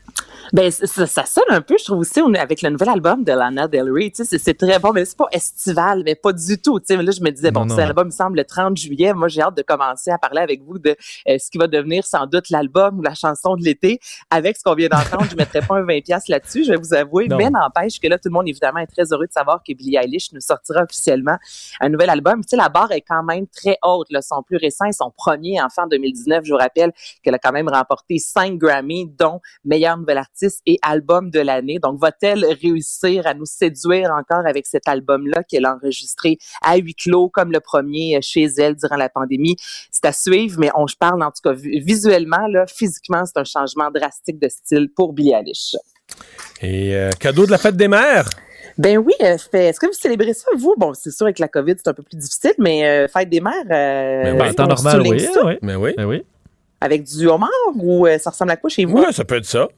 Ben, 0.57 0.71
ça, 0.71 1.07
ça 1.07 1.27
sonne 1.27 1.45
un 1.51 1.61
peu, 1.61 1.77
je 1.79 1.85
trouve 1.85 1.99
aussi, 1.99 2.19
on 2.23 2.33
avec 2.33 2.63
le 2.63 2.71
nouvel 2.71 2.89
album 2.89 3.25
de 3.25 3.33
Lana 3.33 3.69
Del 3.69 3.93
Rey, 3.93 4.11
tu 4.11 4.25
sais, 4.25 4.39
c'est- 4.39 4.55
très 4.55 4.79
bon, 4.79 4.91
mais 4.95 5.05
c'est 5.05 5.15
pas 5.19 5.27
estival, 5.31 6.03
mais 6.03 6.15
pas 6.15 6.33
du 6.33 6.59
tout, 6.59 6.81
tu 6.81 6.87
sais, 6.87 6.97
là, 6.97 7.11
je 7.13 7.21
me 7.21 7.29
disais, 7.31 7.51
bon, 7.51 7.67
Non, 7.67 7.75
cet 7.77 7.81
album 7.85 8.07
me 8.07 8.11
semble 8.11 8.39
le 8.39 8.45
30 8.47 8.75
juillet, 8.75 9.13
moi, 9.13 9.29
j'ai 9.29 9.43
hâte 9.43 9.55
de 9.55 9.61
commencer 9.61 10.11
à 10.11 10.17
parler 10.17 10.41
avec 10.41 10.63
vous 10.63 10.79
de 10.79 10.97
euh, 11.29 11.37
ce 11.39 11.51
qui 11.51 11.59
va 11.59 11.67
devenir 11.67 12.07
sans 12.07 12.25
doute 12.27 12.49
l'album 12.49 12.99
ou 12.99 13.03
la 13.03 13.13
chanson 13.15 13.55
de 13.57 13.65
l'été. 13.65 14.01
Avec 14.31 14.57
ce 14.57 14.63
qu'on 14.63 14.75
vient 14.75 14.89
d'entendre, 14.89 15.27
je 15.31 15.37
mettrai 15.37 15.61
pas 15.61 15.77
un 15.77 15.83
20$ 15.83 16.01
piastres 16.01 16.31
là-dessus, 16.31 16.65
je 16.65 16.71
vais 16.71 16.79
vous 16.79 16.95
avouer, 16.95 17.29
Non. 17.29 17.37
mais 17.37 17.51
n'empêche 17.51 18.01
que 18.01 18.09
là, 18.09 18.17
tout 18.17 18.31
le 18.31 18.33
monde, 18.33 18.49
évidemment, 18.49 18.79
est 18.79 18.87
très 18.87 19.13
heureux 19.13 19.27
de 19.27 19.33
savoir 19.33 19.61
que 19.63 19.75
Billie 19.75 19.97
Eilish 19.97 20.33
nous 20.33 20.41
sortira 20.41 20.85
officiellement 20.85 21.37
un 21.83 21.91
nouvel 21.91 22.09
album. 22.09 22.41
Tu 22.43 22.49
sais, 22.53 22.57
la 22.57 22.71
barre 22.71 22.93
est 22.93 23.03
quand 23.03 23.23
même 23.25 23.47
très 23.47 23.77
haute, 23.85 24.07
là, 24.11 24.23
son 24.23 24.43
plus 24.43 24.57
récent 24.57 24.87
et 24.87 24.93
son 24.93 25.11
premier, 25.11 25.61
en 25.61 25.87
2019, 25.87 26.45
je 26.47 26.53
vous 26.53 26.59
rappelle 26.59 26.93
qu'elle 27.23 27.35
a 27.35 27.39
quand 27.39 27.53
même 27.53 27.69
remporté 27.69 28.19
5 28.19 28.57
Grammy, 28.57 29.07
dont 29.19 29.43
meilleur 29.63 29.99
nouvel 29.99 30.17
artiste 30.17 30.46
et 30.67 30.79
album 30.83 31.31
de 31.31 31.41
l'année. 31.41 31.79
Donc, 31.79 32.01
va-t-elle 32.01 32.45
réussir 32.45 33.27
à 33.27 33.35
nous 33.35 33.45
séduire 33.47 34.11
encore 34.13 34.47
avec 34.47 34.67
cet 34.67 34.89
album-là 34.89 35.43
qu'elle 35.43 35.67
a 35.67 35.75
enregistré 35.75 36.39
à 36.63 36.77
huis 36.77 36.95
clos, 36.95 37.29
comme 37.29 37.53
le 37.53 37.61
premier 37.61 38.17
euh, 38.17 38.21
chez 38.23 38.45
elle 38.59 38.75
durant 38.77 38.97
la 38.97 39.09
pandémie? 39.09 39.57
C'est 39.91 40.05
à 40.05 40.13
suivre, 40.13 40.59
mais 40.59 40.71
on 40.75 40.87
je 40.87 40.97
parle 40.97 41.23
en 41.23 41.31
tout 41.31 41.43
cas 41.43 41.53
vi- 41.53 41.81
visuellement, 41.81 42.47
là, 42.49 42.67
physiquement, 42.67 43.25
c'est 43.27 43.39
un 43.39 43.45
changement 43.45 43.91
drastique 43.91 44.39
de 44.39 44.49
style 44.49 44.89
pour 44.95 45.13
Billie 45.13 45.33
Eilish. 45.33 45.77
Et 46.63 46.95
euh, 46.95 47.11
cadeau 47.19 47.47
de 47.47 47.51
la 47.51 47.59
fête 47.59 47.77
des 47.77 47.89
mères? 47.89 48.29
Ben 48.79 48.99
oui, 48.99 49.15
euh, 49.23 49.37
est-ce 49.53 49.81
que 49.81 49.87
vous 49.87 49.93
célébrez 49.93 50.35
ça, 50.35 50.49
vous? 50.57 50.75
Bon, 50.77 50.93
c'est 50.95 51.11
sûr, 51.11 51.27
avec 51.27 51.39
la 51.39 51.49
COVID, 51.49 51.75
c'est 51.77 51.89
un 51.89 51.95
peu 51.95 52.03
plus 52.03 52.17
difficile, 52.17 52.55
mais 52.59 52.87
euh, 52.87 53.09
fête 53.09 53.29
des 53.31 53.41
mères, 53.41 53.53
euh, 53.71 54.33
Ben 54.33 54.41
oui. 54.41 54.49
En 54.51 54.55
temps 54.55 54.67
normal, 54.67 55.03
oui. 55.07 55.21
ça? 55.21 55.45
oui. 55.45 55.55
Mais 55.63 55.75
oui. 55.77 55.95
Ben 55.97 56.05
oui. 56.05 56.23
avec 56.81 57.03
du 57.05 57.27
homard 57.27 57.51
ou 57.75 58.07
euh, 58.07 58.19
ça 58.19 58.31
ressemble 58.31 58.51
à 58.51 58.57
quoi 58.57 58.69
chez 58.69 58.85
vous? 58.85 58.99
Ouais, 58.99 59.13
ça 59.13 59.25
peut 59.25 59.37
être 59.37 59.47
ça. 59.47 59.69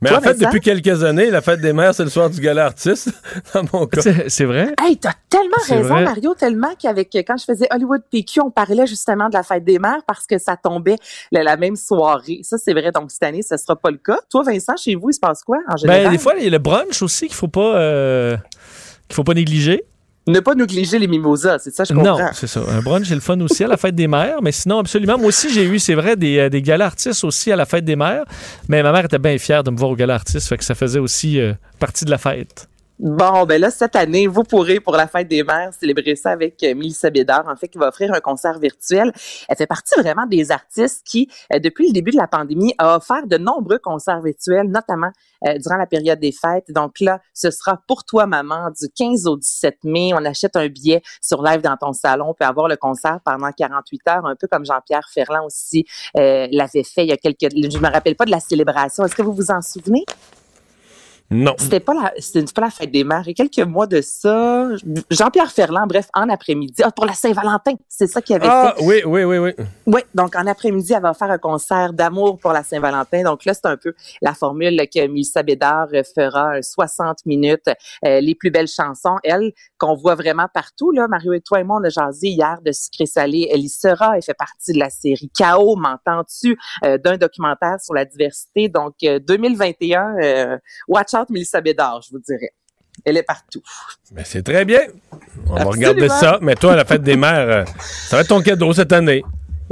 Mais 0.00 0.08
Toi, 0.08 0.18
en 0.18 0.20
fait, 0.20 0.32
Vincent? 0.34 0.46
depuis 0.46 0.60
quelques 0.60 1.04
années, 1.04 1.30
la 1.30 1.40
fête 1.40 1.60
des 1.60 1.72
mères, 1.72 1.94
c'est 1.94 2.04
le 2.04 2.10
soir 2.10 2.30
du 2.30 2.40
gala 2.40 2.66
artiste, 2.66 3.10
dans 3.54 3.64
mon 3.72 3.86
cas. 3.86 4.00
C'est 4.28 4.44
vrai? 4.44 4.74
Hey, 4.82 4.96
t'as 4.96 5.12
tellement 5.28 5.56
raison, 5.66 5.94
vrai? 5.94 6.04
Mario, 6.04 6.34
tellement 6.34 6.74
qu'avec 6.80 7.10
quand 7.12 7.36
je 7.36 7.44
faisais 7.44 7.66
Hollywood 7.70 8.02
PQ, 8.10 8.40
on 8.40 8.50
parlait 8.50 8.86
justement 8.86 9.28
de 9.28 9.34
la 9.34 9.42
fête 9.42 9.64
des 9.64 9.78
mères 9.78 10.02
parce 10.06 10.26
que 10.26 10.38
ça 10.38 10.56
tombait 10.56 10.96
la, 11.30 11.42
la 11.42 11.56
même 11.56 11.76
soirée. 11.76 12.40
Ça, 12.42 12.56
c'est 12.58 12.72
vrai. 12.72 12.90
Donc 12.92 13.10
cette 13.10 13.22
année, 13.22 13.42
ce 13.42 13.56
sera 13.56 13.76
pas 13.76 13.90
le 13.90 13.98
cas. 13.98 14.18
Toi, 14.30 14.42
Vincent, 14.44 14.76
chez 14.76 14.94
vous, 14.94 15.10
il 15.10 15.14
se 15.14 15.20
passe 15.20 15.42
quoi 15.42 15.58
en 15.68 15.76
général? 15.76 16.04
Ben, 16.04 16.10
des 16.10 16.18
fois, 16.18 16.34
il 16.38 16.44
y 16.44 16.46
a 16.46 16.50
le 16.50 16.58
brunch 16.58 17.02
aussi 17.02 17.26
qu'il 17.26 17.36
faut 17.36 17.48
pas, 17.48 17.76
euh, 17.76 18.36
qu'il 19.08 19.14
faut 19.14 19.24
pas 19.24 19.34
négliger. 19.34 19.84
Ne 20.28 20.38
pas 20.38 20.54
négliger 20.54 21.00
les 21.00 21.08
mimosas, 21.08 21.58
c'est 21.58 21.74
ça, 21.74 21.82
je 21.82 21.92
comprends. 21.92 22.18
Non, 22.18 22.26
c'est 22.32 22.46
ça. 22.46 22.60
Un 22.68 22.80
brunch, 22.80 23.08
c'est 23.08 23.14
le 23.14 23.20
fun 23.20 23.40
aussi 23.40 23.64
à 23.64 23.66
la 23.66 23.76
fête 23.76 23.96
des 23.96 24.06
mères. 24.06 24.40
Mais 24.40 24.52
sinon, 24.52 24.78
absolument. 24.78 25.18
Moi 25.18 25.28
aussi, 25.28 25.52
j'ai 25.52 25.64
eu, 25.64 25.80
c'est 25.80 25.94
vrai, 25.94 26.14
des, 26.14 26.38
euh, 26.38 26.48
des 26.48 26.62
galas 26.62 26.86
artistes 26.86 27.24
aussi 27.24 27.50
à 27.50 27.56
la 27.56 27.66
fête 27.66 27.84
des 27.84 27.96
mères. 27.96 28.24
Mais 28.68 28.82
ma 28.84 28.92
mère 28.92 29.04
était 29.06 29.18
bien 29.18 29.36
fière 29.38 29.64
de 29.64 29.72
me 29.72 29.76
voir 29.76 29.90
au 29.90 29.96
gala 29.96 30.14
artiste. 30.14 30.48
Fait 30.48 30.56
que 30.56 30.64
ça 30.64 30.76
faisait 30.76 31.00
aussi 31.00 31.40
euh, 31.40 31.54
partie 31.80 32.04
de 32.04 32.10
la 32.10 32.18
fête. 32.18 32.68
Bon, 32.98 33.44
ben 33.46 33.60
là, 33.60 33.70
cette 33.70 33.96
année, 33.96 34.26
vous 34.26 34.44
pourrez, 34.44 34.78
pour 34.78 34.94
la 34.94 35.08
fête 35.08 35.26
des 35.26 35.42
mères, 35.42 35.72
célébrer 35.74 36.14
ça 36.14 36.30
avec 36.30 36.62
euh, 36.62 36.74
Mélissa 36.74 37.10
Bédard, 37.10 37.48
en 37.48 37.56
fait, 37.56 37.68
qui 37.68 37.78
va 37.78 37.88
offrir 37.88 38.12
un 38.12 38.20
concert 38.20 38.58
virtuel. 38.58 39.12
Elle 39.48 39.56
fait 39.56 39.66
partie 39.66 39.98
vraiment 39.98 40.26
des 40.26 40.52
artistes 40.52 41.02
qui, 41.04 41.28
euh, 41.52 41.58
depuis 41.58 41.88
le 41.88 41.92
début 41.92 42.12
de 42.12 42.16
la 42.16 42.28
pandémie, 42.28 42.74
a 42.78 42.96
offert 42.96 43.26
de 43.26 43.38
nombreux 43.38 43.78
concerts 43.78 44.20
virtuels, 44.20 44.68
notamment 44.68 45.10
euh, 45.46 45.58
durant 45.58 45.76
la 45.76 45.86
période 45.86 46.20
des 46.20 46.30
fêtes. 46.30 46.70
Donc 46.70 47.00
là, 47.00 47.20
ce 47.34 47.50
sera 47.50 47.80
pour 47.88 48.04
toi, 48.04 48.26
maman, 48.26 48.70
du 48.70 48.88
15 48.88 49.26
au 49.26 49.36
17 49.36 49.78
mai. 49.84 50.12
On 50.14 50.24
achète 50.24 50.54
un 50.54 50.68
billet 50.68 51.02
sur 51.20 51.42
Live 51.42 51.62
dans 51.62 51.76
ton 51.76 51.92
salon. 51.92 52.26
On 52.28 52.34
peut 52.34 52.44
avoir 52.44 52.68
le 52.68 52.76
concert 52.76 53.18
pendant 53.24 53.50
48 53.50 54.00
heures, 54.08 54.26
un 54.26 54.36
peu 54.36 54.46
comme 54.46 54.64
Jean-Pierre 54.64 55.08
Ferland 55.12 55.46
aussi 55.46 55.86
euh, 56.16 56.46
l'avait 56.52 56.84
fait 56.84 57.04
il 57.04 57.08
y 57.08 57.12
a 57.12 57.16
quelques... 57.16 57.50
Je 57.52 57.78
me 57.78 57.90
rappelle 57.90 58.14
pas 58.14 58.26
de 58.26 58.30
la 58.30 58.40
célébration. 58.40 59.04
Est-ce 59.04 59.14
que 59.16 59.22
vous 59.22 59.32
vous 59.32 59.50
en 59.50 59.60
souvenez? 59.60 60.04
Non. 61.32 61.54
C'était 61.58 61.80
pas 61.80 61.94
la, 61.94 62.12
c'était 62.18 62.44
pas 62.52 62.62
la 62.62 62.70
fête 62.70 62.90
des 62.90 63.04
mères. 63.04 63.24
A 63.26 63.32
quelques 63.32 63.58
mois 63.60 63.86
de 63.86 64.00
ça, 64.00 64.68
Jean-Pierre 65.10 65.50
Ferland, 65.50 65.86
bref, 65.88 66.08
en 66.14 66.28
après-midi, 66.28 66.82
ah, 66.84 66.90
pour 66.90 67.06
la 67.06 67.14
Saint-Valentin, 67.14 67.72
c'est 67.88 68.06
ça 68.06 68.20
qu'il 68.20 68.36
avait 68.36 68.46
Ah, 68.48 68.74
fait. 68.76 68.84
oui, 68.84 69.02
oui, 69.06 69.24
oui, 69.24 69.38
oui. 69.38 69.52
Oui, 69.86 70.00
donc 70.14 70.36
en 70.36 70.46
après-midi, 70.46 70.92
elle 70.92 71.02
va 71.02 71.14
faire 71.14 71.30
un 71.30 71.38
concert 71.38 71.92
d'amour 71.92 72.38
pour 72.38 72.52
la 72.52 72.62
Saint-Valentin. 72.62 73.22
Donc 73.22 73.44
là, 73.44 73.54
c'est 73.54 73.66
un 73.66 73.76
peu 73.76 73.94
la 74.20 74.34
formule 74.34 74.76
que 74.94 75.06
Mélissa 75.06 75.42
Bédard 75.42 75.88
fera, 76.14 76.56
euh, 76.56 76.62
60 76.62 77.24
minutes, 77.26 77.68
euh, 78.04 78.20
les 78.20 78.34
plus 78.34 78.50
belles 78.50 78.68
chansons. 78.68 79.16
Elle, 79.24 79.52
qu'on 79.78 79.94
voit 79.94 80.14
vraiment 80.14 80.46
partout, 80.52 80.90
là, 80.92 81.08
Mario 81.08 81.32
et 81.32 81.40
toi 81.40 81.60
et 81.60 81.64
moi, 81.64 81.78
on 81.80 81.84
a 81.84 81.88
jasé 81.88 82.28
hier 82.28 82.58
de 82.64 82.72
Sucré 82.72 83.06
Salé. 83.06 83.48
Elle 83.52 83.60
y 83.64 83.68
sera, 83.68 84.16
elle 84.16 84.22
fait 84.22 84.34
partie 84.34 84.72
de 84.72 84.78
la 84.78 84.90
série 84.90 85.30
Chaos, 85.36 85.76
m'entends-tu, 85.76 86.58
euh, 86.84 86.98
d'un 86.98 87.16
documentaire 87.16 87.80
sur 87.80 87.94
la 87.94 88.04
diversité. 88.04 88.68
Donc, 88.68 88.94
euh, 89.04 89.18
2021, 89.18 90.14
euh, 90.22 90.58
watch 90.88 91.14
out 91.14 91.21
Mélissa 91.30 91.60
Bédard, 91.60 92.02
je 92.02 92.10
vous 92.10 92.20
dirais. 92.20 92.52
Elle 93.04 93.16
est 93.16 93.22
partout. 93.22 93.62
Mais 94.12 94.24
c'est 94.24 94.42
très 94.42 94.64
bien. 94.64 94.80
On 95.48 95.54
va 95.54 95.64
regarder 95.64 96.08
ça. 96.08 96.38
Mais 96.42 96.54
toi, 96.54 96.76
la 96.76 96.84
fête 96.84 97.02
des 97.02 97.16
mères, 97.16 97.48
euh, 97.48 97.64
ça 98.08 98.16
va 98.16 98.22
être 98.22 98.28
ton 98.28 98.42
cadeau 98.42 98.72
cette 98.72 98.92
année. 98.92 99.22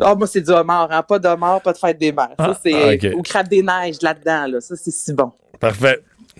Ah, 0.00 0.14
moi, 0.14 0.26
c'est 0.26 0.40
du 0.40 0.50
homard, 0.50 0.90
hein? 0.90 1.02
Pas 1.02 1.18
d'homard, 1.18 1.60
pas 1.60 1.72
de 1.72 1.78
fête 1.78 1.98
des 1.98 2.12
mères. 2.12 2.34
Ah, 2.38 2.54
ça, 2.54 2.60
c'est 2.62 3.04
ah, 3.04 3.08
ok. 3.08 3.18
au 3.18 3.22
crabe 3.22 3.48
des 3.48 3.62
neiges 3.62 4.00
là-dedans, 4.00 4.46
là. 4.46 4.60
Ça, 4.60 4.74
c'est 4.76 4.90
si 4.90 5.12
bon. 5.12 5.32
Parfait. 5.58 6.02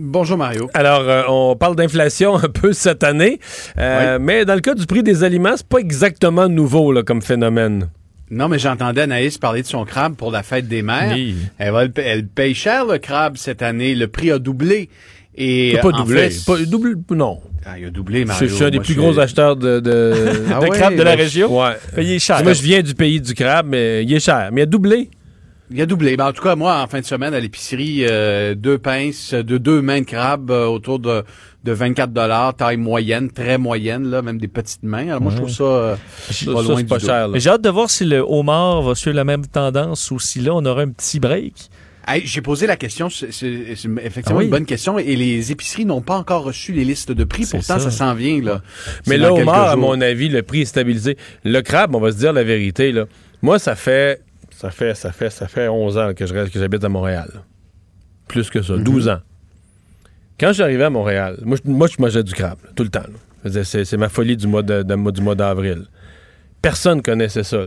Bonjour 0.00 0.38
Mario. 0.38 0.70
Alors, 0.74 1.00
euh, 1.00 1.22
on 1.26 1.56
parle 1.56 1.74
d'inflation 1.74 2.36
un 2.36 2.48
peu 2.48 2.72
cette 2.72 3.02
année, 3.02 3.40
euh, 3.78 4.20
mais 4.20 4.44
dans 4.44 4.54
le 4.54 4.60
cas 4.60 4.74
du 4.74 4.86
prix 4.86 5.02
des 5.02 5.24
aliments, 5.24 5.56
c'est 5.56 5.66
pas 5.66 5.78
exactement 5.78 6.48
nouveau 6.48 6.92
là, 6.92 7.02
comme 7.02 7.20
phénomène. 7.20 7.88
Non, 8.30 8.46
mais 8.46 8.60
j'entendais 8.60 9.00
Anaïs 9.00 9.38
parler 9.38 9.62
de 9.62 9.66
son 9.66 9.84
crabe 9.84 10.14
pour 10.14 10.30
la 10.30 10.44
fête 10.44 10.68
des 10.68 10.82
mères. 10.82 11.12
Oui. 11.14 11.34
Elle, 11.58 11.72
va, 11.72 11.88
paye 12.32 12.54
cher 12.54 12.86
le 12.86 12.98
crabe 12.98 13.36
cette 13.36 13.60
année. 13.60 13.96
Le 13.96 14.06
prix 14.06 14.30
a 14.30 14.38
doublé. 14.38 14.88
Et 15.36 15.76
pas 15.82 15.88
en 15.88 15.98
doublé. 15.98 16.30
fait, 16.30 16.44
Pas 16.44 16.64
doublé, 16.64 16.92
non. 17.10 17.40
Ah, 17.66 17.76
il 17.76 17.86
a 17.86 17.90
doublé, 17.90 18.24
Mario. 18.24 18.46
je 18.48 18.54
suis 18.54 18.64
un 18.64 18.70
des 18.70 18.76
Moi, 18.76 18.84
plus 18.84 18.94
je 18.94 19.00
gros 19.00 19.18
acheteurs 19.18 19.56
de, 19.56 19.80
de, 19.80 20.14
Ah 20.54 20.60
de 20.60 20.64
ouais, 20.64 20.70
crabe 20.70 20.94
de 20.94 21.02
la 21.02 21.16
région. 21.16 21.60
Ouais. 21.60 21.76
Payé 21.96 22.20
cher. 22.20 22.40
Moi, 22.44 22.52
je 22.52 22.62
viens 22.62 22.82
du 22.82 22.94
pays 22.94 23.20
du 23.20 23.34
crabe, 23.34 23.66
mais 23.68 24.04
il 24.04 24.12
est 24.14 24.20
cher. 24.20 24.50
Mais 24.52 24.60
il 24.60 24.64
a 24.64 24.66
doublé. 24.66 25.10
Il 25.70 25.80
a 25.82 25.86
doublé. 25.86 26.16
Ben, 26.16 26.26
en 26.28 26.32
tout 26.32 26.42
cas, 26.42 26.56
moi, 26.56 26.80
en 26.82 26.86
fin 26.86 27.00
de 27.00 27.04
semaine, 27.04 27.34
à 27.34 27.40
l'épicerie, 27.40 27.98
euh, 28.08 28.54
deux 28.54 28.78
pinces 28.78 29.34
de 29.34 29.58
deux 29.58 29.82
mains 29.82 30.00
de 30.00 30.06
crabe 30.06 30.50
euh, 30.50 30.64
autour 30.66 30.98
de, 30.98 31.24
de 31.64 31.72
24 31.72 32.10
dollars, 32.12 32.54
taille 32.56 32.78
moyenne, 32.78 33.30
très 33.30 33.58
moyenne, 33.58 34.08
là, 34.08 34.22
même 34.22 34.38
des 34.38 34.48
petites 34.48 34.82
mains. 34.82 35.08
Alors 35.08 35.20
moi, 35.20 35.30
je 35.32 35.36
trouve 35.36 35.50
ça, 35.50 35.64
euh, 35.64 35.96
Ça, 36.30 36.52
pas 36.52 36.62
ça, 36.62 36.68
loin 36.68 36.76
c'est 36.76 36.82
du 36.84 36.88
pas 36.88 36.98
cher. 36.98 37.08
là. 37.08 37.28
Mais 37.34 37.40
j'ai 37.40 37.50
hâte 37.50 37.62
de 37.62 37.68
voir 37.68 37.90
si 37.90 38.04
le 38.06 38.18
homard 38.20 38.80
va 38.82 38.94
suivre 38.94 39.16
la 39.16 39.24
même 39.24 39.46
tendance 39.46 40.10
ou 40.10 40.18
si 40.18 40.40
là, 40.40 40.54
on 40.54 40.64
aura 40.64 40.82
un 40.82 40.88
petit 40.90 41.20
break. 41.20 41.54
Hey, 42.10 42.22
J'ai 42.24 42.40
posé 42.40 42.66
la 42.66 42.76
question, 42.76 43.10
c'est 43.10 43.30
c'est- 43.30 43.74
c'est 43.76 43.88
effectivement 44.02 44.36
Ah 44.36 44.38
oui? 44.38 44.44
une 44.46 44.50
bonne 44.50 44.64
question, 44.64 44.98
et 44.98 45.14
les 45.14 45.52
épiceries 45.52 45.84
n'ont 45.84 46.00
pas 46.00 46.16
encore 46.16 46.42
reçu 46.44 46.72
les 46.72 46.86
listes 46.86 47.12
de 47.12 47.24
prix. 47.24 47.44
Pourtant, 47.44 47.78
ça. 47.78 47.80
ça, 47.80 47.90
s'en 47.90 48.14
vient 48.14 48.40
là. 48.42 48.62
Mais 49.06 49.18
quelques 49.18 49.32
homard, 49.42 49.68
à 49.68 49.76
mon 49.76 50.00
avis, 50.00 50.30
le 50.30 50.42
prix 50.42 50.62
est 50.62 50.64
stabilisé. 50.64 51.18
Le 51.44 51.60
crabe, 51.60 51.94
on 51.94 52.00
va 52.00 52.10
se 52.10 52.16
dire 52.16 52.32
la 52.32 52.44
vérité, 52.44 52.92
là. 52.92 53.04
Moi, 53.42 53.58
ça 53.58 53.74
fait, 53.76 54.22
ça 54.60 54.70
fait, 54.70 54.94
ça 54.94 55.12
fait, 55.12 55.30
ça 55.30 55.46
fait 55.46 55.68
11 55.68 55.96
ans 55.98 56.12
que 56.14 56.26
je 56.26 56.34
reste, 56.34 56.52
que 56.52 56.58
j'habite 56.58 56.82
à 56.82 56.88
Montréal. 56.88 57.28
Plus 58.26 58.50
que 58.50 58.60
ça, 58.60 58.72
Mhm. 58.74 58.82
12 58.84 59.08
ans. 59.08 59.20
Quand 60.40 60.52
j'arrivais 60.52 60.84
à 60.84 60.90
Montréal, 60.90 61.38
moi, 61.42 61.56
je- 61.64 61.70
moi, 61.70 61.86
je 61.88 62.00
mangeais 62.02 62.22
du 62.24 62.32
crabe, 62.32 62.58
là, 62.64 62.70
tout 62.74 62.82
le 62.82 62.90
temps. 62.90 63.06
C'est 63.62 63.84
c'est 63.84 63.96
ma 63.96 64.08
folie 64.08 64.36
du 64.36 64.46
mois 64.48 64.62
de- 64.62 64.82
de- 64.82 65.10
du 65.12 65.20
mois 65.22 65.34
d'avril. 65.36 65.84
Personne 66.60 67.02
connaissait 67.02 67.44
ça, 67.44 67.58
là. 67.58 67.66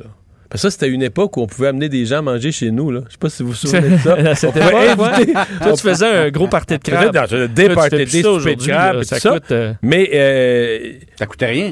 Parce 0.50 0.64
que 0.64 0.70
ça, 0.70 0.72
c'était 0.72 0.90
une 0.90 1.02
époque 1.02 1.38
où 1.38 1.42
on 1.42 1.48
pouvait 1.48 1.70
amener 1.70 1.88
des 1.88 2.06
gens 2.06 2.22
manger 2.22 2.52
chez 2.52 2.72
nous, 2.72 2.92
là. 2.92 3.02
Je 3.08 3.14
sais 3.14 3.18
pas 3.18 3.30
si 3.30 3.42
vous 3.42 3.50
vous 3.50 3.56
souvenez 3.56 3.92
de 3.92 3.98
ça. 3.98 4.14
À 4.32 4.36
cette 4.36 4.50
On 4.50 4.52
pouvait 4.60 4.90
inviter- 4.90 5.34
Toi, 5.62 5.74
tu 5.74 5.82
faisais 5.82 6.06
un 6.06 6.30
gros 6.30 6.48
party 6.50 6.78
de 6.78 6.84
crabe. 6.84 7.14
Dans- 7.14 7.48
des 7.48 7.70
parties, 7.70 7.96
des 7.96 8.06
de 8.22 8.56
crabe 8.68 9.04
ça 9.04 9.16
tout 9.16 9.22
ça. 9.22 9.30
coûte, 9.32 9.52
euh, 9.52 9.74
Mais 9.82 10.10
euh, 10.14 10.94
Ça 11.18 11.26
coûtait 11.26 11.46
rien. 11.46 11.72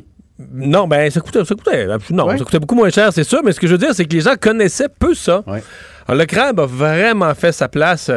Non, 0.53 0.87
ben 0.87 1.09
ça 1.11 1.19
coûtait, 1.19 1.43
ça 1.43 1.53
coûtait, 1.55 1.87
non, 2.11 2.27
Ouais. 2.27 2.37
ça 2.37 2.43
coûtait 2.43 2.59
beaucoup 2.59 2.75
moins 2.75 2.89
cher, 2.89 3.11
c'est 3.11 3.23
sûr. 3.25 3.41
Mais 3.43 3.51
ce 3.51 3.59
que 3.59 3.67
je 3.67 3.73
veux 3.73 3.77
dire, 3.77 3.93
c'est 3.93 4.05
que 4.05 4.13
les 4.13 4.21
gens 4.21 4.35
connaissaient 4.39 4.87
peu 4.87 5.13
ça. 5.13 5.43
Ouais. 5.47 5.61
Alors, 6.07 6.19
le 6.19 6.25
crabe 6.25 6.59
a 6.61 6.65
vraiment 6.65 7.35
fait 7.35 7.51
sa 7.51 7.67
place 7.67 8.09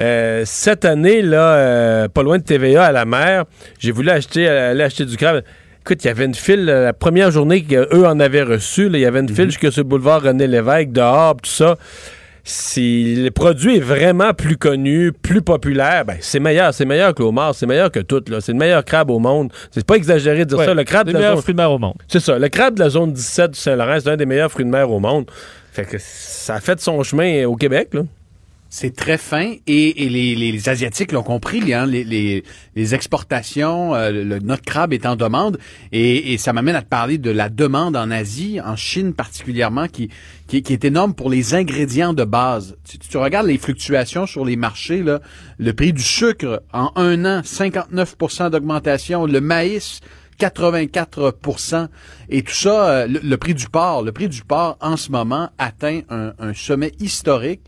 euh, 0.00 0.42
cette 0.46 0.84
année 0.84 1.22
là, 1.22 1.52
euh, 1.54 2.08
pas 2.08 2.22
loin 2.22 2.38
de 2.38 2.42
TVA 2.42 2.86
à 2.86 2.92
la 2.92 3.04
mer. 3.04 3.44
J'ai 3.78 3.92
voulu 3.92 4.10
acheter, 4.10 4.48
aller 4.48 4.82
acheter 4.82 5.04
du 5.04 5.16
crabe. 5.16 5.42
Écoute, 5.82 6.02
il 6.02 6.08
y 6.08 6.10
avait 6.10 6.24
une 6.24 6.34
file, 6.34 6.68
euh, 6.68 6.84
la 6.86 6.92
première 6.92 7.30
journée 7.30 7.62
qu'eux 7.62 8.04
en 8.04 8.18
avaient 8.18 8.42
reçu, 8.42 8.86
il 8.92 8.98
y 8.98 9.04
avait 9.06 9.20
une 9.20 9.28
file 9.28 9.44
jusque 9.50 9.70
sur 9.70 9.82
le 9.82 9.88
boulevard 9.88 10.22
René 10.22 10.48
Lévesque, 10.48 10.90
dehors, 10.90 11.36
tout 11.36 11.48
ça. 11.50 11.76
Si 12.48 13.16
le 13.16 13.30
produit 13.32 13.78
est 13.78 13.80
vraiment 13.80 14.32
plus 14.32 14.56
connu, 14.56 15.10
plus 15.10 15.42
populaire, 15.42 16.04
ben 16.04 16.16
c'est 16.20 16.38
meilleur, 16.38 16.72
c'est 16.72 16.84
meilleur 16.84 17.12
que 17.12 17.20
l'homard, 17.24 17.56
c'est 17.56 17.66
meilleur 17.66 17.90
que 17.90 17.98
tout. 17.98 18.22
là. 18.28 18.40
C'est 18.40 18.52
le 18.52 18.58
meilleur 18.58 18.84
crabe 18.84 19.10
au 19.10 19.18
monde. 19.18 19.52
C'est 19.72 19.84
pas 19.84 19.96
exagéré 19.96 20.44
de 20.44 20.50
dire 20.50 20.58
ouais, 20.58 20.64
ça. 20.66 20.72
Le 20.72 20.84
crabe 20.84 21.08
de 21.08 21.12
la 21.12 21.32
zone- 21.32 21.42
fruits 21.42 21.54
de 21.54 21.60
mer 21.60 21.72
au 21.72 21.78
monde. 21.78 21.96
c'est 22.06 22.20
ça. 22.20 22.38
Le 22.38 22.48
crabe 22.48 22.74
de 22.74 22.80
la 22.84 22.88
zone 22.88 23.12
17 23.12 23.50
du 23.50 23.58
Saint-Laurent, 23.58 23.98
c'est 24.00 24.10
un 24.10 24.16
des 24.16 24.26
meilleurs 24.26 24.52
fruits 24.52 24.64
de 24.64 24.70
mer 24.70 24.88
au 24.88 25.00
monde. 25.00 25.26
Fait 25.72 25.84
que 25.84 25.96
ça 25.98 26.54
a 26.54 26.60
fait 26.60 26.80
son 26.80 27.02
chemin 27.02 27.44
au 27.46 27.56
Québec, 27.56 27.88
là. 27.94 28.02
C'est 28.68 28.94
très 28.96 29.16
fin 29.16 29.54
et, 29.66 30.04
et 30.04 30.08
les, 30.08 30.34
les- 30.34 30.52
les 30.52 30.68
Asiatiques 30.68 31.12
l'ont 31.12 31.22
compris. 31.22 31.72
hein, 31.72 31.86
les, 31.86 32.04
les, 32.74 32.94
exportations, 32.94 33.94
euh, 33.94 34.10
le, 34.10 34.38
notre 34.40 34.62
crabe 34.64 34.92
est 34.92 35.06
en 35.06 35.16
demande 35.16 35.58
et, 35.92 36.32
et 36.32 36.38
ça 36.38 36.52
m'amène 36.52 36.74
à 36.74 36.82
te 36.82 36.88
parler 36.88 37.16
de 37.18 37.30
la 37.30 37.48
demande 37.48 37.96
en 37.96 38.10
Asie, 38.10 38.60
en 38.62 38.74
Chine 38.76 39.14
particulièrement, 39.14 39.86
qui, 39.86 40.10
qui, 40.48 40.62
qui 40.62 40.72
est 40.72 40.84
énorme 40.84 41.14
pour 41.14 41.30
les 41.30 41.54
ingrédients 41.54 42.12
de 42.12 42.24
base. 42.24 42.76
Si 42.84 42.98
tu 42.98 43.16
regardes 43.16 43.46
les 43.46 43.56
fluctuations 43.58 44.26
sur 44.26 44.44
les 44.44 44.56
marchés, 44.56 45.02
là, 45.02 45.20
le 45.58 45.72
prix 45.72 45.92
du 45.92 46.02
sucre 46.02 46.62
en 46.72 46.90
un 46.96 47.24
an, 47.24 47.40
59% 47.42 48.50
d'augmentation, 48.50 49.26
le 49.26 49.40
maïs 49.40 50.00
84% 50.40 51.88
et 52.28 52.42
tout 52.42 52.52
ça, 52.52 52.88
euh, 52.90 53.06
le, 53.06 53.20
le 53.22 53.36
prix 53.36 53.54
du 53.54 53.68
porc, 53.68 54.02
le 54.02 54.12
prix 54.12 54.28
du 54.28 54.42
porc 54.42 54.76
en 54.80 54.96
ce 54.96 55.10
moment 55.10 55.48
atteint 55.56 56.00
un, 56.10 56.32
un 56.38 56.52
sommet 56.52 56.92
historique 57.00 57.62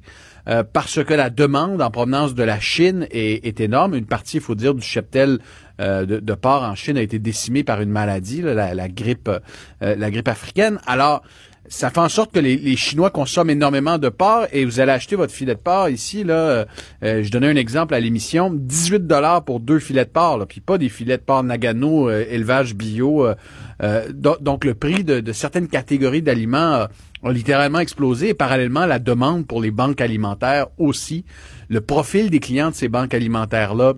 euh, 0.49 0.63
parce 0.65 1.05
que 1.05 1.15
la 1.15 1.31
demande 1.31 1.83
en 1.83 1.91
provenance 1.91 2.35
de 2.35 2.43
la 2.43 2.59
Chine 2.59 3.07
est, 3.11 3.61
énorme. 3.61 3.95
Une 3.95 4.07
partie, 4.07 4.39
il 4.39 4.43
faut 4.43 4.55
dire, 4.55 4.75
du 4.75 4.83
cheptel 4.83 5.39
euh, 5.81 6.07
de, 6.07 6.35
porc 6.35 6.63
en 6.63 6.75
Chine 6.75 6.97
a 6.97 7.03
été 7.03 7.19
décimée 7.19 7.65
par 7.65 7.81
une 7.81 7.91
maladie, 7.91 8.43
la 8.43 8.89
grippe, 8.89 9.29
euh, 9.29 9.95
la 9.97 10.11
grippe 10.11 10.29
africaine. 10.29 10.79
Alors, 10.87 11.23
ça 11.69 11.91
fait 11.91 12.01
en 12.01 12.09
sorte 12.09 12.33
que 12.33 12.39
les, 12.41 12.57
les 12.57 12.77
Chinois 12.77 13.11
consomment 13.11 13.51
énormément 13.51 13.99
de 13.99 14.09
porc 14.09 14.47
et 14.53 14.65
vous 14.65 14.81
allez 14.81 14.93
acheter 14.93 15.17
votre 15.17 15.33
filet 15.33 15.55
de 15.55 15.61
porc 15.61 15.89
ici 15.91 16.25
là. 16.25 16.35
euh, 16.35 16.65
euh, 17.03 17.23
je 17.23 17.31
donnais 17.31 17.49
un 17.49 17.57
exemple 17.57 17.95
à 17.95 18.01
l'émission, 18.01 18.51
18 18.53 19.07
dollars 19.07 19.45
pour 19.45 19.61
deux 19.61 19.79
filets 19.79 20.05
de 20.05 20.11
porc, 20.11 20.39
là, 20.39 20.47
puis 20.47 20.61
pas 20.61 20.79
des 20.79 20.89
filets 20.89 21.19
de 21.19 21.23
porc 21.23 21.43
Nagano 21.45 22.09
euh, 22.09 22.25
élevage 22.31 22.75
bio. 22.75 23.27
euh, 23.27 23.35
euh, 23.83 24.09
do- 24.13 24.37
donc 24.41 24.65
le 24.65 24.75
prix 24.75 25.05
de, 25.05 25.21
de 25.21 25.33
certaines 25.33 25.69
catégories 25.69 26.23
d'aliments 26.23 26.73
a, 26.73 26.89
a 27.25 27.33
littéralement 27.33 27.79
explosé 27.81 28.31
et 28.31 28.35
parallèlement 28.35 28.87
la 28.87 28.99
demande 28.99 29.47
pour 29.47 29.61
les 29.63 29.71
banques 29.71 30.01
alimentaires 30.01 30.67
aussi. 30.79 31.25
Le 31.69 31.81
profil 31.81 32.29
des 32.31 32.41
clients 32.41 32.71
de 32.71 32.75
ces 32.75 32.89
banques 32.89 33.15
alimentaires 33.15 33.75
là 33.75 33.93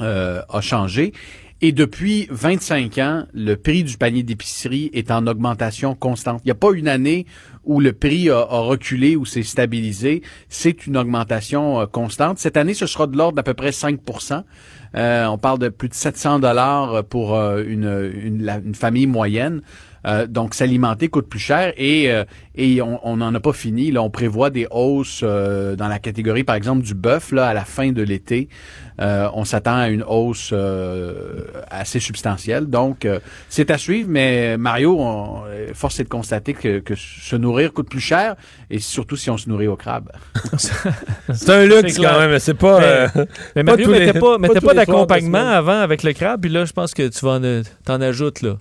euh, 0.00 0.40
a 0.48 0.60
changé. 0.60 1.12
Et 1.66 1.72
depuis 1.72 2.26
25 2.30 2.98
ans, 2.98 3.24
le 3.32 3.54
prix 3.54 3.84
du 3.84 3.96
panier 3.96 4.22
d'épicerie 4.22 4.90
est 4.92 5.10
en 5.10 5.26
augmentation 5.26 5.94
constante. 5.94 6.42
Il 6.44 6.48
n'y 6.48 6.50
a 6.50 6.56
pas 6.56 6.72
une 6.72 6.88
année 6.88 7.24
où 7.64 7.80
le 7.80 7.94
prix 7.94 8.28
a, 8.28 8.44
reculé 8.44 9.16
ou 9.16 9.24
s'est 9.24 9.42
stabilisé. 9.42 10.20
C'est 10.50 10.86
une 10.86 10.98
augmentation 10.98 11.80
euh, 11.80 11.86
constante. 11.86 12.38
Cette 12.38 12.58
année, 12.58 12.74
ce 12.74 12.84
sera 12.84 13.06
de 13.06 13.16
l'ordre 13.16 13.36
d'à 13.36 13.42
peu 13.42 13.54
près 13.54 13.70
5% 13.70 14.42
Euh, 14.94 15.24
On 15.24 15.38
parle 15.38 15.58
de 15.58 15.70
plus 15.70 15.88
de 15.88 15.94
700 15.94 16.40
dollars 16.40 17.02
pour 17.04 17.34
euh, 17.34 17.64
une, 17.66 18.12
une, 18.14 18.60
une 18.66 18.74
famille 18.74 19.06
moyenne. 19.06 19.62
Euh, 20.06 20.26
donc, 20.26 20.54
s'alimenter 20.54 21.08
coûte 21.08 21.28
plus 21.28 21.38
cher 21.38 21.72
et, 21.76 22.10
euh, 22.12 22.24
et 22.54 22.80
on 22.82 23.16
n'en 23.16 23.34
a 23.34 23.40
pas 23.40 23.52
fini. 23.52 23.90
Là, 23.90 24.02
on 24.02 24.10
prévoit 24.10 24.50
des 24.50 24.66
hausses 24.70 25.20
euh, 25.22 25.76
dans 25.76 25.88
la 25.88 25.98
catégorie, 25.98 26.44
par 26.44 26.54
exemple, 26.56 26.82
du 26.82 26.94
bœuf 26.94 27.32
là, 27.32 27.46
à 27.48 27.54
la 27.54 27.64
fin 27.64 27.90
de 27.92 28.02
l'été. 28.02 28.48
Euh, 29.00 29.28
on 29.34 29.44
s'attend 29.44 29.76
à 29.76 29.88
une 29.88 30.04
hausse 30.06 30.50
euh, 30.52 31.42
assez 31.70 31.98
substantielle. 32.00 32.66
Donc, 32.66 33.04
euh, 33.04 33.18
c'est 33.48 33.70
à 33.70 33.78
suivre, 33.78 34.08
mais 34.10 34.56
Mario, 34.56 34.96
on, 35.00 35.42
force 35.72 35.98
est 36.00 36.04
de 36.04 36.08
constater 36.08 36.52
que, 36.54 36.78
que 36.78 36.94
se 36.94 37.34
nourrir 37.34 37.72
coûte 37.72 37.88
plus 37.88 38.00
cher, 38.00 38.36
et 38.70 38.78
surtout 38.78 39.16
si 39.16 39.30
on 39.30 39.36
se 39.36 39.48
nourrit 39.48 39.66
au 39.66 39.76
crabe. 39.76 40.10
C'est 41.32 41.50
un 41.50 41.64
luxe 41.64 41.96
quand 41.98 42.18
même, 42.20 42.30
mais 42.30 42.38
c'est 42.38 42.54
pas. 42.54 42.78
Mais- 42.78 42.86
euh, 42.86 43.24
Mais 43.56 43.64
pas 43.64 43.72
Mario, 43.72 43.86
tous 43.86 43.92
les- 43.92 43.98
mettait 44.06 44.18
pas, 44.20 44.38
pas 44.38 44.74
d'accompagnement 44.74 45.48
avant 45.48 45.80
avec 45.80 46.02
le 46.02 46.12
crabe, 46.12 46.40
puis 46.42 46.50
là, 46.50 46.64
je 46.64 46.72
pense 46.72 46.94
que 46.94 47.08
tu 47.08 47.24
vas 47.24 47.32
en, 47.38 47.62
t'en 47.84 48.00
ajoutes, 48.00 48.42
là. 48.42 48.58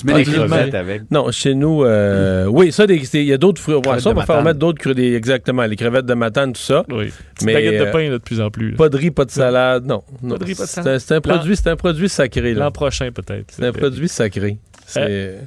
Tu 0.00 0.06
mets 0.06 0.12
Ah, 0.14 0.16
des 0.18 0.24
crevettes 0.24 0.74
avec. 0.74 1.02
Non, 1.10 1.30
chez 1.30 1.54
nous, 1.54 1.84
euh, 1.84 2.46
oui, 2.46 2.72
ça, 2.72 2.84
il 2.88 3.24
y 3.24 3.32
a 3.32 3.38
d'autres 3.38 3.60
fruits. 3.60 3.74
Ouais, 3.74 3.82
Crevettes 3.82 4.00
ça, 4.02 4.10
on 4.10 4.14
va 4.14 4.24
faire 4.24 4.42
mettre 4.42 4.58
d'autres 4.58 4.92
des- 4.94 5.14
exactement, 5.14 5.62
les 5.64 5.76
crevettes 5.76 6.06
de 6.06 6.14
matane, 6.14 6.52
tout 6.54 6.60
ça. 6.60 6.84
Oui. 6.90 7.12
Mais, 7.42 7.52
baguette 7.54 7.80
de 7.80 7.84
euh, 7.86 7.92
pain, 7.92 8.02
là, 8.04 8.10
de 8.10 8.16
plus 8.18 8.40
en 8.40 8.50
plus. 8.50 8.70
là. 8.70 8.76
Pas 8.78 8.88
de 8.88 8.96
riz, 8.96 9.10
pas 9.10 9.24
de 9.26 9.30
salade, 9.30 9.84
non. 9.84 10.02
non. 10.22 10.36
de 10.36 10.44
riz, 10.44 10.54
pas 10.54 10.62
de 10.64 10.68
C'est 10.68 10.74
salade. 10.82 10.94
un- 10.94 10.98
C'est 10.98 11.14
un, 11.14 11.20
produit, 11.20 11.56
c'est 11.56 11.68
un 11.68 11.76
produit 11.76 12.08
sacré. 12.08 12.54
L'an 12.54 12.70
prochain, 12.70 13.10
peut-être. 13.12 13.46
C'est 13.50 13.66
un 13.66 13.72
produit 13.72 14.08
sacré. 14.08 14.56
C'est. 14.86 15.38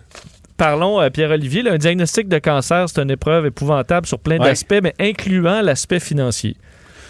Parlons, 0.55 1.01
euh, 1.01 1.09
Pierre-Olivier, 1.09 1.67
un 1.67 1.77
diagnostic 1.77 2.27
de 2.29 2.37
cancer, 2.37 2.87
c'est 2.87 3.01
une 3.01 3.09
épreuve 3.09 3.47
épouvantable 3.47 4.05
sur 4.05 4.19
plein 4.19 4.37
Ouais. 4.37 4.45
d'aspects, 4.45 4.79
mais 4.83 4.93
incluant 4.99 5.61
l'aspect 5.61 5.99
financier. 5.99 6.55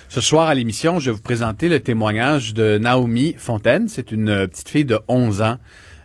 Ce 0.07 0.21
soir 0.21 0.47
à 0.47 0.55
l'émission, 0.55 0.99
je 0.99 1.09
vais 1.11 1.15
vous 1.15 1.21
présenter 1.21 1.67
le 1.67 1.79
témoignage 1.81 2.53
de 2.53 2.77
Naomi 2.77 3.35
Fontaine. 3.37 3.87
C'est 3.89 4.11
une 4.11 4.29
euh, 4.29 4.47
petite 4.47 4.69
fille 4.69 4.85
de 4.85 4.97
11 5.09 5.41
ans. 5.41 5.57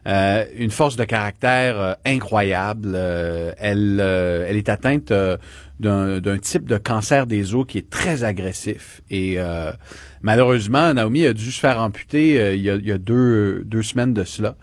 Euh, 0.08 0.46
une 0.56 0.70
force 0.70 0.96
de 0.96 1.04
caractère 1.04 1.78
euh, 1.78 1.92
incroyable. 2.06 2.92
Euh, 2.94 3.52
elle, 3.58 3.98
euh, 4.00 4.46
elle 4.48 4.56
est 4.56 4.70
atteinte 4.70 5.10
euh, 5.10 5.36
d'un 5.80 6.38
type 6.38 6.66
de 6.66 6.78
cancer 6.78 7.26
des 7.26 7.54
os 7.54 7.66
qui 7.68 7.76
est 7.76 7.90
très 7.90 8.24
agressif. 8.24 9.02
Et 9.10 9.34
euh, 9.36 9.70
malheureusement, 10.22 10.94
Naomi 10.94 11.26
a 11.26 11.34
dû 11.34 11.52
se 11.52 11.60
faire 11.60 11.78
amputer 11.80 12.54
il 12.54 12.62
y 12.62 12.70
a, 12.70 12.76
il 12.76 12.86
y 12.86 12.92
a 12.92 12.96
deux, 12.96 13.64
deux 13.64 13.82
semaines 13.82 14.14
de 14.14 14.24
cela. 14.24 14.56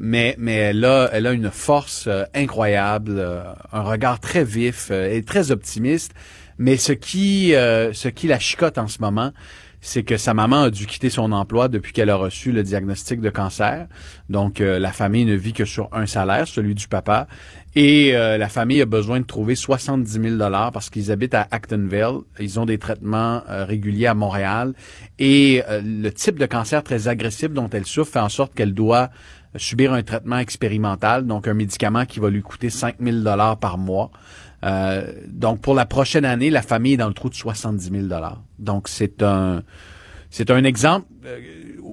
Mais 0.00 0.34
mais 0.36 0.54
elle 0.54 0.84
a 0.84 1.10
elle 1.12 1.28
a 1.28 1.32
une 1.32 1.50
force 1.50 2.08
incroyable, 2.34 3.22
un 3.72 3.82
regard 3.82 4.18
très 4.18 4.42
vif, 4.42 4.90
elle 4.90 5.12
est 5.12 5.28
très 5.28 5.52
optimiste. 5.52 6.12
Mais 6.58 6.76
ce 6.76 6.90
qui 6.92 7.50
ce 7.52 8.08
qui 8.08 8.26
la 8.26 8.40
chicote 8.40 8.78
en 8.78 8.88
ce 8.88 9.00
moment, 9.00 9.30
c'est 9.84 10.02
que 10.02 10.16
sa 10.16 10.32
maman 10.32 10.62
a 10.62 10.70
dû 10.70 10.86
quitter 10.86 11.10
son 11.10 11.30
emploi 11.30 11.68
depuis 11.68 11.92
qu'elle 11.92 12.08
a 12.08 12.16
reçu 12.16 12.52
le 12.52 12.62
diagnostic 12.62 13.20
de 13.20 13.28
cancer. 13.28 13.86
Donc 14.30 14.62
euh, 14.62 14.78
la 14.78 14.92
famille 14.92 15.26
ne 15.26 15.34
vit 15.34 15.52
que 15.52 15.66
sur 15.66 15.90
un 15.92 16.06
salaire, 16.06 16.48
celui 16.48 16.74
du 16.74 16.88
papa, 16.88 17.28
et 17.76 18.16
euh, 18.16 18.38
la 18.38 18.48
famille 18.48 18.80
a 18.80 18.86
besoin 18.86 19.20
de 19.20 19.26
trouver 19.26 19.54
70 19.54 20.10
000 20.10 20.36
dollars 20.36 20.72
parce 20.72 20.88
qu'ils 20.88 21.12
habitent 21.12 21.34
à 21.34 21.46
Actonville. 21.50 22.20
Ils 22.40 22.58
ont 22.58 22.64
des 22.64 22.78
traitements 22.78 23.42
euh, 23.50 23.66
réguliers 23.66 24.06
à 24.06 24.14
Montréal 24.14 24.72
et 25.18 25.62
le 25.68 26.08
type 26.10 26.38
de 26.38 26.46
cancer 26.46 26.82
très 26.82 27.06
agressif 27.06 27.50
dont 27.50 27.68
elle 27.68 27.84
souffre 27.84 28.12
fait 28.12 28.20
en 28.20 28.30
sorte 28.30 28.54
qu'elle 28.54 28.72
doit 28.72 29.10
subir 29.56 29.92
un 29.92 30.02
traitement 30.02 30.38
expérimental, 30.38 31.26
donc 31.26 31.46
un 31.46 31.54
médicament 31.54 32.06
qui 32.06 32.20
va 32.20 32.30
lui 32.30 32.42
coûter 32.42 32.70
5 32.70 32.96
000 33.00 33.18
dollars 33.18 33.58
par 33.58 33.76
mois. 33.76 34.10
Euh, 34.64 35.12
donc 35.26 35.60
pour 35.60 35.74
la 35.74 35.86
prochaine 35.86 36.24
année, 36.24 36.50
la 36.50 36.62
famille 36.62 36.94
est 36.94 36.98
dans 36.98 37.08
le 37.08 37.14
trou 37.14 37.28
de 37.28 37.34
70 37.34 37.90
000 37.90 38.02
dollars. 38.04 38.42
Donc 38.58 38.88
c'est 38.88 39.22
un 39.22 39.62
c'est 40.30 40.50
un 40.50 40.64
exemple 40.64 41.06
euh, 41.26 41.38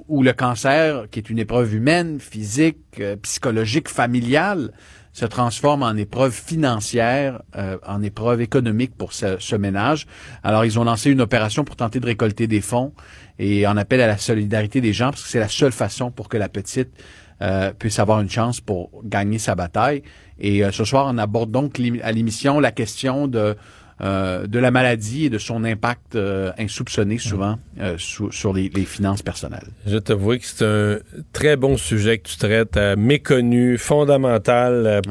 où 0.07 0.23
le 0.23 0.33
cancer, 0.33 1.07
qui 1.11 1.19
est 1.19 1.29
une 1.29 1.39
épreuve 1.39 1.75
humaine, 1.75 2.19
physique, 2.19 2.77
euh, 2.99 3.15
psychologique, 3.17 3.89
familiale, 3.89 4.71
se 5.13 5.25
transforme 5.25 5.83
en 5.83 5.95
épreuve 5.95 6.31
financière, 6.31 7.41
en 7.85 8.01
épreuve 8.01 8.39
économique 8.39 8.95
pour 8.95 9.11
ce, 9.11 9.35
ce 9.39 9.57
ménage. 9.57 10.07
Alors, 10.41 10.63
ils 10.63 10.79
ont 10.79 10.85
lancé 10.85 11.11
une 11.11 11.19
opération 11.19 11.65
pour 11.65 11.75
tenter 11.75 11.99
de 11.99 12.05
récolter 12.05 12.47
des 12.47 12.61
fonds 12.61 12.93
et 13.37 13.67
en 13.67 13.75
appel 13.75 13.99
à 13.99 14.07
la 14.07 14.17
solidarité 14.17 14.79
des 14.79 14.93
gens, 14.93 15.09
parce 15.09 15.23
que 15.23 15.27
c'est 15.27 15.39
la 15.39 15.49
seule 15.49 15.73
façon 15.73 16.11
pour 16.11 16.29
que 16.29 16.37
la 16.37 16.47
petite 16.47 16.91
euh, 17.41 17.71
puisse 17.77 17.99
avoir 17.99 18.21
une 18.21 18.29
chance 18.29 18.61
pour 18.61 18.89
gagner 19.03 19.39
sa 19.39 19.55
bataille. 19.55 20.03
Et 20.39 20.63
euh, 20.63 20.71
ce 20.71 20.85
soir, 20.85 21.07
on 21.13 21.17
aborde 21.17 21.51
donc 21.51 21.79
à 22.03 22.11
l'émission 22.11 22.59
la 22.59 22.71
question 22.71 23.27
de 23.27 23.55
euh, 24.03 24.47
de 24.47 24.57
la 24.57 24.71
maladie 24.71 25.25
et 25.25 25.29
de 25.29 25.37
son 25.37 25.63
impact 25.63 26.15
euh, 26.15 26.51
insoupçonné 26.57 27.19
souvent 27.19 27.59
euh, 27.79 27.95
sou- 27.99 28.31
sur 28.31 28.51
les, 28.51 28.67
les 28.73 28.85
finances 28.85 29.21
personnelles. 29.21 29.67
Je 29.85 29.97
t'avoue 29.99 30.37
que 30.39 30.43
c'est 30.45 30.65
un 30.65 30.97
très 31.33 31.55
bon 31.55 31.77
sujet 31.77 32.17
que 32.17 32.27
tu 32.27 32.37
traites, 32.37 32.77
euh, 32.77 32.95
méconnu, 32.97 33.77
fondamental. 33.77 34.73
euh, 34.87 35.01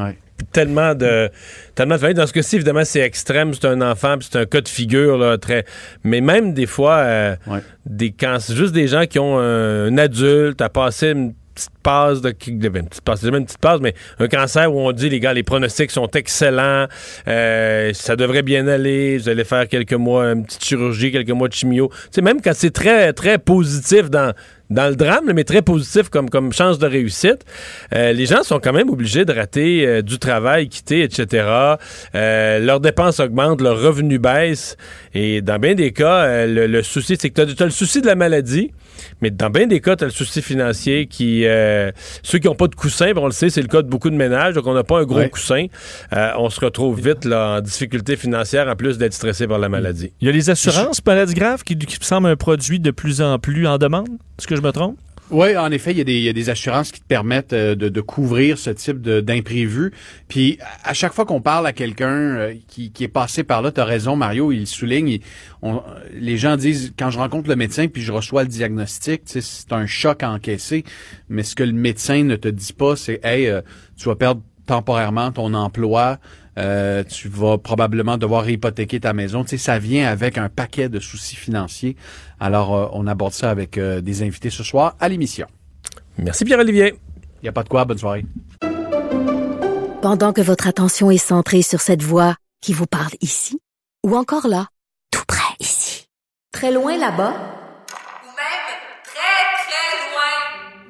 Tellement 0.53 0.95
de 0.95 1.28
tellement 1.74 1.97
de. 1.99 2.12
Dans 2.14 2.26
ce 2.26 2.33
cas-ci, 2.33 2.57
évidemment, 2.57 2.85
c'est 2.85 3.01
extrême. 3.01 3.53
C'est 3.53 3.66
un 3.66 3.83
enfant, 3.83 4.16
c'est 4.20 4.37
un 4.37 4.47
cas 4.47 4.62
de 4.62 4.68
figure 4.68 5.18
là, 5.18 5.37
très. 5.37 5.66
Mais 6.03 6.22
même 6.22 6.55
des 6.55 6.64
fois, 6.66 6.97
euh, 6.97 7.37
des 7.85 8.11
quand 8.12 8.39
c'est 8.41 8.55
juste 8.57 8.72
des 8.72 8.89
gens 8.89 9.05
qui 9.07 9.18
ont 9.18 9.39
un, 9.39 9.87
un 9.93 9.99
adulte 9.99 10.61
à 10.62 10.70
passer 10.70 11.11
une 11.11 11.35
petite 11.61 11.82
passe 11.82 12.20
de, 12.20 12.30
de 12.30 12.66
une 12.66 13.44
petite 13.44 13.58
passe, 13.58 13.80
mais 13.80 13.94
un 14.18 14.28
cancer 14.28 14.72
où 14.72 14.80
on 14.80 14.92
dit 14.92 15.08
les 15.08 15.20
gars, 15.20 15.32
les 15.32 15.42
pronostics 15.42 15.90
sont 15.90 16.08
excellents, 16.08 16.86
euh, 17.28 17.92
ça 17.92 18.16
devrait 18.16 18.42
bien 18.42 18.66
aller, 18.66 19.18
vous 19.18 19.28
allez 19.28 19.44
faire 19.44 19.68
quelques 19.68 19.94
mois, 19.94 20.24
une 20.32 20.44
petite 20.44 20.64
chirurgie, 20.64 21.12
quelques 21.12 21.30
mois 21.30 21.48
de 21.48 21.52
chimio. 21.52 21.90
Sais, 22.11 22.22
même 22.22 22.40
quand 22.40 22.52
c'est 22.54 22.70
très 22.70 23.12
très 23.12 23.38
positif 23.38 24.11
dans 24.11 24.32
dans 24.70 24.88
le 24.88 24.94
drame, 24.94 25.32
mais 25.34 25.42
très 25.42 25.62
positif 25.62 26.11
comme, 26.11 26.30
comme 26.30 26.52
chance 26.52 26.78
de 26.78 26.86
réussite, 26.86 27.44
euh, 27.92 28.12
les 28.12 28.26
gens 28.26 28.44
sont 28.44 28.61
quand 28.61 28.72
même 28.72 28.88
obligés 28.88 29.24
de 29.24 29.32
rater 29.32 29.84
euh, 29.84 30.00
du 30.00 30.20
travail, 30.20 30.68
quitter, 30.68 31.02
etc. 31.02 31.76
Leurs 32.14 32.78
dépenses 32.78 33.18
augmentent, 33.18 33.62
leurs 33.62 33.82
revenus 33.82 34.20
baissent. 34.20 34.76
Et 35.12 35.42
dans 35.42 35.58
bien 35.58 35.74
des 35.74 35.90
cas, 35.90 36.46
le 36.46 36.82
souci, 36.84 37.16
c'est 37.18 37.30
que 37.30 37.42
tu 37.42 37.61
as, 37.61 37.66
le 37.66 37.72
souci 37.72 38.00
de 38.00 38.06
la 38.06 38.14
maladie, 38.14 38.70
mais 39.20 39.30
dans 39.30 39.51
bien 39.51 39.66
des 39.66 39.80
cas, 39.80 39.96
tu 39.96 40.05
as 40.05 40.07
le 40.09 40.12
souci 40.12 40.42
financier 40.42 41.07
qui... 41.07 41.46
euh, 41.46 41.90
ceux 42.22 42.38
qui 42.38 42.46
n'ont 42.46 42.55
pas 42.55 42.68
de 42.68 42.74
coussin, 42.74 43.12
on 43.16 43.26
le 43.26 43.32
sait, 43.32 43.51
c'est 43.51 43.62
le 43.62 43.68
cas 43.68 43.82
de 43.82 43.88
beaucoup 43.88 44.11
de 44.11 44.16
ménages, 44.16 44.55
donc 44.55 44.66
on 44.66 44.74
n'a 44.74 44.84
pas 44.84 45.01
un 45.01 45.05
gros 45.05 45.18
Ouais. 45.18 45.28
coussin. 45.28 45.66
Euh, 46.12 46.30
on 46.38 46.48
se 46.51 46.61
retrouve 46.61 47.01
vite 47.01 47.24
là, 47.24 47.57
en 47.59 47.61
difficulté 47.61 48.16
financière, 48.16 48.68
en 48.68 48.76
plus 48.76 48.96
d'être 48.98 49.14
stressé 49.14 49.46
par 49.46 49.59
la 49.59 49.68
maladie. 49.68 50.12
Il 50.20 50.26
y 50.26 50.30
a 50.30 50.32
les 50.32 50.51
assurances 50.51 51.05
maladies 51.07 51.34
graves 51.34 51.62
qui, 51.62 51.76
qui 51.76 51.98
me 51.98 52.05
un 52.26 52.36
produit 52.36 52.80
de 52.80 52.90
plus 52.90 53.20
en 53.20 53.38
plus 53.38 53.66
en 53.66 53.78
demande. 53.78 54.09
Est-ce 54.38 54.46
que 54.46 54.57
je 54.57 54.62
me 54.62 54.70
trompe? 54.72 54.96
Oui, 55.31 55.57
en 55.57 55.70
effet, 55.70 55.93
il 55.93 55.99
y, 55.99 56.28
a 56.28 56.33
des, 56.33 56.51
assurances 56.51 56.91
qui 56.91 57.01
te 57.01 57.07
permettent 57.07 57.53
euh, 57.53 57.76
de, 57.76 58.01
couvrir 58.01 58.59
ce 58.59 58.70
type 58.70 59.01
d'imprévu. 59.01 59.93
Puis 60.26 60.59
à 60.83 60.93
chaque 60.93 61.12
fois 61.12 61.24
qu'on 61.24 61.41
parle 61.41 61.66
à 61.68 61.72
quelqu'un 61.72 62.11
euh, 62.11 62.55
qui, 62.66 62.91
qui 62.91 63.05
est 63.05 63.09
passé 63.09 63.45
par 63.45 63.62
là, 63.62 63.70
tu 63.70 63.81
raison, 63.81 64.16
Mario, 64.16 64.51
il 64.51 64.66
souligne, 64.66 65.20
les 66.12 66.37
gens 66.37 66.57
disent, 66.57 66.93
quand 66.99 67.11
je 67.11 67.18
rencontre 67.18 67.49
le 67.49 67.57
médecin 67.57 67.87
puis 67.87 68.03
je 68.03 68.11
reçois 68.11 68.43
le 68.43 68.49
diagnostic, 68.49 69.22
c'est 69.24 69.72
un 69.72 69.87
choc 69.87 70.22
à 70.22 70.31
encaisser, 70.31 70.85
mais 71.28 71.45
ce 71.45 71.55
que 71.55 71.62
le 71.62 71.72
médecin 71.72 72.24
ne 72.24 72.37
te 72.37 72.49
dit 72.49 72.72
pas, 72.72 72.97
c'est, 72.97 73.20
hey, 73.24 73.47
euh, 73.47 73.61
tu 73.97 74.07
vas 74.07 74.16
perdre 74.16 74.43
temporairement 74.71 75.33
ton 75.33 75.53
emploi, 75.55 76.18
euh, 76.57 77.03
tu 77.03 77.29
vas 77.29 77.59
probablement 77.59 78.16
devoir 78.16 78.49
hypothéquer 78.49 79.01
ta 79.01 79.12
maison. 79.12 79.43
Tu 79.43 79.51
sais, 79.51 79.57
ça 79.59 79.81
vient 79.81 80.07
avec 80.07 80.39
un 80.39 80.49
paquet 80.49 80.89
de 80.89 81.01
soucis 81.01 81.35
financiers. 81.35 81.97
Alors, 82.39 82.77
euh, 82.77 82.87
on 82.93 83.09
aborde 83.09 83.33
ça 83.33 83.51
avec 83.51 83.79
euh, 83.79 84.01
des 84.01 84.23
invités 84.23 84.49
ce 84.49 84.62
soir 84.62 84.95
à 85.01 85.09
l'émission. 85.09 85.49
Merci 86.18 86.45
Pierre-Olivier. 86.45 86.95
Il 87.41 87.45
n'y 87.45 87.49
a 87.49 87.53
pas 87.53 87.64
de 87.64 87.68
quoi. 87.68 87.85
Bonne 87.85 87.99
soirée. 87.99 88.25
Pendant 90.03 90.33
que 90.33 90.41
votre 90.41 90.68
attention 90.68 91.11
est 91.11 91.18
centrée 91.18 91.62
sur 91.62 91.81
cette 91.81 92.05
voix 92.05 92.37
qui 92.61 92.73
vous 92.73 92.87
parle 92.87 93.12
ici, 93.21 93.59
ou 94.07 94.16
encore 94.16 94.47
là, 94.47 94.68
tout 95.11 95.25
près 95.27 95.55
ici, 95.59 96.07
très 96.53 96.71
loin 96.71 96.97
là-bas, 96.97 97.33
Ou 97.33 98.31
même 98.39 98.66
très, 99.03 99.41
très 99.66 99.93
loin. 100.07 100.89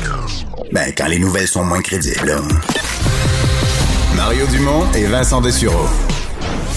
Ben, 0.71 0.93
quand 0.97 1.07
les 1.07 1.19
nouvelles 1.19 1.47
sont 1.47 1.65
moins 1.65 1.81
crédibles. 1.81 2.31
Mario 4.15 4.45
Dumont 4.47 4.89
et 4.93 5.05
Vincent 5.05 5.41
Dessureau. 5.41 5.85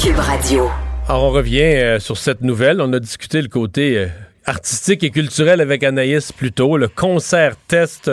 Cube 0.02 0.18
Radio. 0.18 0.68
Alors, 1.08 1.24
on 1.24 1.30
revient 1.30 1.60
euh, 1.62 2.00
sur 2.00 2.16
cette 2.18 2.40
nouvelle. 2.40 2.80
On 2.80 2.92
a 2.92 2.98
discuté 2.98 3.40
le 3.40 3.46
côté 3.48 3.96
euh, 3.98 4.06
artistique 4.46 5.04
et 5.04 5.10
culturel 5.10 5.60
avec 5.60 5.84
Anaïs 5.84 6.32
plus 6.32 6.50
tôt, 6.50 6.76
le 6.76 6.88
concert 6.88 7.54
test 7.68 8.10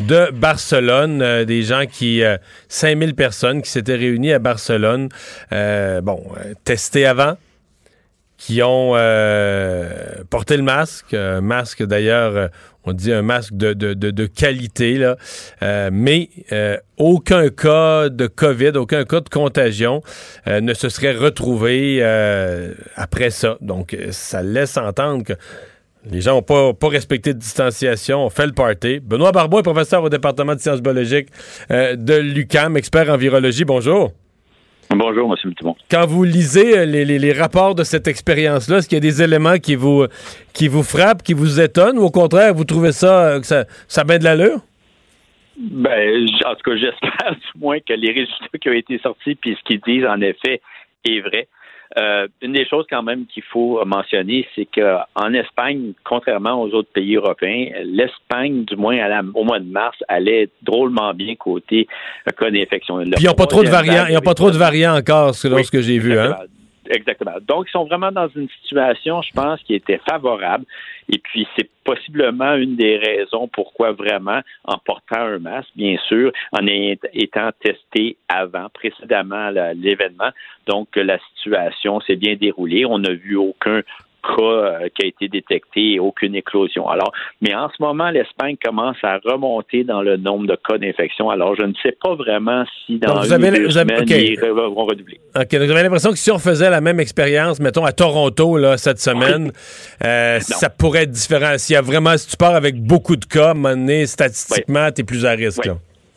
de 0.00 0.30
Barcelone, 0.32 1.22
euh, 1.22 1.44
des 1.44 1.62
gens 1.62 1.84
qui, 1.86 2.24
euh, 2.24 2.36
5000 2.68 3.14
personnes 3.14 3.62
qui 3.62 3.70
s'étaient 3.70 3.94
réunies 3.94 4.32
à 4.32 4.40
Barcelone, 4.40 5.08
euh, 5.52 6.00
bon, 6.00 6.20
euh, 6.38 6.54
testés 6.64 7.06
avant, 7.06 7.36
qui 8.38 8.60
ont 8.60 8.94
euh, 8.96 9.88
porté 10.28 10.56
le 10.56 10.64
masque, 10.64 11.14
un 11.14 11.40
masque 11.40 11.84
d'ailleurs, 11.84 12.36
euh, 12.36 12.48
on 12.84 12.92
dit 12.92 13.12
un 13.12 13.22
masque 13.22 13.54
de, 13.54 13.72
de, 13.72 13.94
de, 13.94 14.26
qualité, 14.26 14.98
là, 14.98 15.16
Euh, 15.62 15.90
mais 15.92 16.28
euh, 16.52 16.76
aucun 16.96 17.48
cas 17.48 18.08
de 18.08 18.26
COVID, 18.26 18.72
aucun 18.76 19.04
cas 19.04 19.20
de 19.20 19.28
contagion 19.28 20.02
euh, 20.46 20.60
ne 20.60 20.74
se 20.74 20.88
serait 20.88 21.12
retrouvé 21.12 22.02
après 22.96 23.30
ça. 23.30 23.56
Donc, 23.60 23.96
ça 24.10 24.42
laisse 24.42 24.76
entendre 24.76 25.24
que 25.24 25.32
les 26.10 26.20
gens 26.20 26.34
n'ont 26.34 26.42
pas, 26.42 26.72
pas 26.74 26.88
respecté 26.88 27.32
de 27.32 27.38
distanciation, 27.38 28.26
ont 28.26 28.30
fait 28.30 28.46
le 28.46 28.52
party. 28.52 29.00
Benoît 29.00 29.30
Barbeau 29.30 29.62
professeur 29.62 30.02
au 30.02 30.08
département 30.08 30.54
de 30.54 30.60
sciences 30.60 30.82
biologiques 30.82 31.28
de 31.70 32.14
l'UCAM, 32.14 32.76
expert 32.76 33.08
en 33.08 33.16
virologie. 33.16 33.64
Bonjour. 33.64 34.12
Bonjour, 34.94 35.34
M. 35.44 35.52
Dumont. 35.58 35.76
Quand 35.90 36.06
vous 36.06 36.24
lisez 36.24 36.78
euh, 36.78 36.84
les, 36.84 37.04
les- 37.04 37.18
les 37.18 37.32
rapports 37.32 37.74
de 37.74 37.82
cette 37.84 38.06
expérience-là, 38.08 38.78
est-ce 38.78 38.88
qu'il 38.88 38.96
y 38.96 39.00
a 39.00 39.00
des 39.00 39.22
éléments 39.22 39.58
qui 39.58 39.74
vous, 39.74 40.06
qui 40.52 40.68
vous 40.68 40.82
frappent, 40.82 41.22
qui 41.22 41.32
vous 41.34 41.60
étonnent, 41.60 41.98
ou 41.98 42.02
au 42.02 42.10
contraire, 42.10 42.52
vous 42.54 42.64
trouvez 42.64 42.92
ça, 42.92 43.24
euh, 43.26 43.40
que 43.40 43.46
ça, 43.46 43.64
ça 43.88 44.04
de 44.04 44.24
l'allure? 44.24 44.58
Ben, 45.56 46.26
en 46.46 46.54
tout 46.54 46.70
cas, 46.70 46.76
j'espère 46.76 47.32
du 47.54 47.60
moins 47.60 47.78
que 47.80 47.92
les 47.94 48.08
résultats 48.12 48.58
qui 48.60 48.68
ont 48.68 48.72
été 48.72 48.98
sortis 48.98 49.34
puis 49.34 49.56
ce 49.58 49.62
qu'ils 49.68 49.80
disent, 49.80 50.06
en 50.06 50.20
effet, 50.20 50.60
est 51.04 51.20
vrai. 51.20 51.48
Euh, 51.98 52.26
une 52.40 52.52
des 52.52 52.66
choses 52.66 52.86
quand 52.88 53.02
même 53.02 53.26
qu'il 53.26 53.42
faut 53.42 53.84
mentionner, 53.84 54.46
c'est 54.54 54.66
qu'en 54.66 55.32
Espagne, 55.34 55.92
contrairement 56.04 56.62
aux 56.62 56.70
autres 56.70 56.90
pays 56.92 57.16
européens, 57.16 57.66
l'Espagne, 57.84 58.64
du 58.64 58.76
moins 58.76 58.98
à 58.98 59.08
la- 59.08 59.22
au 59.34 59.44
mois 59.44 59.58
de 59.60 59.70
mars, 59.70 59.96
allait 60.08 60.48
drôlement 60.62 61.12
bien 61.12 61.34
côté 61.34 61.86
euh, 62.28 62.32
cas 62.32 62.50
d'infection. 62.50 62.96
Puis 62.98 63.12
ils 63.20 63.26
n'ont 63.26 63.34
pas 63.34 63.46
trop 63.46 63.62
de 63.62 63.68
variants, 63.68 63.92
vague 64.04 64.10
ils 64.10 64.14
n'ont 64.14 64.20
pas 64.20 64.34
trop 64.34 64.50
de 64.50 64.56
variants 64.56 64.96
encore, 64.96 65.34
selon 65.34 65.56
Oui, 65.56 65.64
ce 65.64 65.70
que 65.70 65.82
j'ai 65.82 65.98
vu. 65.98 66.18
Hein? 66.18 66.36
Exactement. 66.88 67.34
Donc, 67.46 67.66
ils 67.68 67.70
sont 67.70 67.84
vraiment 67.84 68.10
dans 68.10 68.28
une 68.28 68.48
situation, 68.60 69.22
je 69.22 69.32
pense, 69.32 69.60
qui 69.62 69.74
était 69.74 70.00
favorable. 70.08 70.64
Et 71.08 71.18
puis, 71.18 71.46
c'est 71.56 71.68
possiblement 71.84 72.54
une 72.54 72.76
des 72.76 72.96
raisons 72.96 73.48
pourquoi 73.48 73.92
vraiment, 73.92 74.40
en 74.64 74.78
portant 74.78 75.20
un 75.20 75.38
masque, 75.38 75.70
bien 75.76 75.96
sûr, 76.08 76.32
en 76.52 76.66
étant 76.66 77.50
testé 77.60 78.16
avant, 78.28 78.68
précédemment 78.70 79.50
l'événement. 79.74 80.30
Donc, 80.66 80.88
la 80.96 81.18
situation 81.34 82.00
s'est 82.00 82.16
bien 82.16 82.34
déroulée. 82.34 82.84
On 82.84 82.98
n'a 82.98 83.12
vu 83.12 83.36
aucun 83.36 83.82
cas 84.22 84.42
euh, 84.42 84.88
qui 84.94 85.04
a 85.04 85.08
été 85.08 85.28
détecté 85.28 85.94
et 85.94 85.98
aucune 86.00 86.34
éclosion. 86.34 86.88
Alors, 86.88 87.12
mais 87.40 87.54
en 87.54 87.68
ce 87.70 87.82
moment, 87.82 88.10
l'Espagne 88.10 88.56
commence 88.62 88.96
à 89.02 89.18
remonter 89.24 89.84
dans 89.84 90.02
le 90.02 90.16
nombre 90.16 90.46
de 90.46 90.56
cas 90.56 90.78
d'infection. 90.78 91.30
Alors, 91.30 91.54
je 91.56 91.62
ne 91.64 91.72
sais 91.82 91.96
pas 92.02 92.14
vraiment 92.14 92.64
si 92.86 92.98
dans 92.98 93.14
Donc, 93.14 93.24
vous 93.24 93.32
avez- 93.32 93.50
deux 93.50 93.66
vous 93.66 93.78
avez- 93.78 93.96
semaines, 94.06 94.08
ils 94.42 94.50
vont 94.50 94.84
redoubler. 94.84 95.20
OK, 95.34 95.50
donc 95.50 95.68
j'avais 95.68 95.82
l'impression 95.82 96.10
que 96.10 96.18
si 96.18 96.30
on 96.30 96.38
faisait 96.38 96.70
la 96.70 96.80
même 96.80 97.00
expérience, 97.00 97.60
mettons, 97.60 97.84
à 97.84 97.92
Toronto, 97.92 98.56
là, 98.56 98.76
cette 98.76 98.98
semaine, 99.00 99.52
euh, 100.04 100.38
ça 100.40 100.70
pourrait 100.70 101.02
être 101.04 101.10
différent. 101.10 101.58
S'il 101.58 101.74
y 101.74 101.76
a 101.76 101.82
vraiment, 101.82 102.16
si 102.16 102.28
tu 102.28 102.36
pars 102.36 102.54
avec 102.54 102.76
beaucoup 102.80 103.16
de 103.16 103.24
cas, 103.24 103.48
à 103.48 103.50
un 103.50 103.54
moment 103.54 103.70
donné, 103.76 104.06
statistiquement, 104.06 104.90
t'es 104.90 105.04
plus 105.04 105.26
à 105.26 105.32
risque. 105.32 105.64
là. 105.66 105.74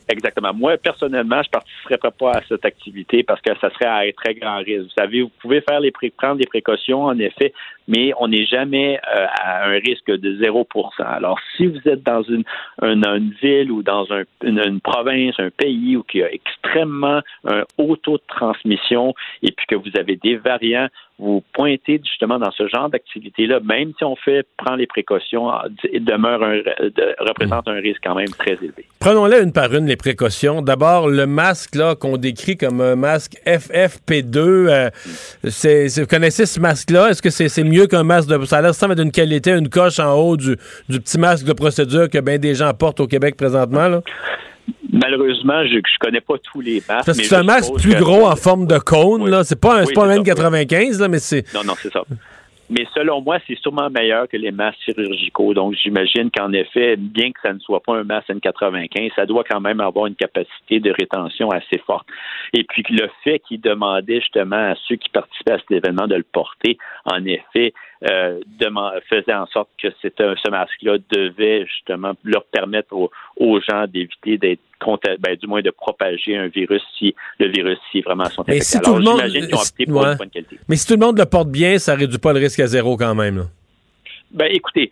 Exactement. 0.08 0.54
Moi, 0.54 0.76
personnellement, 0.76 1.42
je 1.42 1.48
ne 1.48 1.50
participerais 1.50 2.10
pas 2.16 2.30
à 2.38 2.40
cette 2.48 2.64
activité 2.64 3.24
parce 3.24 3.40
que 3.40 3.50
ça 3.60 3.68
serait 3.70 3.86
à 4.08 4.12
très 4.12 4.34
grand 4.34 4.58
risque. 4.58 4.84
Vous 4.84 4.94
savez, 5.02 5.22
vous 5.22 5.32
pouvez 5.42 5.60
faire 5.68 5.80
les 5.80 5.90
prendre 6.16 6.36
des 6.36 6.46
précautions, 6.46 7.02
en 7.06 7.18
effet, 7.18 7.52
mais 7.88 8.12
on 8.18 8.28
n'est 8.28 8.46
jamais 8.46 8.98
euh, 9.16 9.26
à 9.42 9.68
un 9.68 9.78
risque 9.78 10.10
de 10.10 10.36
0 10.36 10.66
Alors, 10.98 11.38
si 11.56 11.66
vous 11.66 11.80
êtes 11.86 12.02
dans 12.02 12.22
une, 12.22 12.44
une, 12.82 13.34
ville 13.42 13.70
ou 13.70 13.82
dans 13.82 14.06
un- 14.12 14.24
une, 14.42 14.80
province, 14.80 15.34
un 15.38 15.50
pays 15.50 15.96
où 15.96 16.04
il 16.14 16.20
y 16.20 16.22
a 16.22 16.32
extrêmement 16.32 17.20
un 17.46 17.62
haut 17.78 17.96
taux 17.96 18.16
de 18.18 18.22
transmission 18.28 19.14
et 19.42 19.52
puis 19.52 19.66
que 19.66 19.74
vous 19.74 19.90
avez 19.98 20.16
des 20.16 20.36
variants, 20.36 20.88
vous 21.18 21.42
pointez 21.54 22.00
justement 22.04 22.38
dans 22.38 22.50
ce 22.50 22.68
genre 22.68 22.90
d'activité-là, 22.90 23.60
même 23.60 23.92
si 23.96 24.04
on 24.04 24.16
fait, 24.16 24.46
prend 24.58 24.74
les 24.74 24.86
précautions, 24.86 25.50
demeure 25.94 26.42
un, 26.42 26.60
représente 27.20 27.68
un 27.68 27.80
risque 27.80 28.00
quand 28.04 28.14
même 28.14 28.28
très 28.28 28.52
élevé. 28.52 28.84
Prenons-les 29.00 29.42
une 29.42 29.52
par 29.52 29.72
une, 29.74 29.86
les 29.86 29.96
précautions. 29.96 30.60
D'abord, 30.60 31.08
le 31.08 31.26
masque 31.26 31.74
là 31.74 31.94
qu'on 31.94 32.16
décrit 32.18 32.56
comme 32.56 32.80
un 32.80 32.96
masque 32.96 33.36
FFP2. 33.46 34.36
euh, 34.36 34.90
vous 35.42 36.06
connaissez 36.06 36.44
ce 36.44 36.60
masque-là? 36.60 37.08
Est-ce 37.10 37.22
que 37.22 37.30
c'est 37.30 37.64
mieux 37.64 37.75
qu'un 37.84 38.02
masque 38.02 38.28
de... 38.28 38.44
Ça 38.46 38.58
a 38.58 38.62
l'air 38.62 38.74
ça 38.74 38.92
d'une 38.94 39.10
qualité, 39.12 39.52
une 39.52 39.68
coche 39.68 39.98
en 39.98 40.14
haut 40.14 40.36
du, 40.36 40.56
du 40.88 41.00
petit 41.00 41.18
masque 41.18 41.44
de 41.44 41.52
procédure 41.52 42.08
que 42.08 42.18
bien 42.18 42.38
des 42.38 42.54
gens 42.54 42.72
portent 42.72 43.00
au 43.00 43.06
Québec 43.06 43.36
présentement. 43.36 43.88
Là? 43.88 44.00
Malheureusement, 44.92 45.64
je 45.66 45.76
ne 45.76 45.98
connais 46.00 46.20
pas 46.20 46.34
tous 46.42 46.60
les 46.60 46.82
masques. 46.88 47.06
Parce 47.06 47.18
que 47.18 47.24
c'est 47.24 47.36
un 47.36 47.42
masque 47.42 47.72
plus 47.74 47.94
gros 47.96 48.26
en 48.26 48.36
forme 48.36 48.66
de 48.66 48.78
cône. 48.78 49.28
Là. 49.28 49.44
C'est 49.44 49.60
pas 49.60 49.76
un, 49.76 49.82
c'est 49.82 49.88
Oui, 49.88 49.94
pas 49.94 50.06
un 50.06 50.24
c'est 50.24 50.34
ça, 50.34 50.50
N95, 50.50 51.00
là, 51.00 51.08
mais 51.08 51.18
c'est... 51.18 51.44
Non, 51.54 51.62
non, 51.64 51.74
c'est 51.80 51.92
ça. 51.92 52.02
Mais 52.68 52.86
selon 52.94 53.20
moi, 53.20 53.38
c'est 53.46 53.58
sûrement 53.58 53.90
meilleur 53.90 54.28
que 54.28 54.36
les 54.36 54.50
masques 54.50 54.80
chirurgicaux. 54.80 55.54
Donc, 55.54 55.74
j'imagine 55.74 56.30
qu'en 56.30 56.52
effet, 56.52 56.96
bien 56.96 57.30
que 57.30 57.40
ça 57.40 57.52
ne 57.52 57.60
soit 57.60 57.80
pas 57.80 57.96
un 57.96 58.04
masque 58.04 58.28
N95, 58.28 59.14
ça 59.14 59.24
doit 59.24 59.44
quand 59.44 59.60
même 59.60 59.80
avoir 59.80 60.06
une 60.06 60.16
capacité 60.16 60.80
de 60.80 60.90
rétention 60.90 61.50
assez 61.50 61.78
forte. 61.86 62.06
Et 62.52 62.64
puis, 62.64 62.82
le 62.90 63.08
fait 63.22 63.38
qu'ils 63.40 63.60
demandaient 63.60 64.20
justement 64.20 64.72
à 64.72 64.74
ceux 64.88 64.96
qui 64.96 65.08
participaient 65.10 65.52
à 65.52 65.58
cet 65.58 65.70
événement 65.70 66.06
de 66.08 66.16
le 66.16 66.24
porter, 66.24 66.76
en 67.04 67.24
effet, 67.24 67.72
euh, 68.04 68.40
faisait 69.08 69.34
en 69.34 69.46
sorte 69.46 69.70
que 69.80 69.88
ce 70.02 70.50
masque-là 70.50 70.98
devait 71.10 71.64
justement 71.66 72.12
leur 72.24 72.44
permettre 72.46 72.94
aux, 72.94 73.60
gens 73.60 73.86
d'éviter 73.86 74.38
d'être 74.38 74.60
ben, 75.20 75.36
du 75.36 75.46
moins 75.46 75.62
de 75.62 75.70
propager 75.70 76.36
un 76.36 76.48
virus 76.48 76.82
si 76.98 77.14
le 77.38 77.48
virus 77.48 77.78
si 77.90 78.00
vraiment 78.02 78.24
sont 78.26 78.42
infectés. 78.42 78.60
si 78.64 78.76
Alors, 78.78 79.00
j'imagine 79.00 79.46
qu'ils 79.46 79.54
ont 79.54 79.58
opté 79.60 79.86
pour 79.86 80.00
Ouais. 80.02 80.12
une 80.12 80.18
bonne 80.18 80.30
qualité. 80.30 80.58
Mais 80.68 80.76
si 80.76 80.86
tout 80.86 80.94
le 80.94 81.04
monde 81.06 81.18
le 81.18 81.24
porte 81.26 81.48
bien, 81.50 81.78
ça 81.78 81.94
réduit 81.94 82.18
pas 82.18 82.32
le 82.32 82.40
risque 82.40 82.60
à 82.60 82.66
zéro 82.66 82.96
quand 82.96 83.14
même. 83.14 83.36
là. 83.38 83.44
Ben, 84.32 84.48
écoutez, 84.52 84.90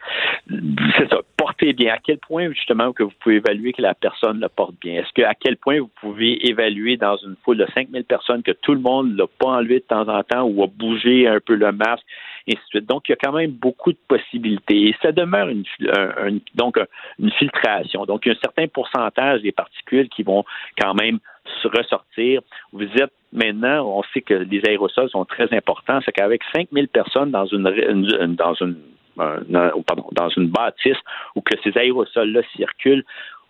c'est 0.49 1.09
ça. 1.11 1.18
Portez 1.37 1.72
bien. 1.72 1.95
À 1.95 1.99
quel 1.99 2.18
point, 2.18 2.51
justement, 2.53 2.93
que 2.93 3.03
vous 3.03 3.12
pouvez 3.20 3.37
évaluer 3.37 3.72
que 3.72 3.82
la 3.82 3.93
personne 3.95 4.41
le 4.41 4.49
porte 4.49 4.74
bien? 4.80 4.95
Est-ce 5.01 5.12
que, 5.14 5.22
à 5.22 5.35
quel 5.35 5.57
point 5.57 5.80
vous 5.80 5.91
pouvez 6.01 6.49
évaluer 6.49 6.97
dans 6.97 7.16
une 7.16 7.35
foule 7.45 7.59
de 7.59 7.66
5000 7.74 8.05
personnes 8.05 8.43
que 8.43 8.53
tout 8.53 8.72
le 8.74 8.80
monde 8.80 9.16
l'a 9.16 9.26
pas 9.39 9.49
enlevé 9.49 9.80
de 9.80 9.85
temps 9.85 10.09
en 10.09 10.22
temps 10.22 10.45
ou 10.45 10.62
a 10.62 10.66
bougé 10.68 11.26
un 11.26 11.41
peu 11.45 11.55
le 11.57 11.72
masque, 11.72 12.05
Donc, 12.74 13.09
il 13.09 13.12
y 13.12 13.14
a 13.14 13.16
quand 13.16 13.32
même 13.32 13.53
beaucoup 13.53 13.92
de 13.92 13.99
possibilités. 14.09 14.88
Et 14.88 14.97
ça 15.03 15.12
demeure 15.12 15.49
une, 15.49 15.64
un- 15.97 16.28
un- 16.28 16.38
donc, 16.55 16.78
un- 16.78 16.86
une 17.18 17.30
filtration. 17.32 18.05
Donc, 18.05 18.26
il 18.26 18.28
y 18.28 18.32
a 18.32 18.34
un 18.36 18.40
certain 18.42 18.66
pourcentage 18.68 19.42
des 19.42 19.53
particules 19.53 20.09
qui 20.09 20.22
vont 20.22 20.45
quand 20.78 20.95
même 20.95 21.18
se 21.62 21.68
ressortir. 21.68 22.42
Vous 22.72 22.84
êtes 22.84 23.12
maintenant, 23.32 23.86
on 23.86 24.03
sait 24.12 24.20
que 24.22 24.34
les 24.34 24.62
aérosols 24.66 25.11
sont 25.11 25.24
très 25.24 25.53
importants. 25.55 26.01
C'est 26.05 26.12
qu'avec 26.12 26.42
5000 26.55 26.88
personnes 26.88 27.30
dans 27.30 27.47
une, 27.47 27.62
dans 28.36 28.55
une 28.55 28.76
un- 29.18 29.55
un- 29.55 29.70
pardon, 29.86 30.07
dans 30.12 30.28
une 30.30 30.49
bâtisse 30.49 30.97
où 31.36 31.40
que 31.40 31.55
ces 31.62 31.76
aérosols-là 31.78 32.42
circulent, 32.57 33.05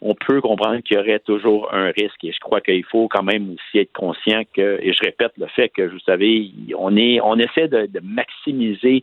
on 0.07 0.15
peut 0.15 0.41
comprendre 0.43 0.81
qu'il 0.83 0.99
y 0.99 1.01
aurait 1.01 1.19
toujours 1.19 1.73
un 1.73 1.87
risque. 1.91 2.23
Et 2.25 2.33
je 2.33 2.39
crois 2.39 2.61
qu'il 2.61 2.85
faut 2.85 3.09
quand 3.09 3.23
même 3.23 3.55
aussi 3.55 3.79
être 3.79 3.93
conscient 3.95 4.43
que, 4.55 4.79
et 4.83 4.93
je 4.93 5.03
répète 5.03 5.33
le 5.39 5.47
fait 5.57 5.71
que, 5.71 5.81
vous 5.83 5.99
savez, 6.05 6.51
on 6.79 6.95
est, 6.97 7.21
on 7.23 7.37
essaie 7.39 7.69
de, 7.69 7.87
de 7.87 8.01
maximiser 8.05 9.03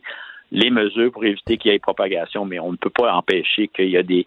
les 0.52 0.70
mesures 0.70 1.10
pour 1.10 1.24
éviter 1.24 1.56
qu'il 1.56 1.72
y 1.72 1.74
ait 1.74 1.78
propagation, 1.80 2.44
mais 2.44 2.60
on 2.60 2.70
ne 2.70 2.76
peut 2.76 2.90
pas 2.90 3.12
empêcher 3.14 3.66
qu'il 3.74 3.88
y 3.90 3.96
a 3.96 4.04
des, 4.04 4.26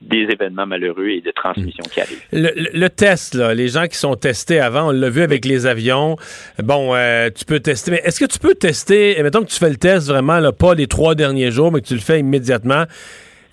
des 0.00 0.22
événements 0.36 0.66
malheureux 0.66 1.08
et 1.10 1.20
de 1.20 1.30
transmission 1.30 1.84
qui 1.92 2.00
arrivent. 2.00 2.24
Le, 2.32 2.50
le- 2.56 2.70
le 2.76 2.90
test, 2.90 3.34
là, 3.34 3.54
les 3.54 3.68
gens 3.68 3.86
qui 3.86 3.96
sont 3.96 4.16
testés 4.16 4.58
avant, 4.58 4.88
on 4.88 4.90
l'a 4.90 5.10
vu 5.10 5.22
avec 5.22 5.44
les 5.44 5.64
avions. 5.66 6.16
Bon, 6.58 6.94
euh, 6.94 7.30
tu 7.30 7.44
peux 7.44 7.60
tester, 7.60 7.92
mais 7.92 8.00
est-ce 8.04 8.18
que 8.18 8.30
tu 8.30 8.38
peux 8.40 8.54
tester, 8.54 9.18
et 9.18 9.22
mettons 9.22 9.42
que 9.42 9.50
tu 9.50 9.58
fais 9.58 9.70
le 9.70 9.76
test 9.76 10.08
vraiment, 10.08 10.40
là, 10.40 10.50
pas 10.50 10.74
les 10.74 10.88
trois 10.88 11.14
derniers 11.14 11.50
jours, 11.52 11.70
mais 11.70 11.80
que 11.82 11.86
tu 11.86 11.94
le 11.94 12.00
fais 12.00 12.18
immédiatement, 12.18 12.84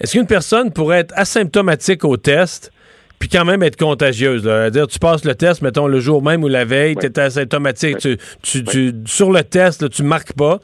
est-ce 0.03 0.17
qu'une 0.17 0.27
personne 0.27 0.73
pourrait 0.73 0.99
être 0.99 1.13
asymptomatique 1.15 2.03
au 2.03 2.17
test, 2.17 2.73
puis 3.19 3.29
quand 3.29 3.45
même 3.45 3.63
être 3.63 3.77
contagieuse. 3.77 4.45
Là? 4.45 4.69
dire 4.69 4.85
tu 4.85 4.99
passes 4.99 5.23
le 5.23 5.33
test, 5.33 5.61
mettons, 5.61 5.87
le 5.87 6.01
jour 6.01 6.21
même 6.21 6.43
ou 6.43 6.49
la 6.49 6.65
veille, 6.65 6.97
tu 6.97 7.05
es 7.05 7.19
asymptomatique. 7.19 7.99
Tu, 7.99 8.17
tu, 8.41 8.65
tu, 8.65 8.91
sur 9.05 9.31
le 9.31 9.43
test, 9.43 9.81
là, 9.81 9.87
tu 9.87 10.03
marques 10.03 10.33
pas, 10.33 10.59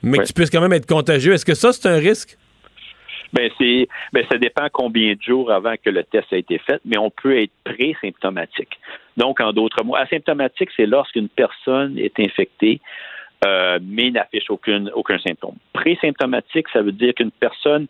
mais 0.00 0.18
que 0.18 0.24
tu 0.24 0.32
puisses 0.32 0.50
quand 0.50 0.60
même 0.60 0.72
être 0.72 0.86
contagieux. 0.86 1.32
Est-ce 1.32 1.44
que 1.44 1.54
ça, 1.54 1.72
c'est 1.72 1.88
un 1.88 1.98
risque? 1.98 2.38
Ben 3.32 3.50
c'est 3.58 3.88
ben 4.12 4.24
ça 4.30 4.38
dépend 4.38 4.68
combien 4.72 5.14
de 5.14 5.20
jours 5.20 5.50
avant 5.50 5.74
que 5.84 5.90
le 5.90 6.04
test 6.04 6.32
a 6.32 6.36
été 6.36 6.58
fait, 6.58 6.80
mais 6.84 6.96
on 6.98 7.10
peut 7.10 7.36
être 7.42 7.50
pré-symptomatique. 7.64 8.78
Donc, 9.16 9.40
en 9.40 9.52
d'autres 9.52 9.82
mots, 9.82 9.96
asymptomatique, 9.96 10.68
c'est 10.76 10.86
lorsqu'une 10.86 11.28
personne 11.28 11.98
est 11.98 12.20
infectée, 12.20 12.80
euh, 13.44 13.80
mais 13.82 14.12
n'affiche 14.12 14.48
aucune, 14.50 14.88
aucun 14.94 15.18
symptôme. 15.18 15.56
Pré-symptomatique, 15.72 16.66
ça 16.72 16.82
veut 16.82 16.92
dire 16.92 17.12
qu'une 17.12 17.32
personne 17.32 17.88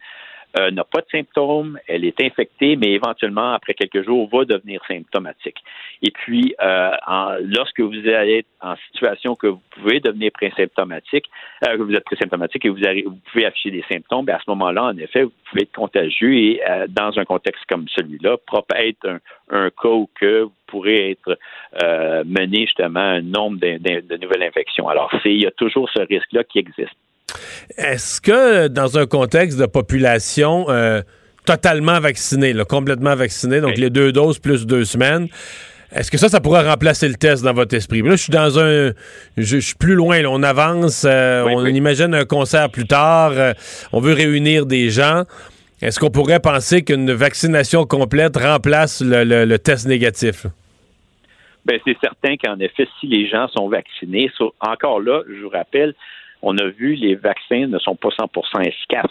euh, 0.57 0.71
n'a 0.71 0.85
pas 0.85 1.01
de 1.01 1.07
symptômes, 1.11 1.79
elle 1.87 2.05
est 2.05 2.21
infectée, 2.23 2.77
mais 2.77 2.93
éventuellement, 2.93 3.53
après 3.53 3.75
quelques 3.75 4.05
jours, 4.05 4.29
va 4.33 4.45
devenir 4.45 4.81
symptomatique. 4.87 5.57
Et 6.03 6.11
puis, 6.11 6.55
euh, 6.63 6.91
lorsque 7.43 7.81
vous 7.81 8.09
allez 8.09 8.45
en 8.61 8.77
situation 8.93 9.35
que 9.35 9.47
vous 9.49 9.63
pouvez 9.71 10.01
devenir 10.01 10.31
présymptomatique, 10.33 11.27
euh, 11.67 11.77
que 11.77 11.83
vous 11.83 11.95
êtes 11.95 12.05
présymptomatique 12.05 12.65
et 12.65 12.69
vous, 12.69 12.79
vous 13.07 13.19
pouvez 13.31 13.47
afficher 13.47 13.71
des 13.71 13.85
symptômes, 13.91 14.27
bien, 14.27 14.37
à 14.37 14.41
ce 14.41 14.51
moment-là, 14.51 14.85
en 14.85 14.97
effet, 14.97 15.25
vous 15.25 15.33
pouvez 15.51 15.63
être 15.63 15.73
contagieux 15.73 16.35
et 16.35 16.63
euh, 16.69 16.87
dans 16.89 17.19
un 17.19 17.25
contexte 17.25 17.65
comme 17.69 17.87
celui-là, 17.89 18.37
propre 18.47 18.75
être 18.77 19.09
un, 19.09 19.19
un 19.51 19.71
cas 19.71 19.89
où 19.89 20.09
que 20.19 20.43
vous 20.43 20.53
pourrez 20.67 21.13
être 21.13 21.39
euh, 21.83 22.25
mené 22.27 22.63
justement 22.63 23.01
un 23.01 23.23
nombre 23.23 23.59
de, 23.59 24.17
nouvelles 24.17 24.43
infections. 24.43 24.89
Alors, 24.89 25.13
il 25.25 25.43
y 25.43 25.47
a 25.47 25.51
toujours 25.51 25.89
ce 25.91 26.01
risque-là 26.01 26.45
qui 26.45 26.59
existe. 26.59 26.97
Est-ce 27.77 28.21
que 28.21 28.69
dans 28.69 28.99
un 28.99 29.07
contexte 29.07 29.59
de 29.59 29.67
population 29.67 30.67
euh, 30.69 31.03
totalement 31.47 32.01
vaccinée, 32.01 32.53
là, 32.53 32.65
complètement 32.65 33.15
vaccinée, 33.15 33.61
donc 33.61 33.77
les 33.77 33.91
deux 33.91 34.13
doses 34.13 34.39
plus 34.39 34.67
deux 34.67 34.85
semaines, 34.85 35.29
est-ce 35.95 36.11
que 36.11 36.19
ça, 36.19 36.29
ça 36.29 36.41
pourrait 36.41 36.69
remplacer 36.69 37.09
le 37.09 37.15
test 37.15 37.45
dans 37.45 37.53
votre 37.53 37.75
esprit? 37.77 38.03
Là, 38.03 38.13
je 38.13 38.23
suis 38.23 38.33
dans 38.33 38.59
un. 38.59 38.93
Je, 39.37 39.59
suis 39.59 39.77
plus 39.77 39.95
loin, 39.95 40.23
là, 40.23 40.31
on 40.31 40.43
avance, 40.43 41.05
euh, 41.09 41.43
on 41.45 41.65
imagine 41.67 42.15
un 42.15 42.25
concert 42.25 42.69
plus 42.71 42.87
tard, 42.87 43.33
euh, 43.33 43.53
on 43.93 44.01
veut 44.01 44.13
réunir 44.13 44.67
des 44.67 44.91
gens. 44.91 45.23
Est-ce 45.81 46.01
qu'on 46.01 46.11
pourrait 46.11 46.41
penser 46.41 46.83
qu'une 46.83 47.13
vaccination 47.13 47.85
complète 47.85 48.37
remplace 48.37 49.03
le, 49.03 49.23
le, 49.23 49.45
le 49.45 49.59
test 49.59 49.87
négatif? 49.87 50.47
Ben, 51.65 51.79
c'est 51.85 51.97
certain 52.01 52.37
qu'en 52.37 52.59
effet, 52.59 52.87
si 53.01 53.07
les 53.07 53.29
gens 53.29 53.49
sont 53.49 53.69
vaccinés, 53.69 54.31
encore 54.61 55.01
là, 55.01 55.23
je 55.29 55.43
vous 55.43 55.49
rappelle, 55.49 55.95
on 56.45 56.57
a 56.59 56.67
vu 56.67 56.95
les 56.95 57.15
vaccins 57.15 57.67
ne 57.67 57.79
sont 57.79 57.97
pas 57.97 58.11
100% 58.11 58.67
efficaces. 58.67 59.11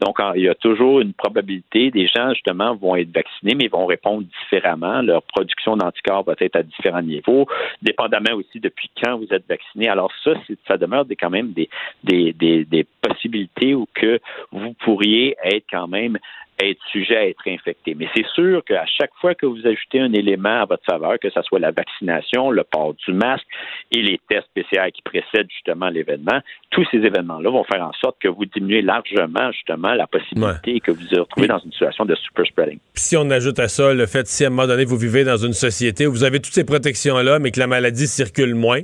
Donc, 0.00 0.18
il 0.34 0.42
y 0.42 0.48
a 0.48 0.54
toujours 0.54 1.00
une 1.00 1.14
probabilité. 1.14 1.90
Des 1.90 2.06
gens, 2.06 2.30
justement, 2.30 2.74
vont 2.74 2.96
être 2.96 3.14
vaccinés, 3.14 3.54
mais 3.54 3.68
vont 3.68 3.86
répondre 3.86 4.24
différemment. 4.42 5.00
Leur 5.02 5.22
production 5.22 5.76
d'anticorps 5.76 6.24
va 6.24 6.34
être 6.40 6.56
à 6.56 6.62
différents 6.62 7.02
niveaux, 7.02 7.46
dépendamment 7.80 8.34
aussi 8.34 8.60
depuis 8.60 8.90
quand 9.02 9.16
vous 9.16 9.28
êtes 9.30 9.46
vacciné. 9.48 9.88
Alors, 9.88 10.10
ça, 10.22 10.32
ça 10.66 10.76
demeure 10.76 11.06
quand 11.18 11.30
même 11.30 11.52
des, 11.52 11.68
des, 12.02 12.32
des, 12.32 12.64
des 12.64 12.86
possibilités 13.00 13.74
où 13.74 13.86
que 13.94 14.20
vous 14.50 14.74
pourriez 14.74 15.36
être 15.44 15.64
quand 15.70 15.88
même 15.88 16.18
être 16.60 16.80
sujet 16.92 17.16
à 17.16 17.28
être 17.28 17.46
infecté. 17.46 17.94
Mais 17.94 18.08
c'est 18.14 18.26
sûr 18.34 18.62
qu'à 18.64 18.86
chaque 18.86 19.10
fois 19.20 19.34
que 19.34 19.46
vous 19.46 19.66
ajoutez 19.66 20.00
un 20.00 20.12
élément 20.12 20.62
à 20.62 20.64
votre 20.64 20.84
faveur, 20.84 21.18
que 21.18 21.30
ce 21.30 21.42
soit 21.42 21.58
la 21.58 21.72
vaccination, 21.72 22.50
le 22.50 22.64
port 22.64 22.94
du 23.06 23.12
masque 23.12 23.46
et 23.90 24.02
les 24.02 24.20
tests 24.28 24.48
PCR 24.54 24.90
qui 24.92 25.02
précèdent 25.02 25.50
justement 25.50 25.88
l'événement, 25.88 26.40
tous 26.70 26.86
ces 26.90 26.98
événements-là 26.98 27.50
vont 27.50 27.64
faire 27.64 27.82
en 27.82 27.92
sorte 27.92 28.16
que 28.20 28.28
vous 28.28 28.44
diminuez 28.44 28.82
largement 28.82 29.50
justement 29.52 29.94
la 29.94 30.06
possibilité 30.06 30.80
que 30.80 30.92
vous 30.92 31.00
vous 31.10 31.20
retrouvez 31.20 31.48
dans 31.48 31.58
une 31.58 31.72
situation 31.72 32.04
de 32.04 32.14
super 32.14 32.46
spreading. 32.46 32.78
Puis 32.94 33.02
si 33.02 33.16
on 33.16 33.28
ajoute 33.30 33.58
à 33.58 33.68
ça 33.68 33.92
le 33.92 34.06
fait 34.06 34.26
si 34.26 34.44
à 34.44 34.48
un 34.48 34.50
moment 34.50 34.66
donné 34.66 34.84
vous 34.84 34.96
vivez 34.96 35.24
dans 35.24 35.36
une 35.36 35.52
société 35.52 36.06
où 36.06 36.12
vous 36.12 36.24
avez 36.24 36.40
toutes 36.40 36.54
ces 36.54 36.64
protections-là, 36.64 37.38
mais 37.38 37.50
que 37.50 37.60
la 37.60 37.66
maladie 37.66 38.06
circule 38.06 38.54
moins, 38.54 38.80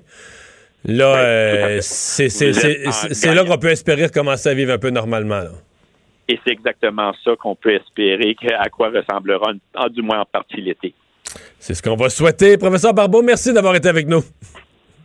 là, 0.85 1.16
euh, 1.16 1.79
c'est 1.81 3.35
là 3.35 3.45
qu'on 3.45 3.59
peut 3.59 3.68
espérer 3.68 4.09
commencer 4.09 4.49
à 4.49 4.55
vivre 4.55 4.73
un 4.73 4.79
peu 4.79 4.91
normalement. 4.91 5.41
Là. 5.41 5.51
Et 6.31 6.39
c'est 6.45 6.53
exactement 6.53 7.12
ça 7.24 7.33
qu'on 7.35 7.57
peut 7.57 7.74
espérer 7.74 8.37
à 8.57 8.68
quoi 8.68 8.91
ressemblera, 8.91 9.53
en, 9.74 9.89
du 9.89 10.01
moins 10.01 10.20
en 10.20 10.24
partie, 10.24 10.61
l'été. 10.61 10.95
C'est 11.59 11.74
ce 11.74 11.83
qu'on 11.83 11.97
va 11.97 12.09
souhaiter. 12.09 12.57
Professeur 12.57 12.95
Barbeau, 12.95 13.20
merci 13.20 13.53
d'avoir 13.53 13.74
été 13.74 13.89
avec 13.89 14.07
nous. 14.07 14.22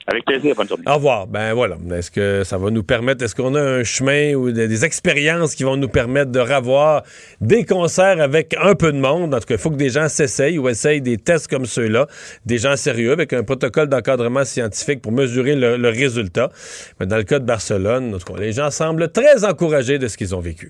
Avec 0.05 0.23
plaisir, 0.23 0.53
bonne 0.55 0.67
journée. 0.67 0.83
Au 0.85 0.93
revoir. 0.93 1.25
Ben 1.25 1.55
voilà. 1.55 1.77
Est-ce 1.95 2.11
que 2.11 2.43
ça 2.43 2.59
va 2.59 2.69
nous 2.69 2.83
permettre, 2.83 3.25
est-ce 3.25 3.33
qu'on 3.33 3.55
a 3.55 3.59
un 3.59 3.83
chemin 3.83 4.35
ou 4.35 4.51
des, 4.51 4.85
expériences 4.85 5.55
qui 5.55 5.63
vont 5.63 5.77
nous 5.77 5.87
permettre 5.87 6.31
de 6.31 6.39
revoir 6.39 7.01
des 7.41 7.65
concerts 7.65 8.21
avec 8.21 8.55
un 8.61 8.75
peu 8.75 8.91
de 8.91 8.99
monde? 8.99 9.33
En 9.33 9.39
tout 9.39 9.47
cas, 9.47 9.55
il 9.55 9.59
faut 9.59 9.71
que 9.71 9.77
des 9.77 9.89
gens 9.89 10.07
s'essayent 10.07 10.59
ou 10.59 10.69
essayent 10.69 11.01
des 11.01 11.17
tests 11.17 11.47
comme 11.47 11.65
ceux-là, 11.65 12.05
des 12.45 12.59
gens 12.59 12.75
sérieux 12.75 13.13
avec 13.13 13.33
un 13.33 13.41
protocole 13.41 13.89
d'encadrement 13.89 14.45
scientifique 14.45 15.01
pour 15.01 15.11
mesurer 15.11 15.55
le, 15.55 15.77
le 15.77 15.89
résultat. 15.89 16.51
Mais 16.99 17.07
dans 17.07 17.17
le 17.17 17.23
cas 17.23 17.39
de 17.39 17.45
Barcelone, 17.45 18.13
en 18.13 18.19
tout 18.19 18.31
cas, 18.31 18.39
les 18.39 18.51
gens 18.51 18.69
semblent 18.69 19.11
très 19.11 19.43
encouragés 19.43 19.97
de 19.97 20.07
ce 20.07 20.17
qu'ils 20.17 20.35
ont 20.35 20.39
vécu. 20.39 20.69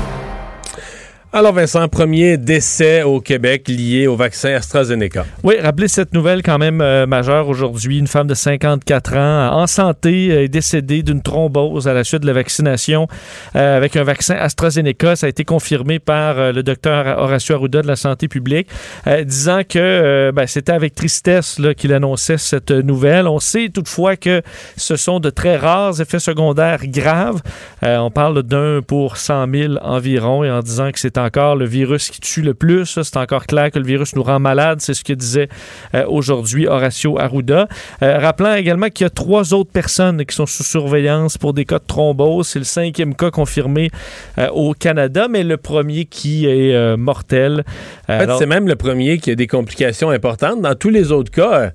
Alors 1.33 1.53
Vincent, 1.53 1.87
premier 1.87 2.35
décès 2.35 3.03
au 3.03 3.21
Québec 3.21 3.69
lié 3.69 4.05
au 4.05 4.17
vaccin 4.17 4.49
AstraZeneca. 4.49 5.25
Oui, 5.43 5.55
rappelez 5.61 5.87
cette 5.87 6.13
nouvelle 6.13 6.43
quand 6.43 6.57
même 6.57 6.81
euh, 6.81 7.05
majeure 7.05 7.47
aujourd'hui. 7.47 7.99
Une 7.99 8.07
femme 8.07 8.27
de 8.27 8.33
54 8.33 9.15
ans 9.15 9.61
en 9.61 9.65
santé 9.65 10.27
est 10.27 10.49
décédée 10.49 11.03
d'une 11.03 11.21
thrombose 11.21 11.87
à 11.87 11.93
la 11.93 12.03
suite 12.03 12.23
de 12.23 12.27
la 12.27 12.33
vaccination 12.33 13.07
euh, 13.55 13.77
avec 13.77 13.95
un 13.95 14.03
vaccin 14.03 14.35
AstraZeneca. 14.35 15.15
Ça 15.15 15.27
a 15.27 15.29
été 15.29 15.45
confirmé 15.45 15.99
par 15.99 16.37
euh, 16.37 16.51
le 16.51 16.63
docteur 16.63 17.17
Horacio 17.17 17.55
Arruda 17.55 17.81
de 17.81 17.87
la 17.87 17.95
santé 17.95 18.27
publique, 18.27 18.67
euh, 19.07 19.23
disant 19.23 19.61
que 19.63 19.79
euh, 19.79 20.31
ben, 20.33 20.47
c'était 20.47 20.73
avec 20.73 20.95
tristesse 20.95 21.61
qu'il 21.77 21.93
annonçait 21.93 22.37
cette 22.37 22.71
nouvelle. 22.71 23.29
On 23.29 23.39
sait 23.39 23.69
toutefois 23.69 24.17
que 24.17 24.41
ce 24.75 24.97
sont 24.97 25.21
de 25.21 25.29
très 25.29 25.55
rares 25.55 26.01
effets 26.01 26.19
secondaires 26.19 26.85
graves. 26.87 27.41
Euh, 27.83 27.99
on 27.99 28.11
parle 28.11 28.43
d'un 28.43 28.81
pour 28.81 29.15
100 29.15 29.47
000 29.49 29.73
environ 29.81 30.43
et 30.43 30.51
en 30.51 30.59
disant 30.59 30.91
que 30.91 30.99
c'est 30.99 31.20
encore 31.21 31.55
le 31.55 31.65
virus 31.65 32.09
qui 32.09 32.19
tue 32.19 32.41
le 32.41 32.53
plus. 32.53 32.99
C'est 33.01 33.17
encore 33.17 33.45
clair 33.45 33.71
que 33.71 33.79
le 33.79 33.85
virus 33.85 34.15
nous 34.15 34.23
rend 34.23 34.39
malade. 34.39 34.79
C'est 34.81 34.93
ce 34.93 35.03
que 35.03 35.13
disait 35.13 35.47
euh, 35.95 36.05
aujourd'hui 36.07 36.67
Horacio 36.67 37.17
Arruda. 37.19 37.67
Euh, 38.03 38.17
rappelant 38.19 38.53
également 38.55 38.89
qu'il 38.89 39.05
y 39.05 39.07
a 39.07 39.09
trois 39.09 39.53
autres 39.53 39.71
personnes 39.71 40.25
qui 40.25 40.35
sont 40.35 40.45
sous 40.45 40.63
surveillance 40.63 41.37
pour 41.37 41.53
des 41.53 41.65
cas 41.65 41.79
de 41.79 41.85
thrombose. 41.85 42.47
C'est 42.47 42.59
le 42.59 42.65
cinquième 42.65 43.15
cas 43.15 43.31
confirmé 43.31 43.89
euh, 44.37 44.47
au 44.49 44.73
Canada, 44.73 45.27
mais 45.29 45.43
le 45.43 45.57
premier 45.57 46.05
qui 46.05 46.45
est 46.47 46.73
euh, 46.75 46.97
mortel. 46.97 47.63
En 48.09 48.19
fait, 48.19 48.29
c'est 48.39 48.45
même 48.45 48.67
le 48.67 48.75
premier 48.75 49.17
qui 49.19 49.31
a 49.31 49.35
des 49.35 49.47
complications 49.47 50.09
importantes. 50.09 50.61
Dans 50.61 50.75
tous 50.75 50.89
les 50.89 51.11
autres 51.11 51.31
cas, 51.31 51.71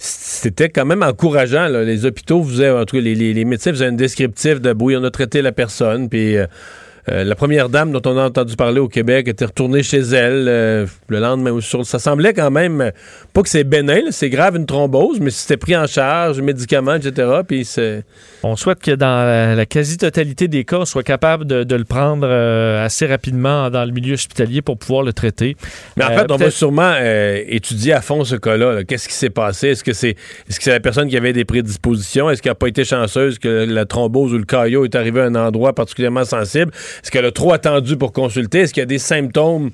c'était 0.00 0.68
quand 0.68 0.84
même 0.84 1.02
encourageant. 1.02 1.66
là. 1.68 1.82
Les 1.82 2.06
hôpitaux 2.06 2.42
faisaient, 2.44 2.70
en 2.70 2.84
tout 2.84 2.96
cas, 2.96 3.02
les, 3.02 3.14
les- 3.14 3.34
les 3.34 3.44
médecins 3.44 3.72
faisaient 3.72 3.86
un 3.86 3.92
descriptif 3.92 4.60
de 4.60 4.74
oui, 4.78 4.96
on 4.96 5.02
a 5.04 5.10
traité 5.10 5.42
la 5.42 5.50
personne, 5.52 6.08
puis 6.08 6.36
euh, 7.10 7.24
la 7.24 7.34
première 7.34 7.68
dame 7.68 7.92
dont 7.92 8.02
on 8.04 8.16
a 8.18 8.24
entendu 8.26 8.54
parler 8.56 8.80
au 8.80 8.88
Québec 8.88 9.28
était 9.28 9.44
retournée 9.46 9.82
chez 9.82 9.98
elle 10.00 10.46
euh, 10.48 10.86
le 11.08 11.18
lendemain. 11.20 11.50
ou 11.52 11.60
sur- 11.60 11.86
Ça 11.86 11.98
semblait 11.98 12.34
quand 12.34 12.50
même, 12.50 12.80
euh, 12.80 12.90
pas 13.32 13.42
que 13.42 13.48
c'est 13.48 13.64
bénin, 13.64 14.02
c'est 14.10 14.30
grave 14.30 14.56
une 14.56 14.66
thrombose, 14.66 15.20
mais 15.20 15.30
c'était 15.30 15.56
pris 15.56 15.76
en 15.76 15.86
charge, 15.86 16.40
médicaments, 16.40 16.94
etc. 16.94 17.28
Puis 17.46 17.64
c'est... 17.64 18.04
On 18.44 18.54
souhaite 18.56 18.80
que 18.80 18.92
dans 18.92 19.56
la, 19.56 19.66
quasi-totalité 19.66 20.46
des 20.48 20.64
cas, 20.64 20.78
on 20.78 20.84
soit 20.84 21.02
capable 21.02 21.44
de, 21.44 21.64
de 21.64 21.74
le 21.74 21.84
prendre 21.84 22.26
euh, 22.28 22.84
assez 22.84 23.06
rapidement 23.06 23.68
dans 23.70 23.84
le 23.84 23.90
milieu 23.90 24.14
hospitalier 24.14 24.62
pour 24.62 24.78
pouvoir 24.78 25.02
le 25.02 25.12
traiter. 25.12 25.56
Mais 25.96 26.04
en 26.04 26.10
Euh, 26.10 26.18
fait, 26.18 26.30
on 26.30 26.36
va 26.36 26.50
sûrement 26.50 26.92
euh, 27.00 27.42
étudier 27.48 27.92
à 27.94 28.00
fond 28.00 28.24
ce 28.24 28.36
cas-là. 28.36 28.72
là. 28.74 28.84
Qu'est-ce 28.84 29.08
qui 29.08 29.14
s'est 29.14 29.30
passé? 29.30 29.68
Est-ce 29.68 29.82
que 29.82 29.92
c'est 29.92 30.10
est-ce 30.48 30.58
que 30.58 30.64
c'est 30.64 30.70
la 30.70 30.80
personne 30.80 31.08
qui 31.08 31.16
avait 31.16 31.32
des 31.32 31.44
prédispositions? 31.44 32.30
Est-ce 32.30 32.40
qu'elle 32.42 32.50
n'a 32.52 32.54
pas 32.56 32.68
été 32.68 32.84
chanceuse 32.84 33.38
que 33.38 33.66
la 33.68 33.84
thrombose 33.86 34.32
ou 34.32 34.38
le 34.38 34.44
caillot 34.44 34.84
est 34.84 34.94
arrivé 34.94 35.20
à 35.20 35.24
un 35.24 35.34
endroit 35.34 35.72
particulièrement 35.74 36.24
sensible? 36.24 36.70
Est-ce 37.02 37.10
qu'elle 37.10 37.26
a 37.26 37.32
trop 37.32 37.52
attendu 37.52 37.96
pour 37.96 38.12
consulter? 38.12 38.60
Est-ce 38.60 38.72
qu'il 38.72 38.80
y 38.80 38.82
a 38.82 38.86
des 38.86 38.98
symptômes 38.98 39.70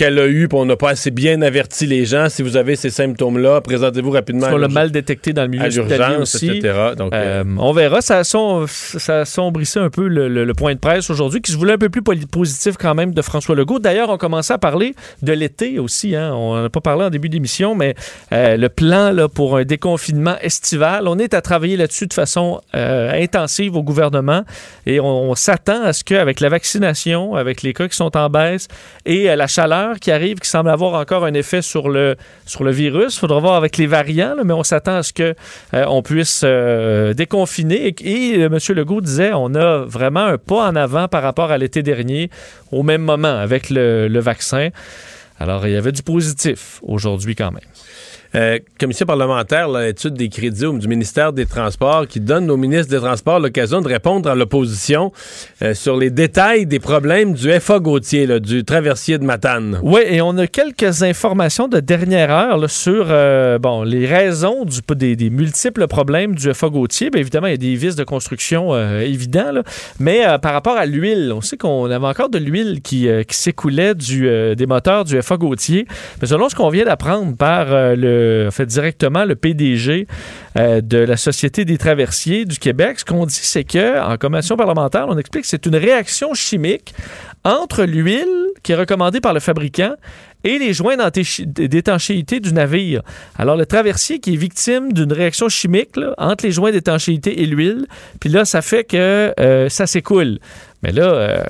qu'elle 0.00 0.18
a 0.18 0.26
eu, 0.26 0.48
puis 0.48 0.56
on 0.58 0.64
n'a 0.64 0.76
pas 0.76 0.90
assez 0.90 1.10
bien 1.10 1.42
averti 1.42 1.86
les 1.86 2.06
gens. 2.06 2.28
Si 2.30 2.42
vous 2.42 2.56
avez 2.56 2.74
ces 2.74 2.88
symptômes-là, 2.88 3.60
présentez-vous 3.60 4.10
rapidement 4.12 4.46
On 4.50 4.56
l'a 4.56 4.68
mal 4.68 4.90
détecté 4.90 5.32
dans 5.34 5.42
le 5.42 5.48
milieu 5.48 5.66
hospitalier 5.66 6.16
aussi. 6.16 6.48
etc. 6.48 6.74
Donc, 6.96 7.12
euh, 7.12 7.42
Euh, 7.42 7.44
on 7.58 7.72
verra. 7.72 8.00
Ça, 8.00 8.18
a 8.18 8.24
som- 8.24 8.66
ça 8.66 9.20
assombrissait 9.20 9.78
un 9.80 9.90
peu 9.90 10.08
le, 10.08 10.28
le- 10.28 10.44
le 10.44 10.54
point 10.54 10.72
de 10.74 10.78
presse 10.80 11.10
aujourd'hui, 11.10 11.42
qui 11.42 11.52
se 11.52 11.56
voulait 11.58 11.74
un 11.74 11.78
peu 11.78 11.90
plus 11.90 12.00
positif 12.02 12.76
quand 12.78 12.94
même 12.94 13.12
de 13.12 13.20
François 13.22 13.54
Legault. 13.54 13.78
D'ailleurs, 13.78 14.08
on 14.08 14.16
commençait 14.16 14.54
à 14.54 14.58
parler 14.58 14.94
de 15.22 15.32
l'été 15.34 15.78
aussi. 15.78 16.16
hein. 16.16 16.32
On 16.34 16.54
n'en 16.56 16.64
a 16.64 16.70
pas 16.70 16.80
parlé 16.80 17.04
en 17.04 17.10
début 17.10 17.28
d'émission, 17.28 17.74
mais 17.74 17.94
euh, 18.32 18.56
le 18.56 18.68
plan 18.70 19.12
là, 19.12 19.28
pour 19.28 19.58
un 19.58 19.64
déconfinement 19.64 20.36
estival, 20.40 21.06
on 21.08 21.18
est 21.18 21.34
à 21.34 21.42
travailler 21.42 21.76
là-dessus 21.76 22.06
de 22.06 22.14
façon 22.14 22.60
intensive 22.72 23.76
au 23.76 23.82
gouvernement 23.82 24.44
et 24.86 25.00
on, 25.00 25.30
on 25.30 25.34
s'attend 25.34 25.82
à 25.84 25.92
ce 25.92 26.04
qu'avec 26.04 26.40
la 26.40 26.48
vaccination, 26.48 27.34
avec 27.34 27.62
les 27.62 27.72
cas 27.72 27.88
qui 27.88 27.96
sont 27.96 28.16
en 28.16 28.28
baisse 28.30 28.68
et 29.04 29.24
la 29.36 29.46
chaleur 29.46 29.89
qui 29.98 30.10
arrive, 30.10 30.38
qui 30.38 30.48
semble 30.48 30.70
avoir 30.70 30.94
encore 30.94 31.24
un 31.24 31.34
effet 31.34 31.62
sur 31.62 31.88
le, 31.88 32.16
sur 32.46 32.64
le 32.64 32.70
virus, 32.70 33.16
il 33.16 33.18
faudra 33.18 33.40
voir 33.40 33.54
avec 33.54 33.76
les 33.76 33.86
variants, 33.86 34.36
mais 34.44 34.52
on 34.52 34.62
s'attend 34.62 34.96
à 34.96 35.02
ce 35.02 35.12
que 35.12 35.34
euh, 35.74 36.02
puisse 36.02 36.42
euh, 36.44 37.14
déconfiner. 37.14 37.88
Et, 37.88 38.34
et, 38.34 38.42
euh, 38.42 38.46
M. 38.46 38.58
Legault 38.76 39.00
disait, 39.00 39.32
on 39.34 39.54
a 39.54 39.78
vraiment 39.78 40.24
un 40.24 40.38
pas 40.38 40.68
en 40.68 40.76
avant 40.76 41.08
par 41.08 41.22
rapport 41.22 41.50
à 41.50 41.58
l'été 41.58 41.82
dernier, 41.82 42.30
au 42.72 42.82
même 42.82 43.02
moment, 43.02 43.36
avec 43.38 43.70
le, 43.70 44.08
le 44.08 44.20
vaccin. 44.20 44.70
Alors, 45.38 45.66
il 45.66 45.72
y 45.72 45.76
avait 45.76 45.92
du 45.92 46.02
positif 46.02 46.80
aujourd'hui 46.82 47.34
quand 47.34 47.50
même. 47.50 47.60
Euh, 48.34 48.58
commission 48.78 49.06
parlementaire, 49.06 49.68
là, 49.68 49.88
étude 49.88 50.14
des 50.14 50.28
crédits 50.28 50.66
du 50.78 50.88
ministère 50.88 51.32
des 51.32 51.46
Transports 51.46 52.06
qui 52.06 52.20
donne 52.20 52.50
au 52.50 52.56
ministre 52.56 52.90
des 52.90 52.98
Transports 52.98 53.40
l'occasion 53.40 53.80
de 53.80 53.88
répondre 53.88 54.28
à 54.28 54.34
l'opposition 54.34 55.12
euh, 55.62 55.74
sur 55.74 55.96
les 55.96 56.10
détails 56.10 56.66
des 56.66 56.78
problèmes 56.78 57.32
du 57.32 57.50
FA 57.60 57.78
Gautier, 57.78 58.40
du 58.40 58.64
traversier 58.64 59.18
de 59.18 59.24
Matane. 59.24 59.80
Oui, 59.82 60.02
et 60.06 60.20
on 60.20 60.36
a 60.38 60.46
quelques 60.46 61.02
informations 61.02 61.68
de 61.68 61.80
dernière 61.80 62.30
heure 62.30 62.70
sur 62.70 63.06
euh, 63.08 63.58
bon, 63.58 63.82
les 63.82 64.06
raisons 64.06 64.64
du, 64.64 64.80
des, 65.16 65.30
multiples 65.30 65.86
problèmes 65.86 66.34
du 66.34 66.52
FA 66.54 66.68
Gautier. 66.68 67.10
Bien 67.10 67.20
évidemment, 67.20 67.46
il 67.48 67.52
y 67.52 67.54
a 67.54 67.56
des 67.56 67.74
vices 67.74 67.96
de 67.96 68.04
construction 68.04 68.76
évidents, 69.00 69.62
mais 69.98 70.22
par 70.40 70.52
rapport 70.52 70.76
à 70.76 70.86
l'huile, 70.86 71.32
on 71.34 71.40
sait 71.40 71.56
qu'on 71.56 71.90
avait 71.90 72.06
encore 72.06 72.28
de 72.28 72.38
l'huile 72.38 72.80
qui, 72.82 73.08
qui 73.26 73.36
s'écoulait 73.36 73.94
du, 73.94 74.28
des 74.54 74.66
moteurs 74.66 75.04
du 75.04 75.20
FA 75.22 75.36
Gautier. 75.36 75.86
Mais 76.20 76.28
selon 76.28 76.48
ce 76.48 76.54
qu'on 76.54 76.68
vient 76.68 76.84
d'apprendre 76.84 77.36
par 77.36 77.68
euh, 77.70 77.94
le, 78.20 78.46
en 78.48 78.50
fait, 78.50 78.66
directement 78.66 79.24
le 79.24 79.36
PDG 79.36 80.06
euh, 80.56 80.80
de 80.80 80.98
la 80.98 81.16
Société 81.16 81.64
des 81.64 81.78
traversiers 81.78 82.44
du 82.44 82.58
Québec, 82.58 83.00
ce 83.00 83.04
qu'on 83.04 83.26
dit, 83.26 83.34
c'est 83.34 83.64
que 83.64 84.00
en 84.00 84.16
commission 84.16 84.56
parlementaire, 84.56 85.06
on 85.08 85.18
explique 85.18 85.42
que 85.42 85.48
c'est 85.48 85.66
une 85.66 85.76
réaction 85.76 86.34
chimique 86.34 86.94
entre 87.44 87.84
l'huile 87.84 88.26
qui 88.62 88.72
est 88.72 88.76
recommandée 88.76 89.20
par 89.20 89.32
le 89.32 89.40
fabricant 89.40 89.94
et 90.44 90.58
les 90.58 90.72
joints 90.72 90.96
d'étanchéité 90.96 92.40
du 92.40 92.52
navire. 92.52 93.02
Alors, 93.36 93.56
le 93.56 93.66
traversier 93.66 94.20
qui 94.20 94.34
est 94.34 94.36
victime 94.36 94.92
d'une 94.92 95.12
réaction 95.12 95.48
chimique 95.48 95.90
entre 96.18 96.44
les 96.44 96.52
joints 96.52 96.72
d'étanchéité 96.72 97.42
et 97.42 97.46
l'huile, 97.46 97.86
puis 98.20 98.30
là, 98.30 98.44
ça 98.44 98.62
fait 98.62 98.84
que 98.84 99.34
euh, 99.38 99.68
ça 99.68 99.86
s'écoule. 99.86 100.38
Mais 100.82 100.92
là, 100.92 101.04
euh, 101.04 101.44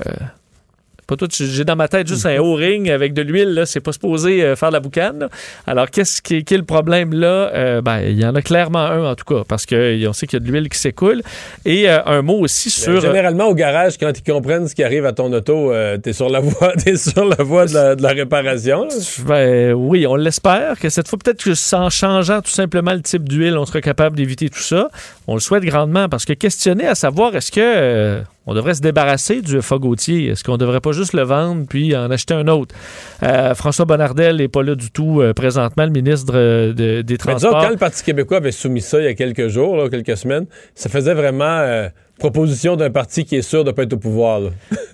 pas 1.10 1.16
tout, 1.16 1.28
j'ai 1.30 1.64
dans 1.64 1.76
ma 1.76 1.88
tête 1.88 2.06
juste 2.06 2.24
un 2.24 2.38
O-ring 2.38 2.88
avec 2.88 3.14
de 3.14 3.22
l'huile, 3.22 3.52
là, 3.54 3.66
c'est 3.66 3.80
pas 3.80 3.92
supposé 3.92 4.44
euh, 4.44 4.54
faire 4.54 4.70
la 4.70 4.78
boucane. 4.78 5.28
Alors, 5.66 5.90
qu'est-ce 5.90 6.22
qui, 6.22 6.44
qui 6.44 6.54
est 6.54 6.58
le 6.58 6.64
problème 6.64 7.12
là? 7.12 7.50
Euh, 7.52 7.82
ben, 7.82 8.00
il 8.00 8.18
y 8.18 8.24
en 8.24 8.34
a 8.34 8.42
clairement 8.42 8.78
un, 8.78 9.10
en 9.10 9.14
tout 9.16 9.24
cas, 9.24 9.42
parce 9.46 9.66
qu'on 9.66 10.12
sait 10.12 10.26
qu'il 10.26 10.38
y 10.38 10.42
a 10.42 10.46
de 10.46 10.50
l'huile 10.50 10.68
qui 10.68 10.78
s'écoule. 10.78 11.22
Et 11.64 11.90
euh, 11.90 11.98
un 12.06 12.22
mot 12.22 12.38
aussi 12.38 12.70
sur... 12.70 12.92
Euh, 12.92 13.00
Généralement, 13.00 13.46
au 13.46 13.54
garage, 13.54 13.98
quand 13.98 14.12
ils 14.16 14.22
comprennent 14.22 14.68
ce 14.68 14.74
qui 14.74 14.84
arrive 14.84 15.04
à 15.04 15.12
ton 15.12 15.32
auto, 15.32 15.72
euh, 15.72 15.98
t'es 15.98 16.12
sur 16.12 16.28
la 16.28 16.40
voie, 16.40 16.72
t'es 16.84 16.96
sur 16.96 17.24
la 17.24 17.42
voie 17.42 17.66
de 17.66 17.74
la, 17.74 17.96
de 17.96 18.02
la 18.02 18.10
réparation. 18.10 18.86
Ben, 19.26 19.72
oui, 19.72 20.06
on 20.06 20.14
l'espère 20.14 20.78
que 20.78 20.88
cette 20.88 21.08
fois, 21.08 21.18
peut-être 21.18 21.42
que 21.42 21.74
en 21.74 21.90
changeant 21.90 22.40
tout 22.40 22.50
simplement 22.50 22.92
le 22.92 23.02
type 23.02 23.28
d'huile, 23.28 23.58
on 23.58 23.66
sera 23.66 23.80
capable 23.80 24.16
d'éviter 24.16 24.48
tout 24.48 24.60
ça. 24.60 24.88
On 25.26 25.34
le 25.34 25.40
souhaite 25.40 25.64
grandement 25.64 26.08
parce 26.08 26.24
que 26.24 26.32
questionner 26.32 26.86
à 26.86 26.94
savoir 26.94 27.34
est-ce 27.36 27.52
que 27.52 27.60
euh, 27.60 28.22
on 28.50 28.54
devrait 28.54 28.74
se 28.74 28.80
débarrasser 28.80 29.42
du 29.42 29.62
FA 29.62 29.78
Gautier, 29.78 30.26
est-ce 30.28 30.42
qu'on 30.44 30.56
devrait 30.56 30.80
pas 30.80 30.92
juste 30.92 31.12
le 31.12 31.22
vendre 31.22 31.66
puis 31.68 31.96
en 31.96 32.10
acheter 32.10 32.34
un 32.34 32.48
autre? 32.48 32.74
Euh, 33.22 33.54
François 33.54 33.84
Bonnardel 33.84 34.36
n'est 34.36 34.48
pas 34.48 34.62
là 34.62 34.74
du 34.74 34.90
tout 34.90 35.20
euh, 35.20 35.32
présentement, 35.32 35.84
le 35.84 35.90
ministre 35.92 36.32
euh, 36.34 36.72
de- 36.72 37.02
des 37.02 37.16
disons, 37.16 37.30
Transports. 37.30 37.62
quand 37.62 37.70
le 37.70 37.76
Parti 37.76 38.02
québécois 38.04 38.38
avait 38.38 38.52
soumis 38.52 38.80
ça 38.80 38.98
il 38.98 39.04
y 39.04 39.08
a 39.08 39.14
quelques 39.14 39.48
jours, 39.48 39.76
là, 39.76 39.88
quelques 39.88 40.16
semaines, 40.16 40.46
ça 40.74 40.88
faisait 40.88 41.14
vraiment 41.14 41.88
proposition 42.18 42.76
d'un 42.76 42.90
parti 42.90 43.24
qui 43.24 43.36
est 43.36 43.42
sûr 43.42 43.64
de 43.64 43.70
ne 43.70 43.74
pas 43.74 43.84
être 43.84 43.94
au 43.94 43.96
pouvoir. 43.96 44.40
là. 44.40 44.50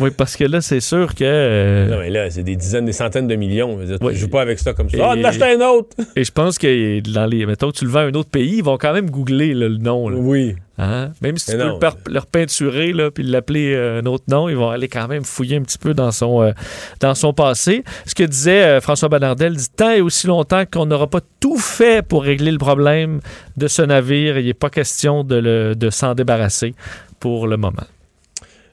oui, 0.00 0.10
parce 0.16 0.36
que 0.36 0.42
là, 0.44 0.60
c'est 0.60 0.80
sûr 0.80 1.14
que. 1.14 1.22
euh, 1.24 1.86
Non, 1.88 1.98
mais 2.00 2.10
là, 2.10 2.30
c'est 2.30 2.42
des 2.42 2.56
dizaines, 2.56 2.84
des 2.84 2.92
centaines 2.92 3.28
de 3.28 3.36
millions. 3.36 3.78
Je 3.86 3.94
Oui. 4.04 4.14
Tu 4.14 4.18
joues 4.18 4.28
pas 4.28 4.42
avec 4.42 4.58
ça 4.58 4.72
comme 4.72 4.90
ça. 4.90 4.96
Et- 4.96 5.00
Ah, 5.00 5.12
on 5.16 5.20
en 5.20 5.24
achète 5.24 5.42
un 5.42 5.60
autre! 5.68 5.96
Et 6.16 6.24
je 6.24 6.32
pense 6.32 6.58
que 6.58 7.00
dans 7.12 7.26
les. 7.26 7.46
Mettons 7.46 7.70
tu 7.70 7.84
le 7.84 7.90
vends 7.92 8.00
à 8.00 8.04
un 8.06 8.14
autre 8.14 8.30
pays, 8.30 8.56
ils 8.58 8.64
vont 8.64 8.76
quand 8.76 8.92
même 8.92 9.08
googler 9.10 9.54
là, 9.54 9.68
le 9.68 9.76
nom. 9.78 10.08
là. 10.08 10.16
Oui. 10.18 10.56
Hein? 10.82 11.12
Même 11.20 11.36
si 11.38 11.46
tu 11.52 11.56
peux 11.78 11.86
le, 12.08 12.18
repeinturer 12.18 12.92
là, 12.92 13.10
puis 13.10 13.22
l'appeler 13.22 13.72
euh, 13.74 14.00
un 14.00 14.06
autre 14.06 14.24
nom, 14.28 14.48
ils 14.48 14.56
vont 14.56 14.70
aller 14.70 14.88
quand 14.88 15.06
même 15.08 15.24
fouiller 15.24 15.56
un 15.56 15.62
petit 15.62 15.78
peu 15.78 15.94
dans 15.94 16.10
son, 16.12 16.42
euh, 16.42 16.52
dans 17.00 17.14
son 17.14 17.32
passé. 17.32 17.84
Ce 18.06 18.14
que 18.14 18.24
disait 18.24 18.62
euh, 18.64 18.80
François 18.80 19.08
Bonnardel, 19.08 19.54
dit 19.56 19.68
tant 19.76 19.90
et 19.90 20.00
aussi 20.00 20.26
longtemps 20.26 20.64
qu'on 20.70 20.86
n'aura 20.86 21.06
pas 21.06 21.20
tout 21.40 21.58
fait 21.58 22.06
pour 22.06 22.22
régler 22.22 22.50
le 22.50 22.58
problème 22.58 23.20
de 23.56 23.68
ce 23.68 23.82
navire, 23.82 24.38
il 24.38 24.46
n'est 24.46 24.54
pas 24.54 24.70
question 24.70 25.24
de, 25.24 25.36
le- 25.36 25.74
de 25.74 25.90
s'en 25.90 26.14
débarrasser 26.14 26.74
pour 27.20 27.46
le 27.46 27.56
moment. 27.56 27.84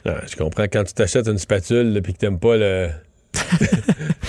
Ah, 0.06 0.16
je 0.30 0.36
comprends 0.36 0.64
quand 0.64 0.84
tu 0.86 0.94
t'achètes 0.94 1.28
une 1.28 1.38
spatule 1.38 1.96
et 1.98 2.02
que 2.02 2.12
t'aimes 2.18 2.40
pas 2.40 2.56
le. 2.58 2.90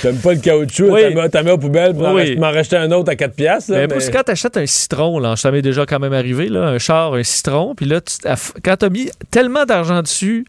T'aimes 0.03 0.17
pas 0.19 0.33
le 0.35 0.41
caoutchouc, 0.41 0.91
Oui. 0.93 1.03
t'en 1.15 1.23
mets- 1.23 1.29
t'en 1.29 1.43
mets 1.43 1.51
au 1.51 1.59
poubelle 1.59 1.95
pour 1.95 2.09
Oui. 2.15 2.37
m'en 2.37 2.51
racheter 2.51 2.77
un 2.77 2.91
autre 2.93 3.11
à 3.11 3.17
4 3.17 3.35
piastres. 3.35 3.73
là, 3.73 3.87
Mais 3.87 3.97
mais- 3.97 4.11
quand 4.13 4.23
tu 4.25 4.31
achètes 4.33 4.57
un 4.57 4.67
citron, 4.67 5.19
là, 5.19 5.37
ça 5.37 5.51
m'est 5.51 5.63
déjà 5.63 5.87
quand 5.87 5.99
même 5.99 6.13
arrivé, 6.13 6.49
là, 6.49 6.65
un 6.69 6.79
char, 6.79 7.15
un 7.15 7.23
citron, 7.23 7.75
puis 7.75 7.87
là, 7.87 8.01
tu, 8.01 8.15
quand 8.63 8.77
tu 8.77 8.85
as 8.85 8.89
mis 8.91 9.11
tellement 9.31 9.65
d'argent 9.65 10.03
dessus, 10.03 10.45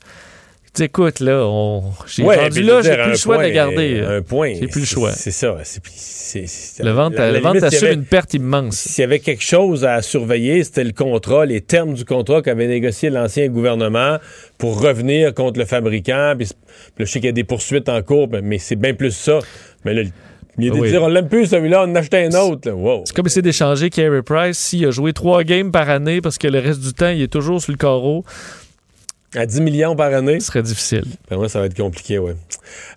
écoute, 0.79 1.19
là, 1.19 1.43
on, 1.45 1.83
j'ai 2.07 2.23
Ouais, 2.23 2.37
rendu 2.37 2.61
là, 2.63 2.81
j'ai 2.81 2.95
plus 2.95 3.09
le 3.11 3.15
choix 3.17 3.37
de 3.37 3.43
le 3.43 3.49
garder. 3.49 3.99
Un 4.07 4.21
point. 4.21 4.53
J'ai 4.59 4.67
plus 4.67 4.81
le 4.81 4.85
choix. 4.85 5.11
C'est 5.11 5.31
ça. 5.31 5.57
Le 6.83 6.91
vente, 6.91 7.15
la- 7.15 7.31
la 7.31 7.39
vente 7.39 7.55
limite, 7.55 7.63
assure 7.73 7.87
avait- 7.87 7.95
une 7.95 8.05
perte 8.05 8.33
immense. 8.33 8.75
S'il 8.77 9.01
y 9.01 9.05
avait 9.05 9.19
quelque 9.19 9.43
chose 9.43 9.83
à 9.85 10.01
surveiller, 10.01 10.63
c'était 10.63 10.83
le 10.83 10.93
contrat, 10.93 11.45
les 11.45 11.61
termes 11.61 11.93
du 11.93 12.05
contrat 12.05 12.41
qu'avait 12.41 12.67
négocié 12.67 13.09
l'ancien 13.09 13.47
gouvernement 13.49 14.17
pour 14.57 14.81
revenir 14.81 15.33
contre 15.33 15.59
le 15.59 15.65
fabricant. 15.65 16.35
Puis, 16.37 16.49
je 16.97 17.05
sais 17.05 17.19
qu'il 17.19 17.25
y 17.27 17.29
a 17.29 17.33
des 17.33 17.43
poursuites 17.43 17.89
en 17.89 18.01
cours, 18.01 18.29
mais, 18.41 18.57
c'est 18.59 18.75
bien 18.75 18.93
plus 18.93 19.11
ça. 19.11 19.39
Mais 19.83 19.93
là, 19.93 20.03
il 20.57 20.65
y 20.65 20.69
a 20.69 20.73
des 20.73 20.79
Oui. 20.79 20.89
dire 20.89 21.01
on 21.03 21.07
l'aime 21.07 21.27
plus 21.27 21.47
celui-là, 21.47 21.81
on 21.85 21.91
en 21.91 21.95
achète 21.95 22.13
un 22.13 22.39
autre. 22.39 22.69
Wow. 22.71 23.03
C'est 23.05 23.15
comme 23.15 23.25
essayer 23.25 23.41
d'échanger 23.41 23.89
Carey 23.89 24.21
Price 24.21 24.57
s'il 24.57 24.85
a 24.85 24.91
joué 24.91 25.11
trois 25.13 25.43
games 25.43 25.71
par 25.71 25.89
année 25.89 26.21
parce 26.21 26.37
que 26.37 26.47
le 26.47 26.59
reste 26.59 26.81
du 26.81 26.93
temps, 26.93 27.09
il 27.09 27.21
est 27.21 27.31
toujours 27.31 27.61
sur 27.61 27.71
le 27.71 27.77
carreau. 27.77 28.23
À 29.33 29.45
10 29.45 29.61
millions 29.61 29.95
par 29.95 30.13
année? 30.13 30.41
Ce 30.41 30.47
serait 30.47 30.61
difficile. 30.61 31.05
Ben 31.29 31.37
ouais, 31.37 31.47
ça 31.47 31.61
va 31.61 31.67
être 31.67 31.77
compliqué, 31.77 32.19
oui. 32.19 32.33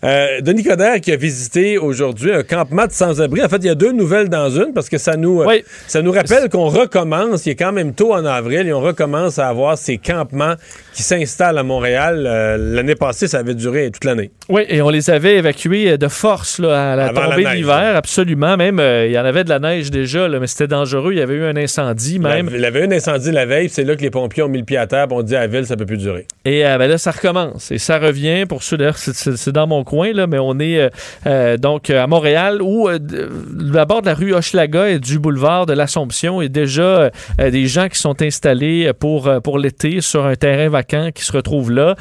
Euh, 0.03 0.41
Denis 0.41 0.65
Coderre 0.65 1.01
qui 1.01 1.13
a 1.13 1.17
visité 1.17 1.79
aujourd'hui 1.79 2.33
un 2.33 2.43
campement 2.43 2.87
de 2.87 2.93
sans-abri. 2.93 3.41
En 3.43 3.49
fait, 3.49 3.59
il 3.59 3.67
y 3.67 3.71
a 3.71 3.77
deux 3.77 3.93
nouvelles 3.93 4.29
dans 4.29 4.51
une 4.51 4.73
parce 4.75 4.89
que 4.89 4.99
ça 4.99 5.17
nous, 5.17 5.43
euh, 5.43 5.59
ça 5.87 6.03
nous 6.03 6.11
rappelle 6.11 6.49
qu'on 6.49 6.67
recommence. 6.67 7.47
Il 7.47 7.51
est 7.51 7.55
quand 7.55 7.71
même 7.71 7.95
tôt 7.95 8.15
en 8.15 8.25
avril 8.25 8.67
et 8.67 8.73
on 8.73 8.81
recommence 8.81 9.39
à 9.39 9.47
avoir 9.47 9.79
ces 9.79 9.97
campements 9.97 10.55
qui 10.93 11.05
s'installent 11.05 11.59
à 11.59 11.63
Montréal. 11.63 12.25
Euh, 12.27 12.57
L'année 12.57 12.97
passée, 12.97 13.29
ça 13.29 13.39
avait 13.39 13.55
duré 13.55 13.91
toute 13.93 14.05
l'année. 14.05 14.33
Oui, 14.49 14.63
et 14.69 14.83
on 14.83 14.91
les 14.91 15.11
avait 15.11 15.37
évacués 15.37 15.97
de 15.97 16.09
force 16.09 16.59
là, 16.59 16.93
à 16.93 16.97
la 16.97 17.07
Avant 17.07 17.21
la 17.23 17.31
tombée 17.31 17.45
de 17.45 17.51
l'hiver, 17.51 17.93
absolument. 17.95 18.57
Même, 18.57 18.81
il 18.81 19.13
y 19.13 19.19
en 19.19 19.25
avait 19.25 19.45
de 19.45 19.51
la 19.51 19.61
neige 19.61 19.93
déjà, 19.93 20.27
là, 20.27 20.41
mais 20.41 20.49
c'était 20.49 20.67
dangereux. 20.67 21.13
Il 21.13 21.19
y 21.19 21.23
avait 21.23 21.35
eu 21.35 21.45
un 21.45 21.57
incendie 21.57 22.19
même. 22.19 22.51
Il 22.53 22.61
y 22.61 22.67
avait 22.67 22.81
eu 22.81 22.85
un 22.85 22.93
incendie 22.93 23.31
la 23.31 23.47
veille, 23.47 23.67
puis 23.67 23.75
c'est 23.75 23.85
là 23.85 23.95
que 23.95 24.03
les 24.03 24.11
pompiers 24.11 24.43
ont 24.43 24.49
mis 24.49 24.59
le 24.59 24.65
pied 24.65 24.77
à 24.77 24.87
terre, 24.87 25.07
on 25.11 25.23
dit 25.23 25.37
à 25.37 25.41
la 25.41 25.47
ville, 25.47 25.67
ça 25.67 25.77
peut 25.77 25.87
plus 25.87 25.99
durer. 25.99 26.24
Et 26.47 26.67
euh, 26.67 26.77
ben 26.77 26.89
là, 26.89 26.99
ça 26.99 27.11
recommence. 27.11 27.73
Et 27.73 27.79
ça 27.79 27.99
revient, 27.99 28.45
pour 28.47 28.63
ceux 28.63 28.77
d'ailleurs, 28.77 28.99
c'est- 28.99 29.49
dans 29.49 29.67
mon 29.67 29.83
coin, 29.83 30.13
là, 30.13 30.27
mais 30.27 30.39
on 30.39 30.59
est 30.59 30.79
euh, 30.79 30.91
euh, 31.27 31.57
donc 31.57 31.89
à 31.89 32.07
Montréal, 32.07 32.61
où 32.61 32.89
à 32.89 33.85
bord 33.87 34.03
de 34.03 34.07
la 34.07 34.15
rue 34.15 34.35
Hochelaga 34.35 34.91
et 34.91 34.99
du 34.99 35.19
boulevard 35.19 35.65
de 35.65 35.73
l'Assomption, 35.73 36.41
a 36.41 36.49
déjà 36.49 37.11
des 37.39 37.67
gens 37.67 37.89
qui 37.89 37.99
sont 37.99 38.21
installés 38.21 38.93
pour, 38.99 39.31
pour 39.43 39.59
l'été 39.59 40.01
sur 40.01 40.27
un 40.27 40.35
terrain 40.35 40.69
vacant 40.69 41.11
qui 41.15 41.25
se 41.25 41.33
retrouve 41.33 41.71
là. 41.71 41.95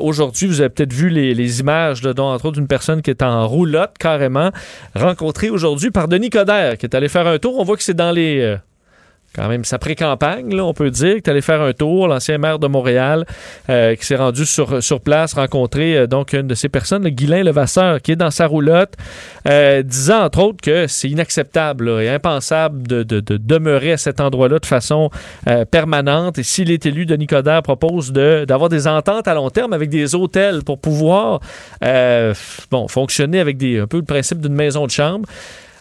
Aujourd'hui, 0.00 0.46
vous 0.48 0.60
avez 0.60 0.70
peut-être 0.70 0.92
vu 0.92 1.08
les, 1.08 1.60
images, 1.60 2.02
dont 2.02 2.24
entre 2.24 2.46
autres 2.46 2.58
une 2.58 2.68
personne 2.68 3.00
qui 3.00 3.10
est 3.10 3.22
en 3.22 3.46
roulotte 3.46 3.96
carrément, 3.98 4.50
rencontrée 4.94 5.50
aujourd'hui 5.50 5.90
par 5.90 6.08
Denis 6.08 6.30
Coderre, 6.30 6.76
qui 6.76 6.86
est 6.86 6.94
allé 6.94 7.08
faire 7.08 7.26
un 7.26 7.38
tour. 7.38 7.58
On 7.58 7.64
voit 7.64 7.76
que 7.76 7.82
c'est 7.82 7.94
dans 7.94 8.12
les... 8.12 8.56
quand 9.38 9.48
même 9.48 9.62
sa 9.64 9.78
pré-campagne, 9.78 10.60
on 10.60 10.74
peut 10.74 10.90
dire, 10.90 11.12
qui 11.14 11.18
est 11.18 11.28
allé 11.30 11.42
faire 11.42 11.62
un 11.62 11.72
tour, 11.72 12.08
l'ancien 12.08 12.38
maire 12.38 12.58
de 12.58 12.66
Montréal, 12.66 13.24
euh, 13.70 13.94
qui 13.94 14.04
s'est 14.04 14.16
rendu 14.16 14.44
sur, 14.44 14.82
sur 14.82 15.00
place, 15.00 15.34
rencontrer 15.34 15.96
euh, 15.96 16.06
donc 16.08 16.32
une 16.32 16.48
de 16.48 16.56
ces 16.56 16.68
personnes, 16.68 17.04
le 17.04 17.10
Guylain 17.10 17.44
Levasseur, 17.44 18.02
qui 18.02 18.10
est 18.12 18.16
dans 18.16 18.32
sa 18.32 18.46
roulotte, 18.48 18.94
euh, 19.48 19.82
disant 19.82 20.24
entre 20.24 20.40
autres 20.40 20.60
que 20.60 20.88
c'est 20.88 21.08
inacceptable 21.08 21.88
là, 21.88 22.00
et 22.02 22.08
impensable 22.08 22.88
de, 22.88 23.04
de- 23.04 23.20
de 23.20 23.36
demeurer 23.36 23.92
à 23.92 23.96
cet 23.96 24.20
endroit-là 24.20 24.58
de 24.58 24.66
façon 24.66 25.08
euh, 25.46 25.64
permanente. 25.64 26.38
Et 26.38 26.42
s'il 26.42 26.72
est 26.72 26.84
élu, 26.84 27.06
Denis 27.06 27.28
Coderre 27.28 27.62
propose 27.62 28.10
de- 28.12 28.44
d'avoir 28.44 28.68
des 28.68 28.88
ententes 28.88 29.28
à 29.28 29.34
long 29.34 29.50
terme 29.50 29.72
avec 29.72 29.88
des 29.88 30.16
hôtels 30.16 30.64
pour 30.64 30.80
pouvoir 30.80 31.38
euh, 31.84 32.34
bon, 32.72 32.88
fonctionner 32.88 33.38
avec 33.38 33.56
des, 33.56 33.78
un 33.78 33.86
peu 33.86 33.98
le 33.98 34.02
principe 34.04 34.40
d'une 34.40 34.54
maison 34.54 34.84
de 34.84 34.90
chambre 34.90 35.28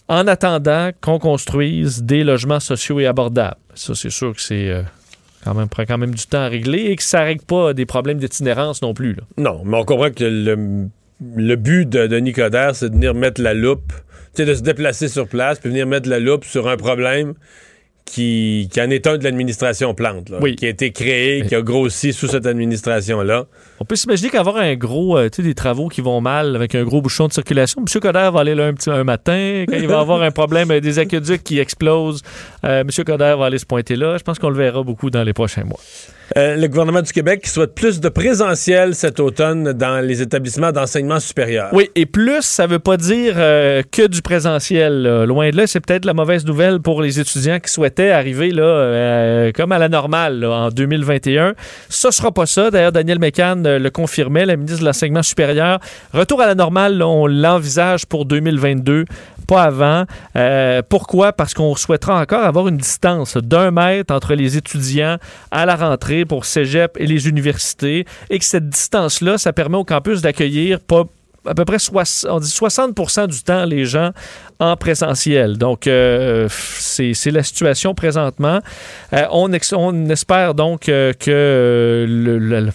en 0.10 0.28
attendant 0.28 0.92
qu'on 1.02 1.20
construise 1.20 2.04
des 2.04 2.24
logements 2.24 2.60
sociaux 2.60 3.00
et 3.00 3.06
abordables. 3.06 3.58
Ça, 3.76 3.94
c'est 3.96 4.10
sûr 4.10 4.34
que 4.34 4.42
c'est 4.42 4.70
euh, 4.70 4.82
quand 5.44 5.54
même 5.54 5.68
prend 5.70 5.84
quand 5.86 5.98
même 5.98 6.16
du 6.16 6.26
temps 6.26 6.42
à 6.42 6.48
régler 6.48 6.86
et 6.86 6.96
que 6.96 7.04
ça 7.04 7.22
règle 7.24 7.44
pas 7.44 7.74
des 7.74 7.86
problèmes 7.86 8.18
d'itinérance 8.18 8.82
non 8.82 8.94
plus. 8.94 9.14
là. 9.16 9.24
Non, 9.38 9.62
mais 9.66 9.78
on 9.78 9.84
comprend 9.86 10.10
que 10.12 10.24
le, 10.24 10.88
le 11.36 11.56
but 11.56 11.88
de, 11.90 12.08
de 12.08 12.18
Nicodère, 12.18 12.76
c'est 12.76 12.90
de 12.90 12.94
venir 12.96 13.14
mettre 13.14 13.42
la 13.42 13.54
loupe, 13.54 13.92
de 14.38 14.54
se 14.54 14.62
déplacer 14.62 15.08
sur 15.08 15.28
place, 15.28 15.60
puis 15.60 15.70
venir 15.70 15.88
mettre 15.88 16.08
la 16.10 16.20
loupe 16.20 16.46
sur 16.46 16.68
un 16.68 16.78
problème 16.78 17.34
qui, 18.06 18.70
qui 18.72 18.80
en 18.82 18.90
est 18.90 19.06
un 19.08 19.18
de 19.18 19.24
l'administration 19.24 19.94
Plante, 19.94 20.30
là, 20.30 20.38
Oui. 20.42 20.56
qui 20.56 20.66
a 20.66 20.70
été 20.70 20.92
créé, 20.92 21.42
qui 21.46 21.56
a 21.56 21.62
grossi 21.62 22.14
sous 22.14 22.28
cette 22.28 22.46
administration-là. 22.46 23.48
On 23.80 23.86
peut 23.86 23.96
s'imaginer 23.96 24.30
qu'avoir 24.30 24.58
un 24.58 24.74
gros, 24.76 25.18
euh, 25.18 25.30
tu 25.30 25.38
sais, 25.38 25.44
des 25.44 25.54
travaux 25.54 25.88
qui 25.88 26.02
vont 26.02 26.20
mal 26.20 26.56
avec 26.56 26.74
un 26.74 26.84
gros 26.84 27.00
bouchon 27.00 27.28
de 27.28 27.34
circulation, 27.34 27.82
M. 27.82 28.02
Coder 28.02 28.30
va 28.34 28.40
aller 28.40 28.56
là 28.56 28.66
un 28.66 28.74
petit 28.74 28.90
un 28.90 29.04
matin, 29.04 29.66
quand 29.68 29.78
il 29.78 29.88
va 29.88 30.00
avoir 30.00 30.24
un 30.24 30.32
problème, 30.32 30.72
euh, 30.72 30.80
des 30.80 30.98
aqueducs 30.98 31.44
qui 31.44 31.60
explosent, 31.60 32.24
euh, 32.64 32.82
M. 32.82 32.90
Coder 33.06 33.36
va 33.38 33.46
aller 33.46 33.60
se 33.60 33.68
pointer 33.68 33.96
là. 33.96 34.18
Je 34.18 34.24
pense 34.24 34.40
qu'on 34.40 34.50
le 34.50 34.58
verra 34.58 34.82
beaucoup 34.82 35.12
dans 35.12 35.24
les 35.24 35.34
prochains 35.34 35.64
mois. 35.64 35.80
Le 36.36 36.68
gouvernement 36.68 37.02
du 37.02 37.14
Québec 37.14 37.42
qui 37.44 37.50
souhaite 37.50 37.74
plus 37.74 38.02
de 38.02 38.10
présentiel 38.10 38.96
cet 38.96 39.22
automne 39.22 39.72
dans 39.72 40.06
les 40.06 40.22
établissements 40.22 40.74
d'enseignement 40.74 41.22
supérieur. 41.22 41.70
Oui, 41.72 41.90
et 41.96 42.06
plus, 42.06 42.42
ça 42.42 42.68
veut 42.68 42.80
pas 42.80 42.98
dire 42.98 43.36
que 43.36 44.08
du 44.08 44.22
présentiel. 44.22 45.04
là. 45.04 45.26
Loin 45.26 45.50
de 45.52 45.56
là, 45.56 45.68
c'est 45.68 45.80
peut-être 45.80 46.04
la 46.04 46.14
mauvaise 46.14 46.46
nouvelle 46.46 46.82
pour 46.82 47.02
les 47.02 47.22
étudiants 47.22 47.62
qui 47.62 47.72
souhaitaient 47.72 48.12
arriver 48.12 48.52
là, 48.52 49.50
comme 49.54 49.72
à 49.72 49.78
la 49.78 49.88
normale 49.88 50.42
là, 50.42 50.50
en 50.50 50.70
2021. 50.70 51.54
Ça 51.88 52.12
sera 52.12 52.34
pas 52.34 52.46
ça. 52.46 52.72
D'ailleurs, 52.72 52.92
Daniel 52.92 53.20
Mécan 53.20 53.64
le 53.80 53.90
confirmait, 53.90 54.46
la 54.46 54.56
ministre 54.56 54.80
de 54.82 54.86
l'Enseignement 54.86 55.24
supérieur. 55.24 55.80
Retour 56.14 56.42
à 56.42 56.48
la 56.48 56.56
normale, 56.56 57.02
on 57.04 57.28
l'envisage 57.28 58.06
pour 58.06 58.26
2022, 58.26 59.06
pas 59.48 59.64
avant. 59.64 60.06
Euh, 60.36 60.82
pourquoi? 60.88 61.34
Parce 61.34 61.54
qu'on 61.54 61.76
souhaitera 61.76 62.20
encore 62.22 62.44
avoir 62.44 62.68
une 62.68 62.78
distance 62.78 63.38
d'un 63.38 63.72
mètre 63.72 64.14
entre 64.14 64.34
les 64.34 64.58
étudiants 64.58 65.18
à 65.52 65.66
la 65.66 65.76
rentrée 65.76 66.26
pour 66.26 66.46
cégep 66.46 66.98
et 67.00 67.06
les 67.08 67.28
universités 67.30 68.06
et 68.30 68.40
que 68.40 68.46
cette 68.46 68.70
distance-là, 68.70 69.38
ça 69.38 69.54
permet 69.54 69.78
au 69.78 69.84
campus 69.86 70.22
d'accueillir 70.22 70.80
pas 70.80 71.04
à 71.50 71.54
peu 71.56 71.64
près 71.64 71.80
soix- 71.80 72.04
on 72.30 72.40
dit 72.42 72.50
60% 72.52 73.28
du 73.28 73.42
temps 73.42 73.64
les 73.64 73.86
gens 73.86 74.12
en 74.60 74.76
présentiel. 74.76 75.58
Donc, 75.58 75.88
euh, 75.88 76.50
c'est 76.50 77.32
la 77.32 77.42
situation 77.42 77.94
présentement. 77.96 78.60
Euh, 79.14 79.24
on, 79.32 79.54
espère 80.10 80.56
donc 80.56 80.90
euh, 80.90 81.14
que 81.14 81.32
euh, 81.32 82.06
le- 82.06 82.70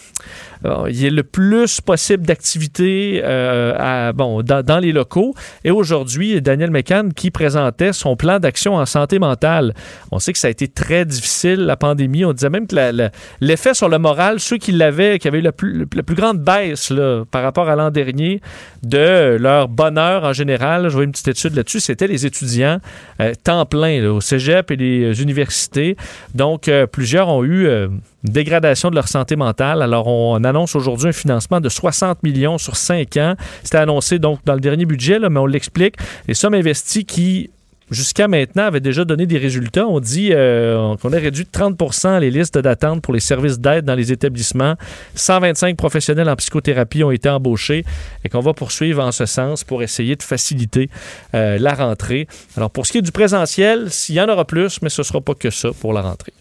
il 0.89 0.97
y 0.97 1.07
ait 1.07 1.11
le 1.11 1.23
plus 1.23 1.81
possible 1.81 2.25
d'activités 2.25 3.21
euh, 3.25 4.13
bon, 4.13 4.43
dans, 4.43 4.79
les 4.79 4.93
locaux. 4.93 5.35
Et 5.65 5.71
aujourd'hui, 5.71 6.41
Daniel 6.41 6.71
Mécan 6.71 7.09
qui 7.15 7.31
présentait 7.31 7.93
son 7.93 8.17
plan 8.17 8.39
d'action 8.39 8.77
en 8.77 8.87
santé 8.87 9.19
mentale. 9.19 9.75
On 10.11 10.19
sait 10.19 10.33
que 10.33 10.39
ça 10.39 10.49
a 10.49 10.51
été 10.51 10.69
très 10.69 11.05
difficile, 11.05 11.61
la 11.61 11.77
pandémie. 11.77 12.25
On 12.25 12.33
disait 12.33 12.51
même 12.51 12.67
que 12.67 13.11
l'effet 13.41 13.75
sur 13.75 13.89
le 13.89 13.99
moral, 13.99 14.41
ceux 14.41 14.59
qui 14.59 14.73
l'avaient, 14.73 15.19
qui 15.19 15.29
avaient 15.29 15.39
eu 15.39 15.43
la 15.43 15.53
plus, 15.53 15.87
grande 16.15 16.39
baisse 16.39 16.91
là, 16.91 17.25
par 17.31 17.43
rapport 17.43 17.69
à 17.69 17.77
l'an 17.77 17.91
dernier 17.91 18.41
de 18.83 19.37
leur 19.39 19.69
bonheur 19.69 20.25
en 20.25 20.33
général, 20.33 20.89
je 20.89 20.95
vois 20.95 21.05
une 21.05 21.13
petite 21.13 21.29
étude 21.29 21.55
là-dessus, 21.55 21.81
c'était 21.81 22.07
les 22.07 22.27
étudiants 22.27 22.79
euh, 23.21 23.33
temps 23.43 23.65
plein 23.67 24.05
au 24.11 24.21
cégep 24.21 24.71
et 24.71 24.77
les 24.77 25.23
universités. 25.23 25.97
Donc, 26.35 26.69
euh, 26.69 26.87
plusieurs 26.87 27.29
ont 27.29 27.45
eu 27.45 27.67
une 27.69 28.01
dégradation 28.33 28.91
de 28.91 28.95
leur 28.95 29.09
santé 29.09 29.37
mentale. 29.37 29.83
Alors, 29.83 30.07
on 30.07 30.45
annonce 30.53 30.77
aujourd'hui 30.77 31.09
un 31.09 31.13
financement 31.13 31.61
de 31.61 31.69
60 31.69 32.23
millions 32.23 32.59
sur 32.59 32.77
5 32.77 33.17
ans. 33.17 33.35
C'était 33.65 33.79
annoncé 33.79 34.19
donc 34.19 34.41
dans 34.45 34.55
le 34.55 34.61
dernier 34.61 34.85
budget, 34.85 35.19
mais 35.19 35.41
on 35.41 35.47
l'explique. 35.47 35.97
Les 36.29 36.35
sommes 36.35 36.55
investies 36.55 37.05
qui 37.05 37.51
jusqu'à 37.91 38.29
maintenant 38.29 38.65
avaient 38.65 38.81
déjà 38.81 39.05
donné 39.05 39.27
des 39.27 39.39
résultats. 39.39 39.87
On 39.87 40.01
dit 40.01 40.31
euh, 40.33 40.97
qu'on 40.97 41.13
a 41.13 41.19
réduit 41.19 41.45
de 41.45 41.51
30 41.51 42.21
les 42.21 42.31
listes 42.31 42.59
d'attente 42.59 43.03
pour 43.03 43.15
les 43.15 43.21
services 43.21 43.59
d'aide 43.59 43.85
dans 43.85 43.95
les 43.95 44.13
établissements. 44.13 44.77
125 45.15 45.77
professionnels 45.77 46.29
en 46.29 46.37
psychothérapie 46.37 47.03
ont 47.05 47.11
été 47.11 47.29
embauchés 47.29 47.85
et 48.25 48.29
qu'on 48.29 48.41
va 48.41 48.53
poursuivre 48.53 49.03
en 49.03 49.13
ce 49.13 49.27
sens 49.27 49.65
pour 49.65 49.83
essayer 49.83 50.17
de 50.17 50.23
faciliter 50.23 50.91
euh, 51.35 51.59
la 51.59 51.75
rentrée. 51.75 52.29
Alors, 52.57 52.71
pour 52.71 52.87
ce 52.87 52.93
qui 52.93 52.99
est 52.99 53.03
du 53.03 53.13
présentiel, 53.13 53.91
s'il 53.91 54.15
y 54.15 54.21
en 54.21 54.29
aura 54.29 54.45
plus, 54.45 54.81
mais 54.83 54.89
ce 54.89 55.01
ne 55.03 55.05
sera 55.05 55.21
pas 55.21 55.35
que 55.35 55.51
ça 55.51 55.71
pour 55.81 55.93
la 55.93 56.03
rentrée. 56.03 56.33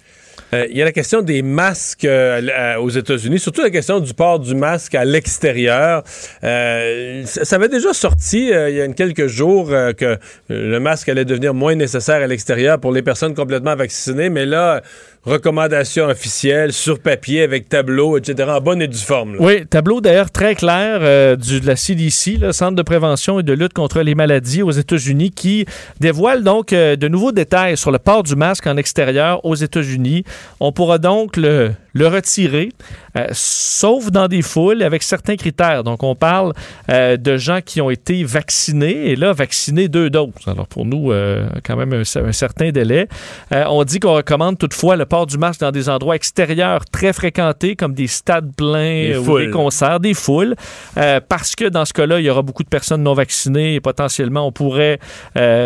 Euh, 0.54 0.68
Il 0.70 0.78
y 0.78 0.82
a 0.82 0.86
la 0.86 0.92
question 0.92 1.22
des 1.22 1.42
masques 1.42 2.06
euh, 2.06 2.42
euh, 2.42 2.76
aux 2.78 2.90
États-Unis, 2.90 3.40
surtout 3.40 3.62
la 3.62 3.70
question 3.70 4.00
du 4.00 4.14
port 4.14 4.40
du 4.40 4.56
masque 4.56 4.96
à 4.96 5.06
l'extérieur. 5.06 6.04
Ça 6.42 7.56
avait 7.56 7.70
déjà 7.70 7.94
sorti 7.94 8.48
il 8.48 8.76
y 8.76 8.82
a 8.82 8.88
quelques 8.90 9.28
jours 9.28 9.70
que 9.70 10.18
le 10.50 10.80
masque 10.80 11.10
allait 11.10 11.26
devenir 11.26 11.54
moins 11.54 11.76
nécessaire 11.76 12.22
à 12.22 12.28
l'extérieur 12.28 12.80
pour 12.80 12.92
les 12.92 13.02
personnes 13.02 13.34
complètement 13.34 13.76
vaccinées, 13.76 14.30
mais 14.30 14.46
là, 14.46 14.82
recommandation 15.24 16.06
officielle 16.06 16.74
sur 16.74 17.00
papier 17.00 17.44
avec 17.44 17.70
tableau, 17.70 18.18
etc., 18.18 18.50
en 18.50 18.62
bonne 18.62 18.82
et 18.82 18.88
due 18.88 18.98
forme. 18.98 19.36
Oui, 19.40 19.66
tableau 19.68 20.02
d'ailleurs 20.02 20.32
très 20.32 20.56
clair 20.56 21.00
euh, 21.02 21.36
du, 21.36 21.62
de 21.62 21.68
la 21.68 21.76
CDC, 21.76 22.38
le 22.40 22.52
Centre 22.52 22.76
de 22.76 22.82
prévention 22.82 23.40
et 23.40 23.44
de 23.44 23.54
lutte 23.54 23.74
contre 23.74 24.02
les 24.02 24.16
maladies 24.16 24.64
aux 24.64 24.72
États-Unis, 24.72 25.30
qui 25.30 25.66
dévoile 26.00 26.44
donc 26.44 26.74
euh, 26.74 26.96
de 26.96 27.08
nouveaux 27.08 27.32
détails 27.32 27.78
sur 27.78 27.92
le 27.92 28.00
port 28.00 28.24
du 28.24 28.36
masque 28.36 28.66
en 28.66 28.78
extérieur 28.78 29.46
aux 29.46 29.56
États-Unis. 29.56 30.24
On 30.60 30.72
pourra 30.72 30.98
donc 30.98 31.38
le, 31.38 31.72
le 31.94 32.08
retirer, 32.08 32.70
euh, 33.18 33.28
sauf 33.32 34.12
dans 34.12 34.28
des 34.28 34.42
foules 34.42 34.84
avec 34.84 35.04
certains 35.04 35.36
critères. 35.36 35.84
Donc, 35.84 36.04
on 36.04 36.16
parle 36.16 36.54
euh, 36.90 37.18
de 37.18 37.38
gens 37.38 37.60
qui 37.64 37.82
ont 37.82 37.90
été 37.90 38.24
vaccinés, 38.24 39.10
et 39.12 39.16
là, 39.16 39.34
vaccinés 39.34 39.88
deux 39.88 40.10
doses. 40.10 40.32
Alors, 40.48 40.68
pour 40.68 40.86
nous, 40.86 41.12
euh, 41.12 41.48
quand 41.66 41.76
même 41.76 41.94
un, 41.94 42.02
un 42.02 42.32
certain 42.32 42.72
délai. 42.72 43.08
On 43.52 43.84
dit 43.84 44.00
qu'on 44.00 44.14
recommande 44.14 44.58
toutefois 44.58 44.96
le 44.96 45.06
port 45.06 45.26
du 45.26 45.38
masque 45.38 45.62
dans 45.62 45.72
des 45.72 45.90
endroits 45.90 46.16
extérieurs 46.16 46.86
très 46.86 47.14
fréquentés, 47.14 47.76
comme 47.76 47.94
des 47.94 48.08
stades 48.08 48.52
pleins 48.56 49.10
Des 49.12 49.18
ou 49.18 49.40
des 49.40 49.50
concerts, 49.50 50.00
des 50.00 50.14
foules, 50.14 50.56
parce 50.94 51.56
que 51.56 51.66
dans 51.66 51.86
ce 51.86 51.94
cas-là, 51.94 52.20
il 52.20 52.26
y 52.26 52.30
aura 52.30 52.42
beaucoup 52.42 52.64
de 52.64 52.70
personnes 52.70 53.04
non 53.04 53.14
vaccinées 53.14 53.76
et 53.76 53.82
potentiellement, 53.82 54.48
on 54.48 54.52
pourrait 54.52 55.00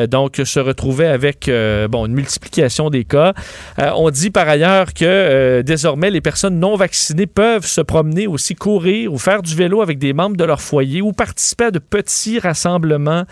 donc 0.09 0.41
se 0.43 0.59
retrouver 0.59 1.07
avec 1.07 1.49
bon, 1.89 2.05
une 2.05 2.13
multiplication 2.13 2.89
des 2.89 3.03
cas. 3.03 3.33
On 3.77 4.09
dit 4.09 4.31
par 4.31 4.47
ailleurs 4.47 4.93
que 4.93 5.61
désormais, 5.61 6.11
les 6.15 6.21
personnes 6.21 6.59
non 6.61 6.77
vaccinées 6.77 7.27
peuvent 7.27 7.65
se 7.65 7.81
promener 7.81 8.25
aussi, 8.25 8.55
courir 8.55 9.11
ou 9.11 9.17
faire 9.17 9.41
du 9.41 9.53
vélo 9.53 9.81
avec 9.81 9.99
des 9.99 10.13
membres 10.13 10.37
de 10.37 10.45
leur 10.45 10.61
foyer 10.61 11.01
ou 11.01 11.11
participer 11.11 11.65
à 11.65 11.71
de 11.71 11.79
petits 11.79 12.39
rassemblements 12.39 13.25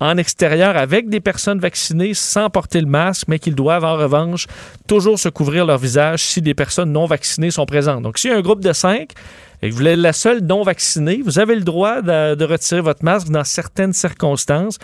en 0.00 0.16
extérieur 0.16 0.78
avec 0.78 1.10
des 1.10 1.20
personnes 1.20 1.58
vaccinées 1.58 2.14
sans 2.14 2.48
porter 2.48 2.80
le 2.80 2.86
masque, 2.86 3.28
mais 3.28 3.38
qu'ils 3.38 3.54
doivent 3.54 3.84
en 3.84 3.94
revanche 3.94 4.46
toujours 4.88 5.18
se 5.18 5.28
couvrir 5.28 5.66
leur 5.66 5.76
visage 5.76 6.20
si 6.24 6.40
des 6.40 6.54
personnes 6.54 6.92
non 6.92 7.04
vaccinées 7.04 7.50
sont 7.50 7.66
présentes. 7.66 8.02
Donc, 8.02 8.16
s'il 8.16 8.30
y 8.30 8.32
a 8.32 8.38
un 8.38 8.40
groupe 8.40 8.64
de 8.64 8.72
cinq 8.72 9.10
et 9.60 9.68
que 9.68 9.74
vous 9.74 9.86
êtes 9.86 9.98
la 9.98 10.14
seule 10.14 10.40
non 10.40 10.62
vaccinée, 10.62 11.20
vous 11.22 11.38
avez 11.38 11.56
le 11.56 11.60
droit 11.60 12.00
de, 12.00 12.36
de 12.36 12.44
retirer 12.46 12.80
votre 12.80 13.04
masque 13.04 13.28
dans 13.28 13.44
certaines 13.44 13.92
circonstances. 13.92 14.78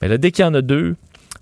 Mais 0.00 0.08
là, 0.08 0.16
dès 0.16 0.32
qu'il 0.32 0.42
y 0.42 0.48
en 0.48 0.54
a 0.54 0.62
deux, 0.62 0.96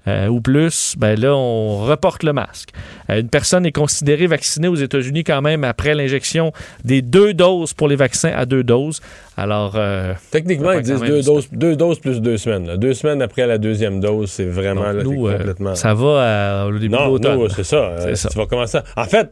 euh, 0.08 0.26
ou 0.26 0.40
plus, 0.40 0.94
ben 0.98 1.18
là, 1.18 1.36
on 1.36 1.78
reporte 1.84 2.22
le 2.24 2.32
masque. 2.32 2.70
Euh, 3.10 3.20
une 3.20 3.28
personne 3.28 3.64
est 3.66 3.72
considérée 3.72 4.26
vaccinée 4.26 4.68
aux 4.68 4.74
États-Unis 4.74 5.22
quand 5.24 5.42
même 5.42 5.62
après 5.64 5.94
l'injection 5.94 6.52
des 6.84 7.02
deux 7.02 7.34
doses 7.34 7.72
pour 7.72 7.86
les 7.88 7.96
vaccins 7.96 8.32
à 8.34 8.44
deux 8.44 8.64
doses. 8.64 9.00
Alors, 9.36 9.74
euh, 9.76 10.12
Techniquement, 10.30 10.72
ils 10.72 10.82
disent 10.82 11.00
deux 11.00 11.22
doses, 11.22 11.48
deux 11.52 11.76
doses 11.76 11.98
plus 12.00 12.20
deux 12.20 12.36
semaines. 12.36 12.66
là. 12.66 12.76
Deux 12.76 12.94
semaines 12.94 13.22
après 13.22 13.46
la 13.46 13.58
deuxième 13.58 14.00
dose, 14.00 14.30
c'est 14.30 14.44
vraiment 14.44 14.92
Donc, 14.92 15.02
nous, 15.04 15.30
complètement. 15.30 15.74
ça 15.74 15.94
va 15.94 16.66
au 16.66 16.72
début 16.72 16.88
de 16.88 16.92
non, 16.96 17.06
l'automne. 17.08 17.38
nous, 17.38 17.48
c'est 17.48 17.64
ça. 17.64 17.94
C'est 18.00 18.16
ça. 18.16 18.28
Tu 18.28 18.38
vas 18.38 18.46
commencer. 18.46 18.78
à- 18.78 19.02
En 19.02 19.04
fait, 19.06 19.30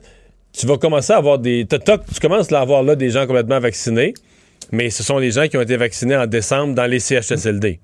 tu 0.52 0.66
vas 0.66 0.78
commencer 0.78 1.12
à 1.12 1.16
avoir 1.16 1.38
des. 1.38 1.66
Tu 1.66 2.20
commences 2.20 2.52
à 2.52 2.60
avoir 2.60 2.82
là 2.82 2.94
des 2.96 3.10
gens 3.10 3.26
complètement 3.26 3.60
vaccinés, 3.60 4.14
mais 4.72 4.90
ce 4.90 5.02
sont 5.02 5.18
les 5.18 5.32
gens 5.32 5.46
qui 5.48 5.56
ont 5.56 5.60
été 5.62 5.76
vaccinés 5.76 6.16
en 6.16 6.26
décembre 6.26 6.74
dans 6.74 6.86
les 6.86 6.98
CHSLD. 7.00 7.80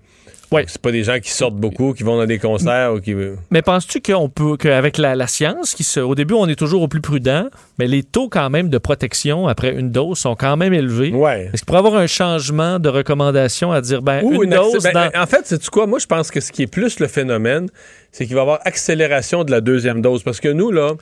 Ouais. 0.53 0.65
C'est 0.69 0.81
pas 0.81 0.93
des 0.93 1.03
gens 1.03 1.19
qui 1.19 1.31
sortent 1.31 1.57
beaucoup, 1.57 1.93
qui 1.93 2.03
vont 2.03 2.17
dans 2.17 2.27
des 2.27 2.39
concerts 2.39 2.95
ou 2.95 3.01
qui. 3.01 3.15
Mais 3.51 3.63
penses-tu 3.63 4.01
qu'on 4.01 4.29
peut, 4.29 4.57
qu'avec 4.57 4.99
la, 4.99 5.17
la 5.17 5.27
science, 5.27 5.75
qui 5.75 5.85
se, 5.85 6.01
au 6.01 6.15
début, 6.15 6.35
on 6.35 6.47
est 6.47 6.55
toujours 6.57 6.83
au 6.83 6.89
plus 6.89 7.01
prudent, 7.01 7.49
mais 7.79 7.87
les 7.87 8.03
taux 8.03 8.29
quand 8.29 8.49
même 8.51 8.69
de 8.69 8.79
protection 8.79 9.49
après 9.49 9.75
une 9.75 9.91
dose 9.91 10.19
sont 10.19 10.37
quand 10.37 10.57
même 10.57 10.73
élevés. 10.73 11.13
Ouais. 11.13 11.51
Est-ce 11.53 11.63
qu'il 11.63 11.67
pourrait 11.67 11.79
y 11.79 11.87
avoir 11.87 11.97
un 11.97 12.07
changement 12.07 12.79
de 12.79 12.89
recommandation 12.89 13.73
à 13.73 13.81
dire, 13.81 14.03
ben, 14.03 14.23
Ou 14.23 14.45
une, 14.45 14.51
dose 14.51 14.83
ben, 14.83 14.93
dans... 14.93 15.23
En 15.23 15.27
fait, 15.27 15.43
c'est 15.45 15.65
quoi? 15.69 15.87
Moi, 15.87 15.99
je 15.99 16.07
pense 16.07 16.31
que 16.31 16.41
ce 16.41 16.53
qui 16.53 16.63
est 16.63 16.67
plus 16.69 17.01
le 17.01 17.09
phénomène, 17.09 17.69
c'est 18.13 18.27
qu'il 18.27 18.35
va 18.35 18.41
y 18.41 18.43
avoir 18.43 18.61
accélération 18.65 19.45
de 19.45 19.51
la 19.51 19.61
deuxième 19.61 20.01
dose. 20.01 20.23
Parce 20.23 20.41
que 20.41 20.49
nous, 20.49 20.71
là, 20.71 20.95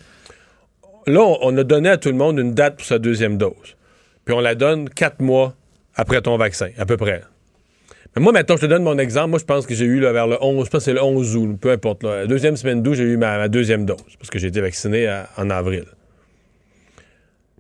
là, 1.07 1.37
on 1.43 1.57
a 1.57 1.65
donné 1.65 1.91
à 1.91 1.97
tout 1.97 2.09
le 2.09 2.17
monde 2.17 2.39
une 2.39 2.55
date 2.55 2.77
pour 2.77 2.87
sa 2.87 2.99
deuxième 2.99 3.37
dose. 3.37 3.77
Puis 4.25 4.35
on 4.35 4.41
la 4.41 4.55
donne 4.55 4.89
quatre 4.89 5.21
mois 5.21 5.55
après 5.95 6.23
ton 6.23 6.37
vaccin, 6.37 6.69
à 6.79 6.87
peu 6.87 6.97
près. 6.97 7.23
Mais 8.17 8.23
moi, 8.23 8.33
maintenant, 8.33 8.57
je 8.57 8.63
te 8.63 8.67
donne 8.67 8.83
mon 8.85 8.99
exemple. 8.99 9.31
Moi, 9.31 9.39
je 9.39 9.45
pense 9.45 9.67
que 9.67 9.75
j'ai 9.75 9.87
eu 9.87 9.99
là, 10.01 10.13
vers 10.13 10.27
le 10.27 10.37
11, 10.41 10.67
je 10.67 10.71
pense 10.71 10.79
que 10.81 10.85
c'est 10.85 10.93
le 10.93 11.03
11 11.03 11.37
août, 11.37 11.57
peu 11.61 11.71
importe. 11.73 12.03
Là, 12.05 12.21
la 12.21 12.27
deuxième 12.27 12.57
semaine 12.57 12.83
d'août, 12.83 12.95
j'ai 12.95 13.05
eu 13.05 13.17
ma, 13.17 13.39
ma 13.39 13.49
deuxième 13.49 13.85
dose, 13.85 13.97
parce 14.19 14.31
que 14.31 14.39
j'ai 14.39 14.49
été 14.49 14.61
vacciné 14.61 15.07
à- 15.09 15.29
en 15.37 15.51
avril. 15.51 15.85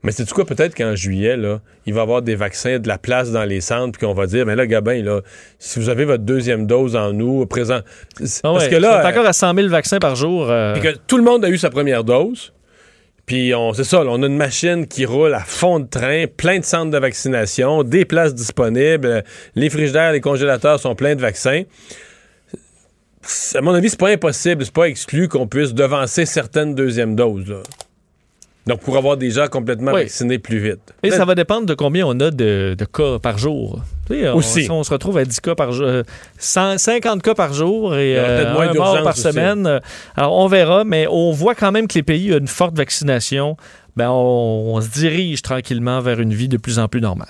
Mais 0.05 0.13
c'est 0.13 0.29
quoi, 0.31 0.45
peut-être 0.45 0.75
qu'en 0.77 0.95
juillet, 0.95 1.37
là, 1.37 1.61
il 1.87 1.95
va 1.95 2.01
y 2.01 2.03
avoir 2.03 2.21
des 2.21 2.35
vaccins, 2.35 2.79
de 2.79 2.87
la 2.89 2.99
place 2.99 3.33
dans 3.33 3.45
les 3.45 3.63
centres, 3.63 3.99
puis 3.99 4.07
qu'on 4.07 4.13
va 4.13 4.27
dire, 4.27 4.45
mais 4.45 4.55
là, 4.55 4.67
Gabin, 4.67 5.03
là, 5.03 5.23
si 5.59 5.79
vous 5.79 5.89
avez 5.89 6.05
votre 6.05 6.25
deuxième 6.25 6.67
dose 6.67 6.95
en 6.95 7.13
nous, 7.15 7.47
présent. 7.47 7.81
Ah 8.21 8.23
parce 8.43 8.69
que 8.69 8.77
là. 8.77 9.09
encore 9.09 9.25
à 9.27 9.33
100 9.33 9.55
000 9.55 9.69
vaccins 9.69 9.99
par 9.99 10.15
jour. 10.15 10.51
euh, 10.51 10.75
Puis 10.75 10.83
que 10.83 10.99
tout 11.07 11.17
le 11.17 11.23
monde 11.25 11.43
a 11.45 11.49
eu 11.49 11.57
sa 11.57 11.71
première 11.71 12.05
dose. 12.05 12.53
Puis 13.27 13.55
on, 13.55 13.72
c'est 13.72 13.85
ça, 13.85 14.03
on 14.03 14.22
a 14.22 14.27
une 14.27 14.37
machine 14.37 14.87
qui 14.87 15.07
roule 15.07 15.33
à 15.33 15.41
fond 15.41 15.81
de 15.81 15.87
train, 15.87 16.27
plein 16.27 16.59
de 16.59 16.64
centres 16.64 16.91
de 16.91 16.99
vaccination, 16.99 17.83
des 17.83 18.05
places 18.05 18.35
disponibles, 18.35 19.25
les 19.55 19.70
frigidaires, 19.70 20.12
les 20.12 20.20
congélateurs 20.20 20.79
sont 20.79 20.95
pleins 20.95 21.14
de 21.14 21.22
vaccins. 21.22 21.62
À 23.55 23.62
mon 23.62 23.72
avis, 23.72 23.89
c'est 23.89 23.99
pas 23.99 24.11
impossible, 24.11 24.64
c'est 24.64 24.75
pas 24.75 24.89
exclu 24.89 25.29
qu'on 25.29 25.47
puisse 25.47 25.72
devancer 25.72 26.27
certaines 26.27 26.75
deuxièmes 26.75 27.16
doses. 27.16 27.55
Donc 28.67 28.81
pour 28.81 28.97
avoir 28.97 29.17
des 29.19 29.31
gens 29.31 29.47
complètement 29.49 29.93
Oui. 29.93 30.03
vaccinés 30.05 30.39
plus 30.39 30.59
vite. 30.59 30.95
Et 31.03 31.11
ça 31.11 31.25
va 31.27 31.35
dépendre 31.35 31.67
de 31.67 31.75
combien 31.75 32.07
on 32.07 32.19
a 32.21 32.31
de, 32.31 32.75
de 32.79 32.85
cas 32.87 33.19
par 33.19 33.37
jour. 33.37 33.81
On, 34.11 34.35
Aussi. 34.37 34.65
si 34.65 34.71
on 34.71 34.83
se 34.85 34.91
retrouve 34.91 35.19
à 35.19 35.25
10 35.25 35.41
cas 35.41 35.55
par 35.55 35.73
jour, 35.73 35.87
euh, 35.87 36.03
100 36.39 36.79
50 36.79 37.23
cas 37.23 37.35
par 37.35 37.53
jour 37.53 37.95
et 37.97 38.19
euh, 38.19 38.53
moins 38.55 38.69
un 38.71 38.75
mort 38.75 39.03
par 39.03 39.17
semaine. 39.17 39.67
euh, 39.67 39.81
Alors, 40.17 40.35
on 40.37 40.47
verra, 40.47 40.85
mais 40.85 41.07
on 41.11 41.33
voit 41.33 41.55
quand 41.55 41.73
même 41.73 41.87
que 41.89 41.95
les 41.95 42.03
pays 42.03 42.33
ont 42.35 42.39
une 42.39 42.49
forte 42.49 42.77
vaccination. 42.77 43.57
Ben, 43.97 44.09
on, 44.11 44.75
on 44.75 44.81
se 44.81 44.89
dirige 44.89 45.43
tranquillement 45.43 46.01
vers 46.01 46.21
une 46.21 46.33
vie 46.35 46.49
de 46.49 46.57
plus 46.57 46.79
en 46.79 46.89
plus 46.89 47.01
normale. 47.01 47.29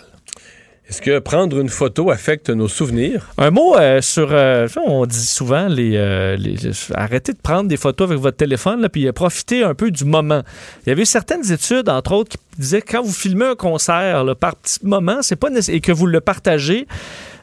Est-ce 0.87 1.01
que 1.01 1.19
prendre 1.19 1.59
une 1.61 1.71
photo 1.71 2.11
affecte 2.11 2.51
nos 2.51 2.69
souvenirs? 2.69 3.31
Un 3.39 3.51
mot 3.51 3.75
euh, 3.77 4.03
sur. 4.03 4.29
euh, 4.33 4.69
on 4.87 5.07
dit 5.07 5.25
souvent 5.27 5.67
les, 5.67 5.97
euh, 5.97 6.37
les- 6.37 6.57
arrêtez 6.95 7.33
de 7.33 7.39
prendre 7.43 7.69
des 7.71 7.79
photos 7.79 8.09
avec 8.11 8.21
votre 8.21 8.37
téléphone, 8.37 8.83
là, 8.83 8.91
puis 8.91 9.11
profitez 9.13 9.65
un 9.65 9.75
peu 9.75 9.91
du 9.91 10.05
moment. 10.05 10.43
Il 10.85 10.91
y 10.91 10.93
avait 10.93 11.07
certaines 11.07 11.51
études, 11.51 11.89
entre 11.89 12.13
autres, 12.13 12.33
qui 12.33 12.39
disaient 12.59 12.83
que 12.83 12.93
quand 12.93 13.03
vous 13.03 13.15
filmez 13.15 13.47
un 13.47 13.55
concert 13.55 14.25
là, 14.25 14.35
par 14.35 14.57
petit 14.57 14.79
moment, 14.83 15.19
c'est 15.23 15.37
pas 15.37 15.49
et 15.69 15.81
que 15.81 15.91
vous 15.91 16.07
le 16.07 16.21
partagez. 16.21 16.87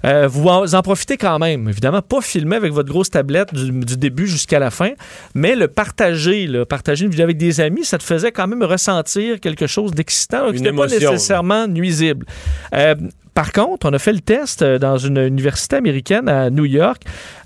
euh, 0.05 0.27
vous 0.27 0.47
en, 0.47 0.81
profitez 0.83 1.17
quand 1.17 1.39
même. 1.39 1.67
Évidemment, 1.67 2.01
pas 2.03 2.21
filmer 2.21 2.55
avec 2.57 2.71
votre 2.73 2.89
grosse 2.89 3.09
tablette 3.09 3.53
du, 3.55 3.71
du 3.71 3.97
début 3.97 4.27
jusqu'à 4.27 4.59
la 4.59 4.69
fin, 4.69 4.91
mais 5.33 5.55
le 5.55 5.67
partager, 5.67 6.45
là, 6.45 6.65
partager 6.65 7.05
une 7.05 7.11
vidéo 7.11 7.23
avec 7.23 7.37
des 7.37 7.59
amis, 7.59 7.85
ça 7.85 7.97
te 7.97 8.03
faisait 8.03 8.31
quand 8.31 8.47
même 8.47 8.63
ressentir 8.63 9.39
quelque 9.39 9.65
chose 9.67 9.91
d'excitant, 9.93 10.51
qui 10.51 10.61
n'était 10.61 10.75
pas 10.75 10.87
nécessairement 10.87 11.67
nuisible. 11.67 12.25
Euh, 12.73 12.93
par 13.33 13.53
contre, 13.53 13.87
on 13.87 13.93
a 13.93 13.99
fait 13.99 14.11
le 14.11 14.19
test 14.19 14.61
euh, 14.61 14.77
dans 14.77 14.97
une 14.97 15.17
université 15.17 15.77
américaine 15.77 16.27
à 16.27 16.49
New 16.49 16.65
York 16.65 17.03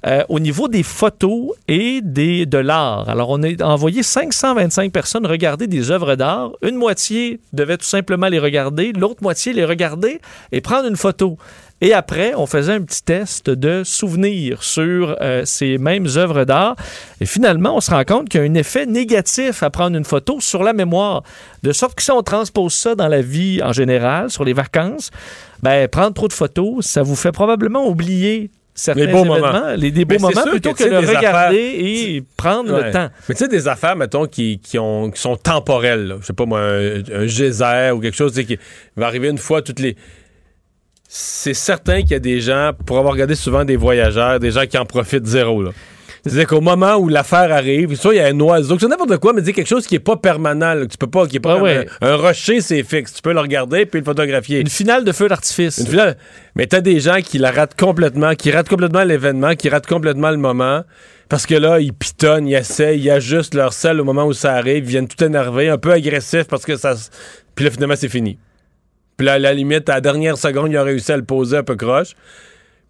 euh, 0.08 0.24
au 0.30 0.40
niveau 0.40 0.68
des 0.68 0.82
photos 0.82 1.52
et 1.68 2.02
des, 2.02 2.48
de 2.48 2.58
l'art. 2.58 3.08
Alors, 3.08 3.30
on 3.30 3.44
a 3.44 3.64
envoyé 3.64 4.02
525 4.02 4.92
personnes 4.92 5.28
regarder 5.28 5.68
des 5.68 5.92
œuvres 5.92 6.16
d'art. 6.16 6.52
Une 6.64 6.76
moitié 6.76 7.40
devait 7.54 7.78
tout 7.78 7.86
simplement 7.86 8.28
les 8.28 8.40
regarder, 8.40 8.94
l'autre 8.94 9.22
moitié 9.22 9.54
les 9.54 9.66
regarder 9.66 10.22
et 10.52 10.62
prendre 10.62 10.88
une 10.88 10.98
photo. 10.98 11.38
Et 11.82 11.94
après, 11.94 12.34
on 12.36 12.46
faisait 12.46 12.74
un 12.74 12.82
petit 12.82 13.04
test 13.04 13.50
de 13.50 13.84
souvenirs 13.84 14.64
sur 14.64 15.18
euh, 15.22 15.44
ces 15.46 15.78
mêmes 15.78 16.08
œuvres 16.16 16.46
d'art. 16.46 16.76
Et 17.20 17.26
finalement, 17.26 17.76
on 17.76 17.82
se 17.82 17.92
rend 17.92 18.06
compte 18.06 18.30
qu'il 18.30 18.40
y 18.40 18.44
a 18.44 18.48
un 18.48 18.54
effet 18.54 18.86
négatif 18.86 19.62
à 19.62 19.70
prendre 19.70 19.98
une 19.98 20.06
photo 20.06 20.40
sur 20.40 20.64
la 20.64 20.72
mémoire. 20.72 21.24
De 21.64 21.74
sorte 21.74 21.96
que 21.96 22.04
si 22.04 22.12
on 22.12 22.24
transpose 22.24 22.74
ça 22.74 22.96
dans 22.96 23.10
la 23.10 23.22
vie 23.22 23.62
en 23.62 23.74
général, 23.74 24.32
sur 24.32 24.46
les 24.46 24.54
vacances, 24.54 25.12
ben, 25.66 25.88
prendre 25.88 26.14
trop 26.14 26.28
de 26.28 26.34
photos, 26.34 26.86
ça 26.86 27.02
vous 27.04 27.16
fait 27.16 27.32
probablement 27.32 27.88
oublier 27.88 28.52
certains 28.74 29.06
Les 29.06 29.08
beaux 29.12 29.26
événements, 29.26 29.52
moments. 29.54 29.74
les, 29.78 29.92
des 29.92 30.06
beaux 30.06 30.20
moments, 30.20 30.44
plutôt 30.52 30.74
que, 30.74 30.84
de 30.84 30.96
regarder 30.96 31.28
affaires- 31.28 31.52
et 31.54 32.24
prendre 32.38 32.74
Ouais. 32.74 32.88
le 32.88 32.92
temps. 32.92 33.10
Mais 33.30 33.36
tu 33.36 33.40
sais, 33.44 33.48
des 33.48 33.68
affaires, 33.68 33.96
mettons, 33.96 34.26
qui, 34.28 34.60
qui, 34.60 34.78
ont, 34.78 35.10
qui 35.12 35.20
sont 35.22 35.38
temporelles. 35.38 36.08
là. 36.08 36.16
Je 36.22 36.26
sais 36.28 36.34
pas 36.34 36.46
moi, 36.46 36.60
un, 36.60 37.02
un 37.14 37.26
geyser 37.28 37.92
ou 37.94 38.00
quelque 38.02 38.16
chose 38.18 38.34
tu 38.34 38.42
sais, 38.42 38.46
qui 38.46 38.58
va 38.98 39.08
arriver 39.08 39.30
une 39.30 39.38
fois 39.38 39.62
toutes 39.62 39.80
les. 39.80 39.96
C'est 41.08 41.54
certain 41.54 42.02
qu'il 42.02 42.12
y 42.12 42.16
a 42.16 42.20
des 42.20 42.42
gens, 42.42 42.72
pour 42.86 42.98
avoir 42.98 43.14
regardé 43.14 43.36
souvent 43.36 43.64
des 43.64 43.76
voyageurs, 43.78 44.40
des 44.40 44.52
gens 44.52 44.66
qui 44.66 44.78
en 44.78 44.86
profitent 44.86 45.26
zéro. 45.26 45.64
Là. 45.64 45.72
C'est-à-dire 46.26 46.48
qu'au 46.48 46.62
moment 46.62 46.96
où 46.96 47.08
l'affaire 47.08 47.52
arrive, 47.52 47.96
soit 47.96 48.16
il 48.16 48.18
y 48.18 48.20
a 48.20 48.26
un 48.26 48.40
oiseau, 48.40 48.80
c'est 48.80 48.88
n'importe 48.88 49.18
quoi, 49.18 49.32
mais 49.34 49.44
dis 49.44 49.54
quelque 49.54 49.68
chose 49.68 49.86
qui 49.86 49.94
est 49.94 50.00
pas 50.00 50.18
permanent, 50.18 50.74
là, 50.74 50.86
que 50.88 50.92
tu 50.92 50.98
peux 50.98 51.06
pas, 51.06 51.28
qui 51.28 51.36
est 51.38 51.40
pas 51.40 51.58
Ah 51.60 51.62
ouais. 51.62 51.86
un, 52.02 52.14
un 52.14 52.16
rocher, 52.16 52.62
c'est 52.62 52.82
fixe. 52.82 53.14
Tu 53.14 53.22
peux 53.22 53.32
le 53.34 53.40
regarder 53.40 53.86
puis 53.86 54.00
le 54.00 54.06
photographier. 54.06 54.60
Une 54.60 54.68
finale 54.70 55.04
de 55.04 55.12
feu 55.12 55.28
d'artifice. 55.28 55.78
Une 55.78 55.88
finale. 55.88 56.18
Mais 56.56 56.66
t'as 56.66 56.82
des 56.82 57.00
gens 57.00 57.22
qui 57.22 57.38
la 57.38 57.52
ratent 57.52 57.80
complètement, 57.80 58.34
qui 58.34 58.50
ratent 58.50 58.70
complètement 58.70 59.04
l'événement, 59.04 59.54
qui 59.56 59.70
ratent 59.70 59.86
complètement 59.86 60.32
le 60.32 60.38
moment. 60.38 60.84
Parce 61.30 61.46
que 61.46 61.56
là, 61.56 61.80
ils 61.80 61.94
pitonnent, 61.94 62.48
ils 62.48 62.56
essaient, 62.56 62.98
ils 62.98 63.10
ajustent 63.12 63.54
leur 63.54 63.74
sel 63.74 64.02
au 64.02 64.04
moment 64.04 64.26
où 64.26 64.34
ça 64.34 64.54
arrive, 64.54 64.86
ils 64.86 64.90
viennent 64.90 65.08
tout 65.08 65.24
énervés, 65.24 65.70
un 65.70 65.78
peu 65.78 65.92
agressifs 65.92 66.48
parce 66.48 66.66
que 66.66 66.76
ça. 66.76 66.96
Puis 67.56 67.66
là, 67.66 67.72
finalement, 67.72 67.96
c'est 67.96 68.10
fini. 68.10 68.38
Puis 69.18 69.26
là, 69.28 69.34
à 69.34 69.40
la 69.40 69.54
limite, 69.54 69.90
à 69.90 69.96
la 69.96 70.02
dernière 70.02 70.38
seconde, 70.38 70.72
ils 70.72 70.78
ont 70.78 70.84
réussi 70.84 71.12
à 71.12 71.18
le 71.18 71.24
poser 71.24 71.58
un 71.58 71.64
peu 71.64 71.76
croche. 71.76 72.16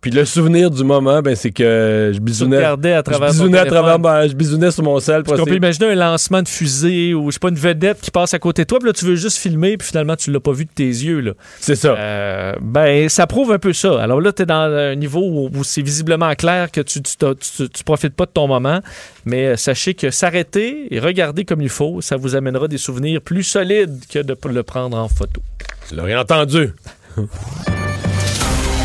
Puis 0.06 0.12
le 0.14 0.24
souvenir 0.24 0.70
du 0.70 0.84
moment, 0.84 1.24
ben, 1.24 1.36
c'est 1.36 1.50
que 1.50 2.12
je 2.14 2.20
bisounais. 2.20 2.58
regardais 2.58 2.94
à 2.94 3.02
travers 3.02 3.30
je 3.30 3.34
bisounais 3.34 3.58
à 3.58 3.66
travers 3.66 3.98
ma- 3.98 4.28
je 4.28 4.36
bisounais 4.36 4.70
sur 4.70 4.84
mon 4.84 5.00
sel. 5.00 5.24
Parce 5.24 5.40
qu'on 5.40 5.48
peut 5.48 5.56
imaginer 5.56 5.88
un 5.88 5.96
lancement 5.96 6.44
de 6.44 6.48
fusée 6.48 7.16
ou 7.16 7.32
je 7.32 7.34
sais 7.34 7.40
pas 7.40 7.50
une 7.50 7.56
vedette 7.56 8.02
qui 8.02 8.12
passe 8.12 8.36
à 8.36 8.38
côté 8.38 8.62
de 8.62 8.68
toi, 8.68 8.78
puis 8.78 8.86
là 8.86 8.94
tu 8.94 9.04
veux 9.04 9.16
juste 9.16 9.38
filmer, 9.40 9.78
puis 9.78 9.88
finalement 9.88 10.16
tu 10.16 10.32
l'as 10.32 10.40
pas 10.40 10.52
vu 10.52 10.66
de 10.66 10.70
tes 10.70 10.84
yeux 10.86 11.22
là. 11.22 11.32
C'est 11.60 11.74
ça. 11.74 11.96
Euh, 11.98 12.54
ben 12.62 13.10
ça 13.10 13.26
prouve 13.26 13.52
un 13.52 13.58
peu 13.58 13.74
ça. 13.74 14.00
Alors 14.00 14.22
là 14.22 14.32
tu 14.32 14.44
es 14.44 14.46
dans 14.46 14.54
un 14.72 14.94
niveau 14.94 15.22
où, 15.24 15.50
où 15.52 15.64
c'est 15.64 15.82
visiblement 15.82 16.36
clair 16.36 16.70
que 16.72 16.82
tu 16.82 17.02
tu, 17.02 17.18
t'as- 17.18 17.34
tu- 17.34 17.68
tu 17.68 17.84
profites 17.84 18.14
pas 18.14 18.28
de 18.28 18.32
ton 18.32 18.48
moment, 18.48 18.82
mais 19.26 19.48
euh, 19.48 19.56
sachez 19.56 19.96
que 19.96 20.12
s'arrêter 20.12 20.94
et 20.94 21.00
regarder 21.00 21.46
comme 21.46 21.64
il 21.64 21.70
faut, 21.70 22.00
ça 22.02 22.16
vous 22.16 22.36
amènera 22.36 22.68
des 22.68 22.78
souvenirs 22.78 23.22
plus 23.22 23.42
solides 23.42 24.04
que 24.08 24.20
de 24.20 24.38
le 24.54 24.62
prendre 24.62 24.98
en 24.98 25.08
photo. 25.08 25.42
Tu 25.90 25.96
l'aurais 25.96 26.16
entendu. 26.16 26.70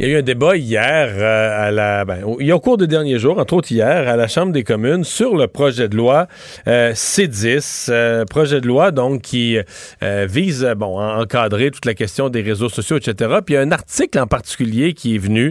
Il 0.00 0.06
y 0.06 0.10
a 0.12 0.14
eu 0.14 0.18
un 0.18 0.22
débat 0.22 0.56
hier 0.56 1.08
euh, 1.16 1.66
à 1.66 1.72
la 1.72 2.04
ben, 2.04 2.22
au, 2.22 2.60
cours 2.60 2.76
des 2.76 2.86
derniers 2.86 3.18
jours, 3.18 3.36
entre 3.38 3.54
autres 3.54 3.72
hier, 3.72 4.08
à 4.08 4.14
la 4.14 4.28
Chambre 4.28 4.52
des 4.52 4.62
communes 4.62 5.02
sur 5.02 5.34
le 5.34 5.48
projet 5.48 5.88
de 5.88 5.96
loi 5.96 6.28
euh, 6.68 6.92
C10, 6.92 7.88
euh, 7.88 8.24
projet 8.24 8.60
de 8.60 8.68
loi 8.68 8.92
donc 8.92 9.22
qui 9.22 9.58
euh, 10.04 10.26
vise 10.30 10.72
bon 10.76 11.00
à 11.00 11.20
encadrer 11.20 11.72
toute 11.72 11.84
la 11.84 11.94
question 11.94 12.28
des 12.28 12.42
réseaux 12.42 12.68
sociaux, 12.68 12.96
etc. 12.96 13.38
Puis 13.44 13.54
il 13.54 13.56
y 13.56 13.58
a 13.58 13.62
un 13.62 13.72
article 13.72 14.20
en 14.20 14.28
particulier 14.28 14.94
qui 14.94 15.16
est 15.16 15.18
venu 15.18 15.50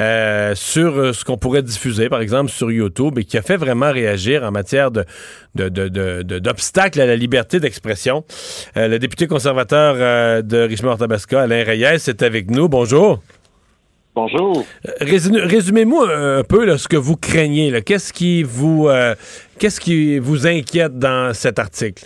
euh, 0.00 0.54
sur 0.54 0.98
euh, 0.98 1.12
ce 1.12 1.26
qu'on 1.26 1.36
pourrait 1.36 1.62
diffuser, 1.62 2.08
par 2.08 2.22
exemple 2.22 2.50
sur 2.50 2.72
YouTube, 2.72 3.18
et 3.18 3.24
qui 3.24 3.36
a 3.36 3.42
fait 3.42 3.58
vraiment 3.58 3.92
réagir 3.92 4.42
en 4.42 4.52
matière 4.52 4.90
de 4.90 5.04
d'obstacles 5.54 6.98
à 6.98 7.04
la 7.04 7.14
liberté 7.16 7.60
d'expression. 7.60 8.24
Le 8.74 8.96
député 8.96 9.26
conservateur 9.26 10.42
de 10.42 10.58
Richmond-Tabasca, 10.66 11.42
Alain 11.42 11.62
Reyes, 11.62 12.08
est 12.08 12.22
avec 12.22 12.50
nous. 12.50 12.70
Bonjour. 12.70 13.20
Bonjour. 14.14 14.64
Résu- 15.00 15.40
Résumez-moi 15.40 16.06
un 16.14 16.44
peu 16.44 16.64
là, 16.66 16.76
ce 16.76 16.86
que 16.86 16.96
vous 16.98 17.16
craignez. 17.16 17.72
Qu'est-ce 17.82 18.12
qui 18.12 18.42
vous 18.42 18.88
euh, 18.88 19.14
qu'est-ce 19.58 19.80
qui 19.80 20.18
vous 20.18 20.46
inquiète 20.46 20.98
dans 20.98 21.32
cet 21.32 21.58
article? 21.58 22.04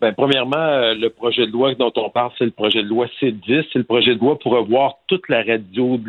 Ben, 0.00 0.14
premièrement, 0.16 0.56
euh, 0.56 0.94
le 0.94 1.10
projet 1.10 1.46
de 1.46 1.52
loi 1.52 1.74
dont 1.74 1.92
on 1.96 2.08
parle, 2.08 2.30
c'est 2.38 2.44
le 2.46 2.52
projet 2.52 2.82
de 2.82 2.88
loi 2.88 3.06
C10. 3.20 3.66
C'est 3.72 3.78
le 3.80 3.84
projet 3.84 4.14
de 4.14 4.20
loi 4.20 4.38
pour 4.38 4.52
revoir 4.52 4.94
toute 5.08 5.28
la 5.28 5.42
radio, 5.42 6.00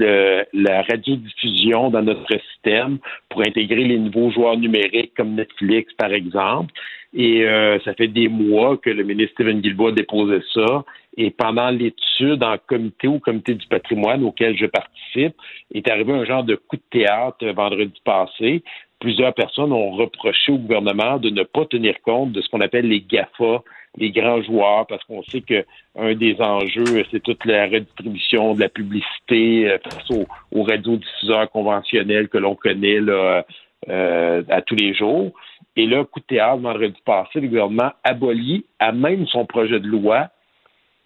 la 0.53 0.83
radiodiffusion 0.83 1.89
dans 1.89 2.01
notre 2.01 2.25
système 2.39 2.99
pour 3.29 3.41
intégrer 3.41 3.83
les 3.83 3.97
nouveaux 3.97 4.31
joueurs 4.31 4.55
numériques 4.55 5.13
comme 5.17 5.33
Netflix, 5.35 5.91
par 5.97 6.13
exemple. 6.13 6.71
Et 7.13 7.43
euh, 7.43 7.79
ça 7.83 7.93
fait 7.95 8.07
des 8.07 8.29
mois 8.29 8.77
que 8.77 8.89
le 8.89 9.03
ministre 9.03 9.33
Stephen 9.33 9.59
Guilbeault 9.59 9.87
a 9.89 9.91
déposé 9.91 10.39
ça. 10.53 10.85
Et 11.17 11.31
pendant 11.31 11.69
l'étude 11.69 12.43
en 12.43 12.57
comité 12.57 13.07
ou 13.07 13.19
comité 13.19 13.53
du 13.53 13.67
patrimoine 13.67 14.23
auquel 14.23 14.57
je 14.57 14.65
participe, 14.65 15.35
est 15.73 15.89
arrivé 15.89 16.13
un 16.13 16.25
genre 16.25 16.43
de 16.43 16.55
coup 16.55 16.77
de 16.77 16.83
théâtre 16.89 17.45
vendredi 17.47 17.99
passé 18.05 18.63
plusieurs 19.01 19.33
personnes 19.33 19.73
ont 19.73 19.91
reproché 19.91 20.53
au 20.53 20.57
gouvernement 20.57 21.17
de 21.17 21.29
ne 21.29 21.43
pas 21.43 21.65
tenir 21.65 21.95
compte 22.03 22.31
de 22.31 22.41
ce 22.41 22.47
qu'on 22.49 22.61
appelle 22.61 22.87
les 22.87 23.01
GAFA, 23.01 23.63
les 23.97 24.11
grands 24.11 24.41
joueurs, 24.41 24.87
parce 24.87 25.03
qu'on 25.03 25.23
sait 25.23 25.41
que 25.41 25.65
un 25.97 26.13
des 26.13 26.39
enjeux, 26.39 27.03
c'est 27.11 27.21
toute 27.21 27.43
la 27.43 27.65
redistribution 27.65 28.53
de 28.53 28.61
la 28.61 28.69
publicité 28.69 29.69
euh, 29.69 29.77
face 29.83 30.09
aux, 30.11 30.25
aux 30.53 30.63
radiodiffuseurs 30.63 31.49
conventionnels 31.51 32.29
que 32.29 32.37
l'on 32.37 32.55
connaît 32.55 33.01
là, 33.01 33.43
euh, 33.89 34.43
à 34.47 34.61
tous 34.61 34.75
les 34.75 34.93
jours. 34.93 35.33
Et 35.75 35.87
là, 35.87 36.05
coup 36.05 36.19
de 36.19 36.25
théâtre, 36.25 36.61
vendredi 36.61 37.01
passé, 37.03 37.41
le 37.41 37.47
gouvernement 37.47 37.91
abolit 38.03 38.65
à 38.79 38.91
même 38.91 39.25
son 39.27 39.45
projet 39.45 39.79
de 39.79 39.87
loi 39.87 40.29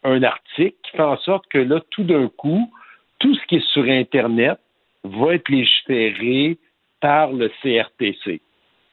un 0.05 0.23
article 0.23 0.75
qui 0.83 0.91
fait 0.91 1.03
en 1.03 1.17
sorte 1.17 1.45
que 1.49 1.57
là, 1.57 1.81
tout 1.91 2.03
d'un 2.03 2.27
coup, 2.29 2.71
tout 3.19 3.33
ce 3.35 3.45
qui 3.47 3.55
est 3.55 3.67
sur 3.71 3.83
Internet 3.83 4.59
va 5.03 5.35
être 5.35 5.49
légiféré 5.49 6.57
par 7.01 7.31
le 7.31 7.49
CRTC. 7.61 8.41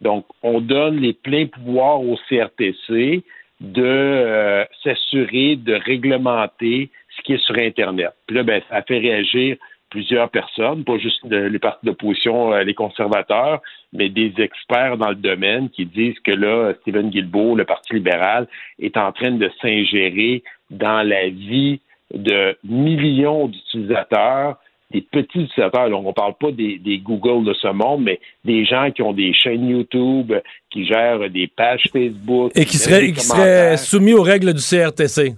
Donc, 0.00 0.26
on 0.42 0.60
donne 0.60 0.96
les 0.96 1.12
pleins 1.12 1.46
pouvoirs 1.46 2.00
au 2.00 2.18
CRTC 2.28 3.22
de 3.60 3.82
euh, 3.84 4.64
s'assurer 4.82 5.56
de 5.56 5.74
réglementer 5.74 6.90
ce 7.16 7.22
qui 7.22 7.34
est 7.34 7.44
sur 7.44 7.56
Internet. 7.56 8.12
Puis 8.26 8.36
là, 8.36 8.42
ben, 8.42 8.60
ça 8.68 8.82
fait 8.82 8.98
réagir 8.98 9.56
plusieurs 9.92 10.30
personnes, 10.30 10.84
pas 10.84 10.96
juste 10.98 11.24
de- 11.26 11.36
les 11.54 11.58
partis 11.58 11.84
d'opposition, 11.86 12.52
euh, 12.54 12.62
les 12.64 12.72
conservateurs, 12.74 13.60
mais 13.92 14.08
des 14.08 14.32
experts 14.38 14.96
dans 14.96 15.10
le 15.10 15.14
domaine 15.30 15.68
qui 15.68 15.84
disent 15.84 16.18
que 16.24 16.32
là, 16.32 16.72
Stephen 16.80 17.10
Guilbeault, 17.10 17.54
le 17.56 17.64
Parti 17.66 17.94
libéral, 17.94 18.48
est 18.80 18.96
en 18.96 19.12
train 19.12 19.32
de 19.32 19.50
s'ingérer 19.60 20.42
dans 20.70 21.06
la 21.06 21.28
vie 21.28 21.80
de 22.14 22.56
millions 22.64 23.48
d'utilisateurs, 23.48 24.56
des 24.90 25.02
petits 25.02 25.40
utilisateurs. 25.40 25.90
Donc, 25.90 26.04
on 26.04 26.08
ne 26.08 26.14
parle 26.14 26.34
pas 26.40 26.50
des, 26.52 26.78
des 26.78 26.98
Google 26.98 27.44
de 27.44 27.54
ce 27.54 27.68
monde, 27.68 28.02
mais 28.04 28.18
des 28.44 28.64
gens 28.64 28.90
qui 28.90 29.02
ont 29.02 29.12
des 29.12 29.32
chaînes 29.34 29.66
YouTube, 29.68 30.32
qui 30.70 30.86
gèrent 30.86 31.28
des 31.30 31.46
pages 31.48 31.82
Facebook. 31.92 32.52
Et 32.54 32.64
qui 32.64 32.76
serait 32.78 33.76
soumis 33.76 34.14
aux 34.14 34.22
règles 34.22 34.52
du 34.54 34.60
CRTC. 34.62 35.34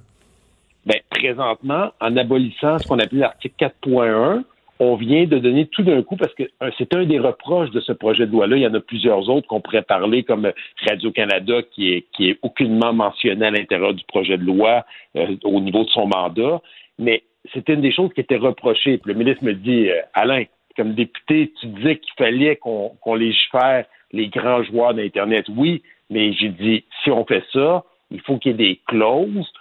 Ben, 0.86 1.00
présentement, 1.10 1.92
en 2.00 2.16
abolissant 2.16 2.78
ce 2.78 2.86
qu'on 2.86 2.98
appelle 2.98 3.20
l'article 3.20 3.54
4.1, 3.58 4.44
on 4.80 4.96
vient 4.96 5.24
de 5.24 5.38
donner 5.38 5.66
tout 5.66 5.82
d'un 5.82 6.02
coup, 6.02 6.16
parce 6.16 6.34
que 6.34 6.42
euh, 6.62 6.70
c'est 6.76 6.94
un 6.94 7.04
des 7.04 7.18
reproches 7.18 7.70
de 7.70 7.80
ce 7.80 7.92
projet 7.92 8.26
de 8.26 8.32
loi-là. 8.32 8.56
Il 8.56 8.62
y 8.62 8.66
en 8.66 8.74
a 8.74 8.80
plusieurs 8.80 9.28
autres 9.30 9.46
qu'on 9.46 9.60
pourrait 9.60 9.82
parler, 9.82 10.24
comme 10.24 10.50
Radio-Canada, 10.86 11.62
qui 11.72 11.92
est, 11.92 12.06
qui 12.12 12.30
est 12.30 12.38
aucunement 12.42 12.92
mentionné 12.92 13.46
à 13.46 13.50
l'intérieur 13.50 13.94
du 13.94 14.04
projet 14.04 14.36
de 14.36 14.44
loi 14.44 14.84
euh, 15.16 15.36
au 15.44 15.60
niveau 15.60 15.84
de 15.84 15.90
son 15.90 16.06
mandat. 16.06 16.60
Mais 16.98 17.22
c'était 17.52 17.74
une 17.74 17.82
des 17.82 17.92
choses 17.92 18.12
qui 18.14 18.20
était 18.20 18.36
reprochée. 18.36 18.98
Puis 18.98 19.12
le 19.12 19.18
ministre 19.18 19.44
me 19.44 19.54
dit, 19.54 19.88
euh, 19.88 20.00
Alain, 20.12 20.44
comme 20.76 20.94
député, 20.94 21.52
tu 21.60 21.66
disais 21.68 21.96
qu'il 21.96 22.12
fallait 22.18 22.56
qu'on 22.56 22.90
qu'on 23.00 23.14
légifère 23.14 23.84
les 24.12 24.28
grands 24.28 24.62
joueurs 24.64 24.92
d'Internet. 24.92 25.46
Oui, 25.48 25.82
mais 26.10 26.32
j'ai 26.32 26.48
dit, 26.48 26.84
si 27.02 27.10
on 27.10 27.24
fait 27.24 27.44
ça, 27.52 27.84
il 28.10 28.20
faut 28.20 28.38
qu'il 28.38 28.52
y 28.52 28.54
ait 28.54 28.58
des 28.58 28.80
clauses 28.86 29.52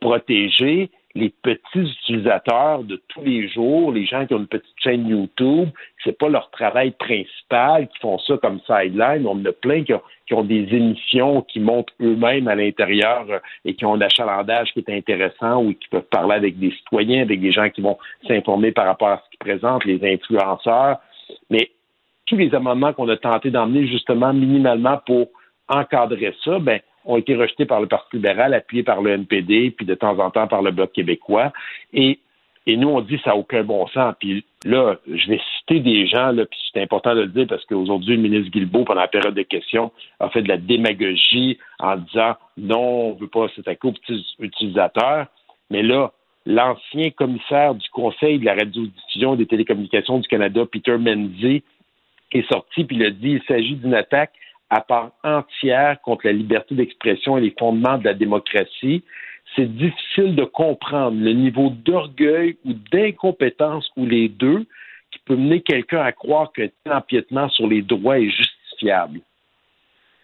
protéger 0.00 0.90
les 1.14 1.30
petits 1.42 1.80
utilisateurs 1.80 2.84
de 2.84 3.00
tous 3.08 3.22
les 3.22 3.48
jours, 3.48 3.90
les 3.92 4.06
gens 4.06 4.26
qui 4.26 4.34
ont 4.34 4.38
une 4.38 4.46
petite 4.46 4.76
chaîne 4.78 5.08
YouTube, 5.08 5.68
c'est 6.04 6.16
pas 6.16 6.28
leur 6.28 6.50
travail 6.50 6.92
principal, 6.92 7.88
qui 7.88 7.98
font 7.98 8.18
ça 8.18 8.36
comme 8.36 8.60
sideline. 8.60 9.26
On 9.26 9.32
en 9.32 9.44
a 9.44 9.52
plein 9.52 9.82
qui 9.82 9.92
ont, 9.92 10.44
des 10.44 10.68
émissions 10.70 11.42
qui 11.42 11.58
montent 11.58 11.90
eux-mêmes 12.00 12.46
à 12.46 12.54
l'intérieur 12.54 13.26
euh, 13.28 13.40
et 13.64 13.74
qui 13.74 13.84
ont 13.84 13.94
un 13.94 14.00
achalandage 14.00 14.72
qui 14.72 14.78
est 14.78 14.96
intéressant 14.96 15.64
ou 15.64 15.74
qui 15.74 15.88
peuvent 15.88 16.02
parler 16.02 16.36
avec 16.36 16.56
des 16.60 16.70
citoyens, 16.70 17.22
avec 17.22 17.40
des 17.40 17.50
gens 17.50 17.68
qui 17.68 17.80
vont 17.80 17.98
s'informer 18.28 18.70
par 18.70 18.86
rapport 18.86 19.08
à 19.08 19.22
ce 19.24 19.30
qu'ils 19.30 19.40
présentent, 19.40 19.84
les 19.84 20.00
influenceurs. 20.04 20.98
Mais 21.50 21.72
tous 22.26 22.36
les 22.36 22.54
amendements 22.54 22.92
qu'on 22.92 23.08
a 23.08 23.16
tenté 23.16 23.50
d'emmener 23.50 23.88
justement 23.88 24.32
minimalement 24.32 25.00
pour 25.04 25.30
encadrer 25.68 26.32
ça, 26.44 26.60
ben, 26.60 26.78
ont 27.04 27.16
été 27.16 27.34
rejetés 27.34 27.66
par 27.66 27.80
le 27.80 27.86
Parti 27.86 28.16
libéral, 28.16 28.54
appuyés 28.54 28.82
par 28.82 29.00
le 29.00 29.10
NPD, 29.12 29.70
puis 29.70 29.86
de 29.86 29.94
temps 29.94 30.18
en 30.18 30.30
temps 30.30 30.46
par 30.46 30.62
le 30.62 30.70
Bloc 30.70 30.92
québécois. 30.92 31.52
Et, 31.92 32.18
et 32.66 32.76
nous, 32.76 32.88
on 32.88 33.00
dit 33.00 33.20
ça 33.24 33.30
n'a 33.30 33.36
aucun 33.36 33.64
bon 33.64 33.86
sens. 33.88 34.14
Puis 34.20 34.44
là, 34.64 34.96
je 35.06 35.28
vais 35.28 35.40
citer 35.58 35.80
des 35.80 36.06
gens, 36.06 36.32
là, 36.32 36.44
puis 36.44 36.58
c'est 36.72 36.82
important 36.82 37.14
de 37.14 37.22
le 37.22 37.28
dire 37.28 37.46
parce 37.48 37.64
qu'aujourd'hui, 37.64 38.16
le 38.16 38.22
ministre 38.22 38.50
Guilbeault, 38.50 38.84
pendant 38.84 39.00
la 39.00 39.08
période 39.08 39.34
de 39.34 39.42
questions, 39.42 39.92
a 40.18 40.28
fait 40.28 40.42
de 40.42 40.48
la 40.48 40.58
démagogie 40.58 41.58
en 41.78 41.96
disant 41.96 42.34
non, 42.56 43.10
on 43.10 43.14
ne 43.14 43.20
veut 43.20 43.28
pas 43.28 43.48
s'attaquer 43.56 43.88
aux 43.88 43.92
petits 43.92 44.26
utilisateurs. 44.38 45.26
Mais 45.70 45.82
là, 45.82 46.12
l'ancien 46.46 47.10
commissaire 47.10 47.74
du 47.74 47.88
Conseil 47.90 48.38
de 48.38 48.44
la 48.44 48.54
radiodiffusion 48.54 49.34
et 49.34 49.38
des 49.38 49.46
télécommunications 49.46 50.18
du 50.18 50.28
Canada, 50.28 50.64
Peter 50.70 50.98
Menzies, 50.98 51.62
est 52.32 52.48
sorti 52.48 52.84
puis 52.84 52.96
il 52.96 53.04
a 53.04 53.10
dit 53.10 53.32
il 53.32 53.42
s'agit 53.48 53.74
d'une 53.74 53.94
attaque 53.94 54.32
à 54.70 54.80
part 54.80 55.10
entière 55.24 56.00
contre 56.02 56.26
la 56.26 56.32
liberté 56.32 56.74
d'expression 56.74 57.36
et 57.36 57.40
les 57.40 57.54
fondements 57.58 57.98
de 57.98 58.04
la 58.04 58.14
démocratie. 58.14 59.02
C'est 59.56 59.66
difficile 59.66 60.36
de 60.36 60.44
comprendre 60.44 61.20
le 61.20 61.32
niveau 61.32 61.70
d'orgueil 61.70 62.56
ou 62.64 62.72
d'incompétence 62.92 63.90
ou 63.96 64.06
les 64.06 64.28
deux 64.28 64.64
qui 65.10 65.18
peut 65.24 65.34
mener 65.34 65.60
quelqu'un 65.60 66.00
à 66.00 66.12
croire 66.12 66.52
qu'un 66.52 66.68
tel 66.84 66.92
empiètement 66.92 67.48
sur 67.48 67.66
les 67.66 67.82
droits 67.82 68.20
est 68.20 68.30
justifiable. 68.30 69.20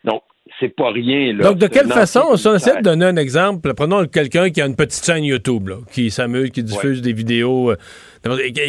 Donc, 0.05 0.23
c'est 0.61 0.69
pas 0.69 0.93
rien. 0.93 1.33
Là. 1.33 1.43
Donc, 1.43 1.59
de 1.59 1.67
quelle 1.67 1.89
façon, 1.89 2.37
si 2.37 2.47
on 2.47 2.55
essaie 2.55 2.77
de 2.77 2.83
donner 2.83 3.07
un 3.07 3.17
exemple, 3.17 3.75
prenons 3.75 4.07
quelqu'un 4.07 4.49
qui 4.51 4.63
a 4.63 4.67
une 4.67 4.77
petite 4.77 5.05
chaîne 5.05 5.25
YouTube, 5.25 5.67
là, 5.69 5.79
qui 5.91 6.09
s'amuse, 6.13 6.51
qui 6.51 6.63
diffuse 6.63 7.03
des 7.03 7.13
vidéos. 7.13 7.73
euh, 7.73 7.77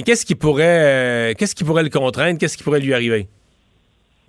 Qu'est-ce 0.04 0.26
qui 0.26 0.34
pourrait, 0.34 0.64
euh, 0.66 1.34
qu'est-ce 1.38 1.54
qui 1.54 1.64
pourrait 1.64 1.84
le 1.84 1.90
contraindre? 1.90 2.40
Qu'est-ce 2.40 2.58
qui 2.58 2.64
pourrait 2.64 2.80
lui 2.80 2.96
arriver? 2.96 3.28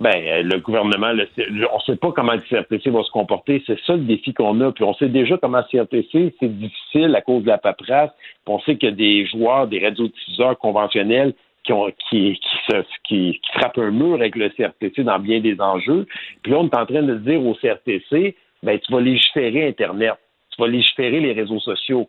Ben, 0.01 0.47
le 0.47 0.59
gouvernement, 0.61 1.11
le- 1.13 1.27
on 1.73 1.77
ne 1.77 1.83
sait 1.85 1.97
pas 1.97 2.13
comment 2.13 2.35
le 2.35 2.41
CRTC 2.43 2.89
va 2.91 3.03
se 3.03 3.11
comporter. 3.11 3.63
C'est 3.67 3.81
ça 3.81 3.95
le 3.95 4.05
défi 4.05 4.33
qu'on 4.33 4.61
a. 4.61 4.71
Puis 4.71 4.85
on 4.85 4.95
sait 4.95 5.09
déjà 5.09 5.37
comment 5.39 5.59
le 5.59 5.65
CRTC, 5.65 6.35
c'est 6.39 6.59
difficile 6.59 7.15
à 7.17 7.21
cause 7.21 7.43
de 7.43 7.49
la 7.49 7.59
paperasse. 7.59 8.11
Puis 8.45 8.55
on 8.55 8.61
sait 8.61 8.77
qu'il 8.77 8.91
y 8.91 8.93
a 8.93 8.95
des 8.95 9.27
joueurs, 9.27 9.67
des 9.67 9.81
radiodiffuseurs 9.85 10.57
conventionnels 10.59 11.35
qui, 11.65 11.73
ont, 11.73 11.91
qui, 12.09 12.35
qui, 12.41 12.57
se, 12.69 12.77
qui, 13.09 13.41
qui 13.43 13.53
frappent 13.59 13.79
un 13.79 13.91
mur 13.91 14.15
avec 14.15 14.37
le 14.37 14.49
CRTC 14.51 15.03
dans 15.03 15.19
bien 15.19 15.41
des 15.41 15.61
enjeux. 15.61 16.07
Puis 16.43 16.53
là, 16.53 16.59
on 16.61 16.67
est 16.69 16.77
en 16.77 16.87
train 16.87 17.03
de 17.03 17.17
dire 17.17 17.45
au 17.45 17.55
CRTC, 17.55 18.37
ben, 18.63 18.79
tu 18.79 18.93
vas 18.93 19.01
légiférer 19.01 19.67
Internet. 19.67 20.15
Tu 20.51 20.63
vas 20.63 20.69
légiférer 20.69 21.19
les 21.19 21.33
réseaux 21.33 21.61
sociaux. 21.61 22.09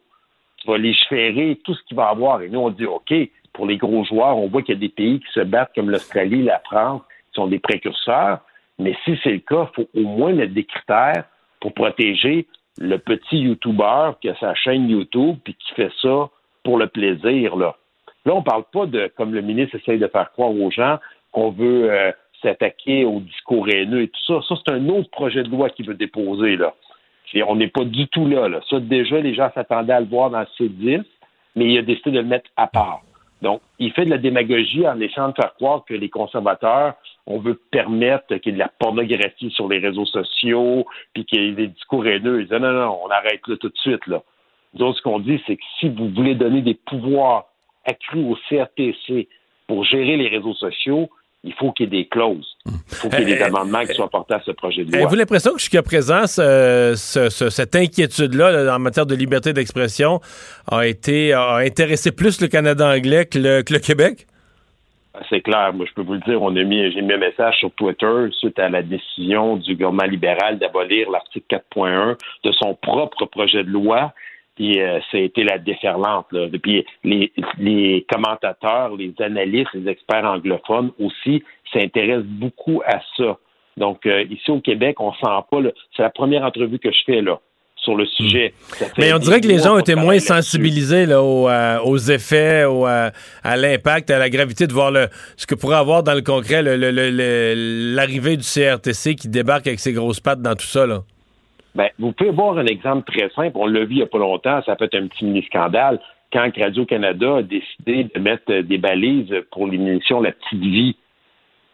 Tu 0.58 0.68
vas 0.68 0.78
légiférer 0.78 1.60
tout 1.64 1.74
ce 1.74 1.82
qu'il 1.86 1.98
va 1.98 2.10
avoir. 2.10 2.44
Et 2.44 2.50
nous, 2.50 2.60
on 2.60 2.70
dit, 2.70 2.86
OK, 2.86 3.14
pour 3.54 3.66
les 3.66 3.78
gros 3.78 4.04
joueurs, 4.04 4.38
on 4.38 4.48
voit 4.48 4.62
qu'il 4.62 4.76
y 4.76 4.78
a 4.78 4.80
des 4.80 4.90
pays 4.90 5.20
qui 5.20 5.32
se 5.34 5.40
battent 5.40 5.72
comme 5.74 5.90
l'Australie, 5.90 6.44
la 6.44 6.60
France, 6.60 7.02
des 7.48 7.60
précurseurs. 7.60 8.40
Mais 8.78 8.96
si 9.04 9.20
c'est 9.24 9.32
le 9.32 9.40
cas, 9.40 9.70
il 9.72 9.76
faut 9.76 9.90
au 9.96 10.04
moins 10.04 10.34
mettre 10.34 10.54
des 10.54 10.64
critères 10.64 11.26
pour 11.60 11.74
protéger 11.74 12.48
le 12.80 12.98
petit 12.98 13.40
YouTuber 13.40 14.12
qui 14.22 14.30
a 14.30 14.36
sa 14.40 14.56
chaîne 14.56 14.90
YouTube 14.90 15.38
puis 15.44 15.56
qui 15.56 15.74
fait 15.74 15.92
ça 16.02 16.30
pour 16.64 16.78
le 16.78 16.88
plaisir. 16.88 17.56
Là, 17.58 17.76
là 18.26 18.36
on 18.36 18.42
parle 18.42 18.64
pas 18.72 18.86
de, 18.86 19.12
comme 19.18 19.34
le 19.34 19.42
ministre 19.42 19.76
essaye 19.76 20.00
de 20.00 20.08
faire 20.08 20.32
croire 20.32 20.52
aux 20.52 20.72
gens, 20.72 20.98
qu'on 21.32 21.52
veut 21.52 21.92
euh, 21.92 22.12
s'attaquer 22.42 23.06
au 23.06 23.20
discours 23.20 23.68
haineux 23.70 24.04
et 24.04 24.08
tout 24.08 24.24
ça. 24.26 24.42
Ça, 24.48 24.56
c'est 24.56 24.74
un 24.74 24.88
autre 24.90 25.10
projet 25.10 25.44
de 25.44 25.50
loi 25.50 25.70
qu'il 25.70 25.86
veut 25.86 25.96
déposer. 25.96 26.56
Là. 26.56 26.74
Et 27.34 27.44
on 27.44 27.56
n'est 27.56 27.68
pas 27.68 27.84
du 27.84 28.08
tout 28.08 28.28
là, 28.28 28.48
là. 28.48 28.62
Ça, 28.70 28.80
déjà, 28.80 29.20
les 29.20 29.36
gens 29.36 29.52
s'attendaient 29.54 29.94
à 29.94 30.00
le 30.00 30.08
voir 30.08 30.30
dans 30.30 30.40
le 30.40 30.48
C10, 30.58 31.04
mais 31.56 31.66
il 31.66 31.78
a 31.78 31.82
décidé 31.82 32.12
de 32.12 32.20
le 32.20 32.26
mettre 32.26 32.50
à 32.56 32.68
part. 32.68 33.02
Donc, 33.42 33.62
il 33.78 33.92
fait 33.94 34.06
de 34.06 34.10
la 34.10 34.18
démagogie 34.18 34.88
en 34.88 35.00
essayant 35.00 35.30
de 35.30 35.36
faire 35.36 35.54
croire 35.56 35.86
que 35.86 35.94
les 35.94 36.10
conservateurs, 36.10 36.96
on 37.30 37.40
veut 37.40 37.58
permettre 37.72 38.26
qu'il 38.38 38.48
y 38.48 38.50
ait 38.50 38.54
de 38.54 38.60
la 38.60 38.72
pornographie 38.80 39.52
sur 39.52 39.70
les 39.70 39.78
réseaux 39.80 40.06
sociaux, 40.06 40.86
puis 41.14 41.24
qu'il 41.26 41.42
y 41.44 41.48
ait 41.50 41.52
des 41.54 41.68
discours 41.68 42.06
haineux. 42.06 42.42
Ils 42.42 42.48
disent 42.48 42.60
non, 42.60 42.74
non, 42.74 43.00
on 43.06 43.10
arrête 43.10 43.42
là 43.48 43.56
tout 43.58 43.70
de 43.70 43.78
suite. 43.78 44.06
Là. 44.08 44.22
Autres, 44.80 44.98
ce 44.98 45.02
qu'on 45.04 45.20
dit, 45.20 45.42
c'est 45.48 45.56
que 45.56 45.64
si 45.80 45.90
vous 45.90 46.10
voulez 46.10 46.36
donner 46.36 46.62
des 46.62 46.74
pouvoirs 46.74 47.46
accrus 47.86 48.26
au 48.26 48.36
CRTC 48.50 49.28
pour 49.68 49.84
gérer 49.86 50.18
les 50.18 50.28
réseaux 50.28 50.54
sociaux, 50.56 51.10
il 51.44 51.54
faut 51.54 51.72
qu'il 51.72 51.86
y 51.86 51.88
ait 51.88 52.02
des 52.04 52.08
clauses. 52.10 52.58
Il 52.66 52.72
faut 52.96 53.10
qu'il 53.10 53.20
y 53.20 53.32
ait 53.32 53.36
des 53.38 53.42
Euh, 53.42 53.46
amendements 53.46 53.82
qui 53.86 53.94
soient 53.94 54.10
portés 54.10 54.34
à 54.34 54.42
ce 54.46 54.52
projet 54.52 54.84
de 54.84 54.90
loi. 54.92 54.98
Avez-vous 54.98 55.16
l'impression 55.16 55.54
que 55.54 55.60
jusqu'à 55.60 55.82
présent, 55.82 56.28
ce- 56.28 56.96
ce- 56.98 57.30
ce- 57.30 57.50
cette 57.50 57.76
inquiétude-là 57.78 58.52
là, 58.52 58.76
en 58.76 58.80
matière 58.80 59.06
de 59.06 59.16
liberté 59.16 59.54
d'expression 59.54 60.20
a 60.70 60.86
été 60.86 61.32
a 61.32 61.56
intéressé 61.58 62.12
plus 62.12 62.42
le 62.42 62.48
Canada 62.48 62.90
anglais 62.90 63.26
que 63.26 63.40
le, 63.40 63.62
que 63.62 63.72
le 63.74 63.80
Québec? 63.80 64.28
C'est 65.30 65.42
clair. 65.42 65.74
Moi, 65.74 65.86
je 65.88 65.94
peux 65.94 66.02
vous 66.02 66.14
le 66.14 66.20
dire, 66.20 66.42
on 66.42 66.56
a 66.56 66.64
mis, 66.64 66.92
j'ai 66.92 67.02
mis 67.02 67.14
un 67.14 67.18
message 67.18 67.58
sur 67.58 67.72
Twitter 67.72 68.28
suite 68.32 68.58
à 68.60 68.70
la 68.70 68.82
décision 68.82 69.58
du 69.58 69.74
gouvernement 69.74 70.10
libéral 70.10 70.60
d'abolir 70.60 71.10
l'article 71.10 71.60
4.1 71.76 72.18
de 72.44 72.52
son 72.52 72.76
propre 72.76 73.26
projet 73.26 73.64
de 73.64 73.70
loi. 73.70 74.14
Puis 74.56 74.80
euh, 74.82 75.00
ça 75.12 75.18
a 75.18 75.22
été 75.22 75.44
la 75.44 75.58
déferlante. 75.58 76.28
Là. 76.32 76.48
Les, 77.04 78.06
commentateurs, 78.12 78.96
les 78.96 79.14
analystes, 79.20 79.74
les 79.74 79.90
experts 79.90 80.26
anglophones 80.26 80.92
aussi 81.00 81.44
s'intéressent 81.74 82.26
beaucoup 82.26 82.82
à 82.86 83.00
ça. 83.18 83.38
Donc 83.78 84.06
euh, 84.06 84.24
ici 84.30 84.52
au 84.52 84.60
Québec, 84.60 85.00
on 85.00 85.14
sent 85.14 85.46
pas. 85.50 85.60
C'est 85.96 86.04
la 86.04 86.10
première 86.10 86.44
entrevue 86.44 86.80
que 86.80 86.92
je 86.92 87.04
fais 87.06 87.22
là. 87.22 87.40
Sur 87.82 87.96
le 87.96 88.06
sujet. 88.06 88.54
Fait 88.58 88.92
Mais 88.98 89.14
on 89.14 89.18
dirait 89.20 89.42
que 89.42 89.48
les 89.48 89.58
gens 89.58 89.80
travaille 89.82 90.04
moins 90.04 90.20
sensibilisés 90.20 91.06
là, 91.06 91.22
aux, 91.22 91.48
euh, 91.50 91.80
aux 91.84 91.98
effets, 91.98 92.64
euh, 92.66 93.10
à 93.44 93.58
l'impact, 93.58 94.10
à 94.12 94.20
la 94.20 94.30
gravité 94.30 94.68
de 94.68 94.74
voir 94.74 94.92
le, 94.92 95.08
ce 95.38 95.46
que 95.46 95.56
pourrait 95.56 95.78
avoir 95.78 96.04
dans 96.04 96.14
le 96.14 96.22
concret 96.22 96.62
l'arrivée 96.62 98.38
du 98.38 98.44
CRTC 98.44 99.16
qui 99.16 99.30
débarque 99.30 99.68
avec 99.68 99.80
ses 99.80 99.94
grosses 99.94 100.20
pattes 100.20 100.42
dans 100.42 100.56
tout 100.56 100.66
ça. 100.66 100.86
Là. 100.86 101.02
Ben, 101.76 101.90
vous 102.00 102.12
pouvez 102.12 102.32
voir 102.32 102.58
un 102.58 102.66
exemple 102.66 103.12
très 103.12 103.30
simple. 103.30 103.52
On 103.56 103.68
l'a 103.68 103.86
vu 103.86 103.92
il 103.92 103.98
n'y 103.98 104.04
a 104.04 104.08
pas 104.08 104.18
longtemps, 104.18 104.62
ça 104.66 104.76
peut 104.76 104.86
être 104.86 104.96
un 104.96 105.08
petit 105.08 105.26
mini-scandale. 105.26 106.00
Quand 106.32 106.50
Radio-Canada 106.56 107.38
a 107.38 107.42
décidé 107.42 108.08
de 108.14 108.20
mettre 108.20 108.62
des 108.62 108.78
balises 108.78 109.34
pour 109.52 109.68
l'émission 109.68 110.22
La 110.22 110.32
Petite 110.32 110.62
Vie, 110.62 110.96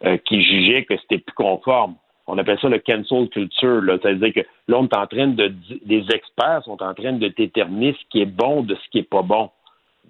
euh, 0.04 0.18
qui 0.26 0.42
jugeait 0.42 0.84
que 0.84 0.94
c'était 1.00 1.16
plus 1.16 1.34
conforme. 1.34 1.94
On 2.26 2.38
appelle 2.38 2.58
ça 2.60 2.68
le 2.68 2.78
cancel 2.78 3.28
culture. 3.28 3.80
là. 3.82 3.98
C'est-à-dire 4.02 4.32
que 4.34 4.40
là, 4.68 4.78
on 4.78 4.86
est 4.86 4.96
en 4.96 5.06
train 5.06 5.28
de. 5.28 5.52
des 5.84 6.04
experts 6.12 6.62
sont 6.64 6.82
en 6.82 6.94
train 6.94 7.12
de 7.12 7.28
déterminer 7.28 7.92
ce 7.92 8.04
qui 8.10 8.22
est 8.22 8.26
bon 8.26 8.62
de 8.62 8.74
ce 8.74 8.88
qui 8.90 8.98
est 8.98 9.08
pas 9.08 9.22
bon. 9.22 9.50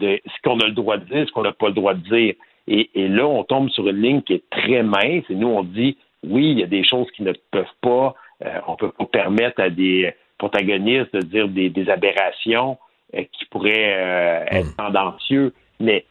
De 0.01 0.21
ce 0.25 0.43
qu'on 0.43 0.59
a 0.61 0.67
le 0.67 0.73
droit 0.73 0.97
de 0.99 1.05
dire, 1.05 1.27
ce 1.27 1.33
qu'on 1.33 1.43
n'a 1.43 1.53
pas 1.53 1.69
le 1.69 1.75
droit 1.75 1.95
de 1.95 2.01
dire. 2.01 2.35
Et, 2.69 2.91
et 2.95 3.09
là, 3.09 3.27
on 3.27 3.45
tombe 3.45 3.71
sur 3.71 3.87
une 3.89 4.01
ligne 4.03 4.23
qui 4.23 4.35
est 4.35 4.51
très 4.51 4.83
mince. 4.83 5.25
Et 5.31 5.35
nous, 5.35 5.49
on 5.49 5.63
dit 5.63 5.97
oui, 6.25 6.51
il 6.53 6.59
y 6.59 6.63
a 6.63 6.67
des 6.67 6.85
choses 6.85 7.11
qui 7.13 7.23
ne 7.23 7.33
peuvent 7.51 7.65
pas. 7.81 8.15
euh, 8.45 8.61
on 8.67 8.73
ne 8.73 8.77
peut 8.77 8.91
pas 8.91 9.05
permettre 9.07 9.61
à 9.61 9.71
des 9.71 10.13
protagonistes 10.39 11.15
de 11.15 11.21
dire 11.21 11.49
des, 11.49 11.71
des 11.71 11.89
aberrations 11.89 12.79
euh, 13.15 13.23
qui 13.33 13.45
pourraient 13.47 13.95
euh, 13.97 14.45
être 14.51 14.77
tendancieux. 14.77 15.53
Mais 15.81 16.05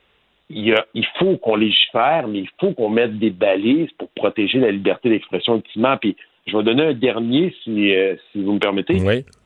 il, 0.50 0.66
y 0.68 0.74
a- 0.74 0.86
il 0.94 1.06
faut 1.20 1.38
qu'on 1.38 1.56
légifère, 1.56 2.28
mais 2.28 2.40
il 2.40 2.50
faut 2.60 2.72
qu'on 2.74 2.90
mette 2.90 3.18
des 3.20 3.30
balises 3.32 3.92
pour 3.98 4.10
protéger 4.10 4.60
la 4.60 4.72
liberté 4.72 5.10
d'expression 5.10 5.56
ultimement. 5.58 5.98
Puis 5.98 6.16
je 6.48 6.56
vais 6.56 6.64
donner 6.64 6.84
un 6.84 6.94
dernier, 6.94 7.56
si, 7.64 7.94
euh, 7.96 8.16
si 8.32 8.44
vous 8.44 8.54
me 8.54 8.60
permettez. 8.60 9.00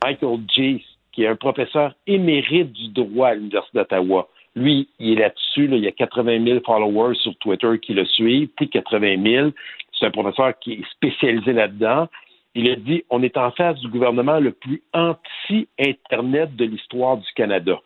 Michael 0.04 0.38
Jace, 0.54 0.82
qui 1.12 1.22
est 1.24 1.26
un 1.28 1.36
professeur 1.36 1.94
émérite 2.06 2.72
du 2.72 2.88
droit 2.88 3.28
à 3.28 3.34
l'Université 3.34 3.78
d'Ottawa. 3.78 4.28
Lui, 4.56 4.88
il 4.98 5.12
est 5.12 5.22
là-dessus. 5.22 5.66
là. 5.68 5.76
il 5.76 5.84
y 5.84 5.88
a 5.88 5.92
80 5.92 6.44
000 6.44 6.60
followers 6.66 7.14
sur 7.16 7.34
Twitter 7.36 7.78
qui 7.80 7.94
le 7.94 8.04
suivent, 8.04 8.48
plus 8.48 8.66
de 8.66 8.72
80 8.72 9.22
000. 9.22 9.50
C'est 9.98 10.06
un 10.06 10.10
professeur 10.10 10.58
qui 10.58 10.72
est 10.74 10.90
spécialisé 10.92 11.52
là-dedans. 11.52 12.08
Il 12.54 12.68
a 12.68 12.74
dit 12.76 13.04
on 13.10 13.22
est 13.22 13.36
en 13.36 13.50
face 13.52 13.78
du 13.78 13.88
gouvernement 13.88 14.40
le 14.40 14.50
plus 14.52 14.82
anti-Internet 14.92 16.56
de 16.56 16.64
l'histoire 16.64 17.16
du 17.18 17.26
Canada. 17.34 17.78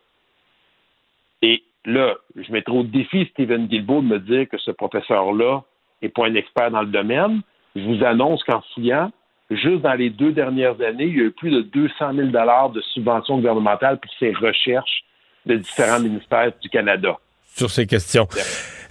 Là, 1.85 2.15
je 2.35 2.51
mettrai 2.51 2.75
au 2.75 2.83
défi 2.83 3.27
Stephen 3.31 3.67
Guilbeault 3.67 4.01
de 4.01 4.07
me 4.07 4.19
dire 4.19 4.49
que 4.49 4.57
ce 4.57 4.71
professeur-là 4.71 5.63
n'est 6.01 6.09
pas 6.09 6.25
un 6.25 6.35
expert 6.35 6.71
dans 6.71 6.81
le 6.81 6.87
domaine. 6.87 7.41
Je 7.75 7.81
vous 7.81 8.03
annonce 8.03 8.43
qu'en 8.43 8.61
fouillant, 8.73 9.11
juste 9.51 9.81
dans 9.81 9.93
les 9.93 10.09
deux 10.09 10.31
dernières 10.31 10.81
années, 10.81 11.05
il 11.05 11.17
y 11.17 11.21
a 11.21 11.25
eu 11.25 11.31
plus 11.31 11.51
de 11.51 11.61
200 11.61 12.13
000 12.13 12.27
de 12.29 12.81
subventions 12.81 13.37
gouvernementales 13.37 13.99
pour 13.99 14.11
ces 14.19 14.31
recherches 14.33 15.03
de 15.45 15.55
différents 15.57 15.99
ministères 15.99 16.51
du 16.59 16.69
Canada. 16.69 17.17
Sur 17.55 17.71
ces 17.71 17.85
questions. 17.85 18.27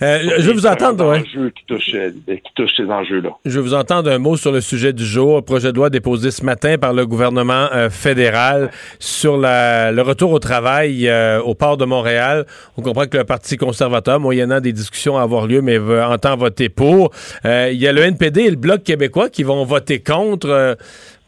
Euh, 0.03 0.19
je 0.39 0.47
veux 0.49 0.55
vous 0.55 0.67
entendre. 0.67 1.07
ouais. 1.11 1.23
Qui 1.23 1.65
touchent, 1.67 1.95
euh, 1.95 2.11
qui 2.27 2.53
touchent 2.57 2.75
ces 2.77 2.87
enjeux-là. 2.91 3.31
Je 3.45 3.51
veux 3.51 3.61
vous 3.61 3.75
entendre 3.75 4.11
un 4.11 4.19
mot 4.19 4.37
sur 4.37 4.51
le 4.53 4.61
sujet 4.61 4.93
du 4.93 5.05
jour. 5.05 5.37
Un 5.39 5.43
projet 5.43 5.71
de 5.71 5.77
loi 5.77 5.91
déposé 5.91 6.31
ce 6.31 6.45
matin 6.45 6.77
par 6.79 6.93
le 6.93 7.07
gouvernement 7.07 7.69
euh, 7.73 7.91
fédéral 7.91 8.71
sur 8.99 9.37
la- 9.37 9.93
le 9.93 10.03
retour 10.03 10.33
au 10.33 10.39
travail 10.39 11.09
euh, 11.09 11.41
au 11.43 11.55
port 11.55 11.77
de 11.77 11.85
Montréal. 11.85 12.47
On 12.77 12.83
comprend 12.83 13.07
que 13.07 13.19
le 13.19 13.25
Parti 13.25 13.57
conservateur, 13.57 14.19
moyennant 14.19 14.61
des 14.61 14.73
discussions 14.73 15.17
à 15.19 15.23
avoir 15.23 15.47
lieu, 15.47 15.61
mais 15.61 15.79
veut, 15.79 16.03
entend 16.03 16.37
voter 16.37 16.69
pour. 16.71 17.11
Euh, 17.45 17.69
Il 17.73 17.79
y 17.79 17.87
a 17.87 17.93
le 17.93 18.01
NPD 18.03 18.43
et 18.43 18.51
le 18.51 18.57
Bloc 18.57 18.83
québécois 18.83 19.29
qui 19.29 19.43
vont 19.45 19.65
voter 19.65 20.01
contre. 20.01 20.49
Euh, 20.49 20.75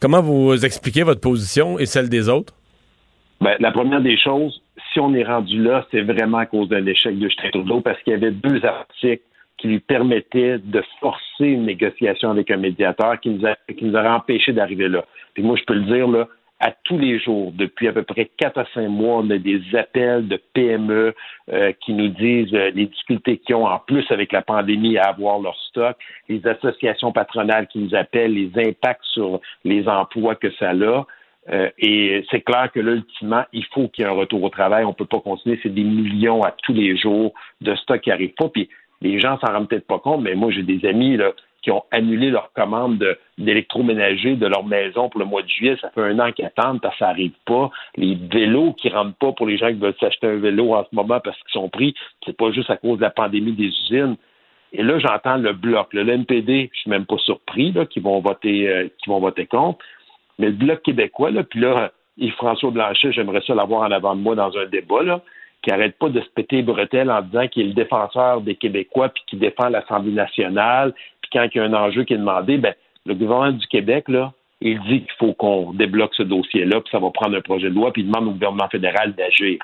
comment 0.01 0.23
vous 0.23 0.65
expliquez 0.65 1.03
votre 1.05 1.21
position 1.21 1.79
et 1.79 1.87
celle 1.87 2.09
des 2.09 2.29
autres? 2.29 2.53
Ben, 3.41 3.55
la 3.61 3.71
première 3.71 4.01
des 4.01 4.17
choses, 4.19 4.61
si 4.97 5.01
on 5.01 5.13
est 5.13 5.25
rendu 5.25 5.63
là, 5.63 5.87
c'est 5.91 6.01
vraiment 6.01 6.39
à 6.39 6.47
cause 6.47 6.71
d'un 6.71 6.87
échec 6.87 7.19
de 7.19 7.29
Justin 7.29 7.51
Trudeau 7.51 7.83
parce 7.83 8.01
qu'il 8.03 8.15
y 8.15 8.17
avait 8.17 8.31
deux 8.31 8.65
articles 8.65 9.23
qui 9.59 9.69
lui 9.69 9.79
permettaient 9.79 10.57
de 10.57 10.83
forcer 11.01 11.49
une 11.49 11.67
négociation 11.67 12.31
avec 12.31 12.51
un 12.51 12.57
médiateur 12.57 13.21
qui 13.21 13.29
nous, 13.29 13.47
a, 13.47 13.57
qui 13.75 13.85
nous 13.85 13.95
aurait 13.95 14.09
empêché 14.09 14.55
d'arriver 14.55 14.89
là. 14.89 15.05
Puis 15.35 15.43
moi, 15.43 15.57
je 15.57 15.65
peux 15.65 15.75
le 15.75 15.83
dire, 15.83 16.09
là, 16.09 16.29
à 16.61 16.73
tous 16.85 16.99
les 16.99 17.19
jours, 17.19 17.53
depuis 17.55 17.89
à 17.89 17.93
peu 17.93 18.05
près 18.05 18.31
quatre 18.39 18.57
à 18.57 18.65
cinq 18.73 18.89
mois, 18.89 19.19
on 19.19 19.29
a 19.29 19.37
des 19.37 19.61
appels 19.75 20.29
de 20.29 20.41
PME 20.55 21.15
euh, 21.53 21.73
qui 21.85 21.93
nous 21.93 22.09
disent 22.09 22.55
euh, 22.55 22.71
les 22.75 22.87
difficultés 22.87 23.37
qu'ils 23.37 23.55
ont 23.55 23.67
en 23.67 23.79
plus 23.79 24.11
avec 24.11 24.33
la 24.33 24.41
pandémie 24.41 24.97
à 24.97 25.11
avoir 25.11 25.39
leur 25.39 25.59
stock, 25.69 25.99
les 26.31 26.47
associations 26.47 27.13
patronales 27.13 27.67
qui 27.67 27.81
nous 27.81 27.95
appellent, 27.95 28.33
les 28.33 28.51
impacts 28.57 29.05
sur 29.13 29.41
les 29.65 29.87
emplois 29.87 30.37
que 30.37 30.51
ça 30.53 30.71
a. 30.71 31.05
Euh, 31.51 31.71
et 31.79 32.25
c'est 32.31 32.41
clair 32.41 32.71
que 32.73 32.81
là, 32.81 32.93
ultimement, 32.93 33.45
il 33.53 33.65
faut 33.67 33.89
qu'il 33.89 34.05
y 34.05 34.07
ait 34.07 34.11
un 34.11 34.15
retour 34.15 34.43
au 34.43 34.49
travail. 34.49 34.85
On 34.85 34.91
ne 34.91 34.95
peut 34.95 35.07
pas 35.07 35.21
continuer. 35.21 35.59
C'est 35.63 35.75
des 35.75 35.85
millions 35.85 36.43
à 36.43 36.53
tous 36.63 36.73
les 36.73 36.97
jours 36.97 37.33
de 37.61 37.75
stock 37.77 38.01
qui 38.01 38.11
n'arrivent 38.11 38.35
pas. 38.37 38.49
Puis 38.49 38.69
les 39.01 39.21
gens 39.21 39.39
s'en 39.39 39.53
rendent 39.53 39.69
peut-être 39.69 39.87
pas 39.87 39.99
compte, 39.99 40.23
mais 40.23 40.35
moi, 40.35 40.51
j'ai 40.51 40.63
des 40.63 40.87
amis 40.89 41.17
là, 41.17 41.33
qui 41.63 41.71
ont 41.71 41.85
annulé 41.91 42.31
leur 42.31 42.53
commande 42.53 42.99
de- 42.99 43.19
d'électroménager 43.39 44.37
de, 44.37 44.47
leur 44.47 44.65
maison 44.65 45.09
pour 45.09 45.21
le 45.21 45.27
mois 45.27 45.43
de 45.43 45.49
juillet. 45.49 45.77
Ça 45.81 45.91
fait 45.91 46.03
un 46.03 46.19
an 46.21 46.33
qu'ils 46.33 46.45
attendent 46.45 46.81
parce 46.81 46.95
que 46.95 47.01
ça 47.01 47.07
n'arrive 47.09 47.35
pas. 47.45 47.71
Les 47.97 48.15
vélos 48.15 48.73
qui 48.75 48.89
ne 48.89 48.95
rentrent 48.95 49.17
pas 49.17 49.33
pour 49.33 49.47
les 49.47 49.59
gens 49.59 49.69
qui 49.69 49.75
veulent 49.79 49.97
s'acheter 49.99 50.29
un 50.29 50.37
vélo 50.37 50.75
en 50.75 50.85
ce 50.85 50.95
moment 50.95 51.21
parce 51.21 51.37
qu'ils 51.39 51.61
sont 51.61 51.69
pris, 51.69 51.95
c'est 52.25 52.37
pas 52.37 52.53
juste 52.53 52.71
à 52.71 52.77
cause 52.77 52.99
de 52.99 53.03
la 53.03 53.11
pandémie 53.11 53.53
des 53.53 53.67
usines. 53.67 54.17
Et 54.73 54.83
là, 54.83 54.99
j'entends 54.99 55.39
le 55.39 55.53
bloc. 55.53 55.93
Le 55.93 56.09
NPD, 56.09 56.71
je 56.73 56.81
suis 56.81 56.91
même 56.91 57.07
pas 57.07 57.19
surpris 57.19 57.73
là, 57.73 57.87
qu'ils 57.87 58.03
vont 58.03 58.21
voter, 58.21 58.69
euh, 58.69 58.89
qu'ils 58.99 59.13
vont 59.13 59.21
voter 59.21 59.47
contre. 59.47 59.79
Mais 60.39 60.47
le 60.47 60.53
Bloc 60.53 60.83
québécois, 60.83 61.31
là, 61.31 61.43
puis 61.45 61.61
là, 61.61 61.93
Yves-François 62.19 62.71
Blanchet, 62.71 63.13
j'aimerais 63.13 63.43
ça 63.47 63.55
l'avoir 63.55 63.83
en 63.83 63.91
avant 63.91 64.15
de 64.15 64.21
moi 64.21 64.35
dans 64.35 64.57
un 64.57 64.67
débat, 64.67 65.03
là, 65.03 65.21
qui 65.63 65.71
arrête 65.71 65.99
pas 65.99 66.09
de 66.09 66.21
se 66.21 66.29
péter 66.29 66.57
les 66.57 66.63
bretelles 66.63 67.11
en 67.11 67.23
disant 67.23 67.49
qu'il 67.49 67.65
est 67.65 67.69
le 67.69 67.75
défenseur 67.75 68.41
des 68.41 68.55
Québécois, 68.55 69.09
puis 69.09 69.23
qui 69.27 69.37
défend 69.37 69.69
l'Assemblée 69.69 70.13
nationale, 70.13 70.93
puis 71.21 71.31
quand 71.33 71.47
il 71.53 71.59
y 71.59 71.61
a 71.61 71.65
un 71.65 71.75
enjeu 71.75 72.05
qui 72.05 72.15
est 72.15 72.19
demandé, 72.19 72.59
ben, 72.59 72.75
le 73.05 73.15
gouvernement 73.15 73.53
du 73.53 73.67
Québec, 73.67 74.09
là, 74.09 74.33
il 74.61 74.81
dit 74.83 75.01
qu'il 75.03 75.13
faut 75.19 75.33
qu'on 75.35 75.73
débloque 75.73 76.15
ce 76.15 76.23
dossier-là, 76.23 76.81
puis 76.81 76.91
ça 76.91 76.99
va 76.99 77.11
prendre 77.11 77.37
un 77.37 77.41
projet 77.41 77.69
de 77.69 77.75
loi, 77.75 77.93
puis 77.93 78.03
il 78.03 78.11
demande 78.11 78.29
au 78.29 78.33
gouvernement 78.33 78.69
fédéral 78.69 79.15
d'agir. 79.15 79.59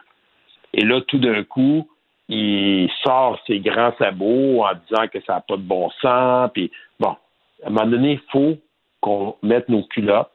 Et 0.74 0.84
là, 0.84 1.00
tout 1.02 1.18
d'un 1.18 1.42
coup, 1.44 1.88
il 2.28 2.90
sort 3.04 3.38
ses 3.46 3.60
grands 3.60 3.94
sabots 3.98 4.64
en 4.64 4.72
disant 4.88 5.08
que 5.08 5.20
ça 5.26 5.34
n'a 5.34 5.40
pas 5.40 5.56
de 5.56 5.62
bon 5.62 5.90
sens, 6.00 6.50
puis 6.52 6.70
bon, 6.98 7.16
à 7.62 7.68
un 7.68 7.70
moment 7.70 7.90
donné, 7.90 8.12
il 8.12 8.30
faut 8.30 8.56
qu'on 9.00 9.36
mette 9.42 9.68
nos 9.68 9.82
culottes, 9.84 10.30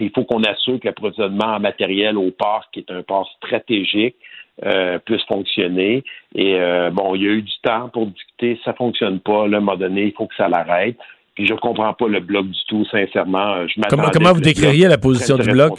il 0.00 0.10
faut 0.14 0.24
qu'on 0.24 0.42
assure 0.44 0.78
que 0.80 0.86
l'approvisionnement 0.88 1.56
en 1.56 1.60
matériel 1.60 2.16
au 2.18 2.30
port, 2.30 2.66
qui 2.72 2.80
est 2.80 2.90
un 2.90 3.02
port 3.02 3.30
stratégique, 3.36 4.16
euh, 4.64 4.98
puisse 4.98 5.22
fonctionner. 5.24 6.04
Et 6.34 6.54
euh, 6.56 6.90
bon, 6.90 7.14
il 7.14 7.22
y 7.22 7.26
a 7.26 7.30
eu 7.30 7.42
du 7.42 7.52
temps 7.62 7.88
pour 7.88 8.06
discuter, 8.06 8.60
ça 8.64 8.72
fonctionne 8.74 9.20
pas. 9.20 9.46
Là, 9.48 9.56
à 9.56 9.60
un 9.60 9.62
moment 9.62 9.76
donné, 9.76 10.04
il 10.06 10.12
faut 10.12 10.26
que 10.26 10.34
ça 10.36 10.48
l'arrête. 10.48 10.96
Puis 11.34 11.46
je 11.46 11.54
comprends 11.54 11.94
pas 11.94 12.08
le 12.08 12.20
bloc 12.20 12.46
du 12.48 12.58
tout, 12.68 12.84
sincèrement. 12.90 13.66
Je 13.66 13.80
Comment- 13.88 14.10
comment 14.12 14.32
vous 14.32 14.40
décririez 14.40 14.88
la 14.88 14.98
position 14.98 15.36
du 15.38 15.48
Bloc? 15.50 15.72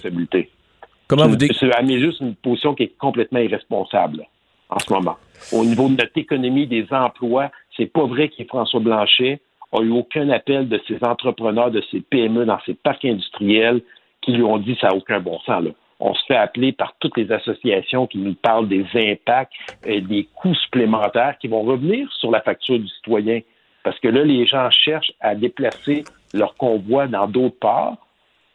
Comment 1.08 1.26
vous 1.28 1.32
C'est- 1.34 1.48
dé- 1.48 1.54
C'est 1.60 1.76
à 1.76 1.82
mes 1.84 1.96
yeux 1.96 2.14
c'est 2.18 2.24
une 2.24 2.36
position 2.36 2.74
qui 2.74 2.84
est 2.84 2.98
complètement 2.98 3.40
irresponsable 3.40 4.24
en 4.70 4.80
ce 4.80 4.92
moment. 4.94 5.18
Au 5.52 5.66
niveau 5.66 5.88
de 5.90 5.96
notre 5.98 6.18
économie, 6.18 6.68
des 6.68 6.86
emplois, 6.92 7.52
c'est 7.76 7.92
pas 7.92 8.06
vrai 8.06 8.30
que 8.30 8.44
François 8.46 8.80
Blanchet 8.80 9.42
a 9.74 9.82
eu 9.82 9.92
aucun 9.92 10.30
appel 10.30 10.70
de 10.70 10.82
ces 10.88 10.98
entrepreneurs, 11.04 11.70
de 11.70 11.84
ces 11.92 12.00
PME 12.02 12.46
dans 12.46 12.60
ces 12.66 12.74
parcs 12.74 13.04
industriels 13.06 13.82
qui 14.22 14.32
lui 14.34 14.44
ont 14.44 14.58
dit 14.58 14.78
ça 14.80 14.88
n'a 14.88 14.96
aucun 14.96 15.20
bon 15.20 15.40
sens. 15.40 15.64
On 16.00 16.14
se 16.16 16.26
fait 16.26 16.36
appeler 16.36 16.72
par 16.72 16.94
toutes 17.00 17.18
les 17.18 17.32
associations 17.32 18.08
qui 18.08 18.18
nous 18.18 18.34
parlent 18.34 18.68
des 18.68 18.86
impacts, 18.96 19.54
et 19.86 20.02
des 20.02 20.28
coûts 20.36 20.56
supplémentaires 20.56 21.38
qui 21.40 21.48
vont 21.48 21.62
revenir 21.62 22.12
sur 22.14 22.32
la 22.32 22.42
facture 22.42 22.80
du 22.80 22.88
citoyen. 22.88 23.42
Parce 23.84 24.00
que 24.00 24.08
là, 24.08 24.24
les 24.24 24.46
gens 24.46 24.70
cherchent 24.72 25.14
à 25.20 25.36
déplacer 25.36 26.04
leur 26.34 26.56
convoi 26.56 27.08
dans 27.08 27.28
d'autres 27.28 27.60
parts. 27.60 27.98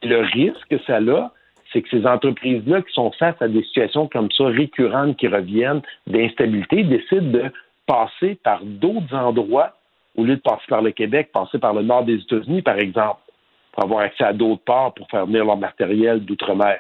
Le 0.03 0.21
risque 0.21 0.69
que 0.69 0.79
ça 0.87 0.97
a, 0.97 1.31
c'est 1.73 1.83
que 1.83 1.89
ces 1.91 2.07
entreprises-là 2.07 2.83
qui 2.83 2.93
sont 2.93 3.11
face 3.13 3.41
à 3.41 3.49
des 3.49 3.63
situations 3.65 4.09
comme 4.09 4.31
ça, 4.31 4.45
récurrentes, 4.47 5.17
qui 5.17 5.29
reviennent 5.29 5.83
d'instabilité, 6.07 6.85
décident 6.85 7.31
de 7.31 7.45
passer 7.87 8.37
par 8.43 8.61
d'autres 8.65 9.15
endroits 9.15 9.73
au 10.17 10.25
lieu 10.25 10.37
de 10.37 10.41
passer 10.41 10.65
par 10.69 10.83
le 10.83 10.93
Québec, 10.93 11.31
passer 11.33 11.59
par 11.59 11.75
le 11.75 11.83
nord 11.83 12.05
des 12.05 12.17
États-Unis, 12.17 12.63
par 12.63 12.79
exemple, 12.79 13.21
pour 13.77 13.85
avoir 13.85 14.01
accès 14.01 14.25
à 14.25 14.33
d'autres 14.33 14.63
ports 14.65 14.95
pour 14.95 15.07
faire 15.11 15.27
venir 15.27 15.45
leur 15.45 15.59
matériel 15.59 16.21
d'outre-mer. 16.21 16.79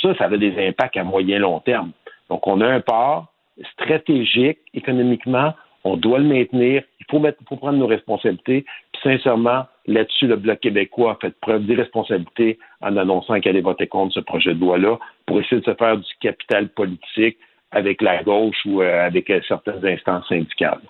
Ça, 0.00 0.14
ça 0.16 0.24
a 0.24 0.36
des 0.36 0.54
impacts 0.66 0.96
à 0.96 1.04
moyen 1.04 1.38
long 1.38 1.60
terme. 1.60 1.92
Donc, 2.30 2.46
on 2.46 2.60
a 2.62 2.66
un 2.66 2.80
port 2.80 3.26
stratégique 3.74 4.58
économiquement, 4.72 5.52
on 5.84 5.96
doit 5.96 6.18
le 6.18 6.24
maintenir, 6.24 6.82
il 7.00 7.06
faut, 7.10 7.18
mettre, 7.18 7.42
prendre 7.44 7.78
nos 7.78 7.86
responsabilités. 7.86 8.64
Puis, 8.92 9.02
sincèrement, 9.02 9.66
là-dessus, 9.86 10.26
le 10.26 10.36
Bloc 10.36 10.60
québécois 10.60 11.12
a 11.12 11.26
fait 11.26 11.34
preuve 11.40 11.64
d'irresponsabilité 11.64 12.58
en 12.80 12.96
annonçant 12.96 13.40
qu'elle 13.40 13.50
allait 13.50 13.60
voter 13.60 13.86
contre 13.86 14.14
ce 14.14 14.20
projet 14.20 14.54
de 14.54 14.60
loi-là 14.60 14.98
pour 15.26 15.40
essayer 15.40 15.60
de 15.60 15.66
se 15.66 15.74
faire 15.74 15.98
du 15.98 16.10
capital 16.20 16.68
politique 16.70 17.36
avec 17.70 18.00
la 18.00 18.22
gauche 18.22 18.56
ou 18.64 18.80
euh, 18.80 19.06
avec 19.06 19.28
euh, 19.28 19.40
certaines 19.46 19.84
instances 19.84 20.26
syndicales. 20.28 20.80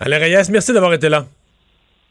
Alain 0.00 0.18
Reyes, 0.18 0.50
merci 0.50 0.72
d'avoir 0.72 0.94
été 0.94 1.08
là. 1.08 1.24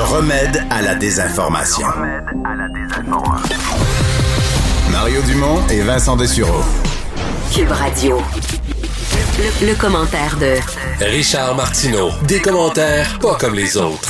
Le 0.00 0.06
remède 0.06 0.62
à 0.70 0.80
la 0.80 0.94
désinformation. 0.94 1.86
Mario 4.90 5.20
Dumont 5.20 5.58
et 5.68 5.82
Vincent 5.82 6.16
Dessureau. 6.16 6.62
Cube 7.54 7.70
Radio. 7.70 8.16
Le, 9.38 9.66
le 9.66 9.74
commentaire 9.74 10.38
de 10.40 11.04
Richard 11.04 11.54
Martineau. 11.54 12.08
Des 12.26 12.40
commentaires 12.40 13.18
pas 13.20 13.34
comme 13.34 13.54
les 13.54 13.76
autres. 13.76 14.08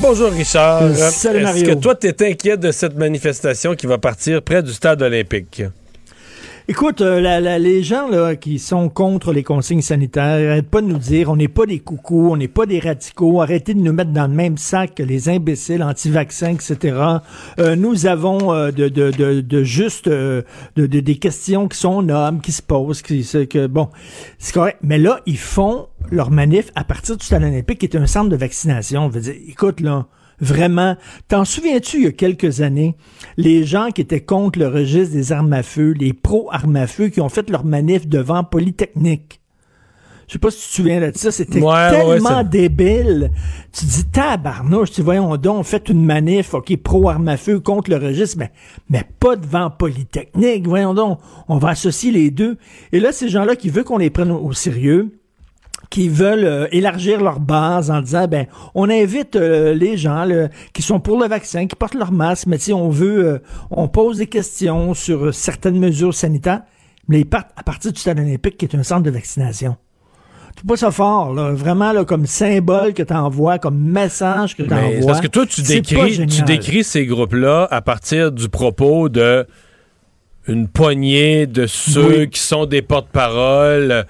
Bonjour 0.00 0.30
Richard. 0.30 0.82
Salut, 0.94 1.38
Est-ce 1.38 1.42
Mario. 1.42 1.66
que 1.66 1.80
toi, 1.80 1.96
tu 1.96 2.06
es 2.06 2.30
inquiet 2.30 2.56
de 2.56 2.70
cette 2.70 2.96
manifestation 2.96 3.74
qui 3.74 3.88
va 3.88 3.98
partir 3.98 4.40
près 4.40 4.62
du 4.62 4.72
stade 4.72 5.02
olympique? 5.02 5.64
Écoute, 6.66 7.02
euh, 7.02 7.20
la- 7.20 7.40
la- 7.42 7.58
les 7.58 7.82
gens 7.82 8.08
là, 8.08 8.36
qui 8.36 8.58
sont 8.58 8.88
contre 8.88 9.34
les 9.34 9.42
consignes 9.42 9.82
sanitaires, 9.82 10.50
arrêtent 10.50 10.70
pas 10.70 10.80
de 10.80 10.86
nous 10.86 10.96
dire 10.96 11.28
on 11.30 11.36
n'est 11.36 11.46
pas 11.46 11.66
des 11.66 11.78
coucous, 11.78 12.30
on 12.30 12.38
n'est 12.38 12.48
pas 12.48 12.64
des 12.64 12.78
radicaux, 12.80 13.42
arrêtez 13.42 13.74
de 13.74 13.80
nous 13.80 13.92
mettre 13.92 14.12
dans 14.12 14.26
le 14.26 14.32
même 14.32 14.56
sac 14.56 14.94
que 14.94 15.02
les 15.02 15.28
imbéciles 15.28 15.82
anti-vaccins, 15.82 16.54
etc. 16.54 16.96
Euh, 17.58 17.76
nous 17.76 18.06
avons 18.06 18.54
euh, 18.54 18.70
de, 18.70 18.88
de, 18.88 19.10
de, 19.10 19.42
de 19.42 19.62
juste 19.62 20.06
euh, 20.06 20.40
de, 20.76 20.86
de- 20.86 21.00
des 21.00 21.16
questions 21.16 21.68
qui 21.68 21.76
sont 21.76 22.00
nobles, 22.00 22.40
qui 22.40 22.52
se 22.52 22.62
posent, 22.62 23.02
qui 23.02 23.22
que 23.50 23.66
bon, 23.66 23.90
c'est 24.38 24.54
correct. 24.54 24.78
Mais 24.82 24.96
là, 24.96 25.20
ils 25.26 25.36
font 25.36 25.88
leur 26.10 26.30
manif 26.30 26.70
à 26.76 26.84
partir 26.84 27.18
du 27.18 27.26
stade 27.26 27.42
olympique, 27.42 27.80
qui 27.80 27.86
est 27.86 27.96
un 27.96 28.06
centre 28.06 28.30
de 28.30 28.36
vaccination. 28.36 29.10
Je 29.10 29.14
veux 29.16 29.20
dire, 29.20 29.34
écoute 29.48 29.80
là. 29.80 30.06
Vraiment. 30.40 30.96
T'en 31.28 31.44
souviens-tu, 31.44 31.98
il 31.98 32.04
y 32.04 32.06
a 32.06 32.12
quelques 32.12 32.60
années, 32.60 32.96
les 33.36 33.64
gens 33.64 33.90
qui 33.90 34.00
étaient 34.00 34.20
contre 34.20 34.58
le 34.58 34.68
registre 34.68 35.14
des 35.14 35.32
armes 35.32 35.52
à 35.52 35.62
feu, 35.62 35.92
les 35.92 36.12
pro-armes 36.12 36.76
à 36.76 36.86
feu, 36.86 37.08
qui 37.08 37.20
ont 37.20 37.28
fait 37.28 37.48
leur 37.50 37.64
manif 37.64 38.06
devant 38.06 38.44
Polytechnique? 38.44 39.40
Je 40.26 40.32
sais 40.32 40.38
pas 40.38 40.50
si 40.50 40.62
tu 40.62 40.68
te 40.68 40.74
souviens 40.76 41.00
de 41.00 41.12
ça, 41.14 41.30
c'était 41.30 41.60
Ouais, 41.60 41.90
tellement 41.90 42.42
débile. 42.42 43.30
Tu 43.72 43.84
dis, 43.84 44.04
tabarnouche, 44.06 44.90
tu 44.92 45.02
voyons 45.02 45.36
donc, 45.36 45.66
faites 45.66 45.90
une 45.90 46.02
manif, 46.02 46.54
OK, 46.54 46.74
pro-armes 46.78 47.28
à 47.28 47.36
feu 47.36 47.60
contre 47.60 47.90
le 47.90 47.96
registre, 47.96 48.38
mais, 48.38 48.50
mais 48.88 49.04
pas 49.20 49.36
devant 49.36 49.70
Polytechnique, 49.70 50.66
voyons 50.66 50.94
donc, 50.94 51.18
on 51.48 51.58
va 51.58 51.70
associer 51.70 52.10
les 52.10 52.30
deux. 52.30 52.56
Et 52.92 53.00
là, 53.00 53.12
ces 53.12 53.28
gens-là 53.28 53.54
qui 53.54 53.68
veulent 53.68 53.84
qu'on 53.84 53.98
les 53.98 54.10
prenne 54.10 54.30
au 54.30 54.52
sérieux, 54.54 55.18
qui 55.94 56.08
veulent 56.08 56.44
euh, 56.44 56.66
élargir 56.72 57.22
leur 57.22 57.38
base 57.38 57.88
en 57.88 58.00
disant 58.00 58.26
ben 58.26 58.46
on 58.74 58.90
invite 58.90 59.36
euh, 59.36 59.74
les 59.74 59.96
gens 59.96 60.26
qui 60.72 60.82
sont 60.82 60.98
pour 60.98 61.20
le 61.20 61.28
vaccin, 61.28 61.68
qui 61.68 61.76
portent 61.76 61.94
leur 61.94 62.10
masque, 62.10 62.48
mais 62.48 62.58
si 62.58 62.72
on 62.72 62.88
veut, 62.88 63.24
euh, 63.24 63.38
on 63.70 63.86
pose 63.86 64.18
des 64.18 64.26
questions 64.26 64.92
sur 64.92 65.32
certaines 65.32 65.78
mesures 65.78 66.12
sanitaires, 66.12 66.62
mais 67.06 67.20
ils 67.20 67.24
partent 67.26 67.52
à 67.54 67.62
partir 67.62 67.92
du 67.92 68.00
stade 68.00 68.18
olympique 68.18 68.56
qui 68.56 68.64
est 68.64 68.74
un 68.74 68.82
centre 68.82 69.04
de 69.04 69.10
vaccination. 69.10 69.76
C'est 70.56 70.66
pas 70.66 70.76
ça 70.76 70.90
fort, 70.90 71.32
là, 71.32 71.52
vraiment 71.52 71.92
là, 71.92 72.04
comme 72.04 72.26
symbole 72.26 72.92
que 72.92 73.04
tu 73.04 73.14
envoies, 73.14 73.60
comme 73.60 73.78
message 73.78 74.56
que 74.56 74.64
tu 74.64 74.74
envoies. 74.74 75.06
parce 75.06 75.20
que 75.20 75.28
toi, 75.28 75.46
tu 75.46 75.62
décris, 75.62 76.26
tu 76.26 76.42
décris 76.42 76.82
ces 76.82 77.06
groupes-là 77.06 77.68
à 77.70 77.80
partir 77.82 78.32
du 78.32 78.48
propos 78.48 79.08
de 79.08 79.46
une 80.48 80.66
poignée 80.66 81.46
de 81.46 81.68
ceux 81.68 82.18
Oui. 82.18 82.30
qui 82.30 82.40
sont 82.40 82.66
des 82.66 82.82
porte-paroles, 82.82 84.06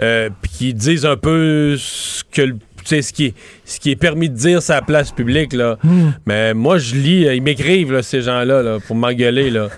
euh, 0.00 0.28
puis 0.42 0.50
qui 0.50 0.74
disent 0.74 1.06
un 1.06 1.16
peu 1.16 1.76
ce 1.78 2.22
que 2.32 2.42
le- 2.42 2.56
ce 2.84 3.12
qui, 3.12 3.26
est, 3.26 3.34
ce 3.64 3.78
qui 3.78 3.90
est 3.90 3.96
permis 3.96 4.28
de 4.28 4.34
dire 4.34 4.60
la 4.68 4.82
place 4.82 5.12
publique. 5.12 5.52
Là. 5.52 5.78
Hmm. 5.82 6.10
Mais 6.26 6.54
moi, 6.54 6.78
je 6.78 6.94
lis, 6.96 7.26
euh, 7.26 7.34
ils 7.34 7.42
m'écrivent, 7.42 7.92
là, 7.92 8.02
ces 8.02 8.22
gens-là, 8.22 8.62
là, 8.62 8.78
pour 8.84 8.96
m'engueuler. 8.96 9.50
Là. 9.50 9.68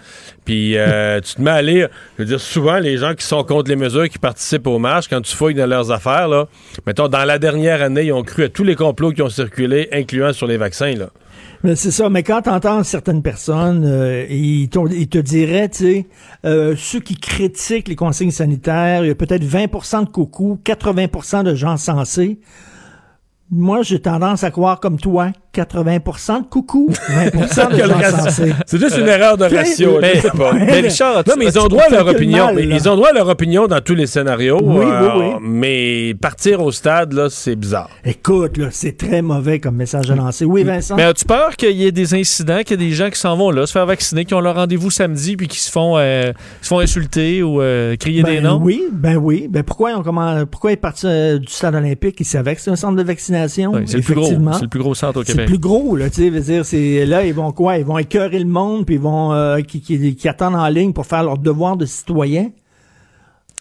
Puis 0.45 0.79
euh, 0.79 1.21
tu 1.25 1.35
te 1.35 1.43
mets 1.43 1.51
à 1.51 1.63
lire, 1.63 1.89
je 2.17 2.23
veux 2.23 2.29
dire, 2.29 2.41
souvent, 2.41 2.79
les 2.79 2.97
gens 2.97 3.15
qui 3.15 3.27
sont 3.27 3.45
contre 3.45 3.69
les 3.69 3.77
mesures, 3.77 4.09
qui 4.09 4.19
participent 4.19 4.67
aux 4.67 4.79
marches, 4.79 5.09
quand 5.09 5.21
tu 5.21 5.35
fouilles 5.35 5.55
dans 5.55 5.67
leurs 5.67 5.91
affaires, 5.91 6.29
là, 6.29 6.47
mettons, 6.87 7.09
dans 7.09 7.25
la 7.25 7.39
dernière 7.39 7.83
année, 7.83 8.05
ils 8.05 8.13
ont 8.13 8.23
cru 8.23 8.45
à 8.45 8.49
tous 8.49 8.65
les 8.65 8.77
complots 8.77 9.13
qui 9.13 9.23
ont 9.23 9.29
circulé, 9.29 9.89
incluant 9.93 10.33
sur 10.33 10.47
les 10.47 10.57
vaccins. 10.57 10.95
Là. 10.95 11.11
Mais 11.65 11.77
c'est 11.77 11.93
ça, 11.93 12.11
mais 12.11 12.25
quand 12.25 12.43
t'entends 12.43 12.83
certaines 12.83 13.23
personnes, 13.23 13.85
euh, 13.85 14.27
ils, 14.29 14.69
ils 14.91 15.09
te 15.09 15.19
diraient, 15.19 15.69
tu 15.69 15.79
sais, 15.79 16.07
euh, 16.45 16.75
ceux 16.77 16.99
qui 16.99 17.15
critiquent 17.15 17.87
les 17.87 17.95
consignes 17.95 18.33
sanitaires, 18.33 19.05
il 19.05 19.09
y 19.09 19.11
a 19.11 19.15
peut-être 19.15 19.45
20% 19.45 20.07
de 20.07 20.11
coucou, 20.11 20.59
80% 20.65 21.45
de 21.45 21.55
gens 21.55 21.77
sensés. 21.77 22.41
Moi, 23.51 23.83
j'ai 23.83 24.01
tendance 24.01 24.43
à 24.43 24.51
croire 24.51 24.81
comme 24.81 24.99
toi, 24.99 25.31
80 25.53 25.99
de 26.41 26.49
coucou, 26.49 26.91
20 27.09 27.27
de 27.71 27.77
gens. 27.77 28.55
C'est 28.67 28.79
juste 28.79 28.97
une 28.97 29.09
erreur 29.09 29.37
de 29.37 29.45
ratio, 29.45 29.99
Mais- 30.01 30.17
je 30.17 30.21
sais 30.23 30.31
pas. 30.31 30.53
mais 30.55 30.81
Richard, 30.81 31.23
non, 31.27 31.35
mais 31.39 31.47
ils 31.47 31.59
ont 31.59 31.69
droit 31.69 31.85
à 31.85 31.91
leur 31.91 32.07
opinion. 32.09 32.47
mal, 32.47 32.59
ils 32.65 32.89
ont 32.89 32.97
droit 32.97 33.11
à 33.11 33.13
leur 33.13 33.29
opinion 33.29 33.67
dans 33.67 33.81
tous 33.81 33.95
les 33.95 34.07
scénarios. 34.07 34.61
Oui, 34.63 34.85
oui, 34.87 35.09
oui. 35.19 35.27
Mais 35.43 36.15
partir 36.15 36.63
au 36.63 36.73
stade, 36.73 37.13
là, 37.13 37.29
c'est 37.31 37.55
bizarre. 37.57 37.91
Écoute, 38.05 38.57
là, 38.57 38.69
c'est 38.71 38.97
très 38.97 39.21
mauvais 39.21 39.61
comme 39.61 39.77
message 39.77 40.11
à 40.11 40.15
lancer. 40.15 40.45
Oui, 40.45 40.65
Vincent? 40.65 40.97
Mais 40.97 41.05
as-tu 41.05 41.25
peur 41.27 41.57
qu'il 41.57 41.77
y 41.77 41.87
ait 41.87 41.93
des 41.93 42.15
incidents, 42.15 42.61
qu'il 42.65 42.81
y 42.81 42.85
ait 42.85 42.89
des 42.89 42.95
gens 42.95 43.11
qui 43.11 43.19
s'en 43.19 43.37
vont 43.37 43.51
là, 43.51 43.67
se 43.67 43.73
faire 43.73 43.87
vacciner, 43.87 44.25
qui 44.25 44.35
ont 44.35 44.41
leur 44.41 44.55
rendez-vous 44.55 44.91
samedi, 44.91 45.37
puis 45.37 45.49
qui 45.49 45.61
se 45.61 45.71
font, 45.71 45.99
euh, 45.99 46.33
se 46.63 46.69
font 46.69 46.79
insulter 46.79 47.43
ou 47.43 47.61
euh, 47.61 47.97
crier 47.97 48.23
des 48.23 48.37
Ben 48.37 48.45
noms? 48.45 48.61
Oui, 48.63 48.83
ben 48.91 49.17
oui. 49.17 49.49
Ben 49.51 49.63
pourquoi 49.63 49.91
ils 49.91 49.97
ont 49.97 50.03
comment, 50.03 50.47
pourquoi 50.47 50.73
ils 50.73 50.77
partent 50.79 51.05
euh, 51.05 51.39
du 51.39 51.53
stade 51.53 51.75
olympique? 51.75 52.17
Ils 52.21 52.25
savaient 52.25 52.55
que 52.55 52.61
c'est 52.63 52.71
un 52.71 52.77
centre 52.77 52.97
de 52.97 53.03
vaccination. 53.03 53.73
Oui, 53.75 53.83
c'est 53.87 53.99
le 53.99 54.03
plus 54.03 54.15
gros. 54.15 54.25
effectivement. 54.25 54.53
C'est 54.55 54.63
le 54.63 54.69
plus 54.69 54.81
gros 54.81 54.95
centre 54.95 55.21
au 55.21 55.25
C'est 55.25 55.42
plus 55.47 55.59
gros, 55.59 55.97
là, 55.97 56.11
tu 56.11 56.31
sais, 56.31 56.41
dire, 56.41 56.65
c'est, 56.65 57.07
là, 57.07 57.25
ils 57.25 57.35
vont 57.35 57.53
quoi? 57.53 57.79
Ils 57.79 57.85
vont 57.85 57.99
écœurer 57.99 58.39
le 58.39 58.47
monde, 58.47 58.87
puis 58.87 58.97
ils 58.97 59.01
vont, 59.01 59.33
euh, 59.33 59.61
qui, 59.61 59.81
qui, 59.81 60.17
qui 60.17 60.29
attendent 60.29 60.55
en 60.55 60.69
ligne 60.69 60.93
pour 60.93 61.07
faire 61.07 61.23
leur 61.23 61.39
devoir 61.39 61.77
de 61.77 61.87
citoyen. 61.87 62.51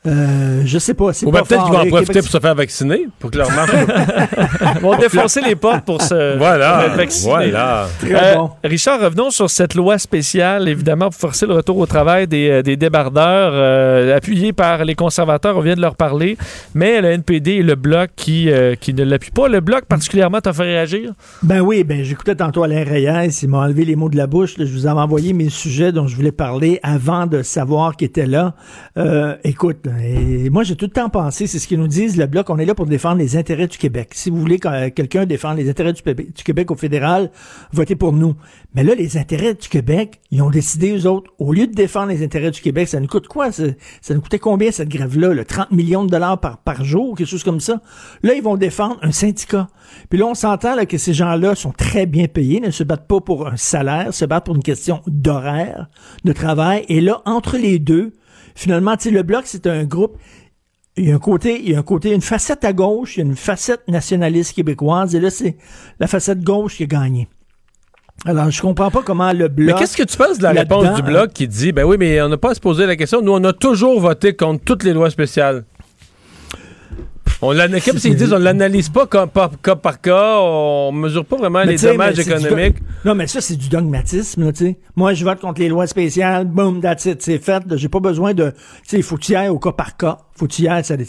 Euh, 0.08 0.64
je 0.66 0.80
sais 0.80 0.96
pas, 0.96 1.14
c'est 1.14 1.28
Ou 1.28 1.32
pas 1.32 1.42
ben, 1.42 1.46
peut-être 1.46 1.64
qu'ils 1.66 1.74
vont 1.74 1.80
en 1.82 1.86
profiter 1.86 2.14
Québec- 2.14 2.24
pour 2.24 2.32
se 2.32 2.40
faire 2.40 2.56
vacciner, 2.56 3.08
pour 3.20 3.30
que 3.30 3.38
leur 3.38 3.52
marche. 3.52 3.70
Ils 4.76 4.82
vont 4.82 4.98
défoncer 4.98 5.42
les 5.42 5.56
portes 5.56 5.86
pour 5.86 6.02
se 6.02 6.38
Voilà, 6.40 6.88
être 6.88 6.96
vaccinés. 6.96 7.28
voilà. 7.32 7.88
Très 8.00 8.36
bon. 8.36 8.50
Richard, 8.64 9.00
revenons 9.00 9.30
sur 9.30 9.48
cette 9.50 9.76
loi 9.76 10.00
spéciale, 10.00 10.68
évidemment, 10.68 11.10
pour 11.12 11.20
forcer 11.20 11.46
le 11.46 11.54
retour 11.54 11.78
au 11.78 11.86
travail 11.86 12.26
des, 12.28 12.50
euh, 12.50 12.62
des 12.64 12.78
débardeurs, 12.78 13.52
euh, 13.54 14.18
appuyée 14.18 14.54
par 14.54 14.86
les 14.86 14.96
conservateurs, 14.96 15.56
on 15.56 15.62
vient 15.62 15.76
de 15.76 15.82
leur 15.82 15.96
parler, 15.96 16.36
mais 16.74 17.00
le 17.00 17.10
NPD 17.12 17.52
et 17.52 17.62
le 17.64 17.76
Bloc 17.76 18.10
qui, 18.16 18.50
euh, 18.50 18.74
qui 18.74 18.96
ne 18.96 19.04
l'appuient 19.04 19.30
pas. 19.30 19.50
Le 19.50 19.60
Bloc, 19.60 19.86
particulièrement, 19.86 20.42
t'a 20.42 20.52
fait 20.54 20.64
réagir? 20.64 21.12
Ben 21.44 21.62
oui, 21.62 21.84
ben 21.84 22.04
j'écoutais 22.04 22.34
tantôt 22.36 22.64
Alain 22.64 22.84
Reyes, 22.84 23.30
il 23.44 23.50
m'a 23.50 23.60
enlevé 23.60 23.86
les 23.86 23.96
mots 23.96 24.10
de 24.10 24.18
la 24.18 24.26
bouche. 24.26 24.58
là. 24.58 24.66
je 24.66 24.72
vous 24.72 24.88
avais 24.88 25.00
envoyé 25.00 25.34
mes 25.34 25.50
sujets 25.50 25.92
dont 25.92 26.08
je 26.08 26.16
voulais 26.16 26.32
parler 26.32 26.80
avant 26.82 27.28
de 27.28 27.44
savoir 27.44 27.96
qu'ils 27.96 28.08
étaient 28.08 28.26
là. 28.26 28.56
Euh, 28.98 29.36
écoute, 29.44 29.78
et 30.00 30.50
moi 30.50 30.64
j'ai 30.64 30.76
tout 30.76 30.86
le 30.86 30.92
temps 30.92 31.10
pensé, 31.10 31.48
c'est 31.48 31.60
ce 31.60 31.68
qu'ils 31.68 31.80
nous 31.80 31.88
disent, 31.88 32.18
le 32.18 32.26
Bloc, 32.28 32.50
on 32.50 32.58
est 32.58 32.66
là 32.66 32.76
pour 32.76 32.86
défendre 32.86 33.18
les 33.18 33.36
intérêts 33.36 33.68
du 33.68 33.78
Québec. 33.78 34.10
Si 34.14 34.30
vous 34.30 34.38
voulez 34.38 34.60
que 34.60 34.90
quelqu'un 34.90 35.26
défende 35.26 35.58
les 35.58 35.70
intérêts 35.70 35.94
du, 35.94 36.02
Québec- 36.02 36.72
au 36.72 36.76
fédéral, 36.76 37.32
votez 37.74 37.96
pour 37.96 38.14
nous. 38.14 38.36
Mais 38.74 38.84
là, 38.84 38.96
les 38.96 39.18
intérêts 39.18 39.54
du 39.54 39.68
Québec, 39.68 40.22
ils 40.32 40.42
ont 40.42 40.50
décidé, 40.50 40.96
eux 40.98 41.08
autres, 41.08 41.32
au 41.40 41.54
lieu 41.54 41.68
de 41.68 41.74
défendre 41.74 42.10
les 42.10 42.24
intérêts 42.24 42.52
du 42.52 42.62
Québec, 42.62 42.88
ça 42.88 43.00
nous 43.00 43.08
coûte 43.08 43.28
quoi? 43.28 43.52
Ça, 43.52 43.64
nous 44.12 44.22
coûtait 44.22 44.40
combien 44.40 44.72
cette 44.72 44.90
grève-là? 44.90 45.34
là? 45.34 45.44
30 45.44 45.72
millions 45.72 46.06
de 46.06 46.10
dollars 46.10 46.40
par, 46.40 46.60
par 46.60 46.84
jour, 46.84 47.16
quelque 47.18 47.28
chose 47.28 47.44
comme 47.44 47.60
ça? 47.60 47.82
Là, 48.24 48.34
ils 48.34 48.44
vont 48.44 48.58
défendre 48.58 48.98
un 49.02 49.12
syndicat. 49.12 49.68
Puis 50.10 50.20
là, 50.20 50.26
on 50.28 50.36
s'entend 50.36 50.76
que 50.86 50.98
ces 50.98 51.14
gens-là 51.14 51.56
sont 51.56 51.72
très 51.72 52.06
bien 52.06 52.28
payés, 52.28 52.60
ne 52.60 52.72
se 52.72 52.84
battent 52.84 53.08
pas 53.08 53.20
pour 53.20 53.48
un 53.48 53.58
salaire, 53.58 54.14
se 54.14 54.26
battent 54.26 54.46
pour 54.46 54.56
une 54.56 54.64
question 54.64 55.02
d'horaire, 55.08 55.90
de 56.24 56.32
travail. 56.32 56.86
Et 56.88 57.02
là, 57.02 57.22
entre 57.26 57.58
les 57.58 57.80
deux, 57.80 58.14
finalement, 58.62 58.96
tu 58.96 59.04
sais, 59.04 59.12
le 59.12 59.24
Bloc, 59.24 59.44
c'est 59.46 59.68
un 59.68 59.84
groupe 59.84 60.18
il 60.98 61.08
y 61.08 61.12
a 61.12 61.16
un 61.16 61.20
côté, 61.20 61.60
il 61.62 61.72
y 61.72 61.76
a 61.76 61.80
un 61.80 61.84
côté, 61.84 62.14
une 62.14 62.22
facette 62.22 62.66
à 62.66 62.74
gauche, 62.74 63.16
il 63.16 63.20
y 63.22 63.24
a 63.24 63.26
une 63.26 63.36
facette 63.36 63.88
nationaliste 63.88 64.54
québécoise, 64.54 65.16
et 65.16 65.20
là, 65.20 65.30
c'est 65.30 65.56
la 66.00 66.08
facette 66.08 66.44
gauche 66.44 66.78
qui 66.78 66.84
a 66.84 66.88
gagné. 66.88 67.28
Alors, 68.26 68.52
je 68.52 68.62
comprends 68.62 68.92
pas 68.92 69.02
comment 69.02 69.32
le 69.32 69.48
bloc. 69.48 69.74
Mais 69.74 69.80
qu'est-ce 69.80 69.98
que 69.98 70.04
tu 70.04 70.16
penses 70.16 70.38
de 70.38 70.44
la 70.44 70.52
réponse 70.52 70.94
du 70.96 71.02
Bloc 71.02 71.34
qui 71.34 71.48
dit, 71.48 71.72
ben 71.72 71.86
oui, 71.86 71.96
mais 71.98 72.22
on 72.22 72.30
n'a 72.30 72.38
pas 72.38 72.52
à 72.52 72.54
se 72.54 72.60
poser 72.60 72.86
la 72.86 72.96
question. 72.96 73.22
Nous, 73.22 73.32
on 73.32 73.44
a 73.44 73.54
toujours 73.54 74.00
voté 74.00 74.36
contre 74.36 74.64
toutes 74.64 74.84
les 74.84 74.94
lois 74.94 75.10
spéciales. 75.10 75.64
On 77.44 77.56
comme 77.58 77.98
s'ils 77.98 78.16
disent, 78.16 78.34
on 78.34 78.38
l'analyse 78.38 78.90
pas 78.90 79.08
par, 79.08 79.60
cas 79.62 79.76
par 79.76 80.00
cas, 80.00 80.38
on 80.40 80.92
mesure 80.92 81.26
pas 81.26 81.38
vraiment 81.38 81.66
Mais 81.66 81.72
les 81.72 81.78
dommages 81.78 82.14
du 82.14 82.22
économiques. 82.22 82.78
Non, 83.04 83.16
mais 83.16 83.26
ça, 83.26 83.42
c'est 83.42 83.56
du 83.56 83.68
dogmatisme, 83.68 84.46
là, 84.46 84.52
tu 84.52 84.66
sais. 84.66 84.80
Moi, 84.96 85.16
je 85.16 85.26
vote 85.26 85.40
contre 85.40 85.60
les 85.60 85.70
lois 85.70 85.88
spéciales, 85.88 86.46
boom, 86.46 86.82
that's 86.82 87.06
it, 87.06 87.22
c'est 87.22 87.40
fait. 87.40 87.64
J'ai 87.76 87.90
pas 87.90 88.00
besoin 88.00 88.36
de, 88.36 88.52
tu 88.52 88.56
sais, 88.88 88.98
il 88.98 89.04
faut 89.04 89.16
que 89.16 89.24
tu 89.24 89.32
y 89.32 89.36
ailles 89.36 89.50
au 89.50 89.58
cas 89.58 89.72
par 89.72 89.98
cas. 89.98 90.20
Faut 90.42 90.48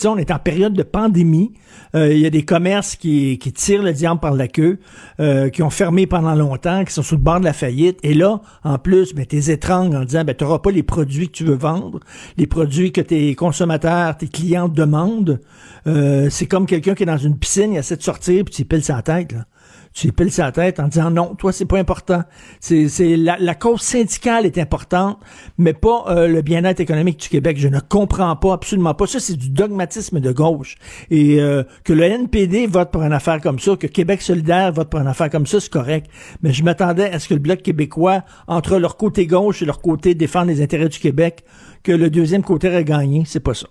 on 0.09 0.19
est 0.19 0.31
en 0.31 0.39
période 0.39 0.75
de 0.75 0.83
pandémie. 0.83 1.53
Euh, 1.95 2.13
Il 2.13 2.21
y 2.21 2.27
a 2.27 2.31
des 2.31 2.45
commerces 2.45 2.97
qui, 2.97 3.39
qui 3.39 3.51
tirent 3.51 3.83
le 3.83 3.95
diable 3.95 4.21
par 4.21 4.35
la 4.35 4.47
queue, 4.47 4.79
euh, 5.21 5.49
qui 5.49 5.63
ont 5.63 5.71
fermé 5.71 6.07
pendant 6.07 6.35
longtemps, 6.35 6.85
qui 6.85 6.93
sont 6.93 7.03
sur 7.03 7.17
le 7.17 7.23
bord 7.23 7.41
de 7.41 7.47
la 7.47 7.55
faillite. 7.55 7.99
Et 8.03 8.13
là, 8.13 8.43
en 8.63 8.77
plus, 8.77 9.15
ben, 9.15 9.25
t'es 9.25 9.51
étrange 9.51 9.95
en 9.95 10.05
disant, 10.05 10.25
ben, 10.25 10.37
tu 10.37 10.45
n'auras 10.45 10.59
pas 10.59 10.71
les 10.71 10.83
produits 10.83 11.29
que 11.29 11.33
tu 11.33 11.45
veux 11.45 11.55
vendre, 11.55 12.01
les 12.37 12.47
produits 12.47 12.93
que 12.93 13.01
tes 13.01 13.35
consommateurs, 13.35 14.19
tes 14.19 14.29
clients 14.29 14.69
demandent. 14.69 15.41
Euh, 15.87 16.29
c'est 16.29 16.47
comme 16.47 16.67
quelqu'un 16.67 16.95
qui 16.95 17.05
est 17.05 17.07
dans 17.07 17.17
une 17.17 17.39
piscine, 17.39 17.73
il 17.73 17.79
essaie 17.79 17.97
de 17.97 18.03
sortir, 18.03 18.45
puis 18.45 18.55
tu 18.55 18.67
piles 18.67 18.85
sa 18.85 19.01
tête. 19.01 19.33
Là 19.33 19.47
tu 19.95 20.07
les 20.07 20.13
piles 20.13 20.33
sa 20.33 20.51
tête 20.53 20.81
en 20.81 20.89
disant 20.89 21.11
non, 21.11 21.35
toi, 21.35 21.53
c'est 21.53 21.67
pas 21.67 21.79
important. 21.79 22.23
C'est, 22.61 22.89
c'est 22.89 23.17
la, 23.17 23.37
la 23.39 23.55
cause 23.55 23.81
syndicale 23.83 24.47
est 24.47 24.59
importante, 24.59 25.19
mais 25.59 25.73
pas 25.75 26.05
euh, 26.09 26.29
le 26.29 26.41
bien-être 26.43 26.81
économique 26.81 27.21
du 27.21 27.29
Québec. 27.29 27.57
Je 27.59 27.69
ne 27.69 27.79
comprends 27.81 28.35
pas, 28.37 28.55
absolument 28.55 28.95
pas. 28.95 29.07
Ça, 29.07 29.21
c'est 29.21 29.37
du 29.37 29.51
dogmatisme 29.51 30.21
de 30.21 30.33
gauche. 30.33 30.77
Et 31.11 31.41
euh, 31.41 31.63
que 31.85 31.93
le 31.93 32.05
NPD 32.05 32.67
vote 32.67 32.91
pour 32.91 33.03
une 33.03 33.13
affaire 33.13 33.41
comme 33.41 33.59
ça, 33.59 33.77
que 33.77 33.87
Québec 33.87 34.23
solidaire 34.23 34.73
vote 34.73 34.89
pour 34.89 35.01
une 35.01 35.07
affaire 35.07 35.29
comme 35.31 35.47
ça, 35.47 35.61
c'est 35.61 35.71
correct. 35.73 36.07
Mais 36.43 36.53
je 36.53 36.65
m'attendais 36.65 37.11
à 37.11 37.19
ce 37.19 37.29
que 37.29 37.35
le 37.35 37.41
Bloc 37.41 37.61
québécois, 37.63 38.23
entre 38.47 38.79
leur 38.79 38.97
côté 38.97 39.27
gauche 39.27 39.63
et 39.63 39.67
leur 39.67 39.81
côté 39.81 40.15
défendre 40.15 40.47
les 40.47 40.63
intérêts 40.63 40.89
du 40.89 40.99
Québec, 40.99 41.45
que 41.83 41.93
le 41.93 42.09
deuxième 42.11 42.43
côté 42.43 42.69
ait 42.69 42.85
gagné. 42.85 43.25
C'est 43.27 43.41
pas 43.41 43.55
ça. 43.55 43.67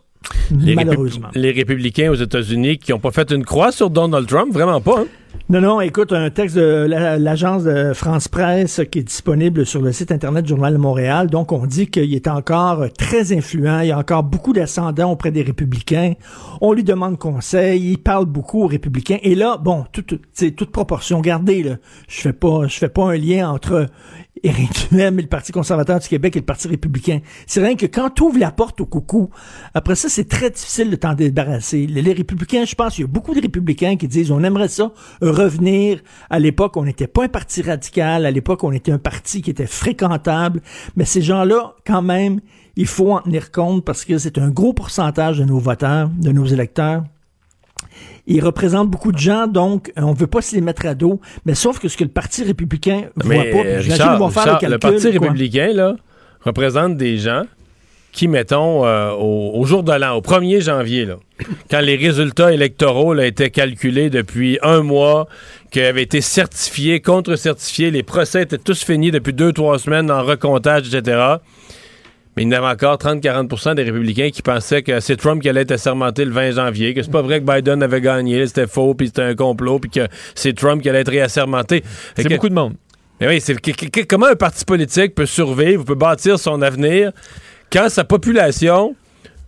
Les, 0.52 0.76
Malheureusement. 0.76 1.30
Répu- 1.30 1.40
les 1.40 1.52
républicains 1.52 2.12
aux 2.12 2.16
États-Unis 2.16 2.78
qui 2.78 2.92
n'ont 2.92 3.00
pas 3.00 3.12
fait 3.12 3.32
une 3.32 3.44
croix 3.44 3.72
sur 3.72 3.90
Donald 3.90 4.28
Trump, 4.28 4.54
vraiment 4.54 4.80
pas. 4.82 5.00
hein? 5.02 5.06
Non, 5.50 5.60
non, 5.60 5.82
écoute, 5.82 6.14
un 6.14 6.30
texte 6.30 6.56
de 6.56 6.86
la- 6.88 7.18
l'agence 7.18 7.64
de 7.64 7.94
France 7.94 8.28
Presse 8.30 8.82
qui 8.90 9.00
est 9.00 9.04
disponible 9.04 9.66
sur 9.66 9.82
le 9.82 9.92
site 9.92 10.12
Internet 10.12 10.46
du 10.46 10.50
Journal 10.50 10.72
de 10.74 10.78
Montréal. 10.78 11.30
Donc, 11.30 11.52
on 11.52 11.66
dit 11.66 11.88
qu'il 11.88 12.14
est 12.14 12.28
encore 12.30 12.86
très 12.98 13.34
influent. 13.34 13.82
Il 13.82 13.88
y 13.88 13.92
a 13.92 13.98
encore 13.98 14.24
beaucoup 14.24 14.54
d'ascendants 14.54 15.12
auprès 15.12 15.32
des 15.32 15.42
républicains. 15.42 16.14
On 16.62 16.72
lui 16.72 16.84
demande 16.86 17.18
conseil. 17.18 17.92
Il 17.92 17.98
parle 17.98 18.26
beaucoup 18.26 18.64
aux 18.64 18.68
républicains. 18.68 19.18
Et 19.24 19.36
là, 19.36 19.58
bon, 19.58 19.86
toute, 19.92 20.14
toute 20.56 20.72
proportion 20.72 21.20
gardée, 21.20 21.64
là. 21.64 21.76
Je 22.08 22.22
fais 22.22 22.34
pas, 22.34 22.68
je 22.68 22.78
fais 22.78 22.90
pas 22.90 23.12
un 23.12 23.18
lien 23.18 23.50
entre 23.50 23.88
Éric 24.44 24.90
Duhem 24.90 25.20
et 25.20 25.22
le 25.22 25.28
Parti 25.28 25.52
conservateur 25.52 26.00
du 26.00 26.08
Québec 26.08 26.36
et 26.36 26.40
le 26.40 26.46
Parti 26.46 26.68
républicain. 26.68 27.20
C'est 27.46 27.62
rien 27.62 27.76
que 27.76 27.86
quand 27.86 28.10
tu 28.10 28.24
ouvres 28.24 28.40
la 28.40 28.52
porte 28.52 28.82
au 28.82 28.86
coucou, 28.86 29.30
après 29.74 29.96
ça, 29.96 30.10
c'est 30.10 30.28
très 30.28 30.50
difficile 30.50 30.90
de 30.90 30.96
t'en 30.96 31.14
débarrasser. 31.14 31.86
Les, 31.88 32.14
républicains, 32.14 32.66
je 32.66 32.76
pense, 32.76 32.98
il 32.98 33.02
y 33.02 33.04
a 33.04 33.08
beaucoup 33.08 33.34
de 33.34 33.42
républicains 33.42 33.96
qui 33.98 34.08
disent 34.08 34.32
on 34.32 34.44
aimerait 34.44 34.68
ça 34.68 34.92
revenir 35.22 36.02
à 36.30 36.40
l'époque, 36.40 36.78
on 36.78 36.84
n'était 36.84 37.08
pas 37.08 37.26
un 37.26 37.30
parti 37.30 37.62
radical, 37.62 38.26
à 38.26 38.32
l'époque, 38.32 38.64
on 38.64 38.72
était 38.72 38.92
un 38.92 39.00
parti 39.00 39.42
qui 39.42 39.50
était 39.50 39.68
fréquentable, 39.68 40.62
mais 40.96 41.06
ces 41.06 41.22
gens-là, 41.22 41.76
quand 41.86 42.02
même, 42.02 42.42
il 42.76 42.88
faut 42.88 43.12
en 43.14 43.22
tenir 43.22 43.52
compte 43.52 43.86
parce 43.86 44.06
que 44.06 44.18
c'est 44.18 44.38
un 44.38 44.50
gros 44.50 44.74
pourcentage 44.74 45.38
de 45.40 45.46
nos 45.46 45.60
voteurs, 45.60 46.10
de 46.10 46.32
nos 46.32 46.46
électeurs. 46.46 47.04
Ils 48.28 48.44
représentent 48.44 48.90
beaucoup 48.90 49.12
de 49.12 49.18
gens, 49.18 49.48
donc 49.48 49.92
on 49.98 50.12
ne 50.12 50.16
veut 50.16 50.28
pas 50.28 50.42
se 50.42 50.56
les 50.56 50.62
mettre 50.62 50.86
à 50.86 50.94
dos. 50.94 51.20
Mais 51.46 51.56
sauf 51.56 51.80
que 51.80 51.88
ce 51.88 51.98
que 51.98 52.04
le 52.04 52.10
Parti 52.10 52.44
républicain 52.44 53.06
voit 53.16 53.36
Mais, 53.36 53.52
pas, 53.52 53.58
euh, 53.58 53.80
Richard, 53.80 54.12
qu'ils 54.12 54.20
vont 54.20 54.30
faire 54.30 54.44
Richard, 54.44 54.56
le 54.56 54.60
calcul. 54.60 54.72
le 54.72 54.80
Parti 54.80 55.18
quoi. 55.18 55.28
républicain 55.28 55.74
là, 55.74 55.96
représente 56.42 56.98
des 56.98 57.18
gens 57.18 57.44
qui, 58.12 58.28
mettons, 58.28 58.86
euh, 58.86 59.12
au, 59.12 59.52
au 59.56 59.66
jour 59.66 59.84
de 59.84 59.94
l'an, 59.94 60.16
au 60.18 60.22
1er 60.22 60.62
janvier, 60.62 61.06
là, 61.06 61.16
quand 61.70 61.80
les 61.80 61.96
résultats 61.96 62.52
électoraux 62.52 63.14
là, 63.14 63.26
étaient 63.26 63.50
calculés 63.50 64.10
depuis 64.10 64.60
un 64.62 64.82
mois, 64.82 65.28
qui 65.72 65.82
avaient 65.82 66.04
été 66.04 66.20
certifiés, 66.20 67.00
contre-certifiés, 67.00 67.92
les 67.92 68.04
procès 68.04 68.44
étaient 68.44 68.58
tous 68.58 68.84
finis 68.84 69.12
depuis 69.12 69.34
deux, 69.34 69.54
trois 69.54 69.80
semaines 69.80 70.12
en 70.12 70.24
recomptage, 70.24 70.94
etc. 70.94 71.38
Mais 72.36 72.44
il 72.44 72.50
y 72.50 72.56
en 72.56 72.64
avait 72.64 72.74
encore 72.74 72.98
30-40% 72.98 73.76
des 73.76 73.84
républicains 73.84 74.30
qui 74.30 74.42
pensaient 74.42 74.84
que 74.84 75.00
c'est 75.00 75.18
Trump 75.18 75.42
qui 75.42 75.50
allait 75.50 75.62
être 75.62 75.72
assermenté 75.72 76.24
le 76.24 76.32
20 76.32 76.52
janvier, 76.52 76.94
que 76.94 77.02
c'est 77.02 77.12
pas 77.12 77.22
vrai 77.22 77.42
que 77.42 77.46
Biden 77.46 77.84
avait 77.84 78.00
gagné, 78.00 78.48
c'était 78.48 78.68
faux, 78.68 78.94
puis 78.94 79.08
c'était 79.08 79.24
un 79.24 79.36
complot, 79.36 79.80
puis 79.80 79.92
que 79.92 80.08
c'est 80.34 80.54
Trump 80.56 80.82
qui 80.82 80.90
allait 80.90 81.02
être 81.02 81.12
réassermenté. 81.12 81.84
C'est 82.16 82.30
beaucoup 82.30 82.50
de 82.50 82.54
monde. 82.54 82.76
Mais 83.20 83.28
oui, 83.28 83.42
c'est 83.42 83.56
comment 84.08 84.28
un 84.28 84.36
parti 84.36 84.66
politique 84.66 85.14
peut 85.14 85.26
survivre, 85.26 85.84
peut 85.84 85.96
bâtir 85.96 86.40
son 86.40 86.62
avenir 86.62 87.12
quand 87.72 87.90
sa 87.90 88.04
population 88.04 88.96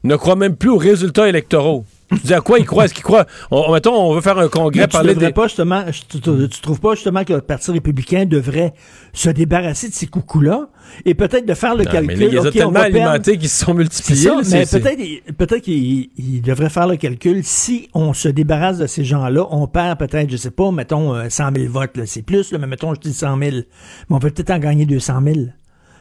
ne 0.04 0.16
croit 0.16 0.36
même 0.36 0.56
plus 0.56 0.70
aux 0.70 0.78
résultats 0.78 1.28
électoraux? 1.28 1.86
Tu 2.22 2.28
dis 2.28 2.34
à 2.34 2.42
quoi 2.42 2.60
ils 2.60 2.66
croient? 2.66 2.86
Est-ce 2.86 2.94
qu'ils 2.94 3.04
croient? 3.04 3.26
On, 3.52 3.66
on- 3.68 3.74
mettons, 3.74 3.94
on 3.96 4.14
veut 4.14 4.22
faire 4.22 4.38
un 4.38 4.48
congrès, 4.48 4.88
devrais 4.88 5.16
des... 5.16 5.32
pas 5.34 5.48
justement, 5.48 5.84
tu, 6.10 6.20
tu- 6.20 6.50
tu 6.50 6.62
trouves 6.62 6.80
pas 6.80 6.96
justement 6.96 7.24
que 7.24 7.34
le 7.34 7.42
Parti 7.42 7.72
républicain 7.72 8.26
devrait 8.26 8.74
se 9.14 9.30
débarrasser 9.30 9.90
de 9.90 9.94
ces 9.94 10.08
coucous-là 10.08 10.70
et 11.06 11.14
peut-être 11.14 11.46
de 11.46 11.54
faire 11.54 11.76
le 11.76 11.84
Non, 11.86 11.92
calcul. 11.92 12.08
mais 12.08 12.16
là, 12.16 12.26
il 12.26 12.32
les 12.32 12.38
a 12.38 12.42
OK, 12.42 12.48
on 12.48 12.52
tellement 12.52 12.80
alimentés 12.80 13.38
qu'ils 13.38 13.50
se 13.50 13.66
sont 13.66 13.74
multipliés. 13.74 14.22
ça, 14.22 14.36
mais 14.52 14.66
peut-être 14.66 15.36
peut-être 15.38 15.62
qu'il 15.64 16.10
il 16.18 16.42
devrait 16.42 16.70
faire 16.70 16.88
le 16.88 16.98
calcul. 16.98 17.42
Si 17.44 17.90
on 17.94 18.14
se 18.14 18.28
débarrasse 18.30 18.78
de 18.78 18.88
ces 18.88 19.04
gens-là, 19.04 19.48
on 19.52 19.68
perd 19.68 19.98
peut-être, 20.00 20.30
je 20.30 20.38
sais 20.38 20.52
pas, 20.52 20.72
mettons 20.72 21.14
euh, 21.16 21.26
100 21.30 21.56
000 21.56 21.72
votes. 21.72 21.92
C'est 22.06 22.22
plus, 22.22 22.52
là, 22.52 22.58
mais 22.58 22.68
mettons, 22.68 22.94
je 22.94 23.00
dis 23.00 23.14
100 23.14 23.38
000. 23.38 23.52
Mais 23.52 23.64
on 24.10 24.20
peut 24.20 24.30
peut-être 24.30 24.52
en 24.52 24.60
gagner 24.60 24.86
200 24.86 25.22
000. 25.26 25.38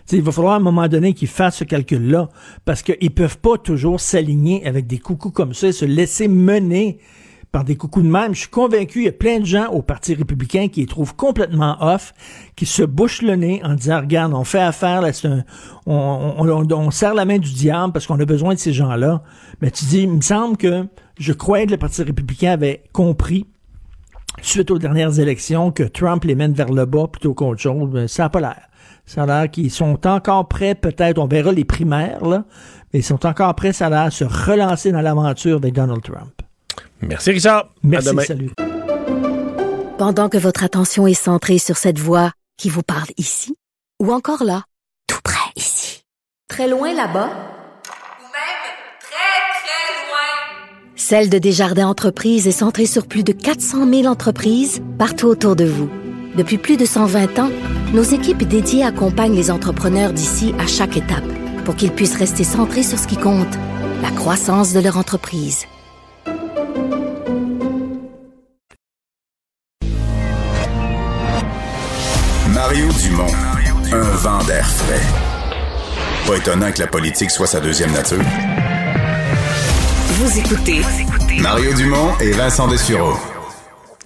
Tu 0.06 0.10
sais, 0.10 0.16
il 0.16 0.22
va 0.22 0.32
falloir 0.32 0.54
à 0.54 0.56
un 0.56 0.60
moment 0.60 0.88
donné 0.88 1.14
qu'ils 1.14 1.28
fassent 1.28 1.56
ce 1.58 1.64
calcul-là 1.64 2.28
parce 2.64 2.82
qu'ils 2.82 3.10
peuvent 3.14 3.38
pas 3.38 3.56
toujours 3.58 4.00
s'aligner 4.00 4.66
avec 4.66 4.86
des 4.86 4.98
coucous 4.98 5.30
comme 5.30 5.54
ça 5.54 5.68
et 5.68 5.72
se 5.72 5.84
laisser 5.84 6.28
mener 6.28 6.98
par 7.52 7.64
des 7.64 7.76
coucous 7.76 8.00
de 8.02 8.08
même. 8.08 8.34
Je 8.34 8.40
suis 8.40 8.48
convaincu, 8.48 9.00
il 9.00 9.04
y 9.04 9.08
a 9.08 9.12
plein 9.12 9.38
de 9.38 9.44
gens 9.44 9.66
au 9.68 9.82
Parti 9.82 10.14
républicain 10.14 10.68
qui 10.68 10.80
les 10.80 10.86
trouvent 10.86 11.14
complètement 11.14 11.76
off, 11.80 12.14
qui 12.56 12.64
se 12.64 12.82
bouchent 12.82 13.20
le 13.20 13.36
nez 13.36 13.60
en 13.62 13.74
disant, 13.74 14.00
regarde, 14.00 14.32
on 14.32 14.42
fait 14.44 14.58
affaire, 14.60 15.02
là, 15.02 15.10
un, 15.24 15.44
on, 15.84 16.34
on, 16.38 16.48
on- 16.48 16.72
on 16.72 16.90
serre 16.90 17.12
la 17.14 17.26
main 17.26 17.38
du 17.38 17.52
diable 17.52 17.92
parce 17.92 18.06
qu'on 18.06 18.18
a 18.18 18.24
besoin 18.24 18.54
de 18.54 18.58
ces 18.58 18.72
gens-là. 18.72 19.22
Mais 19.60 19.70
tu 19.70 19.84
dis, 19.84 20.00
il 20.04 20.10
me 20.10 20.20
semble 20.22 20.56
que 20.56 20.86
je 21.18 21.32
croyais 21.34 21.66
que 21.66 21.72
le 21.72 21.76
Parti 21.76 22.02
républicain 22.02 22.52
avait 22.52 22.84
compris 22.92 23.46
suite 24.40 24.70
aux 24.70 24.78
dernières 24.78 25.20
élections 25.20 25.70
que 25.72 25.82
Trump 25.82 26.24
les 26.24 26.34
mène 26.34 26.54
vers 26.54 26.72
le 26.72 26.86
bas 26.86 27.06
plutôt 27.06 27.34
qu'autre 27.34 27.60
chose. 27.60 28.06
Ça 28.06 28.22
n'a 28.24 28.28
pas 28.30 28.40
l'air. 28.40 28.62
Ça 29.12 29.24
a 29.24 29.26
l'air 29.26 29.50
qu'ils 29.50 29.70
sont 29.70 30.06
encore 30.06 30.48
prêts, 30.48 30.74
peut-être, 30.74 31.18
on 31.18 31.26
verra 31.26 31.52
les 31.52 31.66
primaires, 31.66 32.24
là, 32.24 32.44
mais 32.92 33.00
ils 33.00 33.04
sont 33.04 33.26
encore 33.26 33.54
prêts, 33.54 33.74
ça 33.74 33.88
a 33.88 33.90
l'air, 33.90 34.00
à 34.00 34.10
se 34.10 34.24
relancer 34.24 34.90
dans 34.90 35.02
l'aventure 35.02 35.56
avec 35.58 35.74
Donald 35.74 36.02
Trump. 36.02 36.32
Merci, 37.02 37.32
Richard. 37.32 37.68
Merci, 37.82 38.08
À 38.08 38.10
demain. 38.12 38.22
salut. 38.24 38.50
Pendant 39.98 40.30
que 40.30 40.38
votre 40.38 40.64
attention 40.64 41.06
est 41.06 41.12
centrée 41.12 41.58
sur 41.58 41.76
cette 41.76 41.98
voix 41.98 42.30
qui 42.56 42.70
vous 42.70 42.82
parle 42.82 43.08
ici, 43.18 43.54
ou 44.00 44.14
encore 44.14 44.44
là, 44.44 44.62
tout 45.06 45.20
près 45.22 45.52
ici, 45.56 46.04
très 46.48 46.66
loin 46.66 46.94
là-bas, 46.94 47.28
Ou 47.28 48.24
même 48.32 48.62
très, 48.98 49.42
très 49.60 50.08
loin. 50.08 50.96
Celle 50.96 51.28
de 51.28 51.36
Desjardins 51.36 51.86
Entreprises 51.88 52.48
est 52.48 52.50
centrée 52.50 52.86
sur 52.86 53.06
plus 53.06 53.24
de 53.24 53.32
400 53.32 53.86
000 53.90 54.06
entreprises 54.06 54.80
partout 54.98 55.26
autour 55.26 55.54
de 55.54 55.66
vous. 55.66 55.90
Depuis 56.36 56.56
plus 56.56 56.78
de 56.78 56.86
120 56.86 57.38
ans, 57.40 57.50
nos 57.92 58.02
équipes 58.02 58.44
dédiées 58.44 58.84
accompagnent 58.84 59.34
les 59.34 59.50
entrepreneurs 59.50 60.12
d'ici 60.12 60.54
à 60.58 60.66
chaque 60.66 60.96
étape 60.96 61.24
pour 61.64 61.76
qu'ils 61.76 61.92
puissent 61.92 62.16
rester 62.16 62.42
centrés 62.42 62.82
sur 62.82 62.98
ce 62.98 63.06
qui 63.06 63.16
compte, 63.16 63.54
la 64.02 64.10
croissance 64.10 64.72
de 64.72 64.80
leur 64.80 64.96
entreprise. 64.96 65.66
Mario 72.48 72.86
Dumont, 73.02 73.26
un 73.92 74.16
vent 74.16 74.42
d'air 74.44 74.66
frais. 74.66 75.00
Pas 76.26 76.36
étonnant 76.36 76.72
que 76.72 76.80
la 76.80 76.86
politique 76.86 77.30
soit 77.30 77.46
sa 77.46 77.60
deuxième 77.60 77.92
nature. 77.92 78.22
Vous 80.08 80.38
écoutez 80.38 80.80
Mario 81.40 81.74
Dumont 81.74 82.16
et 82.20 82.30
Vincent 82.30 82.68
Dessureau. 82.68 83.31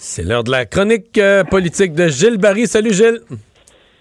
C'est 0.08 0.22
l'heure 0.22 0.44
de 0.44 0.52
la 0.52 0.66
chronique 0.66 1.18
euh, 1.18 1.42
politique 1.42 1.92
de 1.92 2.06
Gilles 2.06 2.38
Barry. 2.38 2.68
Salut, 2.68 2.92
Gilles. 2.92 3.18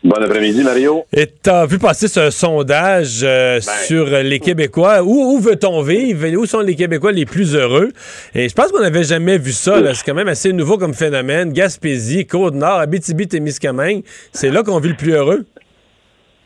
Bon 0.04 0.12
après-midi, 0.22 0.64
Mario. 0.64 1.04
Et 1.12 1.26
t'as 1.26 1.66
vu 1.66 1.80
passer 1.80 2.08
ce 2.08 2.30
sondage 2.30 3.22
euh, 3.24 3.60
sur 3.60 4.06
euh, 4.14 4.22
les 4.22 4.40
Québécois? 4.40 5.02
Où, 5.02 5.34
où 5.34 5.40
veut-on 5.40 5.82
vivre? 5.82 6.28
Où 6.40 6.46
sont 6.46 6.60
les 6.60 6.76
Québécois 6.76 7.12
les 7.12 7.26
plus 7.26 7.56
heureux? 7.56 7.90
Et 8.36 8.48
je 8.48 8.54
pense 8.54 8.72
qu'on 8.72 8.82
n'avait 8.82 9.04
jamais 9.04 9.40
vu 9.40 9.52
ça. 9.52 9.82
C'est 9.96 10.06
quand 10.06 10.14
même 10.14 10.28
assez 10.28 10.54
nouveau 10.54 10.78
comme 10.78 10.94
phénomène. 10.94 11.52
Gaspésie, 11.52 12.28
Côte-Nord, 12.28 12.82
Abitibi-Témiscamingue. 12.82 14.04
C'est 14.32 14.52
là 14.52 14.62
qu'on 14.62 14.80
vit 14.80 14.90
le 14.90 14.96
plus 14.96 15.14
heureux. 15.14 15.44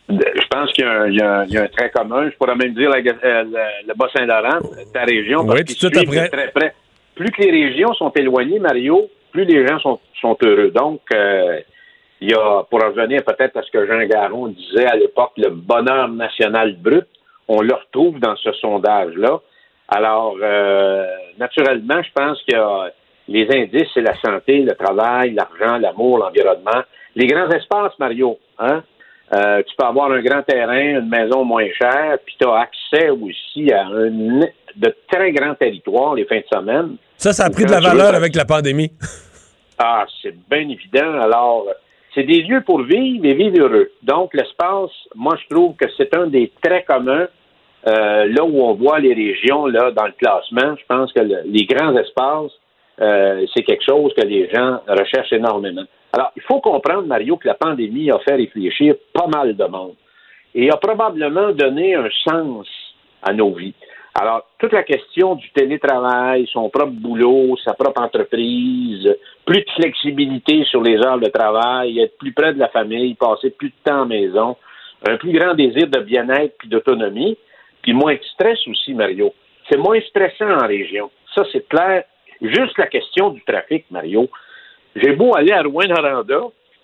Je 0.07 0.47
pense 0.49 0.71
qu'il 0.71 0.85
y, 0.85 0.87
a 1.21 1.39
un- 1.41 1.45
y 1.45 1.51
y 1.51 1.57
a 1.57 1.67
trait 1.67 1.91
commun. 1.93 2.29
Je 2.31 2.37
pourrais 2.37 2.55
même 2.55 2.73
dire 2.75 2.89
la- 2.89 2.99
euh, 2.99 3.43
le, 3.85 3.93
Bas-Saint-Laurent, 3.93 4.59
ta 4.93 5.03
région, 5.03 5.45
parce 5.45 5.59
Oui, 5.59 5.65
tout 5.65 5.73
de 5.73 5.77
suite 5.79 5.95
suivent 5.97 6.09
de 6.11 6.17
après. 6.17 6.29
très 6.29 6.51
près. 6.51 6.73
Plus 7.13 7.29
que 7.31 7.41
les 7.41 7.51
régions 7.67 7.93
sont 7.95 8.09
éloignées, 8.15 8.59
Mario, 8.59 9.09
plus 9.31 9.45
les 9.45 9.67
gens 9.67 9.79
sont, 9.79 10.37
heureux. 10.41 10.71
Donc, 10.71 11.01
euh, 11.13 11.59
il 12.21 12.31
y 12.31 12.33
a, 12.33 12.63
pour 12.69 12.81
revenir 12.81 13.23
peut-être 13.23 13.57
à 13.57 13.63
ce 13.63 13.71
que 13.71 13.87
Jean 13.87 14.03
Garon 14.05 14.47
disait 14.47 14.85
à 14.85 14.95
l'époque, 14.95 15.31
le 15.37 15.49
bonheur 15.49 16.09
national 16.09 16.75
brut, 16.75 17.07
on 17.47 17.61
le 17.61 17.73
retrouve 17.73 18.19
dans 18.19 18.35
ce 18.35 18.51
sondage-là. 18.53 19.39
Alors, 19.87 20.35
euh, 20.41 21.05
naturellement, 21.37 22.01
je 22.03 22.11
pense 22.13 22.41
qu'il 22.43 22.55
y 22.55 22.57
a 22.57 22.91
les 23.27 23.47
indices, 23.55 23.87
c'est 23.93 24.01
la 24.01 24.15
santé, 24.19 24.61
le 24.61 24.75
travail, 24.75 25.33
l'argent, 25.33 25.77
l'amour, 25.77 26.17
l'environnement. 26.17 26.83
Les 27.15 27.27
grands 27.27 27.49
espaces, 27.49 27.97
Mario, 27.99 28.37
hein? 28.59 28.83
Euh, 29.31 29.61
tu 29.61 29.75
peux 29.75 29.85
avoir 29.85 30.11
un 30.11 30.21
grand 30.21 30.41
terrain, 30.41 30.99
une 30.99 31.09
maison 31.09 31.43
moins 31.43 31.67
chère, 31.79 32.17
puis 32.25 32.35
tu 32.39 32.47
as 32.47 32.61
accès 32.61 33.09
aussi 33.09 33.71
à 33.71 33.85
un 33.85 34.39
de 34.75 34.95
très 35.11 35.31
grands 35.31 35.53
territoires 35.53 36.15
les 36.15 36.25
fins 36.25 36.39
de 36.39 36.57
semaine. 36.57 36.97
Ça, 37.19 37.33
ça 37.33 37.45
a 37.45 37.49
pris 37.49 37.65
de 37.65 37.71
la 37.71 37.79
valeur 37.81 38.15
avec 38.15 38.35
la 38.35 38.45
pandémie. 38.45 38.91
Ah, 39.81 40.05
c'est 40.21 40.35
bien 40.49 40.67
évident. 40.67 41.21
Alors, 41.21 41.65
c'est 42.13 42.23
des 42.23 42.41
lieux 42.41 42.59
pour 42.65 42.81
vivre 42.81 43.23
et 43.25 43.33
vivre 43.33 43.59
heureux. 43.65 43.89
Donc, 44.03 44.33
l'espace, 44.33 44.89
moi, 45.15 45.37
je 45.41 45.55
trouve 45.55 45.73
que 45.77 45.85
c'est 45.95 46.13
un 46.15 46.27
des 46.27 46.51
traits 46.61 46.85
communs. 46.85 47.27
euh, 47.87 48.25
là 48.35 48.43
où 48.43 48.61
on 48.61 48.73
voit 48.73 48.99
les 48.99 49.13
régions 49.13 49.65
là 49.67 49.91
dans 49.91 50.05
le 50.05 50.11
classement, 50.11 50.75
je 50.75 50.83
pense 50.85 51.13
que 51.13 51.21
le- 51.21 51.43
les 51.45 51.65
grands 51.65 51.95
espaces, 51.95 52.51
euh, 52.99 53.45
c'est 53.53 53.63
quelque 53.63 53.85
chose 53.89 54.11
que 54.17 54.25
les 54.25 54.49
gens 54.53 54.81
recherchent 54.85 55.31
énormément. 55.31 55.85
Alors, 56.11 56.31
il 56.35 56.41
faut 56.41 56.59
comprendre, 56.59 57.03
Mario, 57.07 57.37
que 57.37 57.47
la 57.47 57.53
pandémie 57.53 58.11
a 58.11 58.19
fait 58.19 58.35
réfléchir 58.35 58.95
pas 59.13 59.27
mal 59.27 59.55
de 59.55 59.63
monde 59.63 59.95
et 60.53 60.69
a 60.69 60.75
probablement 60.75 61.53
donné 61.53 61.95
un 61.95 62.09
sens 62.27 62.67
à 63.23 63.31
nos 63.31 63.53
vies. 63.53 63.73
Alors, 64.15 64.47
toute 64.57 64.73
la 64.73 64.83
question 64.83 65.35
du 65.35 65.49
télétravail, 65.51 66.47
son 66.51 66.69
propre 66.69 66.91
boulot, 66.91 67.55
sa 67.63 67.73
propre 67.73 68.01
entreprise, 68.01 69.15
plus 69.45 69.61
de 69.61 69.71
flexibilité 69.75 70.63
sur 70.65 70.81
les 70.81 70.97
heures 70.97 71.19
de 71.19 71.29
travail, 71.29 71.99
être 71.99 72.17
plus 72.17 72.33
près 72.33 72.53
de 72.53 72.59
la 72.59 72.69
famille, 72.69 73.13
passer 73.15 73.51
plus 73.51 73.69
de 73.69 73.75
temps 73.83 74.01
à 74.01 74.05
maison, 74.05 74.57
un 75.07 75.17
plus 75.17 75.31
grand 75.31 75.53
désir 75.53 75.87
de 75.87 75.99
bien-être 75.99 76.55
puis 76.57 76.69
d'autonomie, 76.69 77.37
puis 77.81 77.93
moins 77.93 78.15
de 78.15 78.23
stress 78.33 78.59
aussi, 78.67 78.93
Mario. 78.93 79.33
C'est 79.69 79.77
moins 79.77 79.99
stressant 80.01 80.51
en 80.51 80.67
région. 80.67 81.11
Ça, 81.35 81.43
c'est 81.51 81.67
clair. 81.69 82.03
Juste 82.41 82.77
la 82.77 82.87
question 82.87 83.29
du 83.29 83.41
trafic, 83.43 83.85
Mario. 83.91 84.29
J'ai 84.95 85.11
beau 85.11 85.35
aller 85.35 85.51
à 85.51 85.61
Rouen-Noranda, 85.61 86.41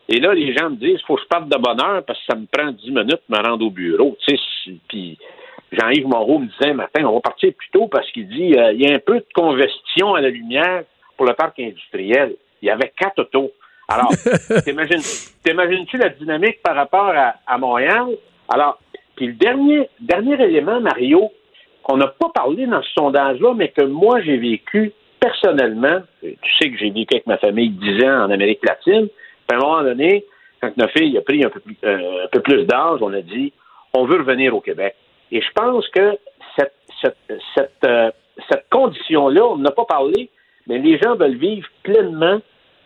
et 0.07 0.19
là, 0.19 0.33
les 0.33 0.53
gens 0.55 0.69
me 0.69 0.75
disent, 0.75 1.01
faut 1.07 1.15
que 1.15 1.23
je 1.23 1.27
parte 1.27 1.49
de 1.49 1.57
bonne 1.57 1.81
heure 1.81 2.03
parce 2.05 2.19
que 2.19 2.25
ça 2.29 2.37
me 2.37 2.45
prend 2.45 2.71
10 2.71 2.91
minutes 2.91 3.21
de 3.27 3.35
me 3.35 3.43
rendre 3.43 3.65
au 3.65 3.71
bureau. 3.71 4.15
Tu 4.19 4.37
sais, 4.37 4.73
puis 4.87 5.17
Jean-Yves 5.79 6.07
Moreau 6.07 6.39
me 6.39 6.45
disait 6.47 6.69
un 6.71 6.75
matin, 6.75 7.03
on 7.05 7.13
va 7.13 7.19
partir 7.21 7.51
plus 7.53 7.69
tôt 7.71 7.87
parce 7.87 8.09
qu'il 8.11 8.27
dit, 8.27 8.53
euh, 8.57 8.71
il 8.73 8.81
y 8.81 8.91
a 8.91 8.95
un 8.95 8.99
peu 8.99 9.15
de 9.19 9.25
congestion 9.33 10.13
à 10.15 10.21
la 10.21 10.29
lumière 10.29 10.83
pour 11.17 11.25
le 11.25 11.33
parc 11.33 11.59
industriel. 11.59 12.35
Il 12.61 12.67
y 12.67 12.71
avait 12.71 12.91
quatre 12.97 13.19
autos. 13.19 13.51
Alors, 13.87 14.09
t'imagines- 14.65 15.01
t'imagines-tu 15.43 15.97
la 15.97 16.09
dynamique 16.09 16.61
par 16.63 16.75
rapport 16.75 17.11
à, 17.15 17.35
à 17.47 17.57
Montréal? 17.57 18.05
Alors, 18.49 18.79
puis 19.15 19.27
le 19.27 19.33
dernier, 19.33 19.89
dernier 19.99 20.41
élément, 20.43 20.79
Mario, 20.81 21.31
qu'on 21.83 21.97
n'a 21.97 22.07
pas 22.07 22.29
parlé 22.33 22.65
dans 22.65 22.81
ce 22.81 22.89
sondage-là, 22.97 23.53
mais 23.55 23.69
que 23.69 23.83
moi, 23.83 24.21
j'ai 24.21 24.37
vécu 24.37 24.91
personnellement. 25.19 25.99
Tu 26.21 26.35
sais 26.59 26.69
que 26.71 26.77
j'ai 26.77 26.89
vécu 26.89 27.15
avec 27.15 27.27
ma 27.27 27.37
famille 27.37 27.69
10 27.69 28.03
ans 28.05 28.25
en 28.25 28.31
Amérique 28.31 28.65
latine. 28.67 29.07
Puis 29.47 29.53
à 29.53 29.55
un 29.57 29.59
moment 29.59 29.83
donné, 29.83 30.25
quand 30.61 30.75
notre 30.77 30.93
fille 30.97 31.17
a 31.17 31.21
pris 31.21 31.43
un 31.45 31.49
peu, 31.49 31.59
plus- 31.59 31.77
euh, 31.83 32.25
un 32.25 32.27
peu 32.31 32.41
plus 32.41 32.65
d'âge, 32.65 32.99
on 33.01 33.13
a 33.13 33.21
dit, 33.21 33.53
on 33.93 34.05
veut 34.05 34.17
revenir 34.17 34.55
au 34.55 34.61
Québec. 34.61 34.95
Et 35.35 35.41
je 35.41 35.51
pense 35.53 35.85
que 35.89 36.17
cette, 36.57 36.73
cette, 37.01 37.17
cette, 37.53 37.83
euh, 37.83 38.09
cette 38.49 38.69
condition-là, 38.69 39.45
on 39.45 39.57
n'a 39.57 39.71
pas 39.71 39.83
parlé, 39.83 40.29
mais 40.65 40.77
les 40.77 40.97
gens 40.97 41.17
veulent 41.17 41.35
vivre 41.35 41.67
pleinement 41.83 42.39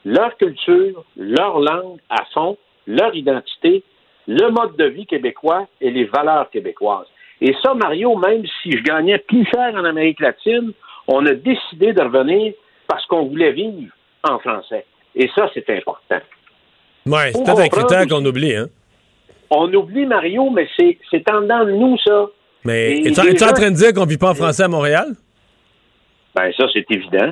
leur 0.04 0.36
culture, 0.36 1.06
leur 1.16 1.60
langue 1.60 2.00
à 2.10 2.26
fond, 2.34 2.58
leur 2.88 3.14
identité, 3.14 3.84
le 4.28 4.50
mode 4.50 4.76
de 4.78 4.86
vie 4.86 5.06
québécois 5.06 5.68
et 5.80 5.92
les 5.92 6.06
valeurs 6.06 6.50
québécoises. 6.50 7.06
Et 7.40 7.54
ça, 7.62 7.76
Mario, 7.76 8.18
même 8.18 8.44
si 8.64 8.72
je 8.72 8.82
gagnais 8.82 9.20
plus 9.20 9.46
cher 9.46 9.76
en 9.76 9.86
Amérique 9.86 10.20
latine, 10.20 10.74
on 11.08 11.24
a 11.28 11.34
décidé 11.34 11.94
de 11.94 12.02
revenir 12.02 12.54
parce 12.88 13.06
qu'on 13.06 13.28
voulait 13.28 13.52
vivre 13.52 13.94
en 14.24 14.40
français. 14.40 14.86
Et 15.14 15.30
ça, 15.36 15.52
c'est 15.54 15.70
important. 15.70 16.20
Oui, 17.06 17.20
c'est 17.32 17.44
peut-être 17.44 17.60
un 17.60 17.68
critère 17.68 18.08
qu'on 18.08 18.26
oublie, 18.26 18.56
hein. 18.56 18.70
On 19.52 19.72
oublie, 19.72 20.08
Mario, 20.08 20.50
mais 20.50 20.68
c'est 20.76 20.98
c'est 21.12 21.30
en 21.32 21.42
dedans 21.42 21.66
de 21.66 21.72
nous, 21.74 21.96
ça. 22.00 22.28
Mais 22.66 23.00
es-tu 23.02 23.20
es-tu 23.22 23.44
en 23.44 23.54
train 23.54 23.72
de 23.72 23.76
dire 23.76 23.94
qu'on 23.94 24.06
vit 24.06 24.18
pas 24.18 24.32
en 24.32 24.36
français 24.36 24.64
à 24.64 24.68
Montréal? 24.68 25.16
Ben 26.36 26.52
ça, 26.58 26.66
c'est 26.74 26.86
évident. 26.90 27.32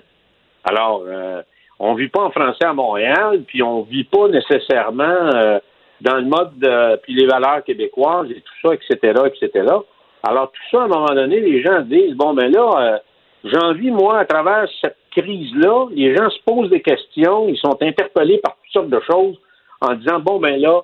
Alors, 0.64 1.04
euh, 1.08 1.42
on 1.80 1.94
vit 1.94 2.10
pas 2.10 2.24
en 2.24 2.32
français 2.32 2.66
à 2.66 2.74
Montréal, 2.74 3.44
puis 3.48 3.62
on 3.62 3.82
vit 3.84 4.04
pas 4.04 4.28
nécessairement 4.28 5.04
euh, 5.04 5.60
dans 6.02 6.16
le 6.16 6.26
mode 6.26 6.58
de, 6.58 6.96
puis 6.98 7.14
les 7.14 7.28
valeurs 7.28 7.64
québécoises 7.64 8.30
et 8.32 8.42
tout 8.42 8.54
ça, 8.68 8.74
etc., 8.74 9.14
etc. 9.26 9.66
Alors, 10.24 10.52
tout 10.52 10.62
ça, 10.72 10.82
à 10.82 10.86
un 10.86 10.88
moment 10.88 11.14
donné, 11.14 11.40
les 11.40 11.62
gens 11.62 11.82
disent, 11.82 12.16
bon, 12.16 12.34
ben 12.34 12.52
là, 12.52 12.70
euh, 12.80 12.98
j'en 13.44 13.74
vis, 13.74 13.92
moi, 13.92 14.20
à 14.20 14.26
travers 14.26 14.68
cette 14.82 14.98
crise-là, 15.12 15.88
les 15.92 16.16
gens 16.16 16.30
se 16.30 16.40
posent 16.46 16.70
des 16.70 16.82
questions, 16.82 17.48
ils 17.48 17.58
sont 17.58 17.78
interpellés 17.82 18.40
par 18.40 18.58
toutes 18.64 18.74
sortes 18.74 18.90
de 18.90 19.02
choses 19.10 19.38
en 19.82 19.94
disant, 19.94 20.20
bon, 20.20 20.40
ben 20.40 20.60
là, 20.60 20.82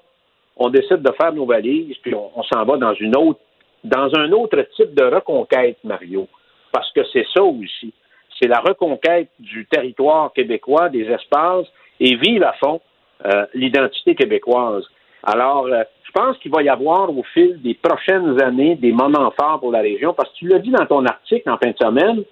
on 0.57 0.69
décide 0.69 1.01
de 1.01 1.11
faire 1.19 1.33
nos 1.33 1.45
valises, 1.45 1.95
puis 2.03 2.13
on, 2.13 2.29
on 2.35 2.43
s'en 2.43 2.63
va 2.63 2.77
dans 2.77 2.93
une 2.93 3.15
autre, 3.15 3.39
dans 3.83 4.13
un 4.15 4.31
autre 4.31 4.61
type 4.75 4.93
de 4.93 5.03
reconquête, 5.03 5.77
Mario. 5.83 6.27
Parce 6.71 6.91
que 6.93 7.01
c'est 7.11 7.25
ça 7.33 7.43
aussi. 7.43 7.93
C'est 8.39 8.47
la 8.47 8.59
reconquête 8.59 9.29
du 9.39 9.65
territoire 9.65 10.33
québécois, 10.33 10.89
des 10.89 11.05
espaces, 11.05 11.67
et 11.99 12.15
vivre 12.15 12.47
à 12.47 12.53
fond 12.53 12.81
euh, 13.25 13.45
l'identité 13.53 14.15
québécoise. 14.15 14.83
Alors, 15.23 15.67
euh, 15.67 15.83
je 16.03 16.11
pense 16.11 16.37
qu'il 16.39 16.51
va 16.51 16.61
y 16.61 16.69
avoir 16.69 17.09
au 17.15 17.23
fil 17.33 17.61
des 17.61 17.75
prochaines 17.75 18.41
années 18.41 18.75
des 18.75 18.91
moments 18.91 19.31
forts 19.39 19.59
pour 19.59 19.71
la 19.71 19.79
région, 19.79 20.13
parce 20.13 20.29
que 20.31 20.35
tu 20.35 20.47
l'as 20.47 20.59
dit 20.59 20.71
dans 20.71 20.85
ton 20.85 21.05
article 21.05 21.49
en 21.49 21.57
fin 21.57 21.71
de 21.71 21.77
semaine, 21.77 22.23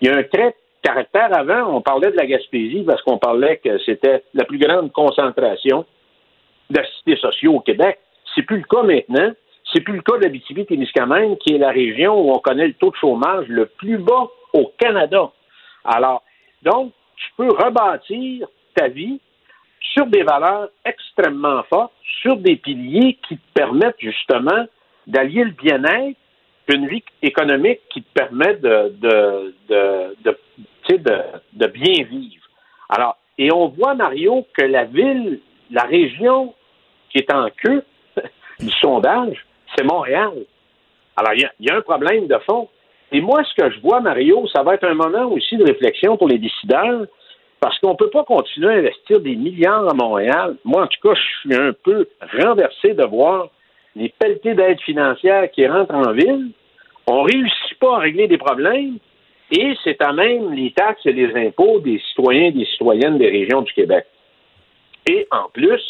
il 0.00 0.08
y 0.08 0.10
a 0.10 0.16
un 0.16 0.22
trait 0.24 0.50
de 0.50 0.88
caractère 0.88 1.36
avant, 1.36 1.76
on 1.76 1.80
parlait 1.80 2.10
de 2.10 2.16
la 2.16 2.26
Gaspésie 2.26 2.82
parce 2.84 3.00
qu'on 3.02 3.18
parlait 3.18 3.58
que 3.58 3.78
c'était 3.86 4.24
la 4.34 4.44
plus 4.44 4.58
grande 4.58 4.90
concentration 4.92 5.84
d'assistés 6.70 7.16
sociaux 7.16 7.54
au 7.54 7.60
Québec. 7.60 8.00
C'est 8.34 8.42
plus 8.42 8.58
le 8.58 8.64
cas 8.64 8.82
maintenant. 8.82 9.32
C'est 9.72 9.80
plus 9.80 9.94
le 9.94 10.02
cas 10.02 10.18
d'Abitibi-Témiscamingue, 10.18 11.38
qui 11.38 11.54
est 11.54 11.58
la 11.58 11.70
région 11.70 12.20
où 12.20 12.32
on 12.32 12.38
connaît 12.38 12.66
le 12.66 12.74
taux 12.74 12.90
de 12.90 12.96
chômage 12.96 13.46
le 13.48 13.66
plus 13.66 13.98
bas 13.98 14.28
au 14.52 14.72
Canada. 14.78 15.30
Alors, 15.84 16.22
donc, 16.62 16.92
tu 17.16 17.26
peux 17.36 17.48
rebâtir 17.48 18.46
ta 18.74 18.88
vie 18.88 19.20
sur 19.80 20.06
des 20.06 20.22
valeurs 20.22 20.68
extrêmement 20.84 21.62
fortes, 21.64 21.92
sur 22.20 22.36
des 22.36 22.56
piliers 22.56 23.18
qui 23.26 23.36
te 23.36 23.52
permettent 23.54 24.00
justement 24.00 24.66
d'allier 25.06 25.44
le 25.44 25.50
bien-être 25.50 26.16
une 26.72 26.88
vie 26.88 27.04
économique 27.22 27.80
qui 27.90 28.02
te 28.02 28.12
permet 28.12 28.56
de, 28.56 28.92
de, 29.00 29.54
bien 31.66 32.04
vivre. 32.04 32.44
Alors, 32.88 33.16
et 33.38 33.52
on 33.52 33.68
voit, 33.68 33.94
Mario, 33.94 34.44
que 34.56 34.64
la 34.64 34.84
ville, 34.84 35.40
la 35.70 35.84
région 35.84 36.54
qui 37.10 37.18
est 37.18 37.32
en 37.32 37.48
queue 37.50 37.84
du 38.60 38.70
sondage, 38.80 39.46
c'est 39.76 39.84
Montréal. 39.84 40.32
Alors, 41.16 41.34
il 41.34 41.48
y 41.60 41.70
a- 41.70 41.76
un 41.76 41.80
problème 41.82 42.26
de 42.26 42.38
fond. 42.46 42.68
Et 43.12 43.20
moi, 43.20 43.42
ce 43.44 43.54
que 43.62 43.70
je 43.70 43.80
vois, 43.80 44.00
Mario, 44.00 44.46
ça 44.48 44.62
va 44.62 44.74
être 44.74 44.84
un 44.84 44.94
moment 44.94 45.26
aussi 45.30 45.56
de 45.56 45.64
réflexion 45.64 46.16
pour 46.16 46.28
les 46.28 46.38
décideurs, 46.38 47.06
parce 47.60 47.78
qu'on 47.78 47.90
ne 47.90 47.96
peut 47.96 48.10
pas 48.10 48.24
continuer 48.24 48.68
à 48.68 48.78
investir 48.78 49.20
des 49.20 49.36
milliards 49.36 49.88
à 49.88 49.94
Montréal. 49.94 50.56
Moi, 50.64 50.82
en 50.82 50.86
tout 50.86 51.08
cas, 51.08 51.14
je 51.14 51.50
suis 51.50 51.54
un 51.54 51.72
peu 51.84 52.08
renversé 52.40 52.94
de 52.94 53.04
voir 53.04 53.48
les 53.94 54.08
pelletés 54.18 54.54
d'aide 54.54 54.80
financière 54.80 55.50
qui 55.50 55.66
rentrent 55.66 55.94
en 55.94 56.12
ville. 56.12 56.48
On 57.06 57.22
ne 57.22 57.30
réussit 57.30 57.78
pas 57.78 57.96
à 57.96 57.98
régler 57.98 58.26
des 58.26 58.38
problèmes 58.38 58.96
et 59.50 59.74
c'est 59.84 60.00
à 60.00 60.12
même 60.12 60.54
les 60.54 60.72
taxes 60.72 61.04
et 61.04 61.12
les 61.12 61.34
impôts 61.46 61.78
des 61.80 62.00
citoyens 62.08 62.46
et 62.46 62.52
des 62.52 62.64
citoyennes 62.64 63.18
des 63.18 63.28
régions 63.28 63.60
du 63.62 63.72
Québec. 63.74 64.06
Et 65.06 65.26
en 65.30 65.48
plus, 65.52 65.82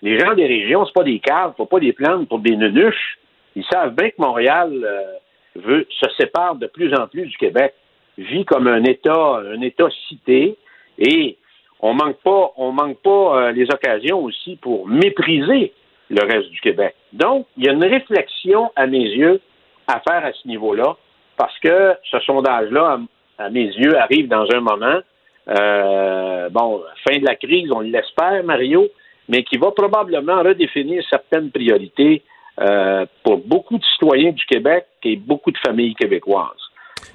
les 0.00 0.18
gens 0.18 0.34
des 0.34 0.46
régions, 0.46 0.86
c'est 0.86 0.94
pas 0.94 1.04
des 1.04 1.18
caves, 1.18 1.52
faut 1.56 1.66
pas 1.66 1.80
des 1.80 1.92
plaindre 1.92 2.26
pour 2.26 2.38
des 2.38 2.56
nunuches. 2.56 3.18
Ils 3.56 3.64
savent 3.70 3.94
bien 3.94 4.10
que 4.10 4.16
Montréal 4.18 4.72
euh, 4.72 5.12
veut 5.56 5.86
se 5.90 6.08
sépare 6.16 6.56
de 6.56 6.66
plus 6.66 6.94
en 6.94 7.06
plus 7.06 7.26
du 7.26 7.36
Québec, 7.36 7.74
vit 8.18 8.44
comme 8.44 8.66
un 8.66 8.84
État, 8.84 9.42
un 9.46 9.60
État 9.60 9.88
cité, 10.08 10.56
et 10.98 11.36
on 11.80 11.94
manque 11.94 12.18
pas, 12.22 12.52
on 12.56 12.72
manque 12.72 12.98
pas 12.98 13.10
euh, 13.48 13.52
les 13.52 13.64
occasions 13.64 14.22
aussi 14.22 14.56
pour 14.56 14.86
mépriser 14.86 15.72
le 16.10 16.22
reste 16.22 16.50
du 16.50 16.60
Québec. 16.60 16.94
Donc, 17.12 17.46
il 17.56 17.64
y 17.64 17.68
a 17.68 17.72
une 17.72 17.84
réflexion, 17.84 18.70
à 18.76 18.86
mes 18.86 19.02
yeux, 19.02 19.40
à 19.86 20.00
faire 20.00 20.24
à 20.24 20.32
ce 20.32 20.46
niveau-là, 20.46 20.96
parce 21.36 21.58
que 21.60 21.94
ce 22.10 22.20
sondage-là, 22.20 22.98
à, 23.38 23.44
à 23.44 23.50
mes 23.50 23.66
yeux, 23.66 23.98
arrive 23.98 24.28
dans 24.28 24.46
un 24.54 24.60
moment, 24.60 25.00
euh, 25.48 26.48
bon, 26.50 26.82
fin 27.08 27.18
de 27.18 27.24
la 27.24 27.34
crise, 27.34 27.70
on 27.72 27.80
l'espère, 27.80 28.44
Mario, 28.44 28.88
mais 29.28 29.42
qui 29.42 29.56
va 29.56 29.70
probablement 29.70 30.42
redéfinir 30.42 31.02
certaines 31.08 31.50
priorités 31.50 32.22
euh, 32.60 33.06
pour 33.24 33.38
beaucoup 33.38 33.78
de 33.78 33.84
citoyens 33.92 34.32
du 34.32 34.44
Québec 34.46 34.86
et 35.04 35.16
beaucoup 35.16 35.50
de 35.50 35.58
familles 35.58 35.94
québécoises. 35.94 36.48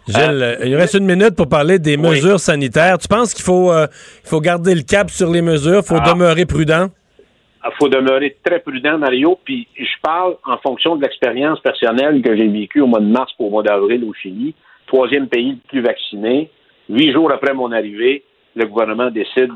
Gilles, 0.08 0.42
euh, 0.42 0.56
il 0.66 0.76
reste 0.76 0.96
une 0.96 1.06
minute 1.06 1.36
pour 1.36 1.48
parler 1.50 1.80
des 1.80 1.98
mesures 1.98 2.40
sanitaires. 2.40 2.98
Tu 2.98 3.08
penses 3.08 3.34
qu'il 3.34 3.44
faut, 3.44 3.72
euh, 3.72 3.88
faut 4.24 4.42
garder 4.42 4.74
le 4.74 4.82
cap 4.82 5.10
sur 5.10 5.30
les 5.30 5.42
mesures, 5.42 5.82
il 5.84 5.88
faut 5.88 6.00
Ah. 6.02 6.12
demeurer 6.14 6.46
prudent? 6.46 6.88
Il 7.66 7.72
faut 7.78 7.90
demeurer 7.90 8.38
très 8.44 8.60
prudent, 8.60 8.98
Mario, 8.98 9.38
puis 9.44 9.68
je 9.78 9.86
parle 10.02 10.36
en 10.46 10.58
fonction 10.60 10.96
de 10.96 11.02
l'expérience 11.02 11.60
personnelle 11.60 12.22
que 12.22 12.36
j'ai 12.36 12.48
vécue 12.48 12.80
au 12.80 12.88
mois 12.88 13.02
de 13.02 13.06
mars 13.08 13.32
pour 13.34 13.48
au 13.48 13.50
mois 13.50 13.64
d'avril 13.64 14.06
au 14.06 14.14
Chili, 14.14 14.56
troisième 14.88 15.28
pays 15.28 15.52
le 15.52 15.68
plus 15.68 15.82
vacciné. 15.82 16.50
Huit 16.90 17.12
jours 17.12 17.30
après 17.32 17.54
mon 17.54 17.72
arrivée, 17.74 18.24
le 18.56 18.66
gouvernement 18.66 19.12
décide 19.12 19.52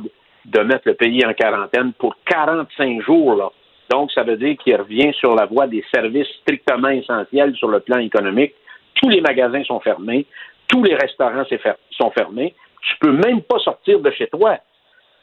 de 0.46 0.60
mettre 0.60 0.82
le 0.86 0.96
pays 0.96 1.26
en 1.26 1.34
quarantaine 1.34 1.94
pour 1.98 2.16
45 2.26 3.02
jours. 3.02 3.36
Là. 3.36 3.50
Donc, 3.92 4.12
ça 4.14 4.24
veut 4.24 4.38
dire 4.38 4.56
qu'il 4.58 4.76
revient 4.76 5.14
sur 5.20 5.36
la 5.36 5.46
voie 5.46 5.68
des 5.68 5.84
services 5.94 6.28
strictement 6.42 6.90
essentiels 6.90 7.54
sur 7.56 7.68
le 7.68 7.82
plan 7.82 7.98
économique. 7.98 8.54
Tous 8.96 9.10
les 9.10 9.20
magasins 9.20 9.64
sont 9.66 9.82
fermés, 9.82 10.26
tous 10.70 10.84
les 10.84 10.96
restaurants 10.96 11.44
sont 11.92 12.12
fermés. 12.12 12.56
Tu 12.82 12.96
peux 13.00 13.12
même 13.12 13.42
pas 13.42 13.60
sortir 13.60 14.00
de 14.00 14.10
chez 14.12 14.28
toi. 14.28 14.58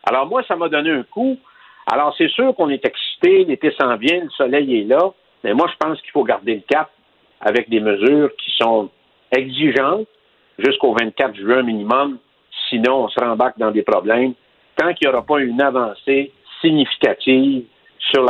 Alors 0.04 0.26
moi, 0.26 0.42
ça 0.46 0.54
m'a 0.54 0.68
donné 0.68 0.90
un 0.90 1.02
coup. 1.02 1.38
Alors 1.90 2.14
c'est 2.18 2.28
sûr 2.28 2.54
qu'on 2.54 2.68
est 2.68 2.84
excité, 2.84 3.44
l'été 3.44 3.72
s'en 3.80 3.96
vient, 3.96 4.22
le 4.22 4.30
soleil 4.30 4.80
est 4.80 4.84
là, 4.84 5.10
mais 5.42 5.54
moi 5.54 5.66
je 5.72 5.76
pense 5.78 5.98
qu'il 6.02 6.10
faut 6.10 6.24
garder 6.24 6.56
le 6.56 6.62
cap 6.68 6.90
avec 7.40 7.70
des 7.70 7.80
mesures 7.80 8.30
qui 8.36 8.50
sont 8.60 8.90
exigeantes 9.34 10.06
jusqu'au 10.58 10.92
24 10.92 11.34
juin 11.36 11.62
minimum. 11.62 12.18
Sinon, 12.68 13.04
on 13.04 13.08
se 13.08 13.18
rembarque 13.18 13.58
dans 13.58 13.70
des 13.70 13.82
problèmes. 13.82 14.34
Tant 14.76 14.92
qu'il 14.92 15.08
n'y 15.08 15.14
aura 15.14 15.24
pas 15.24 15.38
une 15.38 15.62
avancée 15.62 16.32
significative 16.60 17.64
sur, 17.98 18.26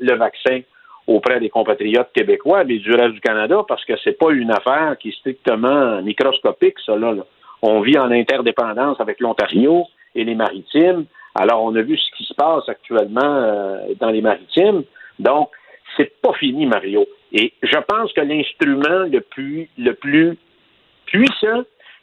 le 0.00 0.14
vaccin 0.16 0.60
auprès 1.06 1.40
des 1.40 1.50
compatriotes 1.50 2.12
québécois, 2.12 2.64
mais 2.64 2.78
du 2.78 2.92
reste 2.92 3.14
du 3.14 3.20
Canada, 3.20 3.62
parce 3.66 3.84
que 3.84 3.94
c'est 4.04 4.18
pas 4.18 4.30
une 4.30 4.50
affaire 4.50 4.96
qui 4.98 5.08
est 5.08 5.18
strictement 5.18 6.00
microscopique, 6.02 6.76
ça, 6.84 6.96
là. 6.96 7.14
On 7.62 7.80
vit 7.80 7.98
en 7.98 8.10
interdépendance 8.10 9.00
avec 9.00 9.20
l'Ontario 9.20 9.84
et 10.14 10.24
les 10.24 10.34
maritimes. 10.34 11.06
Alors, 11.34 11.62
on 11.62 11.74
a 11.76 11.82
vu 11.82 11.96
ce 11.96 12.16
qui 12.16 12.24
se 12.24 12.34
passe 12.34 12.68
actuellement 12.68 13.20
euh, 13.22 13.94
dans 14.00 14.10
les 14.10 14.20
maritimes. 14.20 14.82
Donc, 15.18 15.50
c'est 15.96 16.20
pas 16.20 16.32
fini, 16.34 16.66
Mario. 16.66 17.06
Et 17.32 17.52
je 17.62 17.78
pense 17.86 18.12
que 18.12 18.20
l'instrument 18.20 19.06
le 19.10 19.20
plus, 19.20 19.68
le 19.78 19.94
plus 19.94 20.36
puissant 21.06 21.62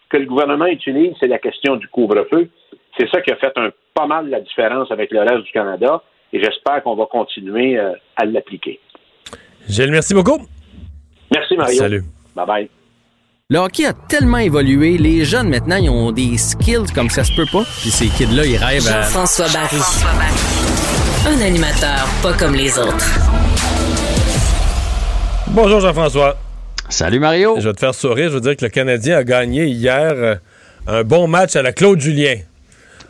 que 0.09 0.17
le 0.17 0.25
gouvernement 0.25 0.65
utilise, 0.65 1.13
c'est 1.19 1.27
la 1.27 1.39
question 1.39 1.75
du 1.75 1.87
couvre-feu. 1.87 2.49
C'est 2.97 3.09
ça 3.09 3.21
qui 3.21 3.31
a 3.31 3.35
fait 3.35 3.55
un, 3.57 3.69
pas 3.93 4.07
mal 4.07 4.29
la 4.29 4.39
différence 4.39 4.91
avec 4.91 5.11
le 5.11 5.19
reste 5.19 5.43
du 5.43 5.51
Canada. 5.51 6.01
Et 6.33 6.41
j'espère 6.41 6.83
qu'on 6.83 6.95
va 6.95 7.05
continuer 7.05 7.77
euh, 7.77 7.93
à 8.15 8.25
l'appliquer. 8.25 8.79
Gilles, 9.67 9.91
merci 9.91 10.13
beaucoup. 10.13 10.39
Merci, 11.33 11.55
Mario. 11.55 11.77
Salut. 11.77 12.03
Bye-bye. 12.35 12.69
Le 13.51 13.57
hockey 13.57 13.85
a 13.85 13.93
tellement 13.93 14.37
évolué, 14.37 14.99
les 14.99 15.25
jeunes 15.25 15.49
maintenant, 15.49 15.77
ils 15.77 15.89
ont 15.89 16.11
des 16.11 16.37
skills 16.37 16.91
comme 16.93 17.09
ça 17.09 17.23
se 17.23 17.33
peut 17.35 17.47
pas. 17.51 17.63
Puis 17.81 17.89
ces 17.89 18.07
kids-là, 18.07 18.45
ils 18.45 18.57
rêvent 18.57 18.87
à... 18.87 19.01
Jean-François 19.01 19.47
Barry. 19.47 19.81
Un 21.25 21.41
animateur 21.41 22.07
pas 22.21 22.33
comme 22.33 22.53
les 22.53 22.77
autres. 22.77 23.07
Bonjour 25.47 25.79
Jean-François. 25.79 26.37
Salut 26.89 27.19
Mario. 27.19 27.55
Je 27.59 27.69
vais 27.69 27.73
te 27.73 27.79
faire 27.79 27.95
sourire. 27.95 28.29
Je 28.29 28.35
veux 28.35 28.41
dire 28.41 28.55
que 28.55 28.65
le 28.65 28.69
Canadien 28.69 29.17
a 29.17 29.23
gagné 29.23 29.65
hier 29.65 30.11
euh, 30.11 30.35
un 30.85 31.03
bon 31.03 31.27
match 31.27 31.55
à 31.55 31.63
la 31.63 31.73
Claude 31.73 31.99
Julien. 31.99 32.35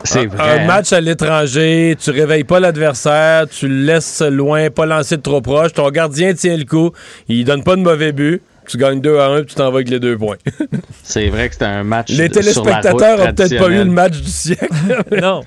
C'est 0.04 0.20
un, 0.20 0.26
vrai, 0.28 0.60
un 0.60 0.66
match 0.66 0.92
à 0.92 1.00
l'étranger, 1.00 1.96
tu 2.00 2.10
réveilles 2.10 2.44
pas 2.44 2.60
l'adversaire, 2.60 3.46
tu 3.48 3.68
le 3.68 3.84
laisses 3.84 4.22
loin, 4.22 4.70
pas 4.70 4.86
lancer 4.86 5.16
de 5.16 5.22
trop 5.22 5.40
proche, 5.40 5.72
ton 5.72 5.88
gardien 5.90 6.32
tient 6.34 6.56
le 6.56 6.64
coup, 6.64 6.92
il 7.28 7.44
donne 7.44 7.62
pas 7.62 7.76
de 7.76 7.82
mauvais 7.82 8.12
but, 8.12 8.42
tu 8.66 8.78
gagnes 8.78 9.00
2 9.00 9.18
à 9.18 9.26
1 9.26 9.36
puis 9.38 9.46
tu 9.46 9.54
t'en 9.56 9.70
vas 9.70 9.76
avec 9.76 9.90
les 9.90 10.00
deux 10.00 10.16
points. 10.16 10.36
C'est 11.02 11.28
vrai 11.28 11.48
que 11.48 11.54
c'était 11.54 11.66
un 11.66 11.84
match 11.84 12.08
les 12.10 12.28
téléspectateurs 12.28 13.20
ont 13.20 13.32
peut-être 13.32 13.58
pas 13.58 13.68
eu 13.68 13.78
le 13.78 13.84
match 13.86 14.20
du 14.20 14.30
siècle. 14.30 14.68
non. 15.20 15.42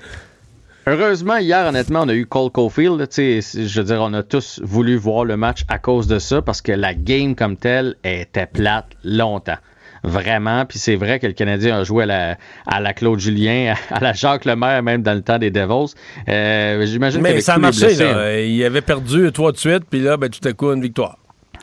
Heureusement, 0.86 1.38
hier, 1.38 1.66
honnêtement, 1.66 2.02
on 2.02 2.08
a 2.10 2.14
eu 2.14 2.26
Cole 2.26 2.50
Caulfield. 2.50 3.08
Je 3.16 3.80
veux 3.80 3.84
dire, 3.84 4.00
on 4.02 4.12
a 4.12 4.22
tous 4.22 4.60
voulu 4.62 4.96
voir 4.96 5.24
le 5.24 5.38
match 5.38 5.64
à 5.68 5.78
cause 5.78 6.06
de 6.06 6.18
ça 6.18 6.42
parce 6.42 6.60
que 6.60 6.72
la 6.72 6.92
game 6.92 7.34
comme 7.34 7.56
telle 7.56 7.96
était 8.04 8.46
plate 8.46 8.88
longtemps. 9.02 9.56
Vraiment. 10.04 10.66
Puis 10.66 10.78
c'est 10.78 10.96
vrai 10.96 11.18
que 11.18 11.26
le 11.26 11.32
Canadien 11.32 11.78
a 11.78 11.84
joué 11.84 12.02
à 12.02 12.06
la, 12.06 12.38
à 12.66 12.80
la 12.80 12.92
Claude 12.92 13.18
Julien, 13.18 13.74
à 13.90 14.00
la 14.00 14.12
Jacques 14.12 14.44
Lemaire, 14.44 14.82
même 14.82 15.02
dans 15.02 15.14
le 15.14 15.22
temps 15.22 15.38
des 15.38 15.50
Devils. 15.50 15.94
Euh, 16.28 16.84
J'imagine 16.84 17.22
Mais 17.22 17.40
ça 17.40 17.54
a 17.54 17.58
marché, 17.58 17.86
blessés, 17.86 18.04
là. 18.04 18.40
Il 18.40 18.62
avait 18.64 18.82
perdu 18.82 19.32
trois 19.32 19.50
de 19.50 19.56
suite, 19.56 19.84
puis 19.88 20.00
là, 20.00 20.18
ben, 20.18 20.28
tout 20.28 20.46
à 20.46 20.52
coup, 20.52 20.70
une 20.72 20.82
victoire. 20.82 21.18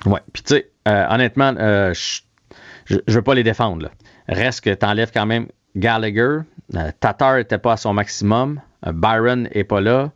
Ouais. 0.08 0.20
Puis 0.34 0.42
tu 0.42 0.56
sais, 0.56 0.70
euh, 0.88 1.06
honnêtement, 1.10 1.54
euh, 1.58 1.94
je 1.94 2.22
je 3.08 3.14
veux 3.14 3.22
pas 3.22 3.36
les 3.36 3.44
défendre. 3.44 3.84
Là. 3.84 3.92
Reste 4.28 4.62
que 4.62 4.74
t'enlèves 4.74 5.12
quand 5.14 5.26
même 5.26 5.48
Gallagher. 5.76 6.40
Tatar 7.00 7.38
était 7.38 7.60
pas 7.60 7.74
à 7.74 7.78
son 7.78 7.94
maximum. 7.94 8.60
Byron 8.86 9.48
est 9.52 9.64
pas 9.64 9.80
là. 9.80 10.12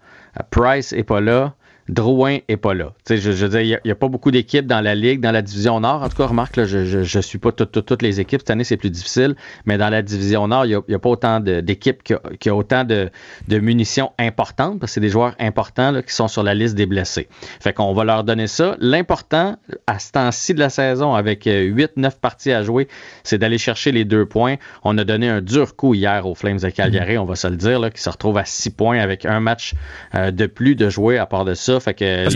Price 0.50 0.92
est 0.92 1.04
pas 1.04 1.22
là. 1.22 1.54
Drouin 1.88 2.40
est 2.48 2.58
pas 2.58 2.74
là. 2.74 2.94
Je, 3.08 3.30
veux 3.30 3.50
dire, 3.50 3.62
il 3.62 3.80
n'y 3.86 3.92
a, 3.92 3.96
pas 3.96 4.08
beaucoup 4.08 4.32
d'équipes 4.32 4.66
dans 4.66 4.82
la 4.82 4.96
Ligue, 4.96 5.22
dans 5.22 5.32
la 5.32 5.44
Division 5.44 5.80
Nord. 5.80 6.02
En 6.02 6.10
tout 6.10 6.18
cas, 6.18 6.26
remarque, 6.26 6.66
je 6.66 7.18
ne 7.18 7.22
suis 7.22 7.38
pas 7.38 7.52
toutes- 7.52 8.02
les 8.02 8.20
équipes. 8.20 8.42
Cette 8.42 8.50
année, 8.50 8.64
c'est 8.64 8.76
plus 8.78 8.90
difficile. 8.90 9.36
Mais 9.66 9.78
dans 9.78 9.90
la 9.90 10.02
Division 10.02 10.48
Nord, 10.48 10.66
il 10.66 10.80
n'y 10.88 10.96
a, 10.96 11.00
pas 11.00 11.10
autant 11.10 11.40
d'équipes 11.40 12.02
qui, 12.04 12.50
a 12.50 12.56
autant 12.56 12.86
de, 12.86 13.12
munitions 13.60 14.12
importantes, 14.18 14.80
parce 14.80 14.92
que 14.92 14.94
c'est 14.96 15.02
des 15.02 15.10
joueurs 15.10 15.36
importants 15.40 16.02
qui 16.02 16.14
sont 16.14 16.28
sur 16.28 16.42
la 16.42 16.56
liste 16.56 16.74
des 16.74 16.88
blessés. 16.88 17.28
Fait 17.60 17.72
qu'on 17.72 17.94
va 17.94 18.04
leur 18.04 18.24
donner 18.24 18.48
ça. 18.48 18.76
L'important, 18.80 19.58
à 19.86 20.00
ce 20.00 20.12
temps-ci 20.12 20.56
de 20.56 20.60
la 20.60 20.70
saison, 20.70 21.14
avec 21.14 21.46
8-9 21.46 22.20
parties 22.20 22.52
à 22.52 22.64
jouer, 22.64 22.88
c'est 23.24 23.38
d'aller 23.38 23.60
chercher 23.60 23.92
les 23.92 24.06
deux 24.06 24.26
points. 24.26 24.56
On 24.84 24.98
a 24.98 25.04
donné 25.04 25.30
un 25.30 25.42
dur 25.42 25.76
coup 25.76 25.94
hier 25.94 26.26
aux 26.26 26.34
Flames 26.34 26.58
de 26.58 26.70
Calgary, 26.70 27.20
on 27.20 27.26
va 27.26 27.36
se 27.36 27.48
le 27.48 27.58
dire, 27.58 27.80
là, 27.80 27.92
qui 27.92 28.02
se 28.02 28.10
retrouve 28.10 28.40
à 28.40 28.46
6 28.46 28.72
points 28.72 28.98
avec 28.98 29.26
un 29.26 29.40
match 29.40 29.76
euh, 30.16 30.32
de 30.32 30.48
plus 30.48 30.76
de 30.76 30.90
jouer 30.90 31.20
à 31.20 31.28
part 31.28 31.46
de 31.46 31.54
ça. 31.54 31.75
Fait 31.80 31.94
que 31.94 32.24
Parce 32.24 32.34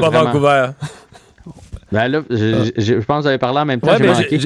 pas 0.00 0.10
Vancouver. 0.24 0.66
Ben 1.90 2.08
là, 2.08 2.22
je, 2.30 2.70
je- 2.74 2.82
je 2.82 2.94
pense 2.94 3.18
que 3.18 3.22
vous 3.22 3.26
avez 3.26 3.38
parlé 3.38 3.58
en 3.58 3.64
même 3.66 3.80
temps. 3.80 3.90
Ouais, 3.90 3.98
j'ai 3.98 4.06
manqué. 4.06 4.38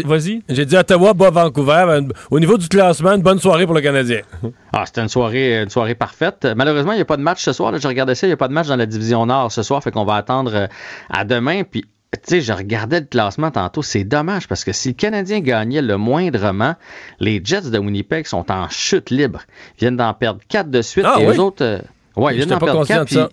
dit 0.65 0.77
Ottawa, 0.77 1.15
bas 1.15 1.31
Vancouver. 1.31 1.85
Ben, 1.87 2.09
Au 2.31 2.41
niveau 2.41 2.59
du 2.59 2.67
classement, 2.69 3.13
une 3.13 3.23
bonne 3.23 3.39
soirée 3.39 3.67
pour 3.67 3.75
le 3.75 3.81
Canadien. 3.81 4.21
Ah, 4.73 4.85
c'était 4.85 5.01
une 5.01 5.09
soirée, 5.09 5.63
une 5.63 5.71
soirée 5.71 5.95
parfaite. 5.95 6.47
Malheureusement, 6.55 6.93
il 6.93 6.97
n'y 6.97 7.01
a 7.03 7.07
pas 7.07 7.17
de 7.17 7.23
match 7.23 7.43
ce 7.43 7.53
soir. 7.55 7.73
Là, 7.73 7.79
je 7.79 7.89
regardais 7.89 8.15
ça, 8.15 8.27
il 8.27 8.31
n'y 8.31 8.35
a 8.35 8.37
pas 8.37 8.49
de 8.49 8.53
match 8.53 8.67
dans 8.67 8.77
la 8.77 8.85
division 8.85 9.25
Nord 9.25 9.51
ce 9.53 9.63
soir, 9.63 9.83
fait 9.83 9.91
qu'on 9.91 10.05
va 10.05 10.17
attendre 10.17 10.51
euh, 10.55 10.67
à 11.09 11.25
demain. 11.25 11.63
Puis, 11.63 11.83
tu 12.13 12.19
sais, 12.25 12.41
je 12.43 12.53
regardais 12.53 13.01
le 13.01 13.07
classement 13.07 13.51
tantôt. 13.51 13.81
C'est 13.83 14.05
dommage 14.05 14.49
parce 14.49 14.65
que 14.65 14.73
si 14.73 14.89
le 14.89 14.95
Canadien 14.95 15.41
gagnait 15.41 15.81
le 15.81 15.97
moindrement, 15.97 16.75
les 17.21 17.41
Jets 17.43 17.71
de 17.71 17.79
Winnipeg 17.79 18.27
sont 18.27 18.51
en 18.53 18.69
chute 18.69 19.09
libre. 19.11 19.43
Ils 19.77 19.81
viennent 19.81 19.97
d'en 19.97 20.13
perdre 20.13 20.41
quatre 20.49 20.71
de 20.71 20.83
suite. 20.83 21.07
Ah 21.09 21.17
et 21.21 21.27
oui? 21.27 21.37
eux 21.37 21.41
autres, 21.41 21.65
euh, 21.65 21.79
ouais, 22.17 22.35
ils 22.35 22.37
viennent 22.39 22.49
d'en 22.51 22.59
pas 22.59 22.67
perdre 22.67 22.87
quatre. 22.87 23.31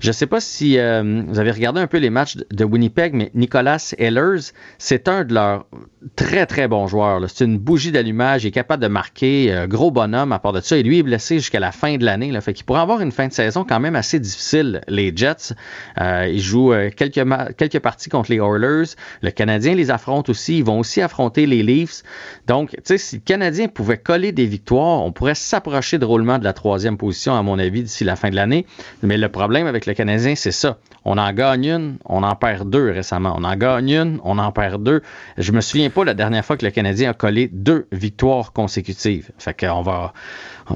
Je 0.00 0.08
ne 0.08 0.12
sais 0.12 0.26
pas 0.26 0.40
si 0.40 0.78
euh, 0.78 1.22
vous 1.26 1.38
avez 1.38 1.50
regardé 1.50 1.80
un 1.80 1.86
peu 1.86 1.98
les 1.98 2.10
matchs 2.10 2.36
de- 2.36 2.46
de 2.50 2.64
Winnipeg, 2.64 3.14
mais 3.14 3.30
Nicolas 3.34 3.92
Ehlers, 3.98 4.52
c'est 4.78 5.08
un 5.08 5.24
de 5.24 5.34
leurs 5.34 5.66
très, 6.16 6.46
très 6.46 6.68
bons 6.68 6.86
joueurs. 6.86 7.20
là. 7.20 7.28
C'est 7.28 7.44
une 7.44 7.58
bougie 7.58 7.92
d'allumage. 7.92 8.44
Il 8.44 8.48
est 8.48 8.52
capable 8.52 8.82
de 8.82 8.88
marquer. 8.88 9.52
euh, 9.52 9.66
gros 9.66 9.90
bonhomme 9.90 10.32
à 10.32 10.38
part 10.38 10.52
de 10.52 10.60
ça. 10.60 10.76
Et 10.76 10.82
lui 10.82 10.98
est 10.98 11.02
blessé 11.02 11.36
jusqu'à 11.36 11.60
la 11.60 11.72
fin 11.72 11.96
de 11.96 12.04
l'année. 12.04 12.32
Fait 12.40 12.52
qu'il 12.52 12.64
pourrait 12.64 12.80
avoir 12.80 13.00
une 13.00 13.12
fin 13.12 13.28
de 13.28 13.32
saison 13.32 13.64
quand 13.68 13.80
même 13.80 13.96
assez 13.96 14.18
difficile, 14.18 14.80
les 14.88 15.12
Jets. 15.14 15.54
Euh, 16.00 16.28
ils 16.30 16.40
jouent 16.40 16.72
euh, 16.72 16.90
quelques, 16.90 17.22
quelques 17.56 17.78
parties 17.80 18.08
contre 18.08 18.30
les 18.30 18.38
Oilers. 18.38 18.94
Le 19.22 19.30
Canadien 19.30 19.74
les 19.74 19.90
affronte 19.90 20.28
aussi. 20.28 20.58
Ils 20.58 20.64
vont 20.64 20.78
aussi 20.78 21.00
affronter 21.00 21.46
les 21.46 21.62
Leafs. 21.62 22.02
Donc, 22.46 22.70
tu 22.70 22.76
sais, 22.84 22.98
si 22.98 23.16
le 23.16 23.22
Canadien 23.22 23.68
pouvait 23.68 23.98
coller 23.98 24.32
des 24.32 24.46
victoires, 24.46 25.04
on 25.04 25.12
pourrait 25.12 25.34
s'approcher 25.34 25.98
drôlement 25.98 26.38
de 26.38 26.44
la 26.44 26.52
troisième 26.52 26.96
position, 26.96 27.34
à 27.34 27.42
mon 27.42 27.58
avis, 27.58 27.82
d'ici 27.82 28.04
la 28.04 28.16
fin 28.16 28.30
de 28.30 28.36
l'année. 28.36 28.66
Mais 29.02 29.16
le 29.18 29.28
problème 29.28 29.66
avec 29.66 29.86
le 29.86 29.94
Canadien, 29.94 30.34
c'est 30.34 30.52
ça. 30.52 30.78
On 31.04 31.18
en 31.18 31.32
gagne 31.32 31.64
une, 31.66 31.96
on 32.04 32.22
en 32.22 32.34
perd 32.36 32.70
deux 32.70 32.90
récemment. 32.90 33.34
On 33.36 33.44
en 33.44 33.56
gagne 33.56 33.90
une, 33.90 34.20
on 34.24 34.38
en 34.38 34.52
perd 34.52 34.82
deux. 34.82 35.02
Je 35.36 35.52
me 35.52 35.60
souviens 35.60 35.90
pas 35.92 36.04
la 36.04 36.14
dernière 36.14 36.44
fois 36.44 36.56
que 36.56 36.64
le 36.64 36.70
Canadien 36.70 37.10
a 37.10 37.14
collé 37.14 37.48
deux 37.52 37.86
victoires 37.92 38.52
consécutives. 38.52 39.30
Fait 39.38 39.54
qu'on 39.58 39.82
va, 39.82 40.12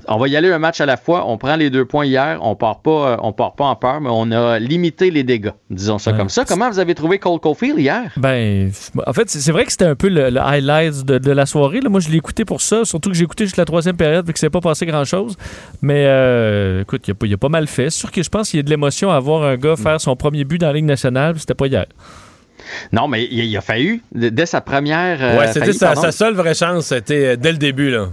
on 0.08 0.18
va 0.18 0.28
y 0.28 0.36
aller 0.36 0.50
un 0.52 0.58
match 0.58 0.80
à 0.80 0.86
la 0.86 0.96
fois. 0.96 1.26
On 1.28 1.38
prend 1.38 1.56
les 1.56 1.70
deux 1.70 1.84
points 1.84 2.06
hier. 2.06 2.38
On 2.42 2.54
part 2.54 2.80
pas, 2.80 3.12
euh, 3.12 3.16
on 3.22 3.32
part 3.32 3.54
pas 3.54 3.64
en 3.64 3.76
peur, 3.76 4.00
mais 4.00 4.10
on 4.12 4.30
a 4.30 4.58
limité 4.58 5.10
les 5.10 5.24
dégâts. 5.24 5.52
Disons 5.70 5.98
ça 5.98 6.12
comme 6.12 6.28
ça. 6.28 6.44
Comment 6.44 6.70
vous 6.70 6.78
avez 6.78 6.94
trouvé 6.94 7.18
Cole 7.18 7.40
Caulfield 7.40 7.78
hier? 7.78 8.12
Ben, 8.16 8.70
en 9.06 9.12
fait, 9.12 9.28
c'est 9.30 9.52
vrai 9.52 9.64
que 9.64 9.72
c'était 9.72 9.86
un 9.86 9.96
peu 9.96 10.08
le, 10.08 10.30
le 10.30 10.40
highlight 10.40 11.04
de, 11.04 11.18
de 11.18 11.32
la 11.32 11.46
soirée. 11.46 11.80
là. 11.80 11.88
Moi, 11.88 12.00
je 12.00 12.08
l'ai 12.10 12.18
écouté 12.18 12.44
pour 12.44 12.60
ça, 12.60 12.84
surtout 12.84 13.10
que 13.10 13.16
j'ai 13.16 13.24
écouté 13.24 13.44
juste 13.44 13.56
la 13.56 13.64
troisième 13.64 13.96
période, 13.96 14.26
vu 14.26 14.32
que 14.32 14.38
c'est 14.38 14.50
pas 14.50 14.60
passé 14.60 14.86
grand-chose. 14.86 15.36
Mais 15.82 16.04
euh, 16.06 16.82
écoute, 16.82 17.08
il 17.08 17.32
a, 17.32 17.34
a 17.34 17.36
pas 17.38 17.48
mal 17.48 17.66
fait. 17.66 17.90
C'est 17.90 17.98
sûr 18.00 18.10
que 18.10 18.22
je 18.22 18.28
pense 18.28 18.50
qu'il 18.50 18.58
y 18.58 18.60
a 18.60 18.62
de 18.64 18.70
l'émotion 18.70 19.10
à 19.10 19.18
voir 19.20 19.42
un 19.44 19.56
gars 19.56 19.76
faire 19.76 20.00
son 20.00 20.14
premier 20.16 20.44
but 20.44 20.58
dans 20.60 20.68
la 20.68 20.72
Ligue 20.74 20.84
nationale. 20.84 21.38
C'était 21.38 21.54
pas 21.54 21.66
hier. 21.66 21.86
Non, 22.92 23.08
mais 23.08 23.24
il, 23.24 23.44
il 23.44 23.56
a 23.56 23.60
fallu, 23.60 24.02
dès 24.12 24.46
sa 24.46 24.60
première. 24.60 25.18
euh, 25.22 25.38
ouais, 25.38 25.46
c'était 25.48 25.72
failli, 25.72 25.96
sa, 25.96 26.12
seule 26.12 26.34
vraie 26.34 26.54
chance, 26.54 26.86
c'était 26.86 27.26
euh, 27.26 27.36
dès 27.36 27.52
le 27.52 27.58
début. 27.58 27.90
Là. 27.90 28.08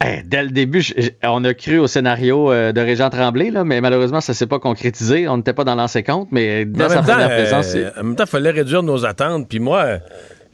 Hey, 0.00 0.22
dès 0.24 0.42
le 0.44 0.50
début, 0.50 0.80
je- 0.80 0.94
je- 0.96 1.10
on 1.24 1.44
a 1.44 1.52
cru 1.52 1.78
au 1.78 1.86
scénario 1.86 2.50
euh, 2.52 2.72
de 2.72 2.80
Régent 2.80 3.10
Tremblay, 3.10 3.50
là, 3.50 3.64
mais 3.64 3.80
malheureusement, 3.80 4.20
ça 4.20 4.32
s'est 4.34 4.46
pas 4.46 4.58
concrétisé. 4.58 5.28
On 5.28 5.36
n'était 5.36 5.52
pas 5.52 5.64
dans 5.64 5.74
l'ancien 5.74 6.02
compte, 6.02 6.28
mais 6.30 6.64
dès 6.64 6.88
sa 6.88 6.94
même 6.96 7.04
temps, 7.04 7.12
première 7.12 7.28
présence, 7.30 7.74
en 7.98 8.04
même 8.04 8.16
temps, 8.16 8.24
il 8.24 8.30
fallait 8.30 8.50
réduire 8.50 8.82
nos 8.82 9.04
attentes. 9.04 9.48
Puis 9.48 9.58
moi, 9.58 9.98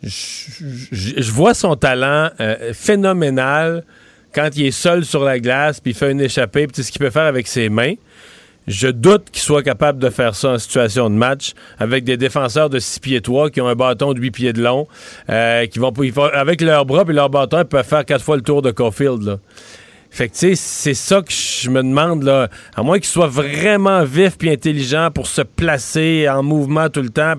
je, 0.02 1.30
vois 1.30 1.54
son 1.54 1.76
talent 1.76 2.30
phénoménal 2.72 3.84
quand 4.34 4.48
il 4.56 4.66
est 4.66 4.70
seul 4.70 5.04
sur 5.04 5.24
la 5.24 5.38
glace, 5.38 5.80
puis 5.80 5.92
il 5.92 5.94
fait 5.96 6.10
une 6.12 6.20
échappée, 6.20 6.66
puis 6.66 6.82
ce 6.82 6.90
qu'il 6.92 7.00
peut 7.00 7.10
faire 7.10 7.24
avec 7.24 7.46
ses 7.46 7.68
mains. 7.68 7.94
Je 8.66 8.88
doute 8.88 9.30
qu'il 9.30 9.42
soit 9.42 9.62
capable 9.62 9.98
de 10.00 10.10
faire 10.10 10.34
ça 10.34 10.50
en 10.50 10.58
situation 10.58 11.08
de 11.08 11.14
match 11.14 11.52
avec 11.78 12.04
des 12.04 12.16
défenseurs 12.16 12.68
de 12.68 12.78
6 12.78 13.00
pieds 13.00 13.20
3 13.20 13.50
qui 13.50 13.60
ont 13.60 13.68
un 13.68 13.76
bâton 13.76 14.12
de 14.12 14.20
8 14.20 14.30
pieds 14.32 14.52
de 14.52 14.62
long, 14.62 14.88
euh, 15.30 15.66
qui 15.66 15.78
vont, 15.78 15.92
avec 16.32 16.60
leurs 16.60 16.84
bras 16.84 17.04
et 17.08 17.12
leurs 17.12 17.30
bâtons, 17.30 17.60
ils 17.60 17.64
peuvent 17.64 17.86
faire 17.86 18.04
quatre 18.04 18.24
fois 18.24 18.36
le 18.36 18.42
tour 18.42 18.62
de 18.62 18.72
Caulfield. 18.72 19.22
Là. 19.22 19.38
Fait 20.10 20.28
que, 20.28 20.32
tu 20.32 20.38
sais, 20.38 20.54
c'est 20.56 20.94
ça 20.94 21.20
que 21.20 21.30
je 21.32 21.68
me 21.68 21.82
demande, 21.82 22.22
là. 22.22 22.48
À 22.74 22.82
moins 22.82 22.98
qu'il 22.98 23.06
soit 23.06 23.26
vraiment 23.26 24.02
vif 24.04 24.38
puis 24.38 24.50
intelligent 24.50 25.10
pour 25.14 25.26
se 25.26 25.42
placer 25.42 26.28
en 26.28 26.42
mouvement 26.42 26.88
tout 26.88 27.02
le 27.02 27.10
temps. 27.10 27.34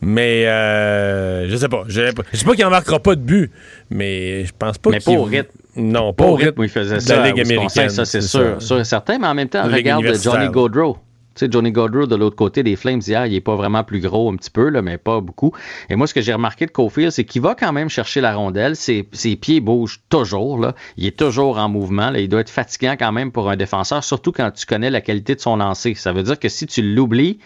Mais 0.00 0.46
euh, 0.46 1.48
je 1.48 1.56
sais 1.56 1.68
pas. 1.68 1.84
Je 1.88 2.12
sais 2.32 2.44
pas 2.44 2.54
qu'il 2.54 2.64
en 2.64 2.70
marquera 2.70 2.98
pas 2.98 3.14
de 3.14 3.20
but, 3.20 3.50
mais 3.90 4.44
je 4.44 4.52
pense 4.58 4.76
pas 4.76 4.90
Mais 4.90 4.98
qu'il... 4.98 5.14
pas 5.14 5.20
au 5.20 5.24
rythme. 5.24 5.56
Non, 5.76 6.12
Pas 6.12 6.26
au 6.26 6.34
rythme 6.34 6.60
où 6.60 6.64
il 6.64 6.68
faisait 6.70 6.96
de 6.96 7.00
ça. 7.00 7.16
la 7.20 7.28
Ligue 7.28 7.40
américaine. 7.40 7.88
Ça, 7.88 8.04
c'est 8.04 8.20
sûr, 8.20 8.60
sûr 8.60 8.80
et 8.80 8.84
certain. 8.84 9.18
Mais 9.18 9.26
en 9.26 9.34
même 9.34 9.48
temps, 9.48 9.64
regarde 9.64 10.02
universitaire. 10.02 10.40
Johnny 10.40 10.48
Gaudreau. 10.52 10.98
Tu 11.34 11.46
sais, 11.46 11.48
Johnny 11.50 11.72
Gaudreau, 11.72 12.06
de 12.06 12.14
l'autre 12.14 12.36
côté 12.36 12.62
des 12.62 12.76
Flames 12.76 13.00
hier, 13.04 13.26
il 13.26 13.34
est 13.34 13.40
pas 13.40 13.56
vraiment 13.56 13.82
plus 13.82 13.98
gros 13.98 14.30
un 14.30 14.36
petit 14.36 14.52
peu, 14.52 14.68
là, 14.68 14.82
mais 14.82 14.98
pas 14.98 15.20
beaucoup. 15.20 15.52
Et 15.90 15.96
moi, 15.96 16.06
ce 16.06 16.14
que 16.14 16.20
j'ai 16.20 16.32
remarqué 16.32 16.64
de 16.64 16.70
Cofield, 16.70 17.10
c'est 17.10 17.24
qu'il 17.24 17.42
va 17.42 17.56
quand 17.56 17.72
même 17.72 17.88
chercher 17.88 18.20
la 18.20 18.36
rondelle. 18.36 18.76
Ses, 18.76 19.08
ses 19.10 19.34
pieds 19.34 19.58
bougent 19.58 20.00
toujours. 20.10 20.58
Là. 20.60 20.76
Il 20.96 21.06
est 21.06 21.18
toujours 21.18 21.58
en 21.58 21.68
mouvement. 21.68 22.10
Là. 22.10 22.20
Il 22.20 22.28
doit 22.28 22.38
être 22.38 22.50
fatigant 22.50 22.94
quand 22.96 23.10
même 23.10 23.32
pour 23.32 23.50
un 23.50 23.56
défenseur, 23.56 24.04
surtout 24.04 24.30
quand 24.30 24.52
tu 24.52 24.64
connais 24.64 24.90
la 24.90 25.00
qualité 25.00 25.34
de 25.34 25.40
son 25.40 25.56
lancer. 25.56 25.94
Ça 25.94 26.12
veut 26.12 26.22
dire 26.22 26.38
que 26.38 26.48
si 26.48 26.66
tu 26.68 26.82
l'oublies, 26.82 27.40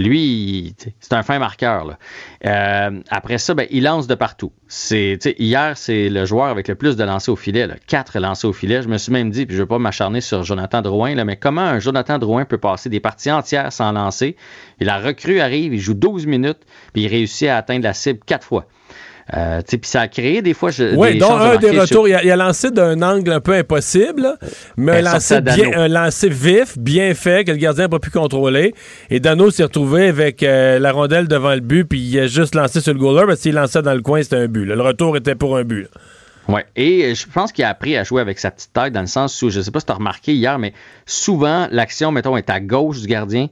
lui, 0.00 0.74
c'est 0.98 1.12
un 1.12 1.22
fin 1.22 1.38
marqueur. 1.38 1.98
Euh, 2.46 3.00
après 3.10 3.38
ça, 3.38 3.54
ben, 3.54 3.66
il 3.70 3.84
lance 3.84 4.06
de 4.06 4.14
partout. 4.14 4.50
Hier, 4.90 5.76
c'est 5.76 6.08
le 6.08 6.24
joueur 6.24 6.46
avec 6.46 6.68
le 6.68 6.74
plus 6.74 6.96
de 6.96 7.04
lancers 7.04 7.34
au 7.34 7.36
filet. 7.36 7.66
Là. 7.66 7.74
Quatre 7.86 8.18
lancers 8.18 8.48
au 8.48 8.52
filet. 8.52 8.82
Je 8.82 8.88
me 8.88 8.96
suis 8.96 9.12
même 9.12 9.30
dit, 9.30 9.44
puis 9.44 9.54
je 9.54 9.60
ne 9.60 9.64
veux 9.64 9.68
pas 9.68 9.78
m'acharner 9.78 10.22
sur 10.22 10.42
Jonathan 10.42 10.80
Drouin, 10.80 11.14
là, 11.14 11.24
mais 11.24 11.36
comment 11.36 11.60
un 11.60 11.78
Jonathan 11.78 12.18
Drouin 12.18 12.46
peut 12.46 12.58
passer 12.58 12.88
des 12.88 13.00
parties 13.00 13.30
entières 13.30 13.72
sans 13.72 13.92
lancer? 13.92 14.36
Et 14.80 14.84
la 14.84 14.98
recrue 14.98 15.40
arrive, 15.40 15.74
il 15.74 15.80
joue 15.80 15.94
12 15.94 16.26
minutes, 16.26 16.60
puis 16.94 17.02
il 17.02 17.08
réussit 17.08 17.48
à 17.48 17.58
atteindre 17.58 17.84
la 17.84 17.92
cible 17.92 18.20
quatre 18.24 18.46
fois. 18.46 18.66
Euh, 19.34 19.60
puis 19.66 19.78
ça 19.84 20.02
a 20.02 20.08
créé 20.08 20.42
des 20.42 20.54
fois. 20.54 20.70
je- 20.70 20.94
Oui, 20.96 21.18
donc 21.18 21.30
un 21.40 21.56
des 21.56 21.70
sur- 21.72 21.80
retours, 21.82 22.08
il 22.08 22.14
a, 22.14 22.24
il 22.24 22.30
a 22.30 22.36
lancé 22.36 22.70
d'un 22.70 23.00
angle 23.02 23.30
un 23.32 23.40
peu 23.40 23.52
impossible, 23.54 24.22
là, 24.22 24.36
mais 24.76 24.98
un 24.98 25.02
lancé, 25.12 25.40
bien, 25.40 25.70
un 25.76 25.88
lancé 25.88 26.28
vif, 26.28 26.76
bien 26.78 27.14
fait, 27.14 27.44
que 27.44 27.52
le 27.52 27.56
gardien 27.58 27.84
n'a 27.84 27.88
pas 27.88 27.98
pu 28.00 28.10
contrôler. 28.10 28.74
Et 29.08 29.20
Dano 29.20 29.50
s'est 29.50 29.62
retrouvé 29.62 30.08
avec 30.08 30.42
euh, 30.42 30.78
la 30.78 30.92
rondelle 30.92 31.28
devant 31.28 31.54
le 31.54 31.60
but, 31.60 31.84
puis 31.84 32.00
il 32.00 32.18
a 32.18 32.26
juste 32.26 32.54
lancé 32.54 32.80
sur 32.80 32.92
le 32.92 32.98
goaler, 32.98 33.26
parce 33.26 33.40
qu'il 33.40 33.54
lançait 33.54 33.82
dans 33.82 33.94
le 33.94 34.02
coin, 34.02 34.22
c'était 34.22 34.36
un 34.36 34.48
but. 34.48 34.64
là. 34.64 34.74
Le 34.74 34.82
retour 34.82 35.16
était 35.16 35.34
pour 35.36 35.56
un 35.56 35.62
but. 35.64 35.82
là. 35.82 35.88
Ouais. 36.48 36.64
Et 36.74 37.04
euh, 37.04 37.14
je 37.14 37.26
pense 37.32 37.52
qu'il 37.52 37.64
a 37.64 37.68
appris 37.68 37.96
à 37.96 38.02
jouer 38.02 38.20
avec 38.20 38.40
sa 38.40 38.50
petite 38.50 38.72
tête 38.72 38.92
dans 38.92 39.02
le 39.02 39.06
sens 39.06 39.40
où, 39.42 39.50
je 39.50 39.60
sais 39.60 39.70
pas 39.70 39.78
si 39.78 39.86
tu 39.86 39.92
as 39.92 39.96
remarqué 39.96 40.34
hier, 40.34 40.58
mais 40.58 40.72
souvent, 41.06 41.68
l'action, 41.70 42.10
mettons, 42.10 42.36
est 42.36 42.50
à 42.50 42.58
gauche 42.58 43.00
du 43.00 43.06
gardien, 43.06 43.46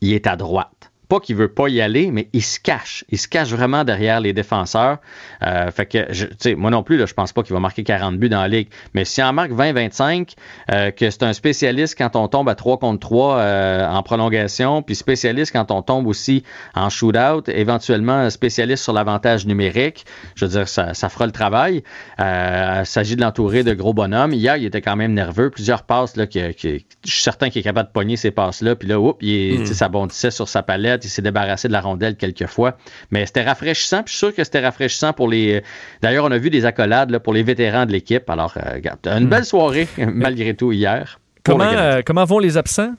il 0.00 0.12
est 0.12 0.28
à 0.28 0.36
droite. 0.36 0.85
Pas 1.08 1.20
qu'il 1.20 1.36
veut 1.36 1.48
pas 1.48 1.68
y 1.68 1.80
aller, 1.80 2.10
mais 2.10 2.28
il 2.32 2.42
se 2.42 2.58
cache. 2.58 3.04
Il 3.10 3.18
se 3.18 3.28
cache 3.28 3.50
vraiment 3.50 3.84
derrière 3.84 4.20
les 4.20 4.32
défenseurs. 4.32 4.98
Euh, 5.42 5.70
fait 5.70 5.86
que, 5.86 5.98
je- 6.10 6.54
moi 6.54 6.70
non 6.70 6.82
plus, 6.82 6.96
là, 6.96 7.06
je 7.06 7.14
pense 7.14 7.32
pas 7.32 7.42
qu'il 7.44 7.52
va 7.54 7.60
marquer 7.60 7.84
40 7.84 8.18
buts 8.18 8.28
dans 8.28 8.40
la 8.40 8.48
ligue. 8.48 8.68
Mais 8.94 9.04
si 9.04 9.22
en 9.22 9.32
marque 9.32 9.52
20-25, 9.52 10.34
euh, 10.72 10.90
que 10.90 11.08
c'est 11.10 11.22
un 11.22 11.32
spécialiste 11.32 11.96
quand 11.96 12.16
on 12.16 12.26
tombe 12.28 12.48
à 12.48 12.54
3 12.56 12.78
contre 12.78 12.98
3 13.00 13.36
euh, 13.38 13.86
en 13.88 14.02
prolongation, 14.02 14.82
puis 14.82 14.94
spécialiste 14.96 15.52
quand 15.52 15.70
on 15.70 15.82
tombe 15.82 16.06
aussi 16.08 16.42
en 16.74 16.90
shootout, 16.90 17.44
éventuellement 17.48 18.28
spécialiste 18.30 18.82
sur 18.82 18.92
l'avantage 18.92 19.46
numérique, 19.46 20.06
je 20.34 20.44
veux 20.44 20.50
dire, 20.50 20.68
ça, 20.68 20.92
ça 20.94 21.08
fera 21.08 21.26
le 21.26 21.32
travail. 21.32 21.82
Il 22.18 22.86
s'agit 22.86 23.16
de 23.16 23.20
l'entourer 23.20 23.62
de 23.62 23.74
gros 23.74 23.94
bonhommes. 23.94 24.32
Hier, 24.32 24.56
il 24.56 24.64
était 24.64 24.80
quand 24.82 24.96
même 24.96 25.12
nerveux. 25.14 25.50
Plusieurs 25.50 25.82
passes, 25.84 26.16
là, 26.16 26.26
que, 26.26 26.52
que- 26.52 26.78
je 27.04 27.10
suis 27.10 27.22
certain 27.22 27.50
qu'il 27.50 27.60
est 27.60 27.64
capable 27.64 27.88
de 27.88 27.92
pogner 27.92 28.16
ces 28.16 28.30
passes-là. 28.30 28.74
Puis 28.76 28.88
là, 28.88 28.98
oups, 28.98 29.18
il 29.20 29.60
Mm. 29.60 29.66
ça 29.66 29.88
bondissait 29.88 30.30
sur 30.30 30.48
sa 30.48 30.62
palette. 30.62 30.95
Il 31.04 31.10
s'est 31.10 31.22
débarrassé 31.22 31.68
de 31.68 31.72
la 31.72 31.80
rondelle 31.80 32.16
quelques 32.16 32.46
fois. 32.46 32.76
Mais 33.10 33.26
c'était 33.26 33.42
rafraîchissant. 33.42 34.02
Puis 34.02 34.12
je 34.12 34.18
suis 34.18 34.26
sûr 34.26 34.34
que 34.34 34.44
c'était 34.44 34.60
rafraîchissant 34.60 35.12
pour 35.12 35.28
les. 35.28 35.62
D'ailleurs, 36.02 36.24
on 36.24 36.30
a 36.30 36.38
vu 36.38 36.50
des 36.50 36.64
accolades 36.64 37.10
là, 37.10 37.20
pour 37.20 37.32
les 37.32 37.42
vétérans 37.42 37.86
de 37.86 37.92
l'équipe. 37.92 38.28
Alors, 38.30 38.54
euh, 38.56 38.80
une 39.18 39.28
belle 39.28 39.44
soirée, 39.44 39.88
malgré 39.98 40.54
tout, 40.54 40.72
hier. 40.72 41.18
Comment, 41.44 41.64
euh, 41.64 42.02
comment 42.04 42.24
vont 42.24 42.38
les 42.38 42.56
absents? 42.56 42.94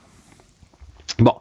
Bon, 1.18 1.34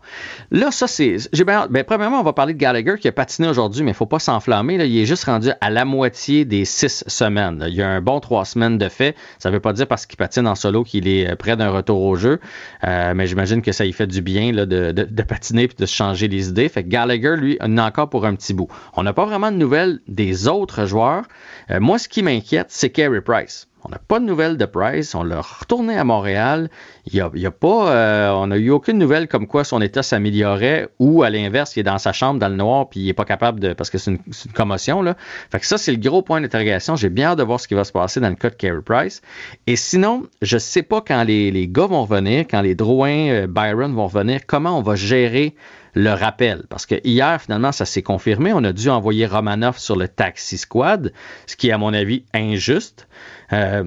là, 0.50 0.72
ça, 0.72 0.88
c'est. 0.88 1.18
J'ai 1.34 1.44
bien. 1.44 1.68
Ben, 1.70 1.84
premièrement, 1.84 2.20
on 2.20 2.24
va 2.24 2.34
parler 2.34 2.54
de 2.54 2.58
Gallagher 2.58 2.96
qui 3.00 3.08
a 3.08 3.12
patiné 3.12 3.48
aujourd'hui, 3.48 3.84
mais 3.84 3.92
il 3.92 3.94
ne 3.94 3.98
faut 3.98 4.08
pas 4.08 4.18
s'enflammer. 4.18 4.78
là. 4.78 4.86
Il 4.86 4.98
est 4.98 5.06
juste 5.06 5.26
rendu 5.26 5.50
à 5.62 5.70
la 5.70 5.86
moitié 5.86 6.46
des 6.46 6.66
six 6.66 7.04
semaines. 7.06 7.64
Il 7.68 7.76
y 7.76 7.84
a 7.84 7.88
un 7.90 8.02
bon 8.02 8.20
trois 8.20 8.44
semaines 8.46 8.80
de 8.80 8.90
fait. 8.90 9.16
Ça 9.38 9.50
ne 9.50 9.54
veut 9.54 9.60
pas 9.60 9.74
dire 9.74 9.86
parce 9.86 10.08
qu'il 10.08 10.18
patine 10.18 10.48
en 10.48 10.56
solo 10.56 10.84
qu'il 10.84 11.08
est 11.08 11.30
euh, 11.30 11.36
près 11.36 11.58
d'un 11.58 11.70
retour 11.70 12.02
au 12.02 12.16
jeu, 12.16 12.40
Euh, 12.86 13.14
mais 13.14 13.28
j'imagine 13.28 13.62
que 13.62 13.72
ça 13.72 13.84
lui 13.86 13.94
fait 13.94 14.08
du 14.08 14.22
bien 14.22 14.52
de 14.54 15.22
patiner 15.22 15.64
et 15.64 15.68
de 15.68 15.86
se 15.86 15.94
changer 15.94 16.28
les 16.28 16.50
idées. 16.50 16.70
Fait 16.70 16.84
que 16.84 16.90
Gallagher, 16.90 17.36
lui, 17.38 17.58
en 17.62 17.78
a 17.78 17.86
encore 17.86 18.10
pour 18.10 18.26
un 18.26 18.34
petit 18.36 18.54
bout. 18.54 18.70
On 18.96 19.04
n'a 19.04 19.14
pas 19.14 19.26
vraiment 19.26 19.52
de 19.52 19.58
nouvelles 19.58 20.00
des 20.08 20.48
autres 20.48 20.86
joueurs. 20.86 21.24
Euh, 21.70 21.80
moi, 21.80 22.00
ce 22.00 22.08
qui 22.08 22.24
m'inquiète, 22.24 22.68
c'est 22.70 22.90
Carey 22.90 23.22
Price. 23.22 23.68
On 23.88 23.92
n'a 23.92 24.00
pas 24.00 24.20
de 24.20 24.26
nouvelles 24.26 24.58
de 24.58 24.66
Price. 24.66 25.16
On 25.16 25.24
l'a 25.24 25.40
retourné 25.40 25.98
à 25.98 26.04
Montréal. 26.04 26.70
Il 27.06 27.16
y 27.16 27.22
a, 27.22 27.52
pas, 27.52 27.92
euh, 27.92 28.32
on 28.32 28.48
n'a 28.48 28.58
eu 28.58 28.70
aucune 28.70 28.98
nouvelle 28.98 29.30
comme 29.30 29.48
quoi 29.48 29.64
son 29.64 29.82
état 29.82 30.04
s'améliorait 30.04 30.90
ou 31.00 31.24
à 31.24 31.30
l'inverse, 31.30 31.78
il 31.78 31.80
est 31.80 31.84
dans 31.84 31.98
sa 31.98 32.12
chambre 32.12 32.38
dans 32.38 32.50
le 32.50 32.58
noir 32.58 32.90
puis 32.90 33.00
il 33.00 33.08
est 33.08 33.14
pas 33.14 33.24
capable 33.24 33.62
de 33.62 33.72
parce 33.72 33.90
que 33.90 33.98
c'est 33.98 34.12
une, 34.12 34.20
commotion 34.54 35.02
là. 35.02 35.16
Fait 35.52 35.62
que 35.62 35.66
ça 35.66 35.78
c'est 35.78 35.94
le 35.94 36.00
gros 36.00 36.22
point 36.22 36.42
d'interrogation. 36.42 36.98
J'ai 36.98 37.10
bien 37.10 37.30
hâte 37.30 37.38
de 37.38 37.44
voir 37.44 37.62
ce 37.62 37.68
qui 37.70 37.76
va 37.76 37.86
se 37.86 37.94
passer 37.94 38.20
dans 38.20 38.28
le 38.28 38.36
cas 38.36 38.50
de 38.50 38.56
Carey 38.56 38.82
Price. 38.84 39.22
Et 39.68 39.78
sinon, 39.78 40.24
je 40.42 40.58
sais 40.58 40.84
pas 40.84 41.00
quand 41.00 41.24
les, 41.24 41.50
les 41.52 41.70
gars 41.70 41.86
vont 41.86 42.04
revenir, 42.04 42.42
quand 42.42 42.62
les 42.62 42.76
Drouin, 42.76 43.30
euh, 43.30 43.48
Byron 43.48 43.94
vont 43.96 44.08
revenir, 44.08 44.42
comment 44.46 44.78
on 44.78 44.82
va 44.82 44.96
gérer 44.96 45.56
le 45.98 46.12
rappel. 46.12 46.64
Parce 46.70 46.86
que 46.86 46.96
hier, 47.04 47.42
finalement, 47.42 47.72
ça 47.72 47.86
s'est 47.86 48.04
confirmé. 48.04 48.54
On 48.54 48.64
a 48.64 48.72
dû 48.72 48.90
envoyer 48.90 49.26
Romanov 49.26 49.78
sur 49.78 49.96
le 49.96 50.08
taxi 50.08 50.58
squad, 50.58 51.12
ce 51.48 51.56
qui 51.56 51.70
est, 51.70 51.72
à 51.72 51.78
mon 51.78 51.94
avis, 51.94 52.24
injuste. 52.34 53.08
Euh, 53.52 53.84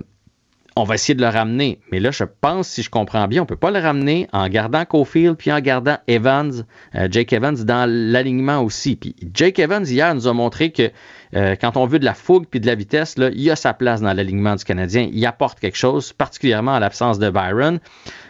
on 0.76 0.84
va 0.84 0.94
essayer 0.94 1.14
de 1.14 1.20
le 1.20 1.28
ramener. 1.28 1.80
Mais 1.90 2.00
là, 2.00 2.10
je 2.10 2.24
pense, 2.24 2.68
si 2.68 2.82
je 2.82 2.90
comprends 2.90 3.28
bien, 3.28 3.42
on 3.42 3.46
peut 3.46 3.56
pas 3.56 3.70
le 3.70 3.78
ramener 3.78 4.28
en 4.32 4.48
gardant 4.48 4.84
Cofield 4.84 5.36
puis 5.36 5.52
en 5.52 5.60
gardant 5.60 5.98
Evans, 6.06 6.64
euh, 6.94 7.08
Jake 7.10 7.32
Evans 7.32 7.56
dans 7.64 7.88
l'alignement 7.88 8.60
aussi. 8.60 8.96
Puis 8.96 9.14
Jake 9.34 9.58
Evans, 9.58 9.84
hier, 9.86 10.14
nous 10.14 10.26
a 10.26 10.32
montré 10.32 10.72
que 10.72 10.90
euh, 11.36 11.54
quand 11.60 11.76
on 11.76 11.86
veut 11.86 11.98
de 11.98 12.04
la 12.04 12.14
fougue 12.14 12.46
puis 12.50 12.60
de 12.60 12.66
la 12.66 12.74
vitesse, 12.74 13.16
là, 13.18 13.30
il 13.32 13.50
a 13.50 13.56
sa 13.56 13.72
place 13.74 14.00
dans 14.00 14.12
l'alignement 14.12 14.56
du 14.56 14.64
Canadien. 14.64 15.08
Il 15.12 15.24
apporte 15.26 15.60
quelque 15.60 15.76
chose, 15.76 16.12
particulièrement 16.12 16.74
à 16.74 16.80
l'absence 16.80 17.18
de 17.18 17.30
Byron. 17.30 17.78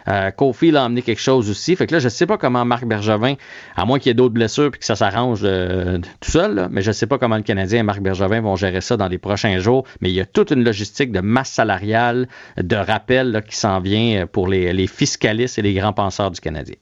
Euh, 0.07 0.31
Cofield 0.31 0.75
a 0.75 0.85
amené 0.85 1.01
quelque 1.01 1.21
chose 1.21 1.49
aussi. 1.49 1.75
Fait 1.75 1.87
que 1.87 1.93
là, 1.93 1.99
je 1.99 2.09
sais 2.09 2.25
pas 2.25 2.37
comment 2.37 2.65
Marc 2.65 2.85
Bergevin, 2.85 3.35
à 3.75 3.85
moins 3.85 3.99
qu'il 3.99 4.09
y 4.09 4.11
ait 4.11 4.15
d'autres 4.15 4.33
blessures 4.33 4.71
puis 4.71 4.79
que 4.79 4.85
ça 4.85 4.95
s'arrange 4.95 5.41
euh, 5.43 5.97
tout 6.19 6.31
seul, 6.31 6.67
mais 6.71 6.81
je 6.81 6.91
sais 6.91 7.07
pas 7.07 7.17
comment 7.17 7.37
le 7.37 7.43
Canadien 7.43 7.79
et 7.79 7.83
Marc 7.83 8.01
Bergevin 8.01 8.41
vont 8.41 8.55
gérer 8.55 8.81
ça 8.81 8.97
dans 8.97 9.07
les 9.07 9.17
prochains 9.17 9.59
jours. 9.59 9.85
Mais 10.01 10.09
il 10.09 10.15
y 10.15 10.21
a 10.21 10.25
toute 10.25 10.51
une 10.51 10.63
logistique 10.63 11.11
de 11.11 11.21
masse 11.21 11.51
salariale, 11.51 12.27
de 12.57 12.75
rappel 12.75 13.43
qui 13.47 13.55
s'en 13.55 13.79
vient 13.79 14.27
pour 14.27 14.47
les, 14.47 14.87
fiscalistes 14.87 15.59
et 15.59 15.61
les 15.61 15.73
grands 15.73 15.93
penseurs 15.93 16.31
du 16.31 16.39
Canadien. 16.39 16.75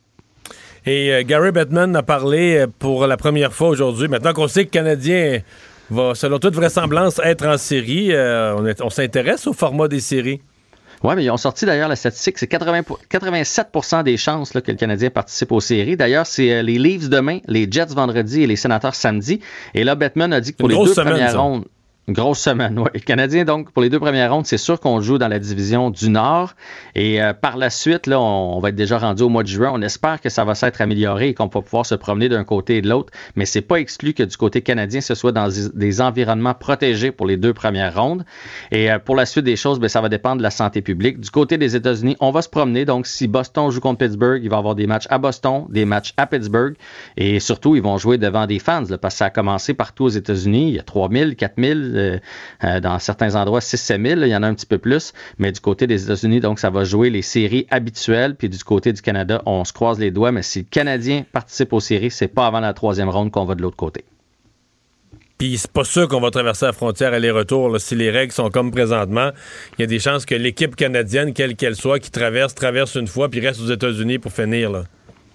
Et 0.86 1.12
euh, 1.12 1.24
Gary 1.26 1.52
Bettman 1.52 1.96
a 1.96 2.04
parlé 2.04 2.58
euh, 2.58 2.68
pour 2.80 3.06
la 3.06 3.18
première 3.18 3.54
fois 3.54 3.70
aujourd'hui. 3.70 4.08
Maintenant 4.08 4.34
qu'on 4.34 4.48
sait 4.48 4.66
que 4.66 4.70
le 4.78 4.84
Canadien 4.84 5.41
va, 5.90 6.16
selon 6.16 6.40
toute 6.40 6.56
vraisemblance, 6.56 7.20
être 7.24 7.45
en 7.48 7.57
série, 7.57 8.11
euh, 8.14 8.56
on, 8.57 8.66
est- 8.66 8.82
on 8.82 8.90
s'intéresse 8.90 9.48
au 9.48 9.53
format 9.53 9.88
des 9.88 9.99
séries. 9.99 10.41
Oui, 11.02 11.14
mais 11.16 11.24
ils 11.24 11.32
ont 11.32 11.38
sorti 11.38 11.66
d'ailleurs 11.66 11.88
la 11.88 11.95
statistique, 11.95 12.38
c'est 12.38 12.48
80 12.48 12.84
pour- 12.84 12.99
87% 13.10 14.03
des 14.03 14.18
chances 14.18 14.53
là, 14.53 14.60
que 14.61 14.70
le 14.72 14.78
Canadien 14.78 15.10
participe 15.10 15.52
aux 15.53 15.61
séries. 15.61 15.95
D'ailleurs, 15.95 16.26
c'est 16.26 16.52
euh, 16.56 16.61
les 16.61 16.78
Leafs 16.78 17.07
demain, 17.10 17.40
les 17.48 17.68
Jets 17.72 17.86
vendredi 17.95 18.41
et 18.44 18.48
les 18.48 18.57
Sénateurs 18.57 18.95
samedi. 18.95 19.40
Et 19.74 19.84
là, 19.86 19.95
Bettman 19.95 20.34
a 20.34 20.41
dit 20.41 20.52
que 20.52 20.57
pour 20.57 20.68
les 20.68 20.76
deux 20.76 20.94
semaine, 20.94 21.14
premières 21.14 21.32
ça. 21.32 21.38
rondes, 21.40 21.66
grosse 22.14 22.40
semaine, 22.40 22.77
oui. 22.80 22.90
Le 22.94 22.99
Canadien, 22.99 23.45
donc, 23.45 23.72
pour 23.72 23.81
les 23.81 23.90
deux 23.90 23.99
premières 23.99 24.34
rondes, 24.34 24.45
c'est 24.45 24.57
sûr 24.57 24.80
qu'on 24.80 25.02
joue 25.02 25.18
dans 25.18 25.27
la 25.27 25.40
division 25.40 25.90
du 25.90 26.10
Nord. 26.10 26.53
Et 26.95 27.22
euh, 27.22 27.34
par 27.34 27.57
la 27.57 27.69
suite, 27.69 28.07
là, 28.07 28.19
on, 28.19 28.60
va 28.60 28.69
être 28.69 28.76
déjà 28.76 28.98
rendu 28.98 29.23
au 29.23 29.30
mois 29.30 29.44
de 29.44 29.48
juin. 29.48 29.72
On 29.73 29.81
espère 29.81 30.22
que 30.22 30.30
ça 30.30 30.44
va 30.44 30.56
s'être 30.56 30.81
amélioré 30.81 31.30
et 31.30 31.34
qu'on 31.34 31.48
va 31.48 31.61
pouvoir 31.61 31.86
se 31.86 31.95
promener 31.95 32.30
d'un 32.30 32.44
côté 32.44 32.77
et 32.77 32.81
de 32.81 32.90
l'autre. 32.90 33.11
Mais 33.36 33.45
c'est 33.45 33.61
pas 33.61 33.77
exclu 33.77 34.14
que 34.14 34.23
du 34.23 34.38
côté 34.38 34.61
canadien, 34.61 35.02
ce 35.02 35.15
soit 35.15 35.31
dans 35.31 35.49
des- 35.49 35.99
environnements 36.02 36.53
protégés 36.53 37.11
pour 37.11 37.26
les 37.26 37.36
deux 37.36 37.53
premières 37.53 37.99
rondes. 37.99 38.23
Et 38.72 38.91
euh, 38.91 38.99
pour 38.99 39.15
la 39.15 39.26
suite 39.26 39.44
des 39.44 39.56
choses, 39.56 39.80
ben, 39.80 39.90
ça 39.90 40.02
va 40.02 40.07
dépendre 40.07 40.38
de 40.38 40.44
la 40.44 40.52
santé 40.52 40.81
publique. 40.81 41.19
Du 41.19 41.30
côté 41.30 41.57
des 41.57 41.76
États-Unis, 41.76 42.15
on 42.19 42.31
va 42.31 42.41
se 42.41 42.49
promener. 42.49 42.86
Donc, 42.86 43.06
si 43.06 43.27
Boston 43.27 43.69
joue 43.69 43.81
contre 43.81 44.06
Pittsburgh, 44.06 44.41
il 44.44 44.49
va 44.49 44.57
avoir 44.57 44.76
des 44.76 44.88
matchs 44.88 45.07
à 45.10 45.18
Boston, 45.18 45.65
des 45.69 45.86
matchs 45.86 46.14
à 46.18 46.26
Pittsburgh. 46.26 46.76
Et 47.18 47.40
surtout, 47.40 47.76
ils 47.76 47.81
vont 47.81 47.98
jouer 47.98 48.18
devant 48.18 48.45
des 48.45 48.60
fans, 48.60 48.84
là, 48.90 48.98
parce 48.98 49.15
que 49.15 49.19
ça 49.19 49.26
a 49.26 49.30
commencé 49.30 49.73
partout 49.73 50.06
aux 50.06 50.10
États-Unis. 50.10 50.69
Il 50.69 50.76
y 50.76 50.80
a 50.80 50.84
3000, 50.84 51.36
4000, 51.36 51.94
euh, 52.00 52.80
dans 52.80 53.00
certains 53.00 53.36
endroits 53.36 53.62
6 53.62 53.78
7000, 53.78 54.20
il 54.24 54.30
y 54.30 54.36
en 54.36 54.44
a 54.44 54.48
un 54.48 54.54
petit 54.54 54.66
peu 54.66 54.78
plus. 54.78 55.14
Mais 55.38 55.52
du 55.52 55.60
côté 55.60 55.88
des 55.88 56.04
États-Unis, 56.04 56.40
donc, 56.40 56.60
ça 56.60 56.70
va 56.70 56.84
jouer 56.84 57.10
les 57.10 57.22
séries 57.22 57.68
habituelles. 57.70 58.36
Puis 58.36 58.50
du 58.50 58.64
côté 58.64 58.94
du 58.94 59.02
Canada, 59.02 59.42
on 59.46 59.64
se 59.66 59.74
croise 59.74 60.00
les 60.00 60.12
doigts. 60.12 60.32
Mais 60.32 60.44
si 60.44 60.60
le 60.60 60.66
Canadien 60.70 61.26
participe 61.32 61.74
aux 61.74 61.80
séries, 61.80 62.12
c'est 62.12 62.28
pas 62.28 62.48
avant 62.48 62.60
la 62.60 62.74
troisième 62.74 63.10
ronde 63.10 63.32
qu'on 63.32 63.46
va 63.46 63.56
de 63.56 63.62
l'autre 63.62 63.78
côté. 63.78 64.06
Puis 65.40 65.58
c'est 65.58 65.72
pas 65.72 65.86
sûr 65.86 66.10
qu'on 66.10 66.20
va 66.20 66.32
traverser 66.32 66.66
la 66.66 66.74
frontière 66.74 67.14
aller-retour. 67.14 67.80
Si 67.80 67.96
les 67.96 68.12
règles 68.12 68.34
sont 68.34 68.50
comme 68.50 68.72
présentement, 68.72 69.32
il 69.78 69.82
y 69.82 69.84
a 69.86 69.88
des 69.88 70.00
chances 70.00 70.26
que 70.26 70.36
l'équipe 70.36 70.76
canadienne, 70.76 71.34
quelle 71.34 71.56
qu'elle 71.56 71.78
soit, 71.78 72.00
qui 72.00 72.12
traverse, 72.12 72.54
traverse 72.54 72.96
une 72.96 73.08
fois, 73.08 73.30
puis 73.30 73.40
reste 73.40 73.62
aux 73.62 73.72
États-Unis 73.72 74.20
pour 74.20 74.34
finir. 74.34 74.84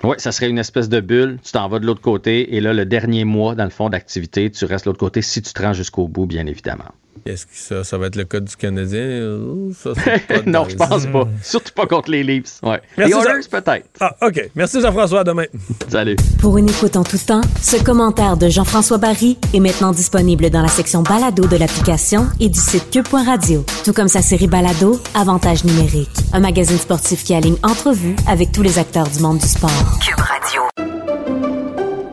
Oui, 0.04 0.16
ça 0.18 0.32
serait 0.32 0.50
une 0.50 0.58
espèce 0.58 0.90
de 0.90 1.00
bulle. 1.00 1.38
Tu 1.42 1.52
t'en 1.52 1.66
vas 1.66 1.78
de 1.78 1.86
l'autre 1.86 2.02
côté. 2.02 2.54
Et 2.54 2.60
là, 2.60 2.74
le 2.74 2.84
dernier 2.84 3.24
mois, 3.24 3.54
dans 3.54 3.64
le 3.64 3.70
fond 3.70 3.88
d'activité, 3.88 4.50
tu 4.50 4.66
restes 4.66 4.84
de 4.84 4.90
l'autre 4.90 5.00
côté 5.00 5.22
si 5.22 5.40
tu 5.40 5.50
te 5.50 5.62
rends 5.62 5.72
jusqu'au 5.72 6.08
bout, 6.08 6.26
bien 6.26 6.46
évidemment. 6.46 6.92
Est-ce 7.26 7.46
que 7.46 7.52
ça, 7.54 7.84
ça 7.84 7.96
va 7.98 8.06
être 8.06 8.16
le 8.16 8.24
cas 8.24 8.40
du 8.40 8.54
Canadien? 8.56 9.38
Ça, 9.82 9.90
c'est 10.02 10.26
pas 10.26 10.42
non, 10.46 10.66
je 10.68 10.76
pense 10.76 11.06
pas. 11.06 11.26
Surtout 11.42 11.72
pas 11.74 11.86
contre 11.86 12.10
les 12.10 12.22
Leafs. 12.22 12.58
Ouais. 12.62 12.80
Merci, 12.98 13.14
les 13.14 13.20
Jean- 13.22 13.30
Oilers, 13.30 13.48
peut-être. 13.50 13.86
Ah, 14.00 14.14
OK. 14.22 14.50
Merci 14.54 14.80
Jean-François. 14.80 15.20
À 15.20 15.24
demain. 15.24 15.44
Salut. 15.88 16.16
Pour 16.40 16.58
une 16.58 16.68
écoute 16.68 16.96
en 16.96 17.04
tout 17.04 17.16
temps, 17.18 17.40
ce 17.62 17.82
commentaire 17.82 18.36
de 18.36 18.48
Jean-François 18.48 18.98
Barry 18.98 19.38
est 19.54 19.60
maintenant 19.60 19.92
disponible 19.92 20.50
dans 20.50 20.62
la 20.62 20.68
section 20.68 21.02
balado 21.02 21.46
de 21.46 21.56
l'application 21.56 22.26
et 22.40 22.48
du 22.48 22.58
site 22.60 22.90
cube.radio. 22.90 23.64
Tout 23.84 23.92
comme 23.92 24.08
sa 24.08 24.20
série 24.22 24.46
balado, 24.48 25.00
Avantage 25.14 25.64
numérique. 25.64 26.10
Un 26.32 26.40
magazine 26.40 26.78
sportif 26.78 27.24
qui 27.24 27.34
aligne 27.34 27.56
entrevues 27.62 28.16
avec 28.28 28.52
tous 28.52 28.62
les 28.62 28.78
acteurs 28.78 29.08
du 29.08 29.20
monde 29.20 29.38
du 29.38 29.46
sport. 29.46 29.70
Cube 30.04 30.18
Radio. 30.20 30.62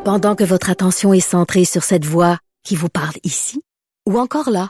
Pendant 0.05 0.35
que 0.35 0.43
votre 0.43 0.69
attention 0.69 1.13
est 1.13 1.19
centrée 1.19 1.65
sur 1.65 1.83
cette 1.83 2.05
voix 2.05 2.37
qui 2.63 2.75
vous 2.75 2.89
parle 2.89 3.15
ici, 3.23 3.61
ou 4.09 4.19
encore 4.19 4.49
là, 4.49 4.69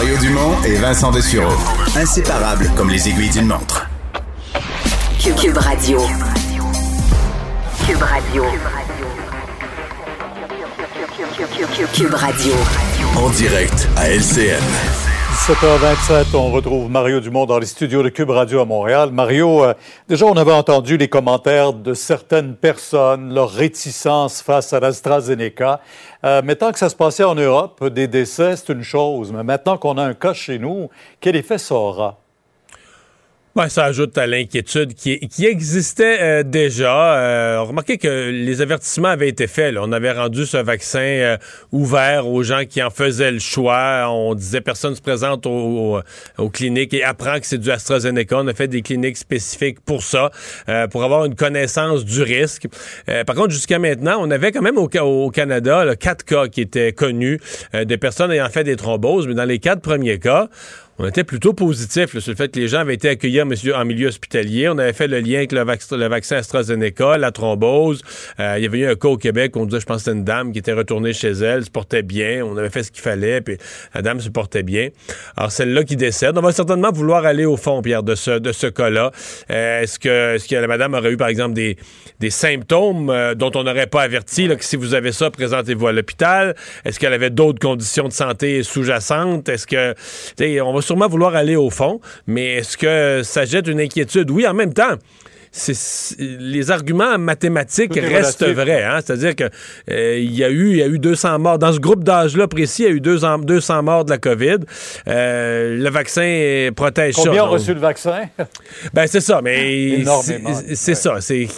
Mario 0.00 0.16
Dumont 0.16 0.56
et 0.64 0.76
Vincent 0.76 1.10
Dessureau. 1.10 1.52
Inséparables 1.94 2.70
comme 2.74 2.88
les 2.88 3.06
aiguilles 3.06 3.28
d'une 3.28 3.48
montre. 3.48 3.86
Cube, 5.18 5.58
Radio. 5.58 6.00
Cube 7.86 8.00
Radio. 8.00 8.44
Cube 11.92 12.14
Radio. 12.14 12.52
En 13.14 13.28
direct 13.28 13.88
à 13.94 14.08
LCN. 14.08 15.09
17h27, 15.40 16.36
on 16.36 16.52
retrouve 16.52 16.90
Mario 16.90 17.18
Dumont 17.18 17.46
dans 17.46 17.58
les 17.58 17.66
studios 17.66 18.02
de 18.02 18.10
Cube 18.10 18.28
Radio 18.28 18.60
à 18.60 18.66
Montréal. 18.66 19.10
Mario, 19.10 19.64
euh, 19.64 19.72
déjà, 20.06 20.26
on 20.26 20.36
avait 20.36 20.52
entendu 20.52 20.98
les 20.98 21.08
commentaires 21.08 21.72
de 21.72 21.94
certaines 21.94 22.54
personnes, 22.54 23.32
leur 23.32 23.50
réticence 23.50 24.42
face 24.42 24.74
à 24.74 24.80
l'AstraZeneca. 24.80 25.80
Euh, 26.24 26.42
mais 26.44 26.56
tant 26.56 26.72
que 26.72 26.78
ça 26.78 26.90
se 26.90 26.94
passait 26.94 27.24
en 27.24 27.34
Europe, 27.34 27.82
des 27.86 28.06
décès, 28.06 28.54
c'est 28.56 28.70
une 28.70 28.82
chose. 28.82 29.32
Mais 29.32 29.42
maintenant 29.42 29.78
qu'on 29.78 29.96
a 29.96 30.04
un 30.04 30.14
cas 30.14 30.34
chez 30.34 30.58
nous, 30.58 30.90
quel 31.20 31.36
effet 31.36 31.56
ça 31.56 31.74
aura? 31.74 32.18
Ouais, 33.60 33.68
ça 33.68 33.84
ajoute 33.84 34.16
à 34.16 34.26
l'inquiétude 34.26 34.94
qui, 34.94 35.18
qui 35.28 35.44
existait 35.44 36.16
euh, 36.22 36.42
déjà? 36.42 37.18
Euh, 37.18 37.60
remarquez 37.60 37.98
que 37.98 38.30
les 38.30 38.62
avertissements 38.62 39.08
avaient 39.08 39.28
été 39.28 39.46
faits. 39.46 39.74
là. 39.74 39.82
On 39.84 39.92
avait 39.92 40.12
rendu 40.12 40.46
ce 40.46 40.56
vaccin 40.56 41.00
euh, 41.00 41.36
ouvert 41.70 42.26
aux 42.26 42.42
gens 42.42 42.62
qui 42.66 42.82
en 42.82 42.88
faisaient 42.88 43.30
le 43.30 43.38
choix. 43.38 44.06
On 44.08 44.34
disait 44.34 44.62
personne 44.62 44.94
se 44.94 45.02
présente 45.02 45.44
au- 45.44 45.50
au- 45.98 46.00
aux 46.38 46.48
cliniques 46.48 46.94
et 46.94 47.04
apprend 47.04 47.38
que 47.38 47.44
c'est 47.46 47.58
du 47.58 47.70
AstraZeneca. 47.70 48.38
On 48.38 48.46
a 48.48 48.54
fait 48.54 48.66
des 48.68 48.80
cliniques 48.80 49.18
spécifiques 49.18 49.80
pour 49.80 50.02
ça, 50.02 50.30
euh, 50.70 50.86
pour 50.86 51.04
avoir 51.04 51.26
une 51.26 51.34
connaissance 51.34 52.06
du 52.06 52.22
risque. 52.22 52.66
Euh, 53.10 53.24
par 53.24 53.36
contre, 53.36 53.50
jusqu'à 53.50 53.78
maintenant, 53.78 54.16
on 54.20 54.30
avait 54.30 54.52
quand 54.52 54.62
même 54.62 54.78
au, 54.78 54.88
au 54.88 55.30
Canada 55.30 55.84
là, 55.84 55.96
quatre 55.96 56.24
cas 56.24 56.48
qui 56.48 56.62
étaient 56.62 56.92
connus 56.94 57.38
euh, 57.74 57.84
de 57.84 57.96
personnes 57.96 58.32
ayant 58.32 58.48
fait 58.48 58.64
des 58.64 58.76
thromboses, 58.76 59.28
mais 59.28 59.34
dans 59.34 59.44
les 59.44 59.58
quatre 59.58 59.82
premiers 59.82 60.18
cas, 60.18 60.48
on 61.00 61.06
était 61.06 61.24
plutôt 61.24 61.54
positif 61.54 62.12
là, 62.12 62.20
sur 62.20 62.30
le 62.30 62.36
fait 62.36 62.52
que 62.52 62.60
les 62.60 62.68
gens 62.68 62.80
avaient 62.80 62.92
été 62.92 63.08
accueillis 63.08 63.40
en, 63.40 63.84
milieu 63.86 64.08
hospitalier. 64.08 64.68
On 64.68 64.76
avait 64.76 64.92
fait 64.92 65.08
le 65.08 65.20
lien 65.20 65.38
avec 65.38 65.52
le, 65.52 65.64
vac- 65.64 65.90
le 65.90 66.06
vaccin 66.08 66.36
AstraZeneca, 66.36 67.16
la 67.16 67.32
thrombose. 67.32 68.02
Euh, 68.38 68.56
il 68.58 68.64
y 68.64 68.66
avait 68.66 68.80
eu 68.80 68.86
un 68.86 68.96
cas 68.96 69.08
au 69.08 69.16
Québec, 69.16 69.56
on 69.56 69.64
disait, 69.64 69.80
je 69.80 69.86
pense 69.86 69.96
que 69.96 70.04
c'était 70.04 70.18
une 70.18 70.24
dame 70.24 70.52
qui 70.52 70.58
était 70.58 70.74
retournée 70.74 71.14
chez 71.14 71.30
elle, 71.30 71.64
se 71.64 71.70
portait 71.70 72.02
bien. 72.02 72.44
On 72.44 72.54
avait 72.58 72.68
fait 72.68 72.82
ce 72.82 72.92
qu'il 72.92 73.00
fallait, 73.00 73.40
puis 73.40 73.56
la 73.94 74.02
dame 74.02 74.20
se 74.20 74.28
portait 74.28 74.62
bien. 74.62 74.90
Alors, 75.38 75.50
celle-là 75.50 75.84
qui 75.84 75.96
décède, 75.96 76.36
on 76.36 76.42
va 76.42 76.52
certainement 76.52 76.92
vouloir 76.92 77.24
aller 77.24 77.46
au 77.46 77.56
fond, 77.56 77.80
Pierre, 77.80 78.02
de 78.02 78.14
ce, 78.14 78.38
de 78.38 78.52
ce 78.52 78.66
cas-là. 78.66 79.10
Euh, 79.50 79.80
est-ce, 79.80 79.98
que, 79.98 80.34
est-ce 80.34 80.46
que 80.46 80.56
la 80.56 80.66
madame 80.66 80.92
aurait 80.92 81.12
eu, 81.12 81.16
par 81.16 81.28
exemple, 81.28 81.54
des, 81.54 81.78
des 82.18 82.30
symptômes 82.30 83.08
euh, 83.08 83.34
dont 83.34 83.52
on 83.54 83.64
n'aurait 83.64 83.86
pas 83.86 84.02
averti, 84.02 84.48
là, 84.48 84.56
que 84.56 84.64
si 84.66 84.76
vous 84.76 84.92
avez 84.92 85.12
ça, 85.12 85.30
présentez-vous 85.30 85.86
à 85.86 85.92
l'hôpital? 85.92 86.54
Est-ce 86.84 87.00
qu'elle 87.00 87.14
avait 87.14 87.30
d'autres 87.30 87.58
conditions 87.58 88.06
de 88.06 88.12
santé 88.12 88.62
sous-jacentes? 88.62 89.48
Est-ce 89.48 89.66
que, 89.66 89.94
on 90.60 90.74
va 90.74 90.82
sûrement 90.90 91.06
vouloir 91.06 91.36
aller 91.36 91.54
au 91.54 91.70
fond, 91.70 92.00
mais 92.26 92.56
est-ce 92.56 92.76
que 92.76 93.22
ça 93.22 93.44
jette 93.44 93.68
une 93.68 93.78
inquiétude? 93.78 94.28
Oui, 94.28 94.44
en 94.44 94.54
même 94.54 94.74
temps. 94.74 94.96
Les 96.18 96.70
arguments 96.70 97.18
mathématiques 97.18 97.92
Tout 97.92 98.00
restent 98.00 98.44
vrais. 98.46 98.84
Hein? 98.84 99.00
C'est-à-dire 99.04 99.34
que 99.34 99.44
euh, 99.90 100.18
il 100.18 100.32
y 100.34 100.44
a 100.44 100.48
eu 100.50 100.70
il 100.70 100.76
y 100.76 100.82
a 100.82 100.86
eu 100.86 100.98
200 100.98 101.38
morts 101.40 101.58
dans 101.58 101.72
ce 101.72 101.80
groupe 101.80 102.04
d'âge-là 102.04 102.46
précis. 102.46 102.82
Il 102.84 102.88
y 102.88 102.92
a 102.92 102.94
eu 102.94 103.00
200, 103.00 103.38
200 103.40 103.82
morts 103.82 104.04
de 104.04 104.10
la 104.10 104.18
COVID. 104.18 104.58
Euh, 105.08 105.76
le 105.76 105.90
vaccin 105.90 106.22
euh, 106.22 106.70
protège 106.70 107.14
ça. 107.14 107.22
Combien 107.24 107.44
ont 107.44 107.50
reçu 107.50 107.74
le 107.74 107.80
vaccin? 107.80 108.20
Ben 108.94 109.06
c'est 109.06 109.20
ça, 109.20 109.40
mais 109.42 110.00
Énormément. 110.00 110.50
c'est- 110.74 110.94
ça. 110.94 111.20
C'est 111.20 111.48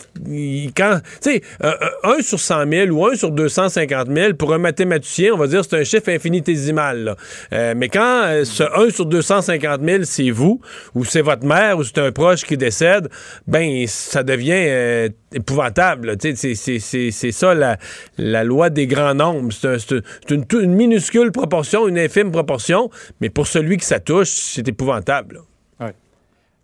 quand 0.77 1.01
tu 1.23 1.31
sais 1.33 1.43
un, 1.63 1.75
un 2.05 2.23
sur 2.23 2.39
100 2.41 2.69
000 2.71 2.89
ou 2.91 3.07
un 3.07 3.15
sur 3.15 3.31
250 3.31 4.09
000 4.13 4.35
pour 4.35 4.53
un 4.55 4.59
mathématicien, 4.59 5.33
on 5.35 5.37
va 5.37 5.47
dire 5.47 5.63
c'est 5.65 5.77
un 5.79 5.85
chiffre 5.85 6.09
infinitésimal. 6.11 7.05
là. 7.05 7.17
Euh, 7.53 7.75
mais 7.77 7.89
quand 7.89 8.23
euh, 8.25 8.45
ce 8.45 8.63
1 8.63 8.91
sur 8.91 9.07
250 9.07 9.81
000 9.85 10.03
c'est 10.05 10.31
vous 10.31 10.61
ou 10.95 11.05
c'est 11.05 11.23
votre 11.23 11.45
mère 11.45 11.79
ou 11.79 11.85
c'est 11.85 11.99
un 11.99 12.11
proche 12.13 12.45
qui 12.45 12.57
décède, 12.57 13.09
ben 13.47 13.82
ça 13.87 14.23
devient 14.23 14.53
euh, 14.55 15.09
épouvantable. 15.33 16.17
c'est- 16.21 17.31
ça 17.33 17.55
la, 17.55 17.77
la 18.19 18.45
loi 18.45 18.71
des 18.71 18.87
grands 18.87 19.15
nombres. 19.15 19.53
C'est 19.53 19.69
un- 19.69 19.79
c'est 19.79 19.97
un- 19.97 20.01
c'est 20.29 20.35
une, 20.35 20.45
une 20.61 20.75
minuscule 20.75 21.33
proportion, 21.33 21.89
une 21.89 21.99
infime 21.99 22.31
proportion, 22.31 22.91
mais 23.21 23.31
pour 23.31 23.47
celui 23.47 23.77
que 23.77 23.85
ça 23.85 24.01
touche, 24.01 24.31
c'est 24.31 24.67
épouvantable. 24.69 25.41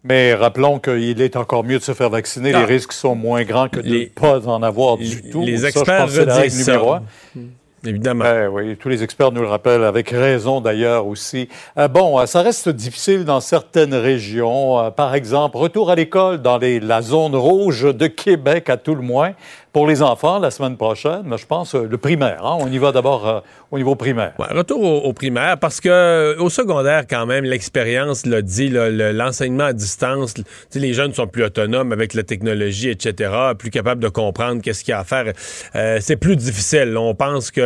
Mais 0.04 0.32
rappelons 0.32 0.78
qu'il 0.78 1.20
est 1.20 1.34
encore 1.34 1.64
mieux 1.64 1.78
de 1.78 1.82
se 1.82 1.92
faire 1.92 2.08
vacciner. 2.08 2.52
Ah. 2.54 2.60
Les 2.60 2.64
risques 2.66 2.92
sont 2.92 3.16
moins 3.16 3.42
grands 3.42 3.68
que 3.68 3.80
de 3.80 3.88
ne 3.88 4.04
pas 4.04 4.46
en 4.48 4.62
avoir 4.62 4.96
du 4.96 5.28
tout. 5.28 5.44
les 5.44 5.56
Ça, 5.58 5.62
je 5.70 5.78
experts 5.78 6.06
redisent 6.38 6.64
ça. 6.64 6.72
numéro 6.72 6.92
un. 6.92 7.02
Évidemment. 7.84 8.24
Ben 8.24 8.48
oui, 8.48 8.76
tous 8.76 8.88
les 8.88 9.04
experts 9.04 9.30
nous 9.30 9.40
le 9.40 9.46
rappellent, 9.46 9.84
avec 9.84 10.10
raison 10.10 10.60
d'ailleurs 10.60 11.06
aussi. 11.06 11.48
Euh, 11.76 11.86
bon, 11.86 12.18
euh, 12.18 12.26
ça 12.26 12.42
reste 12.42 12.68
difficile 12.68 13.24
dans 13.24 13.40
certaines 13.40 13.94
régions. 13.94 14.80
Euh, 14.80 14.90
par 14.90 15.14
exemple, 15.14 15.56
retour 15.56 15.90
à 15.90 15.94
l'école 15.94 16.42
dans 16.42 16.58
la 16.58 17.02
zone 17.02 17.36
rouge 17.36 17.82
de 17.94 18.06
Québec, 18.08 18.68
à 18.68 18.76
tout 18.76 18.96
le 18.96 19.02
moins. 19.02 19.32
Pour 19.72 19.86
les 19.86 20.02
enfants, 20.02 20.38
la 20.38 20.50
semaine 20.50 20.76
prochaine, 20.76 21.24
je 21.36 21.44
pense, 21.46 21.74
euh, 21.74 21.86
le 21.88 21.98
primaire. 21.98 22.44
hein. 22.44 22.56
on 22.58 22.68
y 22.68 22.78
va 22.78 22.90
d'abord 22.90 23.28
euh, 23.28 23.40
au 23.70 23.76
niveau 23.76 23.94
primaire. 23.94 24.32
Retour 24.38 25.04
au, 25.04 25.12
primaire, 25.12 25.58
parce 25.58 25.78
que 25.80 25.88
euh, 25.90 26.36
au 26.38 26.48
secondaire, 26.48 27.04
quand 27.08 27.26
même, 27.26 27.44
l'expérience 27.44 28.24
l'a 28.24 28.40
dit, 28.40 28.70
l'enseignement 28.70 29.64
à 29.64 29.72
distance, 29.74 30.34
les 30.74 30.94
jeunes 30.94 31.12
sont 31.12 31.26
plus 31.26 31.44
autonomes 31.44 31.92
avec 31.92 32.14
la 32.14 32.22
technologie, 32.22 32.88
etc., 32.88 33.30
plus 33.58 33.70
capables 33.70 34.02
de 34.02 34.08
comprendre 34.08 34.62
qu'est-ce 34.62 34.82
qu'il 34.84 34.92
y 34.92 34.94
a 34.94 35.00
à 35.00 35.04
faire. 35.04 35.32
C'est 36.00 36.16
plus 36.16 36.36
difficile. 36.36 36.96
On 36.96 37.14
pense 37.14 37.50
que 37.50 37.60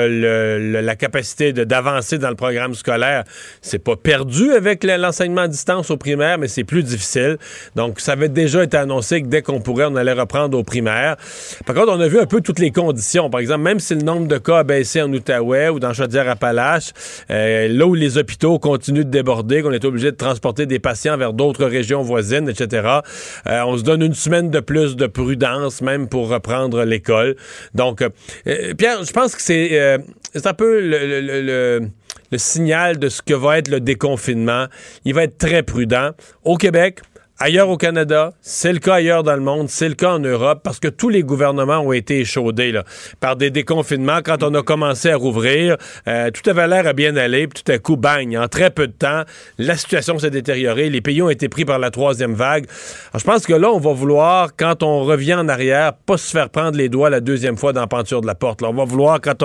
la 0.82 0.96
capacité 0.96 1.52
d'avancer 1.52 2.18
dans 2.18 2.30
le 2.30 2.34
programme 2.36 2.74
scolaire, 2.74 3.22
c'est 3.60 3.78
pas 3.78 3.94
perdu 3.96 4.52
avec 4.52 4.82
le- 4.84 4.96
l'enseignement 4.96 5.42
à 5.42 5.48
distance 5.48 5.90
au 5.90 5.96
primaire, 5.96 6.36
mais 6.38 6.48
c'est 6.48 6.64
plus 6.64 6.82
difficile. 6.82 7.38
Donc, 7.76 8.00
ça 8.00 8.12
avait 8.12 8.28
déjà 8.28 8.64
été 8.64 8.76
annoncé 8.76 9.22
que 9.22 9.28
dès 9.28 9.42
qu'on 9.42 9.60
pourrait, 9.60 9.84
on 9.88 9.94
allait 9.96 10.12
reprendre 10.12 10.58
au 10.58 10.64
primaire. 10.64 11.16
Par 11.64 11.74
contre, 11.76 11.91
on 11.92 12.00
a 12.00 12.08
vu 12.08 12.18
un 12.18 12.26
peu 12.26 12.40
toutes 12.40 12.58
les 12.58 12.70
conditions. 12.70 13.30
Par 13.30 13.40
exemple, 13.40 13.62
même 13.62 13.80
si 13.80 13.94
le 13.94 14.02
nombre 14.02 14.26
de 14.26 14.38
cas 14.38 14.58
a 14.58 14.64
baissé 14.64 15.02
en 15.02 15.12
Outaouais 15.12 15.68
ou 15.68 15.78
dans 15.78 15.92
Chaudière-Appalaches, 15.92 16.92
euh, 17.30 17.68
là 17.68 17.86
où 17.86 17.94
les 17.94 18.18
hôpitaux 18.18 18.58
continuent 18.58 19.04
de 19.04 19.10
déborder, 19.10 19.62
qu'on 19.62 19.72
est 19.72 19.84
obligé 19.84 20.10
de 20.10 20.16
transporter 20.16 20.66
des 20.66 20.78
patients 20.78 21.16
vers 21.16 21.32
d'autres 21.32 21.64
régions 21.64 22.02
voisines, 22.02 22.48
etc., 22.48 23.00
euh, 23.46 23.62
on 23.66 23.76
se 23.76 23.82
donne 23.82 24.02
une 24.02 24.14
semaine 24.14 24.50
de 24.50 24.60
plus 24.60 24.96
de 24.96 25.06
prudence, 25.06 25.82
même 25.82 26.08
pour 26.08 26.28
reprendre 26.28 26.84
l'école. 26.84 27.36
Donc, 27.74 28.02
euh, 28.02 28.08
euh, 28.46 28.74
Pierre, 28.74 29.04
je 29.04 29.12
pense 29.12 29.34
que 29.34 29.42
c'est 29.42 30.00
un 30.44 30.54
peu 30.54 30.80
le 30.80 31.90
signal 32.36 32.98
de 32.98 33.08
ce 33.08 33.22
que 33.22 33.34
va 33.34 33.58
être 33.58 33.68
le 33.68 33.80
déconfinement. 33.80 34.66
Il 35.04 35.14
va 35.14 35.24
être 35.24 35.38
très 35.38 35.62
prudent. 35.62 36.10
Au 36.44 36.56
Québec, 36.56 37.00
ailleurs 37.42 37.68
au 37.68 37.76
Canada, 37.76 38.32
c'est 38.40 38.72
le 38.72 38.78
cas 38.78 38.94
ailleurs 38.94 39.24
dans 39.24 39.34
le 39.34 39.40
monde, 39.40 39.68
c'est 39.68 39.88
le 39.88 39.96
cas 39.96 40.12
en 40.12 40.20
Europe, 40.20 40.60
parce 40.62 40.78
que 40.78 40.86
tous 40.86 41.08
les 41.08 41.24
gouvernements 41.24 41.80
ont 41.80 41.92
été 41.92 42.20
échaudés 42.20 42.70
là, 42.70 42.84
par 43.18 43.34
des 43.34 43.50
déconfinements. 43.50 44.20
Quand 44.24 44.44
on 44.44 44.54
a 44.54 44.62
commencé 44.62 45.10
à 45.10 45.16
rouvrir, 45.16 45.76
euh, 46.06 46.30
tout 46.30 46.48
avait 46.48 46.68
l'air 46.68 46.86
à 46.86 46.92
bien 46.92 47.16
aller, 47.16 47.48
puis 47.48 47.62
tout 47.64 47.72
à 47.72 47.78
coup, 47.78 47.96
bang, 47.96 48.36
en 48.36 48.46
très 48.46 48.70
peu 48.70 48.86
de 48.86 48.92
temps, 48.92 49.22
la 49.58 49.76
situation 49.76 50.18
s'est 50.18 50.30
détériorée, 50.30 50.88
les 50.88 51.00
pays 51.00 51.20
ont 51.20 51.30
été 51.30 51.48
pris 51.48 51.64
par 51.64 51.80
la 51.80 51.90
troisième 51.90 52.34
vague. 52.34 52.66
Je 53.12 53.24
pense 53.24 53.44
que 53.44 53.54
là, 53.54 53.70
on 53.72 53.80
va 53.80 53.92
vouloir, 53.92 54.50
quand 54.56 54.84
on 54.84 55.02
revient 55.02 55.34
en 55.34 55.48
arrière, 55.48 55.94
pas 55.94 56.18
se 56.18 56.30
faire 56.30 56.48
prendre 56.48 56.76
les 56.76 56.88
doigts 56.88 57.10
la 57.10 57.20
deuxième 57.20 57.56
fois 57.56 57.72
dans 57.72 57.80
la 57.80 57.88
penture 57.88 58.20
de 58.20 58.26
la 58.26 58.36
porte. 58.36 58.62
On 58.62 58.72
va 58.72 58.84
vouloir, 58.84 59.20
quand 59.20 59.42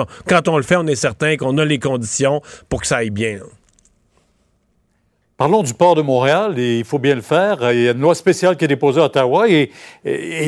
on, 0.48 0.56
le 0.56 0.62
fait, 0.62 0.76
on 0.76 0.86
est 0.86 0.94
certain 0.94 1.36
qu'on 1.36 1.58
a 1.58 1.64
les 1.64 1.80
conditions 1.80 2.42
pour 2.68 2.80
que 2.80 2.86
ça 2.86 2.98
aille 2.98 3.10
bien. 3.10 3.40
Parlons 5.38 5.62
du 5.62 5.72
port 5.72 5.94
de 5.94 6.02
Montréal, 6.02 6.58
il 6.58 6.84
faut 6.84 6.98
bien 6.98 7.14
le 7.14 7.20
faire. 7.20 7.58
Il 7.70 7.80
y 7.80 7.88
a 7.88 7.92
une 7.92 8.00
loi 8.00 8.16
spéciale 8.16 8.56
qui 8.56 8.64
est 8.64 8.68
déposée 8.68 9.00
à 9.00 9.04
Ottawa 9.04 9.48
et, 9.48 9.70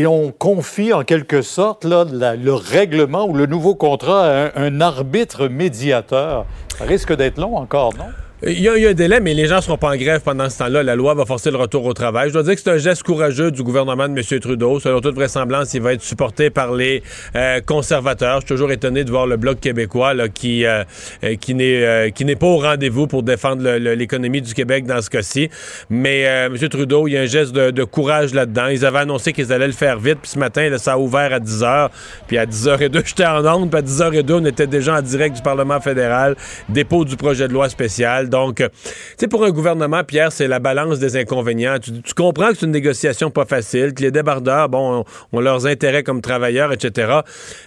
on 0.05 0.33
confie 0.33 0.93
en 0.93 1.05
quelque 1.05 1.43
sorte 1.43 1.85
le 1.85 2.53
règlement 2.53 3.25
ou 3.25 3.35
le 3.35 3.47
nouveau 3.47 3.77
contrat 3.77 4.49
à 4.49 4.61
un 4.61 4.81
arbitre 4.81 5.47
médiateur. 5.47 6.45
Ça 6.77 6.87
risque 6.87 7.15
d'être 7.15 7.39
long 7.39 7.57
encore, 7.57 7.95
non? 7.97 8.07
Il 8.47 8.59
y, 8.59 8.71
a, 8.71 8.77
il 8.79 8.83
y 8.83 8.87
a 8.87 8.91
un 8.91 8.95
délai, 8.95 9.21
mais 9.21 9.35
les 9.35 9.47
gens 9.47 9.57
ne 9.57 9.61
seront 9.61 9.77
pas 9.77 9.91
en 9.91 9.97
grève 9.97 10.23
pendant 10.25 10.49
ce 10.49 10.57
temps-là. 10.61 10.83
La 10.83 10.97
loi 10.97 11.13
va 11.13 11.27
forcer 11.27 11.51
le 11.51 11.59
retour 11.59 11.85
au 11.85 11.93
travail. 11.93 12.29
Je 12.29 12.33
dois 12.33 12.43
dire 12.43 12.55
que 12.55 12.61
c'est 12.63 12.71
un 12.71 12.79
geste 12.79 13.03
courageux 13.03 13.51
du 13.51 13.63
gouvernement 13.63 14.09
de 14.09 14.19
M. 14.19 14.41
Trudeau. 14.41 14.81
Selon 14.81 15.03
toute 15.03 15.15
vraisemblance, 15.15 15.75
il 15.75 15.83
va 15.83 15.93
être 15.93 16.01
supporté 16.01 16.49
par 16.49 16.73
les 16.73 17.03
euh, 17.37 17.61
conservateurs. 17.61 18.41
Je 18.41 18.47
suis 18.47 18.55
toujours 18.55 18.73
étonné 18.73 19.05
de 19.05 19.11
voir 19.11 19.27
le 19.27 19.37
Bloc 19.37 19.61
québécois 19.61 20.15
là, 20.15 20.31
qui, 20.31 20.65
euh, 20.65 20.85
euh, 21.23 21.37
qui 21.37 21.55
n'est 21.55 21.83
euh, 21.83 22.35
pas 22.39 22.47
au 22.47 22.57
rendez-vous 22.57 23.07
pour 23.07 23.23
défendre 23.23 23.63
l'économie 23.77 24.41
du 24.41 24.55
Québec 24.55 24.87
dans 24.87 25.03
ce 25.03 25.11
cas-ci. 25.11 25.51
Mais 25.91 26.27
euh, 26.27 26.47
M. 26.47 26.57
Trudeau, 26.71 27.09
il 27.09 27.13
y 27.13 27.19
a 27.19 27.21
un 27.21 27.27
geste 27.27 27.53
de, 27.53 27.71
de 27.71 27.85
courage 27.85 28.33
là-dedans. 28.33 28.69
Ils 28.69 28.87
avaient 28.87 29.01
annoncé 29.01 29.35
qu'ils 29.35 29.53
allaient 29.53 29.67
le 29.67 29.75
faire 29.75 29.99
vite. 29.99 30.19
Puis 30.23 30.31
ce 30.31 30.39
matin, 30.39 30.67
là, 30.71 30.79
ça 30.79 30.95
a 30.95 30.99
ouvert 30.99 31.35
à 31.35 31.41
10 31.41 31.61
h. 31.61 31.91
Puis 32.27 32.39
à 32.39 32.47
10h02, 32.47 33.03
j'étais 33.05 33.27
en 33.27 33.45
onde. 33.45 33.71
Puis 33.71 33.79
à 33.79 33.83
10h02, 33.83 34.33
on 34.33 34.45
était 34.47 34.67
déjà 34.67 34.97
en 34.97 35.03
direct 35.03 35.37
du 35.37 35.43
Parlement 35.43 35.79
fédéral. 35.79 36.37
Dépôt 36.71 37.05
du 37.05 37.17
projet 37.19 37.47
de 37.47 37.53
loi 37.53 37.69
spécial. 37.69 38.30
Donc, 38.31 38.61
euh, 38.61 38.69
tu 38.69 38.93
sais, 39.19 39.29
pour 39.29 39.45
un 39.45 39.51
gouvernement, 39.51 40.05
Pierre, 40.05 40.33
c'est 40.33 40.49
la 40.49 40.59
balance 40.59 40.99
des 40.99 41.17
inconvénients. 41.17 41.79
Tu, 41.79 41.93
comprends 42.15 42.51
que 42.51 42.59
c'est 42.59 42.67
une 42.67 42.73
négociation 42.73 43.31
pas 43.31 43.45
facile, 43.45 43.93
que 43.93 44.03
les 44.03 44.11
débardeurs, 44.11 44.69
bon, 44.69 45.05
ont, 45.33 45.41
leurs 45.41 45.67
intérêts 45.67 46.03
comme 46.03 46.21
travailleurs, 46.23 46.73
etc. 46.73 47.21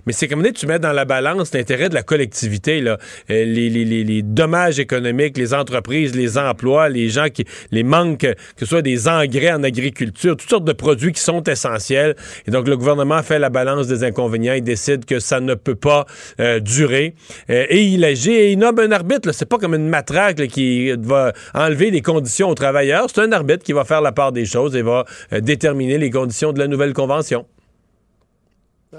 Mais 0.05 0.13
c'est 0.13 0.27
comme 0.27 0.43
tu 0.51 0.67
mets 0.67 0.79
dans 0.79 0.93
la 0.93 1.05
balance 1.05 1.53
l'intérêt 1.53 1.89
de 1.89 1.93
la 1.93 2.03
collectivité. 2.03 2.83
Euh, 2.85 2.95
les, 3.27 4.21
dommages 4.23 4.79
économiques, 4.79 5.37
les 5.37 5.53
entreprises, 5.53 6.15
les 6.15 6.37
emplois, 6.37 6.89
les 6.89 7.09
gens 7.09 7.27
qui, 7.29 7.45
les 7.71 7.83
manques, 7.83 8.19
que 8.19 8.35
ce 8.57 8.65
soit 8.65 8.81
des 8.81 9.07
engrais 9.07 9.51
en 9.51 9.63
agriculture, 9.63 10.37
toutes 10.37 10.49
sortes 10.49 10.65
de 10.65 10.73
produits 10.73 11.11
qui 11.11 11.21
sont 11.21 11.43
essentiels. 11.43 12.15
Et 12.47 12.51
donc, 12.51 12.67
le 12.67 12.77
gouvernement 12.77 13.21
fait 13.21 13.39
la 13.39 13.49
balance 13.49 13.87
des 13.87 14.03
inconvénients. 14.03 14.53
Il 14.53 14.63
décide 14.63 15.05
que 15.05 15.19
ça 15.19 15.39
ne 15.39 15.55
peut 15.55 15.75
pas 15.75 16.05
euh, 16.39 16.59
durer. 16.59 17.15
Et 17.49 17.83
il 17.83 18.03
agit 18.05 18.31
et 18.31 18.51
il 18.51 18.59
nomme 18.59 18.79
un 18.79 18.91
arbitre. 18.91 19.31
C'est 19.31 19.47
pas 19.47 19.57
comme 19.57 19.75
une 19.75 19.89
matraque 19.89 20.39
qui 20.53 20.91
va 20.93 21.33
enlever 21.53 21.91
les 21.91 22.01
conditions 22.01 22.49
aux 22.49 22.55
travailleurs. 22.55 23.07
C'est 23.13 23.21
un 23.21 23.31
arbitre 23.31 23.63
qui 23.63 23.73
va 23.73 23.83
faire 23.83 24.01
la 24.01 24.11
part 24.11 24.31
des 24.31 24.45
choses 24.45 24.75
et 24.75 24.81
va 24.81 25.05
euh, 25.33 25.41
déterminer 25.41 25.97
les 25.97 26.09
conditions 26.11 26.53
de 26.53 26.59
la 26.59 26.67
nouvelle 26.67 26.93
convention. 26.93 27.45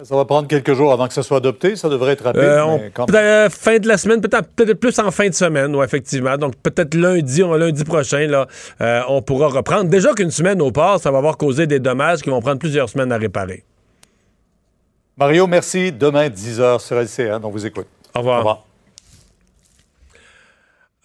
Ça 0.02 0.16
va 0.16 0.24
prendre 0.24 0.48
quelques 0.48 0.74
jours 0.74 0.92
avant 0.92 1.06
que 1.06 1.14
ça 1.14 1.22
soit 1.22 1.36
adopté. 1.36 1.76
Ça 1.76 1.88
devrait 1.88 2.14
être 2.14 2.24
rapide. 2.24 2.42
Euh, 2.42 2.64
on- 2.64 2.78
mais 2.78 2.90
quand 2.92 3.06
peut-être, 3.06 3.22
euh, 3.22 3.48
fin 3.48 3.78
de 3.78 3.86
la 3.86 3.96
semaine, 3.96 4.20
peut-être 4.20 4.48
peut-être 4.56 4.80
plus 4.80 4.98
en 4.98 5.12
fin 5.12 5.28
de 5.28 5.34
semaine, 5.34 5.74
ouais, 5.76 5.84
effectivement. 5.84 6.36
Donc 6.36 6.56
peut-être 6.56 6.94
lundi, 6.94 7.44
on- 7.44 7.54
lundi 7.54 7.84
prochain, 7.84 8.26
là, 8.26 8.48
euh, 8.80 9.02
on 9.08 9.22
pourra 9.22 9.46
reprendre. 9.46 9.84
Déjà 9.88 10.12
qu'une 10.12 10.32
semaine 10.32 10.60
au 10.60 10.72
port, 10.72 10.98
ça 10.98 11.12
va 11.12 11.18
avoir 11.18 11.36
causé 11.36 11.68
des 11.68 11.78
dommages 11.78 12.22
qui 12.22 12.30
vont 12.30 12.40
prendre 12.40 12.58
plusieurs 12.58 12.88
semaines 12.88 13.12
à 13.12 13.18
réparer. 13.18 13.62
Mario, 15.16 15.46
merci. 15.46 15.92
Demain, 15.92 16.28
10h 16.28 16.80
sur 16.80 16.96
LCN. 16.98 17.38
On 17.44 17.50
vous 17.50 17.64
écoute. 17.64 17.86
Au 18.16 18.18
revoir. 18.18 18.64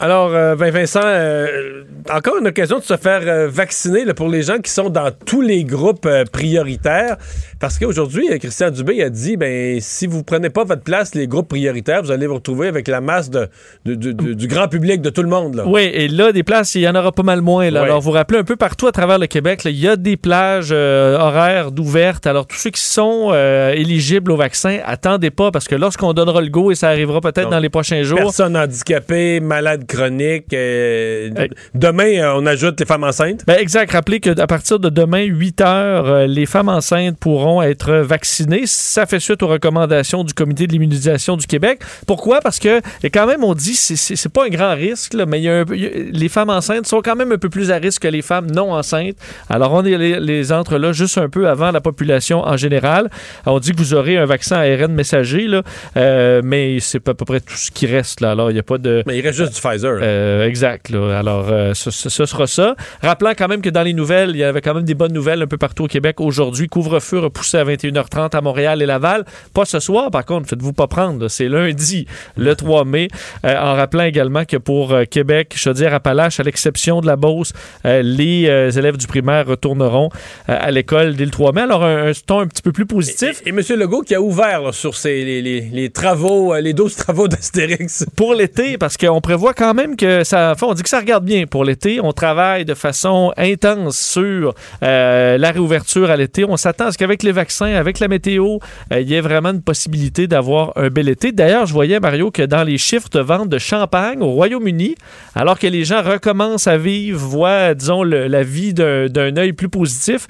Alors, 0.01 0.29
ben 0.55 0.71
Vincent, 0.71 1.01
euh, 1.03 1.83
encore 2.09 2.37
une 2.39 2.47
occasion 2.47 2.79
de 2.79 2.83
se 2.83 2.95
faire 2.95 3.19
euh, 3.25 3.49
vacciner 3.49 4.05
là, 4.05 4.13
pour 4.13 4.29
les 4.29 4.43
gens 4.43 4.59
qui 4.59 4.71
sont 4.71 4.89
dans 4.89 5.11
tous 5.25 5.41
les 5.41 5.65
groupes 5.65 6.05
euh, 6.05 6.23
prioritaires. 6.23 7.17
Parce 7.59 7.77
qu'aujourd'hui, 7.77 8.25
Christian 8.39 8.69
Dubé 8.71 9.03
a 9.03 9.09
dit, 9.09 9.35
ben 9.35 9.81
si 9.81 10.07
vous 10.07 10.23
prenez 10.23 10.49
pas 10.49 10.63
votre 10.63 10.83
place, 10.83 11.15
les 11.15 11.27
groupes 11.27 11.49
prioritaires, 11.49 12.01
vous 12.01 12.11
allez 12.11 12.27
vous 12.27 12.35
retrouver 12.35 12.69
avec 12.69 12.87
la 12.87 13.01
masse 13.01 13.29
de, 13.29 13.49
de- 13.83 13.95
de- 13.95 14.13
de- 14.13 14.31
du 14.33 14.47
grand 14.47 14.69
public, 14.69 15.01
de 15.01 15.09
tout 15.09 15.21
le 15.21 15.27
monde. 15.27 15.55
Là. 15.55 15.65
Oui, 15.67 15.81
et 15.93 16.07
là, 16.07 16.31
des 16.31 16.43
places, 16.43 16.75
il 16.75 16.81
y 16.83 16.87
en 16.87 16.95
aura 16.95 17.11
pas 17.11 17.23
mal 17.23 17.41
moins. 17.41 17.69
Là. 17.69 17.81
Alors, 17.83 17.99
vous 17.99 18.11
rappelez 18.11 18.39
un 18.39 18.45
peu 18.45 18.55
partout 18.55 18.87
à 18.87 18.93
travers 18.93 19.19
le 19.19 19.27
Québec, 19.27 19.63
il 19.65 19.77
y 19.77 19.89
a 19.89 19.97
des 19.97 20.15
plages 20.15 20.71
horaires 20.71 21.73
d'ouvertes. 21.73 22.25
Alors, 22.25 22.47
tous 22.47 22.55
ceux 22.55 22.69
qui 22.69 22.81
sont 22.81 23.33
éligibles 23.75 24.31
au 24.31 24.37
vaccin, 24.37 24.79
attendez 24.85 25.29
pas, 25.29 25.51
parce 25.51 25.67
que 25.67 25.75
lorsqu'on 25.75 26.13
donnera 26.13 26.39
le 26.39 26.47
go, 26.47 26.71
et 26.71 26.75
ça 26.75 26.87
arrivera 26.87 27.19
peut-être 27.19 27.49
dans 27.49 27.59
les 27.59 27.67
prochains 27.69 28.03
jours, 28.03 28.19
Personnes 28.19 28.55
handicapées, 28.55 29.41
malades 29.41 29.83
chroniques. 29.89 30.53
euh, 30.53 31.29
Demain, 31.73 32.19
euh, 32.19 32.33
on 32.37 32.45
ajoute 32.45 32.79
les 32.79 32.85
femmes 32.85 33.03
enceintes? 33.03 33.41
Ben 33.45 33.57
exact. 33.59 33.91
Rappelez 33.91 34.19
qu'à 34.19 34.47
partir 34.47 34.79
de 34.79 34.89
demain, 34.89 35.23
8 35.23 35.61
heures, 35.61 36.05
euh, 36.07 36.27
les 36.27 36.45
femmes 36.45 36.69
enceintes 36.69 37.17
pourront 37.19 37.61
être 37.61 37.93
vaccinées. 37.95 38.63
Ça 38.65 39.05
fait 39.05 39.19
suite 39.19 39.43
aux 39.43 39.47
recommandations 39.47 40.23
du 40.23 40.33
Comité 40.33 40.67
de 40.67 40.71
l'immunisation 40.71 41.35
du 41.35 41.45
Québec. 41.47 41.81
Pourquoi? 42.07 42.39
Parce 42.41 42.59
que, 42.59 42.79
et 43.03 43.09
quand 43.09 43.25
même, 43.27 43.43
on 43.43 43.53
dit 43.53 43.75
c'est- 43.75 44.15
c'est 44.15 44.31
pas 44.31 44.45
un 44.45 44.49
grand 44.49 44.75
risque, 44.75 45.13
là, 45.13 45.25
mais 45.25 45.39
il 45.39 45.43
y 45.43 45.49
a 45.49 45.59
un 45.59 45.65
peu- 45.65 45.75
il 45.75 45.81
y 45.83 45.85
a- 45.87 45.89
les 46.11 46.29
femmes 46.29 46.49
enceintes 46.49 46.85
sont 46.87 47.01
quand 47.01 47.15
même 47.15 47.31
un 47.31 47.37
peu 47.37 47.49
plus 47.49 47.71
à 47.71 47.77
risque 47.77 48.03
que 48.03 48.07
les 48.07 48.21
femmes 48.21 48.49
non 48.51 48.71
enceintes. 48.73 49.15
Alors, 49.49 49.73
on 49.73 49.83
est 49.83 49.97
les, 49.97 50.19
les 50.19 50.51
entre 50.51 50.77
là 50.77 50.91
juste 50.93 51.17
un 51.17 51.29
peu 51.29 51.47
avant 51.49 51.71
la 51.71 51.81
population 51.81 52.39
en 52.41 52.57
général. 52.57 53.09
Alors, 53.45 53.57
on 53.57 53.59
dit 53.59 53.71
que 53.71 53.77
vous 53.77 53.93
aurez 53.93 54.17
un 54.17 54.25
vaccin 54.25 54.57
ARN 54.57 54.93
messager, 54.93 55.47
là, 55.47 55.63
euh, 55.97 56.41
mais 56.43 56.77
c'est 56.79 57.07
à 57.07 57.13
peu 57.13 57.25
près 57.25 57.39
tout 57.39 57.55
ce 57.55 57.71
qui 57.71 57.87
reste. 57.87 58.21
Là. 58.21 58.31
Alors, 58.31 58.51
il 58.51 58.53
n'y 58.53 58.59
a 58.59 58.63
pas 58.63 58.77
de... 58.77 59.03
Mais 59.07 59.17
il 59.17 59.21
reste 59.25 59.37
juste 59.39 59.53
du 59.55 59.61
Pfizer. 59.61 59.78
Euh, 59.87 60.45
exact. 60.47 60.89
là. 60.89 61.17
Alors, 61.19 61.47
euh, 61.49 61.73
ce, 61.73 61.89
sera 61.91 62.47
ça. 62.47 62.75
Rappelant 63.01 63.31
quand 63.37 63.47
même 63.47 63.61
que 63.61 63.69
dans 63.69 63.83
les 63.83 63.93
nouvelles, 63.93 64.31
il 64.31 64.37
y 64.37 64.43
avait 64.43 64.61
quand 64.61 64.73
même 64.73 64.83
des 64.83 64.93
bonnes 64.95 65.13
nouvelles 65.13 65.41
un 65.41 65.47
peu 65.47 65.57
partout 65.57 65.85
au 65.85 65.87
Québec 65.87 66.19
aujourd'hui. 66.19 66.67
Couvre-feu 66.67 67.19
repoussé 67.19 67.57
à 67.57 67.63
21h30 67.63 68.35
à 68.35 68.41
Montréal 68.41 68.81
et 68.81 68.85
Laval. 68.85 69.25
Pas 69.53 69.65
ce 69.65 69.79
soir, 69.79 70.11
par 70.11 70.25
contre, 70.25 70.49
faites-vous 70.49 70.73
pas 70.73 70.87
prendre. 70.87 71.27
C'est 71.27 71.47
lundi, 71.47 72.05
le 72.37 72.55
3 72.59 72.85
mai. 72.85 73.07
Euh, 73.45 73.55
en 73.57 73.75
rappelant 73.75 74.03
également 74.03 74.45
que 74.45 74.57
pour 74.57 74.93
euh, 74.93 75.03
Québec, 75.05 75.53
Chaudière-Appalaches, 75.55 76.39
à 76.39 76.43
l'exception 76.43 77.01
de 77.01 77.07
la 77.07 77.15
Beauce, 77.15 77.53
les 77.85 78.45
élèves 78.77 78.97
du 78.97 79.07
primaire 79.07 79.45
retourneront 79.47 80.09
à 80.47 80.71
l'école 80.71 81.15
dès 81.15 81.25
le 81.25 81.31
3 81.31 81.51
mai. 81.53 81.61
Alors, 81.61 81.83
un, 81.83 82.09
un 82.09 82.11
ton 82.25 82.39
un 82.39 82.47
petit 82.47 82.61
peu 82.61 82.71
plus 82.71 82.85
positif. 82.85 83.41
Et, 83.45 83.49
M. 83.49 83.59
Legault 83.77 84.01
qui 84.01 84.15
a 84.15 84.21
ouvert 84.21 84.61
là, 84.61 84.71
sur 84.71 84.95
ses, 84.95 85.23
les, 85.23 85.41
les- 85.41 85.61
les 85.71 85.89
travaux, 85.89 86.55
les 86.55 86.73
12 86.73 86.95
travaux 86.95 87.27
d'Astérix. 87.27 88.05
pour 88.15 88.33
l'été, 88.33 88.77
parce 88.77 88.97
qu'on 88.97 89.21
prévoit 89.21 89.53
quand 89.53 89.68
même 89.73 89.95
que 89.95 90.23
ça. 90.23 90.51
Enfin, 90.53 90.67
on 90.69 90.73
dit 90.73 90.83
que 90.83 90.89
ça 90.89 90.99
regarde 90.99 91.25
bien 91.25 91.45
pour 91.45 91.63
l'été. 91.63 91.99
On 92.01 92.11
travaille 92.11 92.65
de 92.65 92.73
façon 92.73 93.33
intense 93.37 93.97
sur 93.97 94.53
euh, 94.83 95.37
la 95.37 95.51
réouverture 95.51 96.09
à 96.09 96.17
l'été. 96.17 96.45
On 96.45 96.57
s'attend 96.57 96.85
à 96.85 96.91
ce 96.91 96.97
qu'avec 96.97 97.23
les 97.23 97.31
vaccins, 97.31 97.73
avec 97.73 97.99
la 97.99 98.07
météo, 98.07 98.59
euh, 98.91 98.99
il 99.01 99.09
y 99.09 99.15
ait 99.15 99.21
vraiment 99.21 99.49
une 99.49 99.61
possibilité 99.61 100.27
d'avoir 100.27 100.73
un 100.75 100.89
bel 100.89 101.09
été. 101.09 101.31
D'ailleurs, 101.31 101.65
je 101.65 101.73
voyais, 101.73 101.99
Mario, 101.99 102.31
que 102.31 102.41
dans 102.41 102.63
les 102.63 102.77
chiffres 102.77 103.09
de 103.09 103.19
vente 103.19 103.49
de 103.49 103.57
champagne 103.57 104.21
au 104.21 104.31
Royaume-Uni, 104.31 104.95
alors 105.35 105.59
que 105.59 105.67
les 105.67 105.83
gens 105.83 106.01
recommencent 106.01 106.67
à 106.67 106.77
vivre, 106.77 107.19
voient, 107.19 107.73
disons, 107.73 108.03
la 108.03 108.43
vie 108.43 108.73
d'un 108.73 109.37
œil 109.37 109.53
plus 109.53 109.69
positif, 109.69 110.27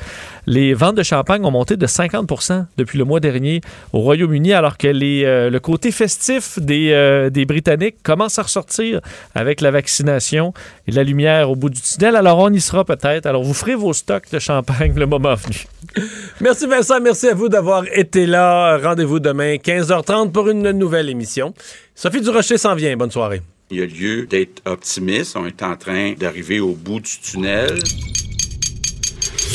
les 0.50 0.74
ventes 0.74 0.96
de 0.96 1.04
champagne 1.04 1.46
ont 1.46 1.52
monté 1.52 1.78
de 1.78 1.86
50% 1.86 2.66
depuis 2.76 2.98
le 2.98 3.06
mois 3.06 3.20
dernier 3.20 3.62
au 3.94 4.00
Royaume-Uni, 4.00 4.52
alors 4.52 4.80
que 4.80 4.88
les, 4.88 5.24
euh, 5.24 5.52
le 5.52 5.60
côté 5.60 5.92
festif 5.92 6.58
des, 6.58 6.90
euh, 6.92 7.30
des 7.30 7.46
Britanniques 7.46 7.98
commence 8.02 8.40
à 8.40 8.42
ressortir 8.42 9.00
avec 9.36 9.62
la 9.62 9.70
vaccination 9.70 10.52
et 10.88 10.92
la 10.92 11.04
lumière 11.04 11.52
au 11.52 11.56
bout 11.56 11.70
du 11.70 11.80
tunnel. 11.80 12.16
Alors, 12.16 12.40
on 12.40 12.52
y 12.52 12.60
sera 12.60 12.84
peut-être. 12.84 13.28
Alors, 13.28 13.44
vous 13.44 13.54
ferez 13.54 13.76
vos 13.76 13.94
stocks 13.94 14.32
de 14.32 14.40
champagne 14.40 14.94
le 14.96 15.06
moment 15.06 15.36
venu. 15.36 15.68
Merci 16.42 16.66
Vincent, 16.66 17.00
merci 17.00 17.28
à 17.28 17.36
vous 17.36 17.50
d'avoir 17.50 17.84
été 17.94 18.26
là. 18.26 18.78
Rendez-vous 18.78 19.20
demain 19.20 19.56
15h30 19.56 20.32
pour 20.32 20.50
une 20.50 20.72
nouvelle 20.72 21.10
émission. 21.10 21.54
Sophie 21.94 22.22
Durocher 22.22 22.58
s'en 22.58 22.74
vient. 22.74 22.96
Bonne 22.98 23.12
soirée. 23.12 23.42
Il 23.70 23.80
y 23.80 23.84
a 23.84 23.86
lieu 23.86 24.26
d'être 24.26 24.62
optimiste. 24.66 25.36
On 25.36 25.46
est 25.46 25.62
en 25.62 25.76
train 25.76 26.14
d'arriver 26.14 26.60
au 26.60 26.74
bout 26.74 27.02
du 27.02 27.20
tunnel. 27.20 27.78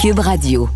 Cube 0.00 0.18
Radio. 0.20 0.68